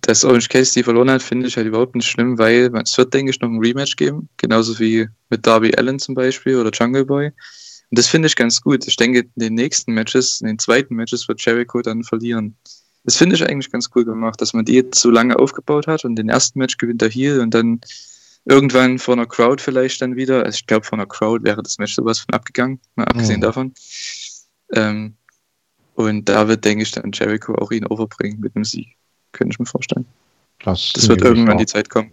dass 0.00 0.24
Orange 0.24 0.48
Cassidy 0.48 0.82
verloren 0.82 1.10
hat, 1.10 1.22
finde 1.22 1.46
ich 1.46 1.56
halt 1.56 1.66
überhaupt 1.66 1.94
nicht 1.94 2.08
schlimm, 2.08 2.38
weil 2.38 2.72
es 2.82 2.98
wird, 2.98 3.14
denke 3.14 3.30
ich, 3.30 3.40
noch 3.40 3.48
ein 3.48 3.60
Rematch 3.60 3.96
geben. 3.96 4.28
Genauso 4.36 4.78
wie 4.78 5.08
mit 5.28 5.46
Darby 5.46 5.74
Allen 5.76 5.98
zum 5.98 6.14
Beispiel 6.14 6.56
oder 6.56 6.70
Jungle 6.72 7.04
Boy. 7.04 7.26
Und 7.26 7.98
das 7.98 8.08
finde 8.08 8.26
ich 8.26 8.36
ganz 8.36 8.60
gut. 8.60 8.86
Ich 8.86 8.96
denke, 8.96 9.20
in 9.20 9.30
den 9.36 9.54
nächsten 9.54 9.92
Matches, 9.92 10.40
in 10.40 10.48
den 10.48 10.58
zweiten 10.58 10.94
Matches 10.94 11.28
wird 11.28 11.44
Jericho 11.44 11.82
dann 11.82 12.02
verlieren. 12.02 12.56
Das 13.04 13.16
finde 13.16 13.36
ich 13.36 13.48
eigentlich 13.48 13.70
ganz 13.70 13.90
cool 13.94 14.04
gemacht, 14.04 14.40
dass 14.40 14.52
man 14.52 14.64
die 14.64 14.74
jetzt 14.74 15.00
so 15.00 15.10
lange 15.10 15.38
aufgebaut 15.38 15.86
hat 15.86 16.04
und 16.04 16.16
den 16.16 16.28
ersten 16.28 16.58
Match 16.58 16.76
gewinnt 16.76 17.02
er 17.02 17.08
hier 17.08 17.40
und 17.40 17.54
dann 17.54 17.80
irgendwann 18.44 18.98
vor 18.98 19.14
einer 19.14 19.26
Crowd 19.26 19.62
vielleicht 19.62 20.02
dann 20.02 20.16
wieder. 20.16 20.44
Also 20.44 20.56
ich 20.56 20.66
glaube, 20.66 20.84
vor 20.84 20.98
einer 20.98 21.06
Crowd 21.06 21.44
wäre 21.44 21.62
das 21.62 21.78
Match 21.78 21.94
sowas 21.94 22.18
von 22.18 22.34
abgegangen, 22.34 22.80
mal 22.96 23.04
abgesehen 23.04 23.38
mhm. 23.38 23.44
davon. 23.44 23.74
Ähm, 24.72 25.14
und 25.94 26.28
da 26.28 26.48
wird, 26.48 26.64
denke 26.64 26.82
ich, 26.82 26.90
dann 26.90 27.12
Jericho 27.12 27.54
auch 27.54 27.70
ihn 27.70 27.86
overbringen 27.86 28.40
mit 28.40 28.56
einem 28.56 28.64
Sieg 28.64 28.96
könnte 29.32 29.54
ich 29.54 29.58
mir 29.58 29.66
vorstellen. 29.66 30.06
Das, 30.64 30.92
das 30.94 31.08
wird 31.08 31.22
irgendwann 31.22 31.58
die 31.58 31.66
Zeit 31.66 31.88
kommen. 31.88 32.12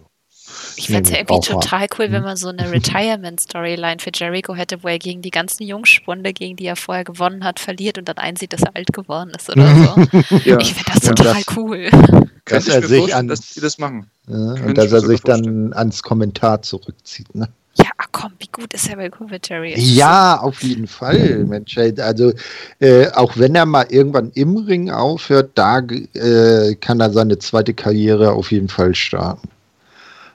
Ich 0.77 0.88
fände 0.88 1.03
es 1.03 1.10
ja 1.10 1.18
irgendwie 1.18 1.48
total 1.48 1.88
cool, 1.98 2.11
wenn 2.11 2.23
man 2.23 2.38
so 2.38 2.49
eine 2.49 2.72
Retirement-Storyline 2.72 3.99
für 3.99 4.11
Jericho 4.14 4.56
hätte, 4.56 4.84
wo 4.84 4.88
er 4.88 4.99
gegen 4.99 5.22
die 5.22 5.31
ganzen 5.31 5.64
Jungspunde, 5.64 6.34
gegen 6.34 6.56
die 6.56 6.65
er 6.65 6.76
vorher 6.76 7.03
gewonnen 7.03 7.44
hat, 7.44 7.60
verliert 7.60 7.98
und 7.98 8.07
dann 8.07 8.18
einsieht, 8.18 8.53
dass 8.53 8.64
er 8.64 8.76
alt 8.76 8.94
geworden 8.94 9.31
ist 9.35 9.49
oder 9.49 9.68
so. 9.76 10.35
ja, 10.45 10.60
ich 10.60 10.73
finde 10.73 10.91
das 10.94 11.03
ja, 11.03 11.14
total 11.14 11.44
das, 11.44 11.57
cool. 11.57 11.89
Dass 12.45 12.69
er 12.69 12.81
sich 12.81 13.14
an, 13.14 13.27
dass 13.27 13.41
die 13.41 13.60
das 13.60 13.77
machen. 13.77 14.10
Ja, 14.26 14.35
und 14.38 14.77
dass 14.77 14.94
er 14.94 15.02
sich 15.02 15.19
dann 15.19 15.73
ans 15.73 16.02
Kommentar 16.02 16.61
zurückzieht. 16.61 17.35
Ne? 17.35 17.49
Ja, 17.79 17.89
komm, 18.11 18.31
wie 18.39 18.49
gut 18.51 18.73
ist 18.73 18.89
er 18.89 18.95
bei 18.95 19.09
Covetary? 19.09 19.73
Ja, 19.77 20.39
auf 20.39 20.63
jeden 20.63 20.87
Fall, 20.87 21.45
Mensch. 21.45 21.77
Also, 21.77 22.33
äh, 22.79 23.07
auch 23.11 23.37
wenn 23.37 23.55
er 23.55 23.65
mal 23.65 23.85
irgendwann 23.89 24.31
im 24.31 24.57
Ring 24.57 24.89
aufhört, 24.89 25.51
da 25.55 25.79
äh, 25.79 26.75
kann 26.75 26.99
er 26.99 27.11
seine 27.11 27.37
zweite 27.37 27.73
Karriere 27.73 28.31
auf 28.31 28.51
jeden 28.51 28.69
Fall 28.69 28.95
starten. 28.95 29.49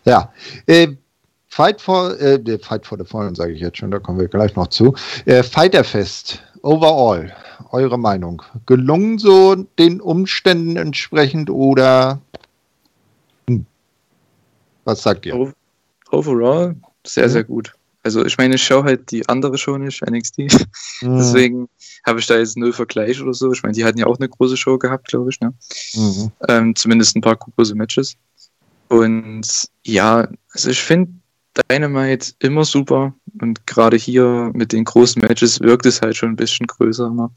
Ja, 0.04 0.32
äh, 0.66 0.88
Fight 1.48 1.80
for, 1.80 2.18
äh, 2.20 2.58
Fight 2.58 2.86
for 2.86 2.98
the 2.98 3.04
Fallen, 3.04 3.34
sage 3.34 3.52
ich 3.52 3.60
jetzt 3.60 3.78
schon, 3.78 3.90
da 3.90 3.98
kommen 3.98 4.20
wir 4.20 4.28
gleich 4.28 4.54
noch 4.54 4.68
zu. 4.68 4.94
Äh, 5.26 5.42
Fighterfest, 5.42 6.42
overall, 6.62 7.32
eure 7.72 7.98
Meinung. 7.98 8.42
Gelungen 8.66 9.18
so 9.18 9.54
den 9.78 10.00
Umständen 10.00 10.76
entsprechend 10.76 11.50
oder 11.50 12.20
hm. 13.48 13.66
was 14.84 15.02
sagt 15.02 15.26
ihr? 15.26 15.52
Overall 16.10 16.76
sehr, 17.06 17.28
sehr 17.28 17.44
gut. 17.44 17.72
Also 18.04 18.24
ich 18.24 18.36
meine, 18.36 18.56
ich 18.56 18.62
schaue 18.64 18.84
halt 18.84 19.10
die 19.10 19.28
andere 19.28 19.58
Show 19.58 19.78
nicht, 19.78 20.02
NXT. 20.02 20.38
Mhm. 21.02 21.18
Deswegen 21.18 21.68
habe 22.06 22.20
ich 22.20 22.28
da 22.28 22.38
jetzt 22.38 22.56
null 22.56 22.72
Vergleich 22.72 23.20
oder 23.20 23.34
so. 23.34 23.50
Ich 23.50 23.64
meine, 23.64 23.74
die 23.74 23.84
hatten 23.84 23.98
ja 23.98 24.06
auch 24.06 24.18
eine 24.20 24.28
große 24.28 24.56
Show 24.56 24.78
gehabt, 24.78 25.08
glaube 25.08 25.30
ich. 25.30 25.40
Ne? 25.40 25.52
Mhm. 25.94 26.32
Ähm, 26.48 26.76
zumindest 26.76 27.16
ein 27.16 27.20
paar 27.20 27.34
große 27.34 27.74
Matches. 27.74 28.16
Und 28.88 29.68
ja, 29.82 30.28
also 30.52 30.70
ich 30.70 30.80
finde 30.80 31.12
Dynamite 31.68 32.34
immer 32.38 32.64
super. 32.64 33.14
Und 33.40 33.66
gerade 33.66 33.96
hier 33.96 34.52
mit 34.54 34.72
den 34.72 34.84
großen 34.84 35.20
Matches 35.20 35.60
wirkt 35.60 35.86
es 35.86 36.00
halt 36.02 36.16
schon 36.16 36.30
ein 36.30 36.36
bisschen 36.36 36.66
größer 36.66 37.06
immer. 37.06 37.32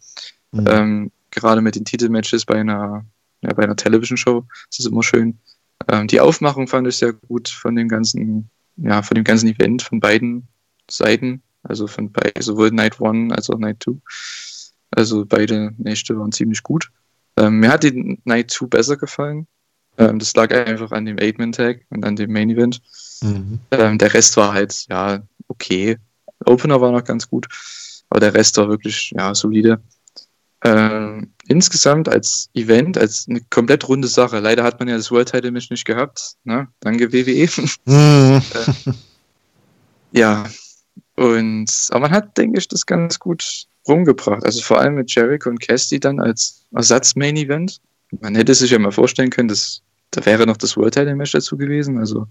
Mhm. 0.52 0.68
Ähm, 0.68 1.12
gerade 1.32 1.62
mit 1.62 1.76
den 1.76 1.86
Titelmatches 1.86 2.46
bei 2.46 2.56
einer, 2.56 3.06
ja, 3.42 3.54
bei 3.54 3.64
einer 3.64 3.76
Television-Show 3.76 4.46
ist 4.70 4.80
es 4.80 4.86
immer 4.86 5.04
schön. 5.04 5.40
Ähm, 5.88 6.08
die 6.08 6.22
Aufmachung 6.22 6.68
fand 6.68 6.88
ich 6.88 6.98
sehr 6.98 7.14
gut 7.14 7.50
von 7.50 7.76
dem 7.76 7.88
ganzen, 7.88 8.50
ja, 8.78 9.02
von 9.02 9.16
dem 9.16 9.24
ganzen 9.24 9.48
Event, 9.48 9.82
von 9.82 10.00
beiden 10.00 10.48
Seiten. 10.90 11.42
Also 11.64 11.88
von 11.88 12.12
bei, 12.12 12.32
sowohl 12.40 12.72
Night 12.72 13.00
One 13.00 13.34
als 13.34 13.50
auch 13.50 13.58
Night 13.58 13.80
Two. 13.80 14.00
Also 14.92 15.26
beide 15.26 15.74
Nächte 15.78 16.18
waren 16.18 16.32
ziemlich 16.32 16.62
gut. 16.64 16.92
Ähm, 17.38 17.60
mir 17.60 17.70
hat 17.70 17.84
die 17.84 18.20
Night 18.24 18.52
2 18.52 18.68
besser 18.68 18.98
gefallen. 18.98 19.48
Ähm, 19.98 20.20
das 20.20 20.36
lag 20.36 20.52
einfach 20.52 20.92
an 20.92 21.06
dem 21.06 21.18
Eight-Man-Tag 21.20 21.86
und 21.90 22.06
an 22.06 22.16
dem 22.16 22.32
Main 22.32 22.50
Event. 22.50 22.82
Mhm. 23.22 23.60
Ähm, 23.72 23.98
der 23.98 24.14
Rest 24.14 24.38
war 24.38 24.54
halt, 24.54 24.86
ja, 24.90 25.22
okay. 25.48 25.98
Opener 26.46 26.82
war 26.82 26.92
noch 26.92 27.04
ganz 27.04 27.30
gut, 27.30 27.48
aber 28.10 28.20
der 28.20 28.34
Rest 28.34 28.58
war 28.58 28.70
wirklich, 28.70 29.12
ja, 29.16 29.34
solide. 29.34 29.82
Ähm, 30.66 31.32
insgesamt 31.48 32.10
als 32.10 32.50
Event, 32.56 32.98
als 32.98 33.28
eine 33.30 33.42
komplett 33.52 33.88
runde 33.88 34.08
Sache. 34.08 34.40
Leider 34.40 34.64
hat 34.64 34.80
man 34.80 34.88
ja 34.88 34.98
das 34.98 35.12
World 35.12 35.32
Title 35.32 35.52
Match 35.52 35.70
nicht 35.70 35.86
gehabt. 35.86 36.36
Ne? 36.44 36.68
Danke 36.80 37.14
WWE. 37.14 37.48
Äh, 37.88 38.40
ja, 40.12 40.46
und 41.16 41.70
aber 41.90 42.00
man 42.00 42.12
hat, 42.12 42.38
denke 42.38 42.58
ich, 42.58 42.68
das 42.68 42.86
ganz 42.86 43.20
gut 43.20 43.66
rumgebracht. 43.88 44.44
Also 44.44 44.62
vor 44.62 44.80
allem 44.80 44.96
mit 44.96 45.14
Jericho 45.14 45.50
und 45.50 45.60
Cassidy 45.60 46.00
dann 46.00 46.20
als 46.20 46.66
Ersatz-Main-Event. 46.74 47.80
Man 48.22 48.36
hätte 48.36 48.56
sich 48.56 48.72
ja 48.72 48.80
mal 48.80 48.92
vorstellen 48.92 49.30
können, 49.30 49.50
dass 49.50 49.82
da 50.12 50.26
wäre 50.26 50.48
noch 50.48 50.58
das 50.58 50.78
World 50.78 50.94
Title 50.94 51.16
Match 51.16 51.34
dazu 51.34 51.58
gewesen. 51.58 51.98
Also 52.00 52.28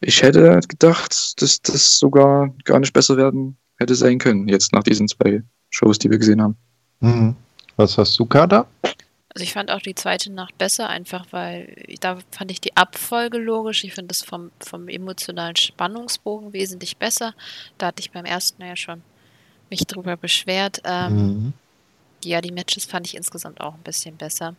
ich 0.00 0.22
hätte 0.22 0.60
gedacht, 0.68 1.40
dass 1.42 1.62
das 1.62 1.98
sogar 1.98 2.54
gar 2.64 2.78
nicht 2.78 2.92
besser 2.92 3.16
werden 3.16 3.56
hätte 3.78 3.94
sein 3.94 4.18
können, 4.18 4.46
jetzt 4.46 4.72
nach 4.72 4.82
diesen 4.82 5.08
zwei 5.08 5.42
Shows, 5.70 5.98
die 5.98 6.10
wir 6.10 6.18
gesehen 6.18 6.42
haben. 6.42 6.56
Mhm. 7.00 7.36
Was 7.76 7.96
hast 7.96 8.18
du, 8.18 8.26
Kader? 8.26 8.66
Also 9.34 9.44
ich 9.44 9.52
fand 9.52 9.70
auch 9.70 9.80
die 9.80 9.94
zweite 9.94 10.32
Nacht 10.32 10.58
besser, 10.58 10.88
einfach 10.88 11.26
weil 11.30 11.86
da 12.00 12.18
fand 12.32 12.50
ich 12.50 12.60
die 12.60 12.76
Abfolge 12.76 13.38
logisch. 13.38 13.84
Ich 13.84 13.94
finde 13.94 14.12
es 14.12 14.22
vom, 14.22 14.50
vom 14.58 14.88
emotionalen 14.88 15.54
Spannungsbogen 15.54 16.52
wesentlich 16.52 16.96
besser. 16.96 17.34
Da 17.76 17.88
hatte 17.88 18.00
ich 18.00 18.10
beim 18.10 18.24
ersten 18.24 18.62
ja 18.62 18.74
schon 18.74 19.02
mich 19.70 19.86
drüber 19.86 20.16
beschwert. 20.16 20.80
Ähm, 20.84 21.14
mhm. 21.14 21.52
Ja, 22.24 22.40
die 22.40 22.50
Matches 22.50 22.84
fand 22.84 23.06
ich 23.06 23.16
insgesamt 23.16 23.60
auch 23.60 23.74
ein 23.74 23.82
bisschen 23.82 24.16
besser. 24.16 24.56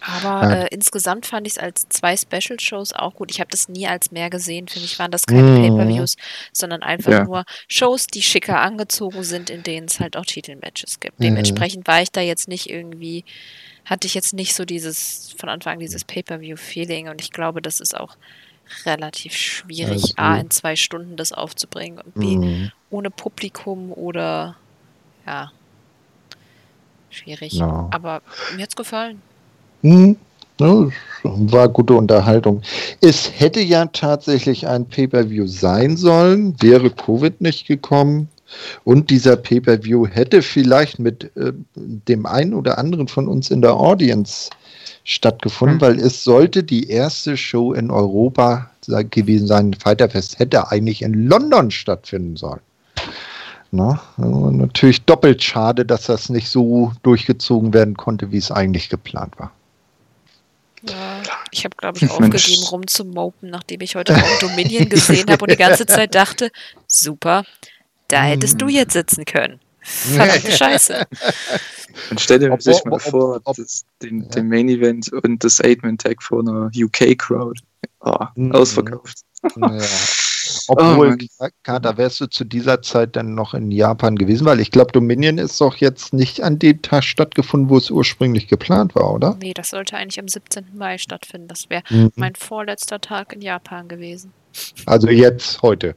Aber 0.00 0.42
ja. 0.42 0.62
äh, 0.62 0.68
insgesamt 0.70 1.26
fand 1.26 1.46
ich 1.46 1.54
es 1.54 1.58
als 1.58 1.88
zwei 1.88 2.16
Special-Shows 2.16 2.92
auch 2.92 3.14
gut. 3.14 3.30
Ich 3.30 3.40
habe 3.40 3.50
das 3.50 3.68
nie 3.68 3.86
als 3.86 4.10
mehr 4.10 4.30
gesehen. 4.30 4.68
Für 4.68 4.80
mich 4.80 4.98
waren 4.98 5.10
das 5.10 5.26
keine 5.26 5.42
mhm. 5.42 5.76
Pay-Per-Views, 5.76 6.16
sondern 6.52 6.82
einfach 6.82 7.12
ja. 7.12 7.24
nur 7.24 7.44
Shows, 7.68 8.06
die 8.06 8.22
schicker 8.22 8.60
angezogen 8.60 9.22
sind, 9.22 9.50
in 9.50 9.62
denen 9.62 9.86
es 9.86 10.00
halt 10.00 10.16
auch 10.16 10.26
Titelmatches 10.26 11.00
gibt. 11.00 11.18
Mhm. 11.18 11.24
Dementsprechend 11.24 11.86
war 11.86 12.02
ich 12.02 12.10
da 12.10 12.20
jetzt 12.20 12.48
nicht 12.48 12.68
irgendwie, 12.68 13.24
hatte 13.84 14.06
ich 14.06 14.14
jetzt 14.14 14.34
nicht 14.34 14.54
so 14.54 14.64
dieses, 14.64 15.34
von 15.38 15.48
Anfang 15.48 15.74
an 15.74 15.80
dieses 15.80 16.04
Pay-Per-View-Feeling 16.04 17.08
und 17.08 17.20
ich 17.20 17.30
glaube, 17.30 17.62
das 17.62 17.80
ist 17.80 17.96
auch 17.96 18.16
relativ 18.84 19.34
schwierig, 19.36 20.18
A, 20.18 20.38
in 20.38 20.50
zwei 20.50 20.76
Stunden 20.76 21.16
das 21.16 21.32
aufzubringen 21.32 22.00
und 22.00 22.14
B, 22.14 22.36
mhm. 22.36 22.72
ohne 22.90 23.10
Publikum 23.10 23.92
oder 23.92 24.56
ja, 25.24 25.52
schwierig. 27.10 27.54
No. 27.54 27.88
Aber 27.92 28.22
mir 28.54 28.62
hat 28.62 28.70
es 28.70 28.76
gefallen. 28.76 29.22
Hm, 29.82 30.16
ne, 30.58 30.92
war 31.22 31.68
gute 31.68 31.94
Unterhaltung. 31.94 32.62
Es 33.00 33.30
hätte 33.38 33.60
ja 33.60 33.86
tatsächlich 33.86 34.66
ein 34.66 34.86
Pay-per-View 34.86 35.46
sein 35.46 35.96
sollen, 35.96 36.54
wäre 36.60 36.90
Covid 36.90 37.40
nicht 37.40 37.66
gekommen. 37.66 38.28
Und 38.84 39.10
dieser 39.10 39.36
Pay-per-View 39.36 40.06
hätte 40.06 40.40
vielleicht 40.40 40.98
mit 40.98 41.36
äh, 41.36 41.52
dem 41.74 42.26
einen 42.26 42.54
oder 42.54 42.78
anderen 42.78 43.08
von 43.08 43.26
uns 43.26 43.50
in 43.50 43.60
der 43.60 43.74
Audience 43.74 44.50
stattgefunden, 45.04 45.80
hm. 45.80 45.80
weil 45.80 45.98
es 45.98 46.24
sollte 46.24 46.62
die 46.62 46.88
erste 46.88 47.36
Show 47.36 47.72
in 47.72 47.90
Europa 47.90 48.70
gewesen 49.10 49.46
sein. 49.46 49.74
Fighterfest 49.74 50.38
hätte 50.38 50.70
eigentlich 50.70 51.02
in 51.02 51.28
London 51.28 51.70
stattfinden 51.70 52.36
sollen. 52.36 52.60
Na, 53.72 54.00
also 54.16 54.50
natürlich 54.50 55.04
doppelt 55.04 55.42
schade, 55.42 55.84
dass 55.84 56.06
das 56.06 56.28
nicht 56.28 56.48
so 56.48 56.92
durchgezogen 57.02 57.74
werden 57.74 57.96
konnte, 57.96 58.30
wie 58.30 58.38
es 58.38 58.50
eigentlich 58.50 58.88
geplant 58.88 59.38
war. 59.38 59.50
Ja, 60.88 61.22
ich 61.50 61.64
habe, 61.64 61.76
glaube 61.76 61.98
ich, 61.98 62.10
aufgegeben, 62.10 62.62
rumzumopen, 62.64 63.50
nachdem 63.50 63.80
ich 63.80 63.96
heute 63.96 64.12
Morgen 64.12 64.38
Dominion 64.40 64.88
gesehen 64.88 65.28
habe 65.30 65.42
und 65.42 65.50
die 65.50 65.56
ganze 65.56 65.86
Zeit 65.86 66.14
dachte, 66.14 66.50
super, 66.86 67.44
da 68.08 68.22
hättest 68.22 68.60
du 68.60 68.66
hm. 68.66 68.74
jetzt 68.74 68.92
sitzen 68.92 69.24
können. 69.24 69.60
Verdammte 69.82 70.52
Scheiße. 70.52 71.06
Und 72.10 72.20
stell 72.20 72.38
dir 72.38 72.52
ob, 72.52 72.62
sich 72.62 72.84
mal 72.84 72.94
ob, 72.94 73.02
vor, 73.02 73.40
ob, 73.44 73.56
den, 74.02 74.22
ja. 74.22 74.28
den, 74.28 74.48
Main 74.48 74.68
Event 74.68 75.12
und 75.12 75.42
das 75.42 75.60
Eight-Man-Tag 75.60 76.22
vor 76.22 76.40
einer 76.40 76.70
UK-Crowd. 76.74 77.60
Oh, 78.00 78.26
mhm. 78.34 78.52
Ausverkauft. 78.52 79.18
Ja. 79.56 79.80
Obwohl, 80.68 81.16
oh, 81.38 81.78
da 81.78 81.96
wärst 81.96 82.20
du 82.20 82.26
zu 82.26 82.44
dieser 82.44 82.82
Zeit 82.82 83.16
dann 83.16 83.34
noch 83.34 83.54
in 83.54 83.70
Japan 83.70 84.16
gewesen, 84.16 84.44
weil 84.44 84.60
ich 84.60 84.70
glaube, 84.70 84.92
Dominion 84.92 85.38
ist 85.38 85.60
doch 85.60 85.76
jetzt 85.76 86.12
nicht 86.12 86.42
an 86.42 86.58
dem 86.58 86.82
Tag 86.82 87.04
stattgefunden, 87.04 87.70
wo 87.70 87.76
es 87.76 87.90
ursprünglich 87.90 88.48
geplant 88.48 88.94
war, 88.94 89.12
oder? 89.12 89.36
Nee, 89.40 89.54
das 89.54 89.70
sollte 89.70 89.96
eigentlich 89.96 90.18
am 90.18 90.28
17. 90.28 90.66
Mai 90.74 90.98
stattfinden. 90.98 91.48
Das 91.48 91.70
wäre 91.70 91.82
mhm. 91.90 92.12
mein 92.16 92.34
vorletzter 92.34 93.00
Tag 93.00 93.32
in 93.32 93.40
Japan 93.40 93.88
gewesen. 93.88 94.32
Also 94.86 95.08
jetzt, 95.08 95.62
heute? 95.62 95.94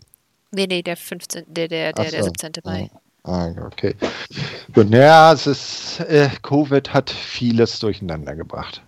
Nee, 0.52 0.68
nee, 0.68 0.82
der 0.82 0.98
15., 0.98 1.46
der, 1.48 1.68
der, 1.68 1.94
der, 1.94 2.06
so. 2.06 2.12
der 2.12 2.24
17. 2.24 2.52
Mai. 2.64 2.90
Ah, 3.24 3.50
okay. 3.66 3.96
Gut, 4.74 4.90
naja, 4.90 5.34
es 5.34 5.46
ist, 5.46 6.00
äh, 6.02 6.30
Covid 6.42 6.94
hat 6.94 7.10
vieles 7.10 7.80
durcheinander 7.80 8.36
gebracht. 8.36 8.82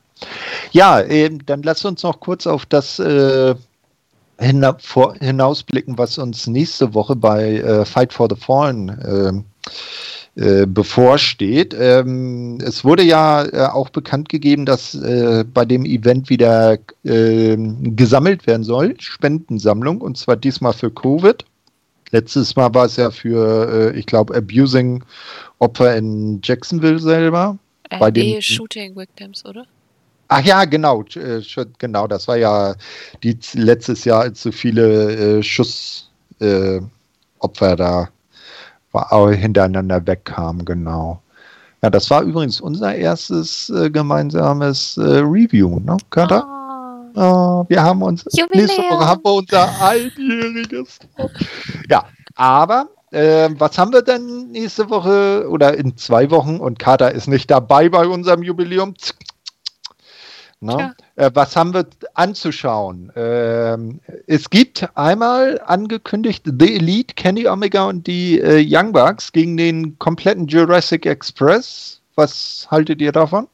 Ja, 0.71 1.01
äh, 1.01 1.29
dann 1.45 1.63
lass 1.63 1.83
uns 1.85 2.03
noch 2.03 2.19
kurz 2.19 2.47
auf 2.47 2.65
das 2.65 2.99
äh, 2.99 3.55
hina 4.41 4.75
vor, 4.79 5.15
hinausblicken, 5.19 5.97
was 5.97 6.17
uns 6.17 6.47
nächste 6.47 6.93
Woche 6.93 7.15
bei 7.15 7.57
äh, 7.57 7.85
Fight 7.85 8.11
for 8.13 8.27
the 8.29 8.35
Fallen 8.35 8.99
ähm, 9.05 9.45
äh, 10.35 10.65
bevorsteht. 10.65 11.75
Ähm, 11.77 12.59
es 12.63 12.83
wurde 12.83 13.03
ja 13.03 13.43
äh, 13.43 13.67
auch 13.71 13.89
bekannt 13.89 14.29
gegeben, 14.29 14.65
dass 14.65 14.95
äh, 14.95 15.43
bei 15.43 15.65
dem 15.65 15.85
Event 15.85 16.29
wieder 16.29 16.77
ähm, 17.03 17.95
gesammelt 17.95 18.47
werden 18.47 18.63
soll, 18.63 18.95
Spendensammlung, 18.99 20.01
und 20.01 20.17
zwar 20.17 20.37
diesmal 20.37 20.73
für 20.73 20.89
Covid. 20.89 21.45
Letztes 22.11 22.55
Mal 22.55 22.73
war 22.73 22.85
es 22.85 22.97
ja 22.97 23.11
für, 23.11 23.93
äh, 23.93 23.99
ich 23.99 24.05
glaube, 24.05 24.35
Abusing 24.35 25.03
Opfer 25.59 25.95
in 25.95 26.39
Jacksonville 26.43 26.99
selber. 26.99 27.57
Äh, 27.89 27.99
bei 27.99 28.11
den 28.11 28.41
Shooting 28.41 28.95
Victims, 28.95 29.45
oder? 29.45 29.65
Ach 30.33 30.39
ja, 30.45 30.63
genau, 30.63 31.03
äh, 31.15 31.41
genau, 31.77 32.07
das 32.07 32.25
war 32.29 32.37
ja 32.37 32.73
die 33.21 33.37
letztes 33.53 34.05
Jahr, 34.05 34.21
als 34.21 34.41
so 34.41 34.53
viele 34.53 35.39
äh, 35.39 35.43
Schussopfer 35.43 36.07
äh, 36.39 37.75
da 37.75 38.07
war, 38.93 39.33
hintereinander 39.33 40.07
wegkamen, 40.07 40.63
genau. 40.63 41.21
Ja, 41.81 41.89
das 41.89 42.09
war 42.09 42.21
übrigens 42.21 42.61
unser 42.61 42.95
erstes 42.95 43.69
äh, 43.71 43.89
gemeinsames 43.89 44.97
Review, 44.97 45.81
ne, 45.81 45.97
Kater? 46.11 46.47
Oh. 47.13 47.19
oh. 47.19 47.65
wir 47.67 47.83
haben 47.83 48.01
uns 48.01 48.23
Jubiläum. 48.31 48.67
nächste 48.67 48.83
Woche 48.83 49.05
haben 49.05 49.21
wir 49.25 49.33
unser 49.33 49.81
einjähriges. 49.81 50.99
Ja, 51.89 52.05
aber 52.35 52.87
äh, 53.11 53.49
was 53.57 53.77
haben 53.77 53.91
wir 53.91 54.01
denn 54.01 54.51
nächste 54.51 54.89
Woche 54.89 55.45
oder 55.49 55.77
in 55.77 55.97
zwei 55.97 56.31
Wochen? 56.31 56.57
Und 56.57 56.79
Kater 56.79 57.11
ist 57.11 57.27
nicht 57.27 57.51
dabei 57.51 57.89
bei 57.89 58.07
unserem 58.07 58.43
Jubiläum. 58.43 58.93
Ne? 60.63 60.95
Äh, 61.15 61.31
was 61.33 61.55
haben 61.55 61.73
wir 61.73 61.87
anzuschauen? 62.13 63.11
Ähm, 63.15 63.99
es 64.27 64.47
gibt 64.47 64.87
einmal 64.95 65.59
angekündigt 65.65 66.43
The 66.45 66.75
Elite, 66.75 67.15
Kenny 67.15 67.47
Omega 67.47 67.85
und 67.85 68.05
die 68.05 68.39
äh, 68.39 68.63
Young 68.63 68.91
Bucks 68.91 69.31
gegen 69.31 69.57
den 69.57 69.97
kompletten 69.97 70.45
Jurassic 70.45 71.07
Express. 71.07 71.99
Was 72.13 72.67
haltet 72.69 73.01
ihr 73.01 73.11
davon? 73.11 73.47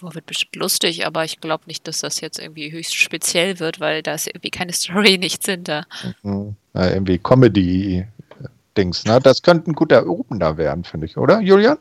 Boah, 0.00 0.14
wird 0.14 0.24
bestimmt 0.24 0.56
lustig, 0.56 1.06
aber 1.06 1.26
ich 1.26 1.38
glaube 1.42 1.64
nicht, 1.66 1.86
dass 1.86 1.98
das 1.98 2.22
jetzt 2.22 2.38
irgendwie 2.38 2.72
höchst 2.72 2.94
speziell 2.94 3.60
wird, 3.60 3.80
weil 3.80 4.02
da 4.02 4.14
ist 4.14 4.26
irgendwie 4.26 4.50
keine 4.50 4.72
Story, 4.72 5.18
nichts 5.18 5.44
hinter. 5.44 5.84
Mhm. 6.22 6.56
Ja, 6.72 6.88
irgendwie 6.88 7.18
Comedy-Dings, 7.18 9.04
ne? 9.04 9.20
Das 9.22 9.42
könnte 9.42 9.70
ein 9.70 9.74
guter 9.74 10.06
Opener 10.06 10.56
werden, 10.56 10.84
finde 10.84 11.06
ich, 11.08 11.18
oder, 11.18 11.40
Julian? 11.40 11.76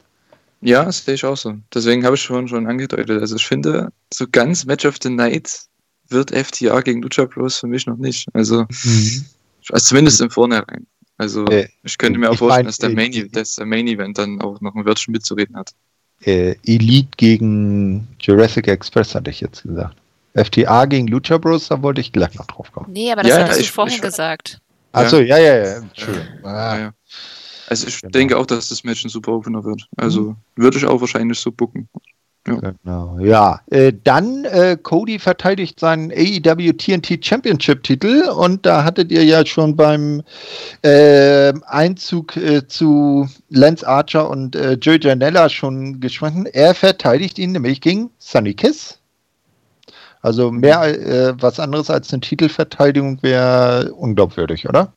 Ja, 0.61 0.85
das 0.85 1.05
sehe 1.05 1.15
ich 1.15 1.25
auch 1.25 1.37
so. 1.37 1.55
Deswegen 1.73 2.03
habe 2.05 2.15
ich 2.15 2.21
schon, 2.21 2.47
schon 2.47 2.67
angedeutet. 2.67 3.21
Also 3.21 3.35
ich 3.35 3.47
finde, 3.47 3.89
so 4.13 4.25
ganz 4.29 4.65
Match 4.65 4.85
of 4.85 4.97
the 5.01 5.09
Night 5.09 5.61
wird 6.09 6.31
FTA 6.31 6.81
gegen 6.81 7.01
Lucha 7.01 7.25
Bros 7.25 7.57
für 7.57 7.67
mich 7.67 7.85
noch 7.85 7.97
nicht. 7.97 8.27
Also 8.33 8.65
mhm. 8.69 9.25
Also 9.71 9.85
zumindest 9.87 10.21
im 10.21 10.29
Vornherein. 10.29 10.87
Also 11.17 11.45
äh, 11.47 11.67
ich 11.83 11.97
könnte 11.97 12.19
mir 12.19 12.29
auch 12.29 12.37
vorstellen, 12.37 12.65
mein, 12.65 12.65
dass, 12.65 12.77
der 12.77 12.89
Main, 12.91 13.13
äh, 13.13 13.29
dass 13.29 13.55
der 13.55 13.65
Main 13.65 13.87
Event 13.87 14.17
dann 14.17 14.41
auch 14.41 14.61
noch 14.61 14.73
ein 14.75 14.85
Wörtchen 14.85 15.11
mitzureden 15.11 15.55
hat. 15.55 15.71
Äh, 16.21 16.55
Elite 16.65 17.09
gegen 17.17 18.07
Jurassic 18.19 18.67
Express 18.67 19.15
hatte 19.15 19.29
ich 19.29 19.41
jetzt 19.41 19.63
gesagt. 19.63 19.97
FTA 20.35 20.85
gegen 20.85 21.07
Lucha 21.07 21.37
Bros, 21.37 21.67
da 21.67 21.81
wollte 21.81 22.01
ich 22.01 22.11
gleich 22.11 22.35
noch 22.35 22.45
drauf 22.45 22.71
kommen. 22.71 22.91
Nee, 22.91 23.11
aber 23.11 23.23
das 23.23 23.31
ja, 23.31 23.43
hattest 23.43 23.61
du 23.61 23.65
vorhin 23.65 23.95
ich, 23.95 24.01
gesagt. 24.01 24.59
Achso, 24.91 25.19
ja, 25.19 25.37
ja, 25.37 25.57
ja. 25.57 25.77
Entschuldigung. 25.77 26.27
Ah. 26.43 26.77
Ja, 26.77 26.93
also 27.69 27.87
ich 27.87 28.01
genau. 28.01 28.11
denke 28.11 28.37
auch, 28.37 28.45
dass 28.45 28.69
das 28.69 28.83
Match 28.83 29.05
ein 29.05 29.09
super 29.09 29.33
Opener 29.33 29.63
wird. 29.63 29.87
Also 29.95 30.21
mhm. 30.21 30.35
würde 30.55 30.77
ich 30.77 30.85
auch 30.85 30.99
wahrscheinlich 31.01 31.39
so 31.39 31.51
bucken. 31.51 31.87
Ja. 32.47 32.73
Genau, 32.83 33.19
ja. 33.19 33.61
Äh, 33.69 33.93
dann 34.03 34.45
äh, 34.45 34.77
Cody 34.81 35.19
verteidigt 35.19 35.79
seinen 35.79 36.11
AEW 36.11 36.73
TNT 36.73 37.23
Championship 37.23 37.83
Titel 37.83 38.23
und 38.29 38.65
da 38.65 38.83
hattet 38.83 39.11
ihr 39.11 39.23
ja 39.23 39.45
schon 39.45 39.75
beim 39.75 40.23
äh, 40.81 41.53
Einzug 41.67 42.37
äh, 42.37 42.65
zu 42.67 43.29
Lance 43.49 43.87
Archer 43.87 44.29
und 44.29 44.55
äh, 44.55 44.73
Joe 44.73 44.97
Janella 44.99 45.49
schon 45.49 45.99
gesprochen. 45.99 46.47
Er 46.47 46.73
verteidigt 46.73 47.37
ihn 47.37 47.51
nämlich 47.51 47.81
gegen 47.81 48.09
Sunny 48.17 48.53
Kiss. 48.53 48.97
Also 50.21 50.51
mehr 50.51 50.83
äh, 50.83 51.33
was 51.41 51.59
anderes 51.59 51.89
als 51.89 52.11
eine 52.11 52.21
Titelverteidigung 52.21 53.21
wäre 53.21 53.93
unglaubwürdig, 53.93 54.67
oder? 54.67 54.91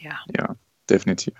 Ja. 0.00 0.12
Ja, 0.36 0.54
definitiv. 0.88 1.34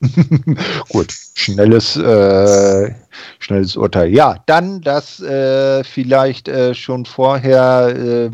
Gut, 0.88 1.14
schnelles, 1.34 1.96
äh, 1.96 2.94
schnelles 3.38 3.76
Urteil. 3.76 4.12
Ja, 4.12 4.42
dann 4.46 4.80
das 4.80 5.20
äh, 5.20 5.84
vielleicht 5.84 6.48
äh, 6.48 6.74
schon 6.74 7.06
vorher 7.06 7.94
äh, 7.96 8.30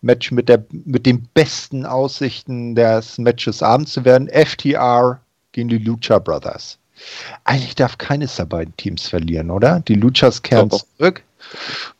Match 0.00 0.30
mit, 0.32 0.48
der, 0.48 0.64
mit 0.70 1.06
den 1.06 1.28
besten 1.34 1.86
Aussichten 1.86 2.74
des 2.74 3.18
Matches 3.18 3.62
abends 3.62 3.92
zu 3.92 4.04
werden. 4.04 4.28
FTR 4.28 5.20
gegen 5.52 5.68
die 5.68 5.78
Lucha 5.78 6.18
Brothers. 6.18 6.78
Eigentlich 7.44 7.74
darf 7.74 7.98
keines 7.98 8.36
der 8.36 8.46
beiden 8.46 8.76
Teams 8.76 9.08
verlieren, 9.08 9.50
oder? 9.50 9.80
Die 9.80 9.94
Luchas 9.94 10.42
kehren 10.42 10.68
oh, 10.70 10.80
zurück 10.98 11.22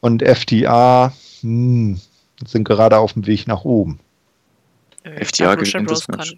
und 0.00 0.22
FTR 0.22 1.12
hm, 1.40 2.00
sind 2.46 2.64
gerade 2.64 2.98
auf 2.98 3.14
dem 3.14 3.26
Weg 3.26 3.46
nach 3.46 3.64
oben. 3.64 3.98
FTR 5.02 5.56
gewinnt 5.56 5.90
das 5.90 6.08
Match. 6.08 6.36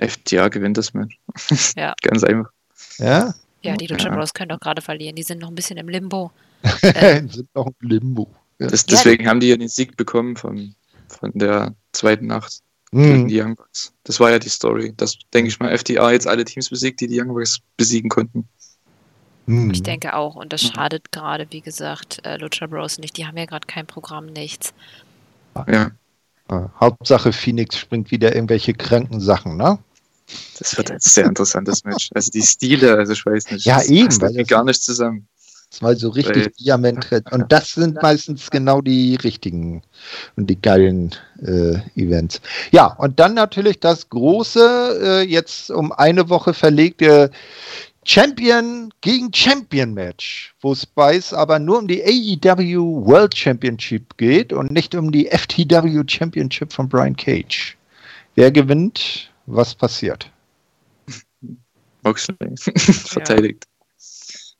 FTA 0.00 0.48
gewinnt 0.48 0.78
das 0.78 0.94
Match. 0.94 1.18
Ja. 1.76 1.94
Ganz 2.02 2.24
einfach. 2.24 2.50
Ja? 2.98 3.34
Ja, 3.62 3.76
die 3.76 3.86
Lucha 3.86 4.08
ja. 4.08 4.14
Bros 4.14 4.34
können 4.34 4.48
doch 4.48 4.60
gerade 4.60 4.82
verlieren. 4.82 5.14
Die 5.14 5.22
sind 5.22 5.40
noch 5.40 5.48
ein 5.48 5.54
bisschen 5.54 5.76
im 5.76 5.88
Limbo. 5.88 6.32
ähm, 6.82 7.28
sind 7.28 7.48
noch 7.54 7.66
im 7.66 7.88
Limbo. 7.88 8.28
Ja. 8.58 8.66
Das, 8.68 8.86
deswegen 8.86 9.24
ja. 9.24 9.30
haben 9.30 9.40
die 9.40 9.48
ja 9.48 9.56
den 9.56 9.68
Sieg 9.68 9.96
bekommen 9.96 10.36
von, 10.36 10.74
von 11.08 11.30
der 11.34 11.74
zweiten 11.92 12.26
Nacht 12.26 12.60
mhm. 12.90 13.02
gegen 13.02 13.28
die 13.28 13.40
Young 13.40 13.54
Bucks. 13.54 13.92
Das 14.04 14.20
war 14.20 14.30
ja 14.30 14.38
die 14.38 14.48
Story. 14.48 14.92
Das 14.96 15.18
denke 15.32 15.48
ich 15.48 15.60
mal, 15.60 15.76
FTA 15.76 16.10
jetzt 16.10 16.26
alle 16.26 16.44
Teams 16.44 16.70
besiegt, 16.70 17.00
die 17.00 17.08
die 17.08 17.20
Young 17.20 17.28
Bucks 17.28 17.60
besiegen 17.76 18.10
konnten. 18.10 18.48
Mhm. 19.46 19.70
Ich 19.70 19.82
denke 19.82 20.14
auch. 20.14 20.36
Und 20.36 20.52
das 20.52 20.62
schadet 20.62 21.12
gerade, 21.12 21.46
wie 21.50 21.60
gesagt, 21.60 22.20
äh, 22.24 22.36
Lucha 22.36 22.66
Bros 22.66 22.98
nicht. 22.98 23.16
Die 23.16 23.26
haben 23.26 23.36
ja 23.36 23.46
gerade 23.46 23.66
kein 23.66 23.86
Programm, 23.86 24.26
nichts. 24.26 24.74
Ja. 25.68 25.90
Hauptsache 26.50 27.32
Phoenix 27.32 27.78
springt 27.78 28.10
wieder 28.10 28.34
irgendwelche 28.34 28.74
kranken 28.74 29.20
Sachen, 29.20 29.56
ne? 29.56 29.78
Das 30.58 30.76
wird 30.76 30.90
ein 30.90 31.00
sehr 31.00 31.26
interessantes 31.26 31.84
Match. 31.84 32.10
Also 32.14 32.30
die 32.30 32.42
Stile, 32.42 32.96
also 32.96 33.12
ich 33.12 33.24
weiß 33.24 33.50
nicht. 33.50 33.66
Ja, 33.66 33.76
das 33.76 33.88
eben. 33.88 34.20
Weil 34.20 34.34
das 34.34 34.46
gar 34.46 34.64
nicht 34.64 34.82
zusammen. 34.82 35.26
Das 35.70 35.80
mal 35.80 35.96
so 35.96 36.10
richtig 36.10 36.44
weil, 36.44 36.52
Diamant. 36.60 37.08
Und 37.30 37.50
das 37.50 37.72
sind 37.72 38.02
meistens 38.02 38.50
genau 38.50 38.82
die 38.82 39.16
richtigen 39.16 39.82
und 40.36 40.48
die 40.50 40.60
geilen 40.60 41.14
äh, 41.40 41.78
Events. 41.96 42.42
Ja, 42.72 42.86
und 42.86 43.18
dann 43.18 43.32
natürlich 43.32 43.80
das 43.80 44.10
große, 44.10 44.98
äh, 45.02 45.20
jetzt 45.22 45.70
um 45.70 45.90
eine 45.90 46.28
Woche 46.28 46.52
verlegte 46.52 47.30
Champion 48.04 48.92
gegen 49.00 49.32
Champion 49.32 49.94
Match, 49.94 50.54
wo 50.60 50.74
Spice 50.74 51.32
aber 51.32 51.58
nur 51.58 51.78
um 51.78 51.86
die 51.86 52.02
AEW 52.02 53.06
World 53.06 53.36
Championship 53.36 54.16
geht 54.16 54.52
und 54.52 54.72
nicht 54.72 54.94
um 54.94 55.12
die 55.12 55.26
FTW 55.26 56.02
Championship 56.06 56.72
von 56.72 56.88
Brian 56.88 57.16
Cage. 57.16 57.76
Wer 58.34 58.50
gewinnt? 58.50 59.30
Was 59.46 59.74
passiert? 59.74 60.30
Moxley 62.02 62.36
verteidigt. 62.56 63.66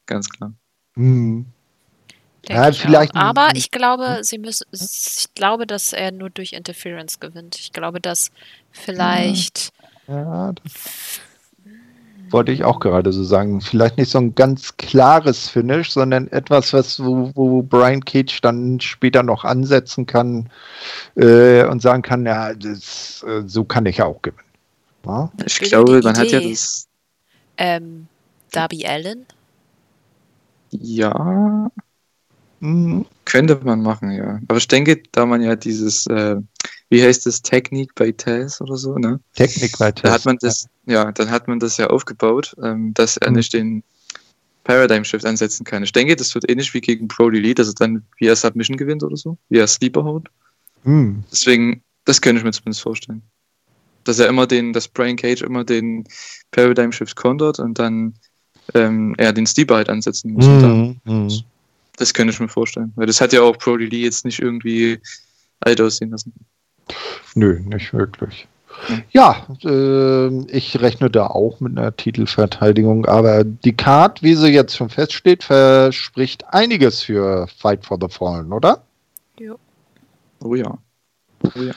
Ganz 0.07 0.29
klar. 0.29 0.53
Hm. 0.95 1.47
Ja, 2.49 2.73
vielleicht 2.73 3.15
aber 3.15 3.51
ich 3.55 3.71
glaube, 3.71 4.19
sie 4.23 4.39
müssen, 4.39 4.67
ich 4.73 5.29
glaube, 5.35 5.67
dass 5.67 5.93
er 5.93 6.11
nur 6.11 6.29
durch 6.29 6.53
Interference 6.53 7.21
gewinnt. 7.21 7.57
Ich 7.59 7.73
glaube, 7.73 8.01
dass 8.01 8.33
vielleicht 8.73 9.73
ja, 10.09 10.53
das 10.53 11.21
wollte 12.33 12.53
ich 12.53 12.65
auch 12.65 12.81
gerade 12.81 13.13
so 13.13 13.25
sagen. 13.25 13.61
Vielleicht 13.61 13.99
nicht 13.99 14.11
so 14.11 14.19
ein 14.19 14.35
ganz 14.35 14.77
klares 14.77 15.49
Finish, 15.49 15.91
sondern 15.91 16.29
etwas, 16.29 16.73
was 16.73 17.03
wo, 17.03 17.31
wo 17.35 17.63
Brian 17.63 18.05
Cage 18.05 18.41
dann 18.41 18.81
später 18.81 19.23
noch 19.23 19.45
ansetzen 19.45 20.07
kann 20.07 20.49
äh, 21.17 21.65
und 21.65 21.83
sagen 21.83 22.03
kann, 22.03 22.27
ja, 22.27 22.55
das, 22.55 23.25
äh, 23.29 23.43
so 23.47 23.65
kann 23.65 23.87
ich 23.87 24.03
auch 24.03 24.21
gewinnen. 24.23 24.43
Ja? 25.07 25.31
Ich 25.45 25.59
glaube, 25.61 26.01
man 26.03 26.17
hat 26.17 26.31
ja 26.31 26.41
das. 26.41 26.87
Ähm, 27.59 28.07
Darby 28.51 28.87
Allen? 28.87 29.27
Ja. 30.71 31.71
Mhm. 32.61 33.07
Könnte 33.25 33.61
man 33.63 33.83
machen, 33.83 34.11
ja. 34.13 34.41
Aber 34.49 34.59
ich 34.59 34.69
denke, 34.69 35.03
da 35.13 35.27
man 35.27 35.43
ja 35.43 35.57
dieses 35.57 36.07
äh, 36.07 36.37
wie 36.93 37.03
heißt 37.03 37.25
das, 37.25 37.41
Technik 37.41 37.95
bei 37.95 38.13
Tess 38.13 38.61
oder 38.61 38.77
so, 38.77 38.99
ne? 38.99 39.19
Technik 39.35 39.79
bei 39.79 39.91
Tess. 39.93 40.03
Da 40.03 40.13
hat 40.13 40.27
man 40.27 40.37
das, 40.41 40.69
ja, 40.85 41.11
dann 41.11 41.31
hat 41.31 41.49
man 41.49 41.59
das 41.59 41.79
ja 41.79 41.87
aufgebaut, 41.87 42.55
ähm, 42.63 42.93
dass 42.93 43.17
er 43.17 43.31
mhm. 43.31 43.37
nicht 43.37 43.55
den 43.55 43.83
Paradigm 44.65 45.03
Shift 45.03 45.25
ansetzen 45.25 45.65
kann. 45.65 45.83
Ich 45.83 45.93
denke, 45.93 46.15
das 46.17 46.35
wird 46.35 46.51
ähnlich 46.51 46.75
wie 46.75 46.83
gegen 46.83 47.09
Brody 47.09 47.39
Lee, 47.39 47.55
dass 47.55 47.69
er 47.69 47.75
dann 47.75 48.05
via 48.19 48.37
Submission 48.37 48.77
gewinnt 48.77 49.03
oder 49.03 49.17
so, 49.17 49.39
via 49.49 49.67
Sleeper 49.67 50.05
haut. 50.05 50.29
Mhm. 50.85 51.25
Deswegen, 51.33 51.83
das 52.05 52.21
könnte 52.21 52.41
ich 52.41 52.45
mir 52.45 52.53
zumindest 52.53 52.83
vorstellen. 52.83 53.23
Dass 54.05 54.19
er 54.19 54.29
immer 54.29 54.47
den, 54.47 54.75
dass 54.75 54.87
Brian 54.87 55.17
Cage 55.17 55.41
immer 55.41 55.65
den 55.65 56.05
Paradigm 56.51 56.93
Shift 56.93 57.17
kontert 57.17 57.59
und 57.59 57.79
dann 57.79 58.13
ähm, 58.75 59.15
er 59.17 59.33
den 59.33 59.47
Sleeper 59.47 59.77
halt 59.77 59.89
ansetzen 59.89 60.33
muss. 60.33 60.45
Mhm. 60.45 61.01
Mhm. 61.05 61.43
Das 61.97 62.13
könnte 62.13 62.35
ich 62.35 62.41
mir 62.41 62.49
vorstellen. 62.49 62.93
Weil 62.97 63.07
das 63.07 63.23
hat 63.23 63.33
ja 63.33 63.41
auch 63.41 63.57
Brody 63.57 63.87
Lee 63.87 64.03
jetzt 64.03 64.27
nicht 64.27 64.41
irgendwie 64.41 65.01
alt 65.61 65.81
aussehen 65.81 66.11
lassen. 66.11 66.35
Nö, 67.35 67.61
nicht 67.61 67.93
wirklich. 67.93 68.47
Ja, 69.11 69.47
äh, 69.65 70.29
ich 70.51 70.81
rechne 70.81 71.11
da 71.11 71.27
auch 71.27 71.61
mit 71.61 71.79
einer 71.79 71.95
Titelverteidigung, 71.95 73.07
aber 73.07 73.45
die 73.45 73.77
Card, 73.77 74.23
wie 74.23 74.35
sie 74.35 74.49
jetzt 74.49 74.77
schon 74.77 74.89
feststeht, 74.89 75.45
verspricht 75.45 76.45
einiges 76.53 77.03
für 77.03 77.47
Fight 77.49 77.85
for 77.85 77.99
the 78.01 78.09
Fallen, 78.09 78.53
oder? 78.53 78.83
Ja. 79.39 79.55
Oh 80.43 80.55
ja. 80.55 80.79
Oh 81.45 81.61
ja. 81.61 81.75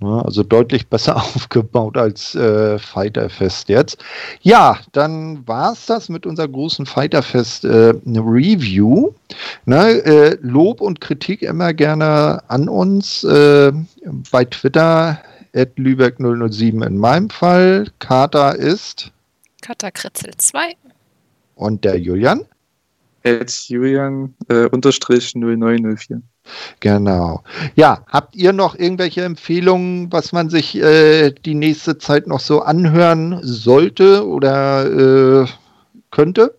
Ja, 0.00 0.22
also 0.22 0.44
deutlich 0.44 0.88
besser 0.88 1.16
aufgebaut 1.36 1.96
als 1.96 2.34
äh, 2.34 2.78
Fighterfest 2.78 3.68
jetzt. 3.68 3.98
Ja, 4.42 4.78
dann 4.92 5.46
war 5.46 5.72
es 5.72 5.86
das 5.86 6.08
mit 6.08 6.24
unserer 6.24 6.48
großen 6.48 6.86
Fighterfest 6.86 7.64
äh, 7.64 7.94
Review. 8.06 9.12
Ne, 9.64 10.04
äh, 10.04 10.38
Lob 10.40 10.80
und 10.80 11.00
Kritik 11.00 11.42
immer 11.42 11.74
gerne 11.74 12.42
an 12.48 12.68
uns 12.68 13.24
äh, 13.24 13.72
bei 14.30 14.44
Twitter 14.44 15.20
at 15.54 15.74
Lübeck007 15.76 16.86
in 16.86 16.98
meinem 16.98 17.30
Fall. 17.30 17.86
Kata 17.98 18.52
ist 18.52 19.10
Kata 19.62 19.90
Kritzel 19.90 20.30
2. 20.36 20.76
Und 21.56 21.84
der 21.84 21.98
Julian? 21.98 22.44
At 23.24 23.50
Julian 23.68 24.34
äh, 24.48 24.66
unterstrich 24.66 25.34
0904. 25.34 26.22
Genau. 26.80 27.42
Ja, 27.74 28.04
habt 28.08 28.36
ihr 28.36 28.52
noch 28.52 28.74
irgendwelche 28.74 29.22
Empfehlungen, 29.22 30.12
was 30.12 30.32
man 30.32 30.50
sich 30.50 30.76
äh, 30.76 31.30
die 31.30 31.54
nächste 31.54 31.98
Zeit 31.98 32.26
noch 32.26 32.40
so 32.40 32.60
anhören 32.62 33.40
sollte 33.42 34.26
oder 34.26 35.44
äh, 35.44 35.46
könnte? 36.10 36.54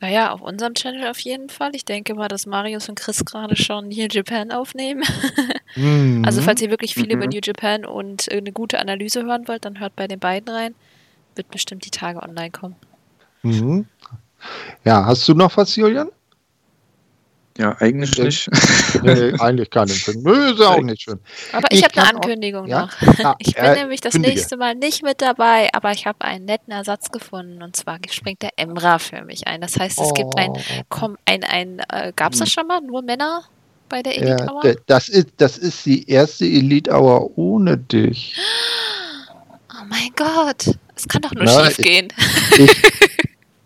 Naja, 0.00 0.32
auf 0.32 0.40
unserem 0.40 0.72
Channel 0.72 1.08
auf 1.08 1.20
jeden 1.20 1.50
Fall. 1.50 1.72
Ich 1.74 1.84
denke 1.84 2.14
mal, 2.14 2.28
dass 2.28 2.46
Marius 2.46 2.88
und 2.88 2.98
Chris 2.98 3.22
gerade 3.26 3.54
schon 3.54 3.88
New 3.88 4.06
Japan 4.10 4.50
aufnehmen. 4.50 5.04
mhm. 5.76 6.24
Also 6.26 6.40
falls 6.40 6.62
ihr 6.62 6.70
wirklich 6.70 6.94
viel 6.94 7.04
mhm. 7.04 7.10
über 7.10 7.26
New 7.26 7.40
Japan 7.42 7.84
und 7.84 8.30
eine 8.32 8.52
gute 8.52 8.78
Analyse 8.78 9.24
hören 9.24 9.46
wollt, 9.46 9.66
dann 9.66 9.78
hört 9.78 9.94
bei 9.96 10.08
den 10.08 10.18
beiden 10.18 10.48
rein. 10.48 10.74
Wird 11.34 11.50
bestimmt 11.50 11.84
die 11.84 11.90
Tage 11.90 12.22
online 12.22 12.50
kommen. 12.50 12.76
Mhm. 13.42 13.86
Ja, 14.84 15.04
hast 15.04 15.28
du 15.28 15.34
noch 15.34 15.56
was, 15.58 15.76
Julian? 15.76 16.08
Ja, 17.58 17.76
eigentlich 17.80 18.16
nee, 18.16 18.24
nicht. 18.24 18.48
Nee, 19.02 19.34
eigentlich 19.38 19.70
gar 19.70 19.84
nicht 19.84 19.98
schön. 19.98 20.22
Nö, 20.22 20.52
ist 20.52 20.60
auch 20.60 20.80
nicht 20.80 21.02
schön. 21.02 21.18
Aber 21.52 21.66
ich, 21.70 21.78
ich 21.78 21.84
habe 21.84 21.96
eine 21.96 22.16
Ankündigung 22.16 22.72
auch, 22.72 22.86
noch. 22.86 23.02
Ja? 23.02 23.14
Ja, 23.18 23.36
ich 23.38 23.54
bin 23.54 23.64
äh, 23.64 23.74
nämlich 23.74 24.00
das 24.00 24.12
kündige. 24.12 24.34
nächste 24.34 24.56
Mal 24.56 24.74
nicht 24.74 25.02
mit 25.02 25.20
dabei, 25.20 25.68
aber 25.72 25.92
ich 25.92 26.06
habe 26.06 26.22
einen 26.22 26.44
netten 26.44 26.72
Ersatz 26.72 27.10
gefunden 27.10 27.62
und 27.62 27.76
zwar 27.76 27.98
springt 28.08 28.42
der 28.42 28.50
Emra 28.56 28.98
für 28.98 29.24
mich 29.24 29.46
ein. 29.46 29.60
Das 29.60 29.78
heißt, 29.78 30.00
es 30.00 30.10
oh. 30.10 30.14
gibt 30.14 30.38
ein, 30.38 30.52
komm, 30.88 31.18
ein, 31.26 31.44
ein 31.44 31.80
äh, 31.90 32.12
gab 32.14 32.32
es 32.32 32.38
das 32.38 32.48
hm. 32.48 32.52
schon 32.52 32.66
mal? 32.66 32.80
Nur 32.80 33.02
Männer? 33.02 33.42
bei 33.90 34.02
der 34.02 34.16
Elite 34.16 34.46
Hour? 34.48 34.64
Ja, 34.64 34.74
das, 34.86 35.08
ist, 35.10 35.28
das 35.36 35.58
ist 35.58 35.84
die 35.84 36.08
erste 36.08 36.46
Elite 36.46 36.90
Hour 36.92 37.36
ohne 37.36 37.76
dich. 37.76 38.36
Oh 39.72 39.84
mein 39.88 40.10
Gott, 40.16 40.76
es 40.94 41.06
kann 41.06 41.20
doch 41.20 41.32
nur 41.32 41.44
Na, 41.44 41.66
schief 41.66 41.76
gehen. 41.78 42.08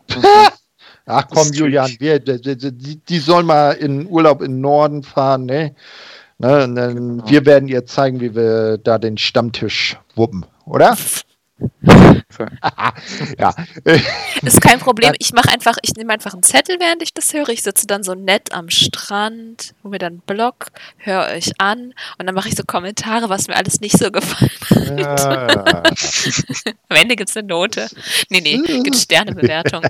Ach 1.06 1.26
komm, 1.28 1.52
Julian, 1.52 1.90
wir, 1.98 2.18
die, 2.18 2.96
die, 2.96 3.18
sollen 3.18 3.46
mal 3.46 3.72
in 3.72 4.06
Urlaub 4.06 4.40
in 4.40 4.52
den 4.52 4.60
Norden 4.62 5.02
fahren, 5.02 5.44
ne? 5.44 5.74
ne 6.38 6.94
genau. 6.94 7.28
Wir 7.28 7.44
werden 7.44 7.68
ihr 7.68 7.84
zeigen, 7.84 8.20
wie 8.20 8.34
wir 8.34 8.78
da 8.78 8.98
den 8.98 9.18
Stammtisch 9.18 9.98
wuppen, 10.14 10.46
oder? 10.64 10.96
ja. 13.38 13.54
Ist 14.42 14.60
kein 14.60 14.80
Problem. 14.80 15.12
Ich 15.18 15.32
mache 15.32 15.50
einfach, 15.50 15.76
ich 15.82 15.94
nehme 15.94 16.12
einfach 16.12 16.32
einen 16.32 16.42
Zettel, 16.42 16.78
während 16.80 17.02
ich 17.02 17.14
das 17.14 17.32
höre. 17.32 17.48
Ich 17.50 17.62
sitze 17.62 17.86
dann 17.86 18.02
so 18.02 18.14
nett 18.14 18.52
am 18.52 18.70
Strand, 18.70 19.74
hole 19.82 19.92
mir 19.92 19.98
dann 19.98 20.14
einen 20.14 20.22
Blog, 20.22 20.66
höre 20.96 21.28
euch 21.28 21.52
an 21.58 21.94
und 22.18 22.26
dann 22.26 22.34
mache 22.34 22.48
ich 22.48 22.56
so 22.56 22.64
Kommentare, 22.66 23.28
was 23.28 23.46
mir 23.46 23.56
alles 23.56 23.80
nicht 23.80 23.98
so 23.98 24.10
gefallen 24.10 24.50
hat. 24.70 24.98
Ja. 24.98 25.82
Am 26.88 26.96
Ende 26.96 27.16
gibt 27.16 27.30
es 27.30 27.36
eine 27.36 27.46
Note. 27.46 27.88
Nee, 28.30 28.40
nee, 28.40 28.58
gibt 28.82 28.96
Sternebewertung. 28.96 29.82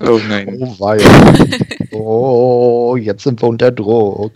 Oh 0.00 0.20
nein. 0.28 0.58
Oh, 0.60 0.78
weia. 0.78 1.92
oh, 1.92 2.96
jetzt 2.96 3.24
sind 3.24 3.42
wir 3.42 3.48
unter 3.48 3.72
Druck. 3.72 4.32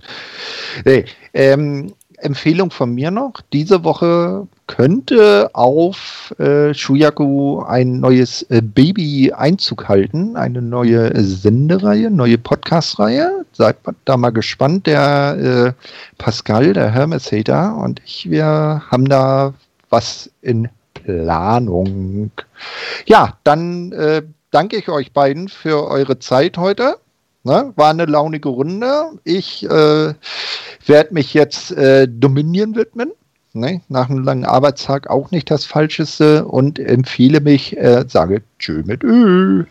Nee, 0.85 1.05
ähm, 1.35 1.95
Empfehlung 2.19 2.71
von 2.71 2.95
mir 2.95 3.11
noch. 3.11 3.35
Diese 3.53 3.85
Woche 3.85 4.47
könnte 4.71 5.51
auf 5.53 6.33
äh, 6.39 6.73
Shuyaku 6.73 7.61
ein 7.63 7.99
neues 7.99 8.43
äh, 8.51 8.63
Baby 8.63 9.33
Einzug 9.33 9.89
halten, 9.89 10.37
eine 10.37 10.63
neue 10.63 11.11
Sendereihe, 11.21 12.09
neue 12.09 12.39
Podcast-Reihe. 12.39 13.45
Seid 13.53 13.79
da 14.05 14.17
mal 14.17 14.31
gespannt. 14.31 14.87
Der 14.87 15.75
äh, 15.77 15.87
Pascal, 16.19 16.73
der 16.73 16.93
Hermes 16.93 17.33
Hater 17.33 17.77
und 17.79 18.01
ich, 18.05 18.31
wir 18.31 18.83
haben 18.89 19.09
da 19.09 19.55
was 19.89 20.31
in 20.41 20.69
Planung. 20.95 22.31
Ja, 23.07 23.39
dann 23.43 23.91
äh, 23.91 24.23
danke 24.53 24.77
ich 24.77 24.89
euch 24.89 25.13
beiden 25.13 25.49
für 25.49 25.89
eure 25.89 26.21
Zeit 26.21 26.59
heute. 26.59 26.97
Ne? 27.43 27.73
War 27.75 27.91
eine 27.91 28.05
launige 28.05 28.51
Runde. 28.51 29.19
Ich 29.25 29.65
äh, 29.65 30.15
werde 30.87 31.15
mich 31.15 31.35
jetzt 31.35 31.73
äh, 31.73 32.07
Dominion 32.07 32.77
widmen. 32.77 33.11
Ne? 33.53 33.81
Nach 33.89 34.09
einem 34.09 34.23
langen 34.23 34.45
Arbeitstag 34.45 35.11
auch 35.11 35.31
nicht 35.31 35.51
das 35.51 35.65
Falscheste 35.65 36.45
und 36.45 36.79
empfehle 36.79 37.41
mich, 37.41 37.77
äh, 37.77 38.05
sage 38.07 38.43
Tschö 38.59 38.83
mit 38.85 39.03
Ö. 39.03 39.65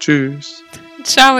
Tschüss. 0.00 0.62
Ciao. 1.04 1.38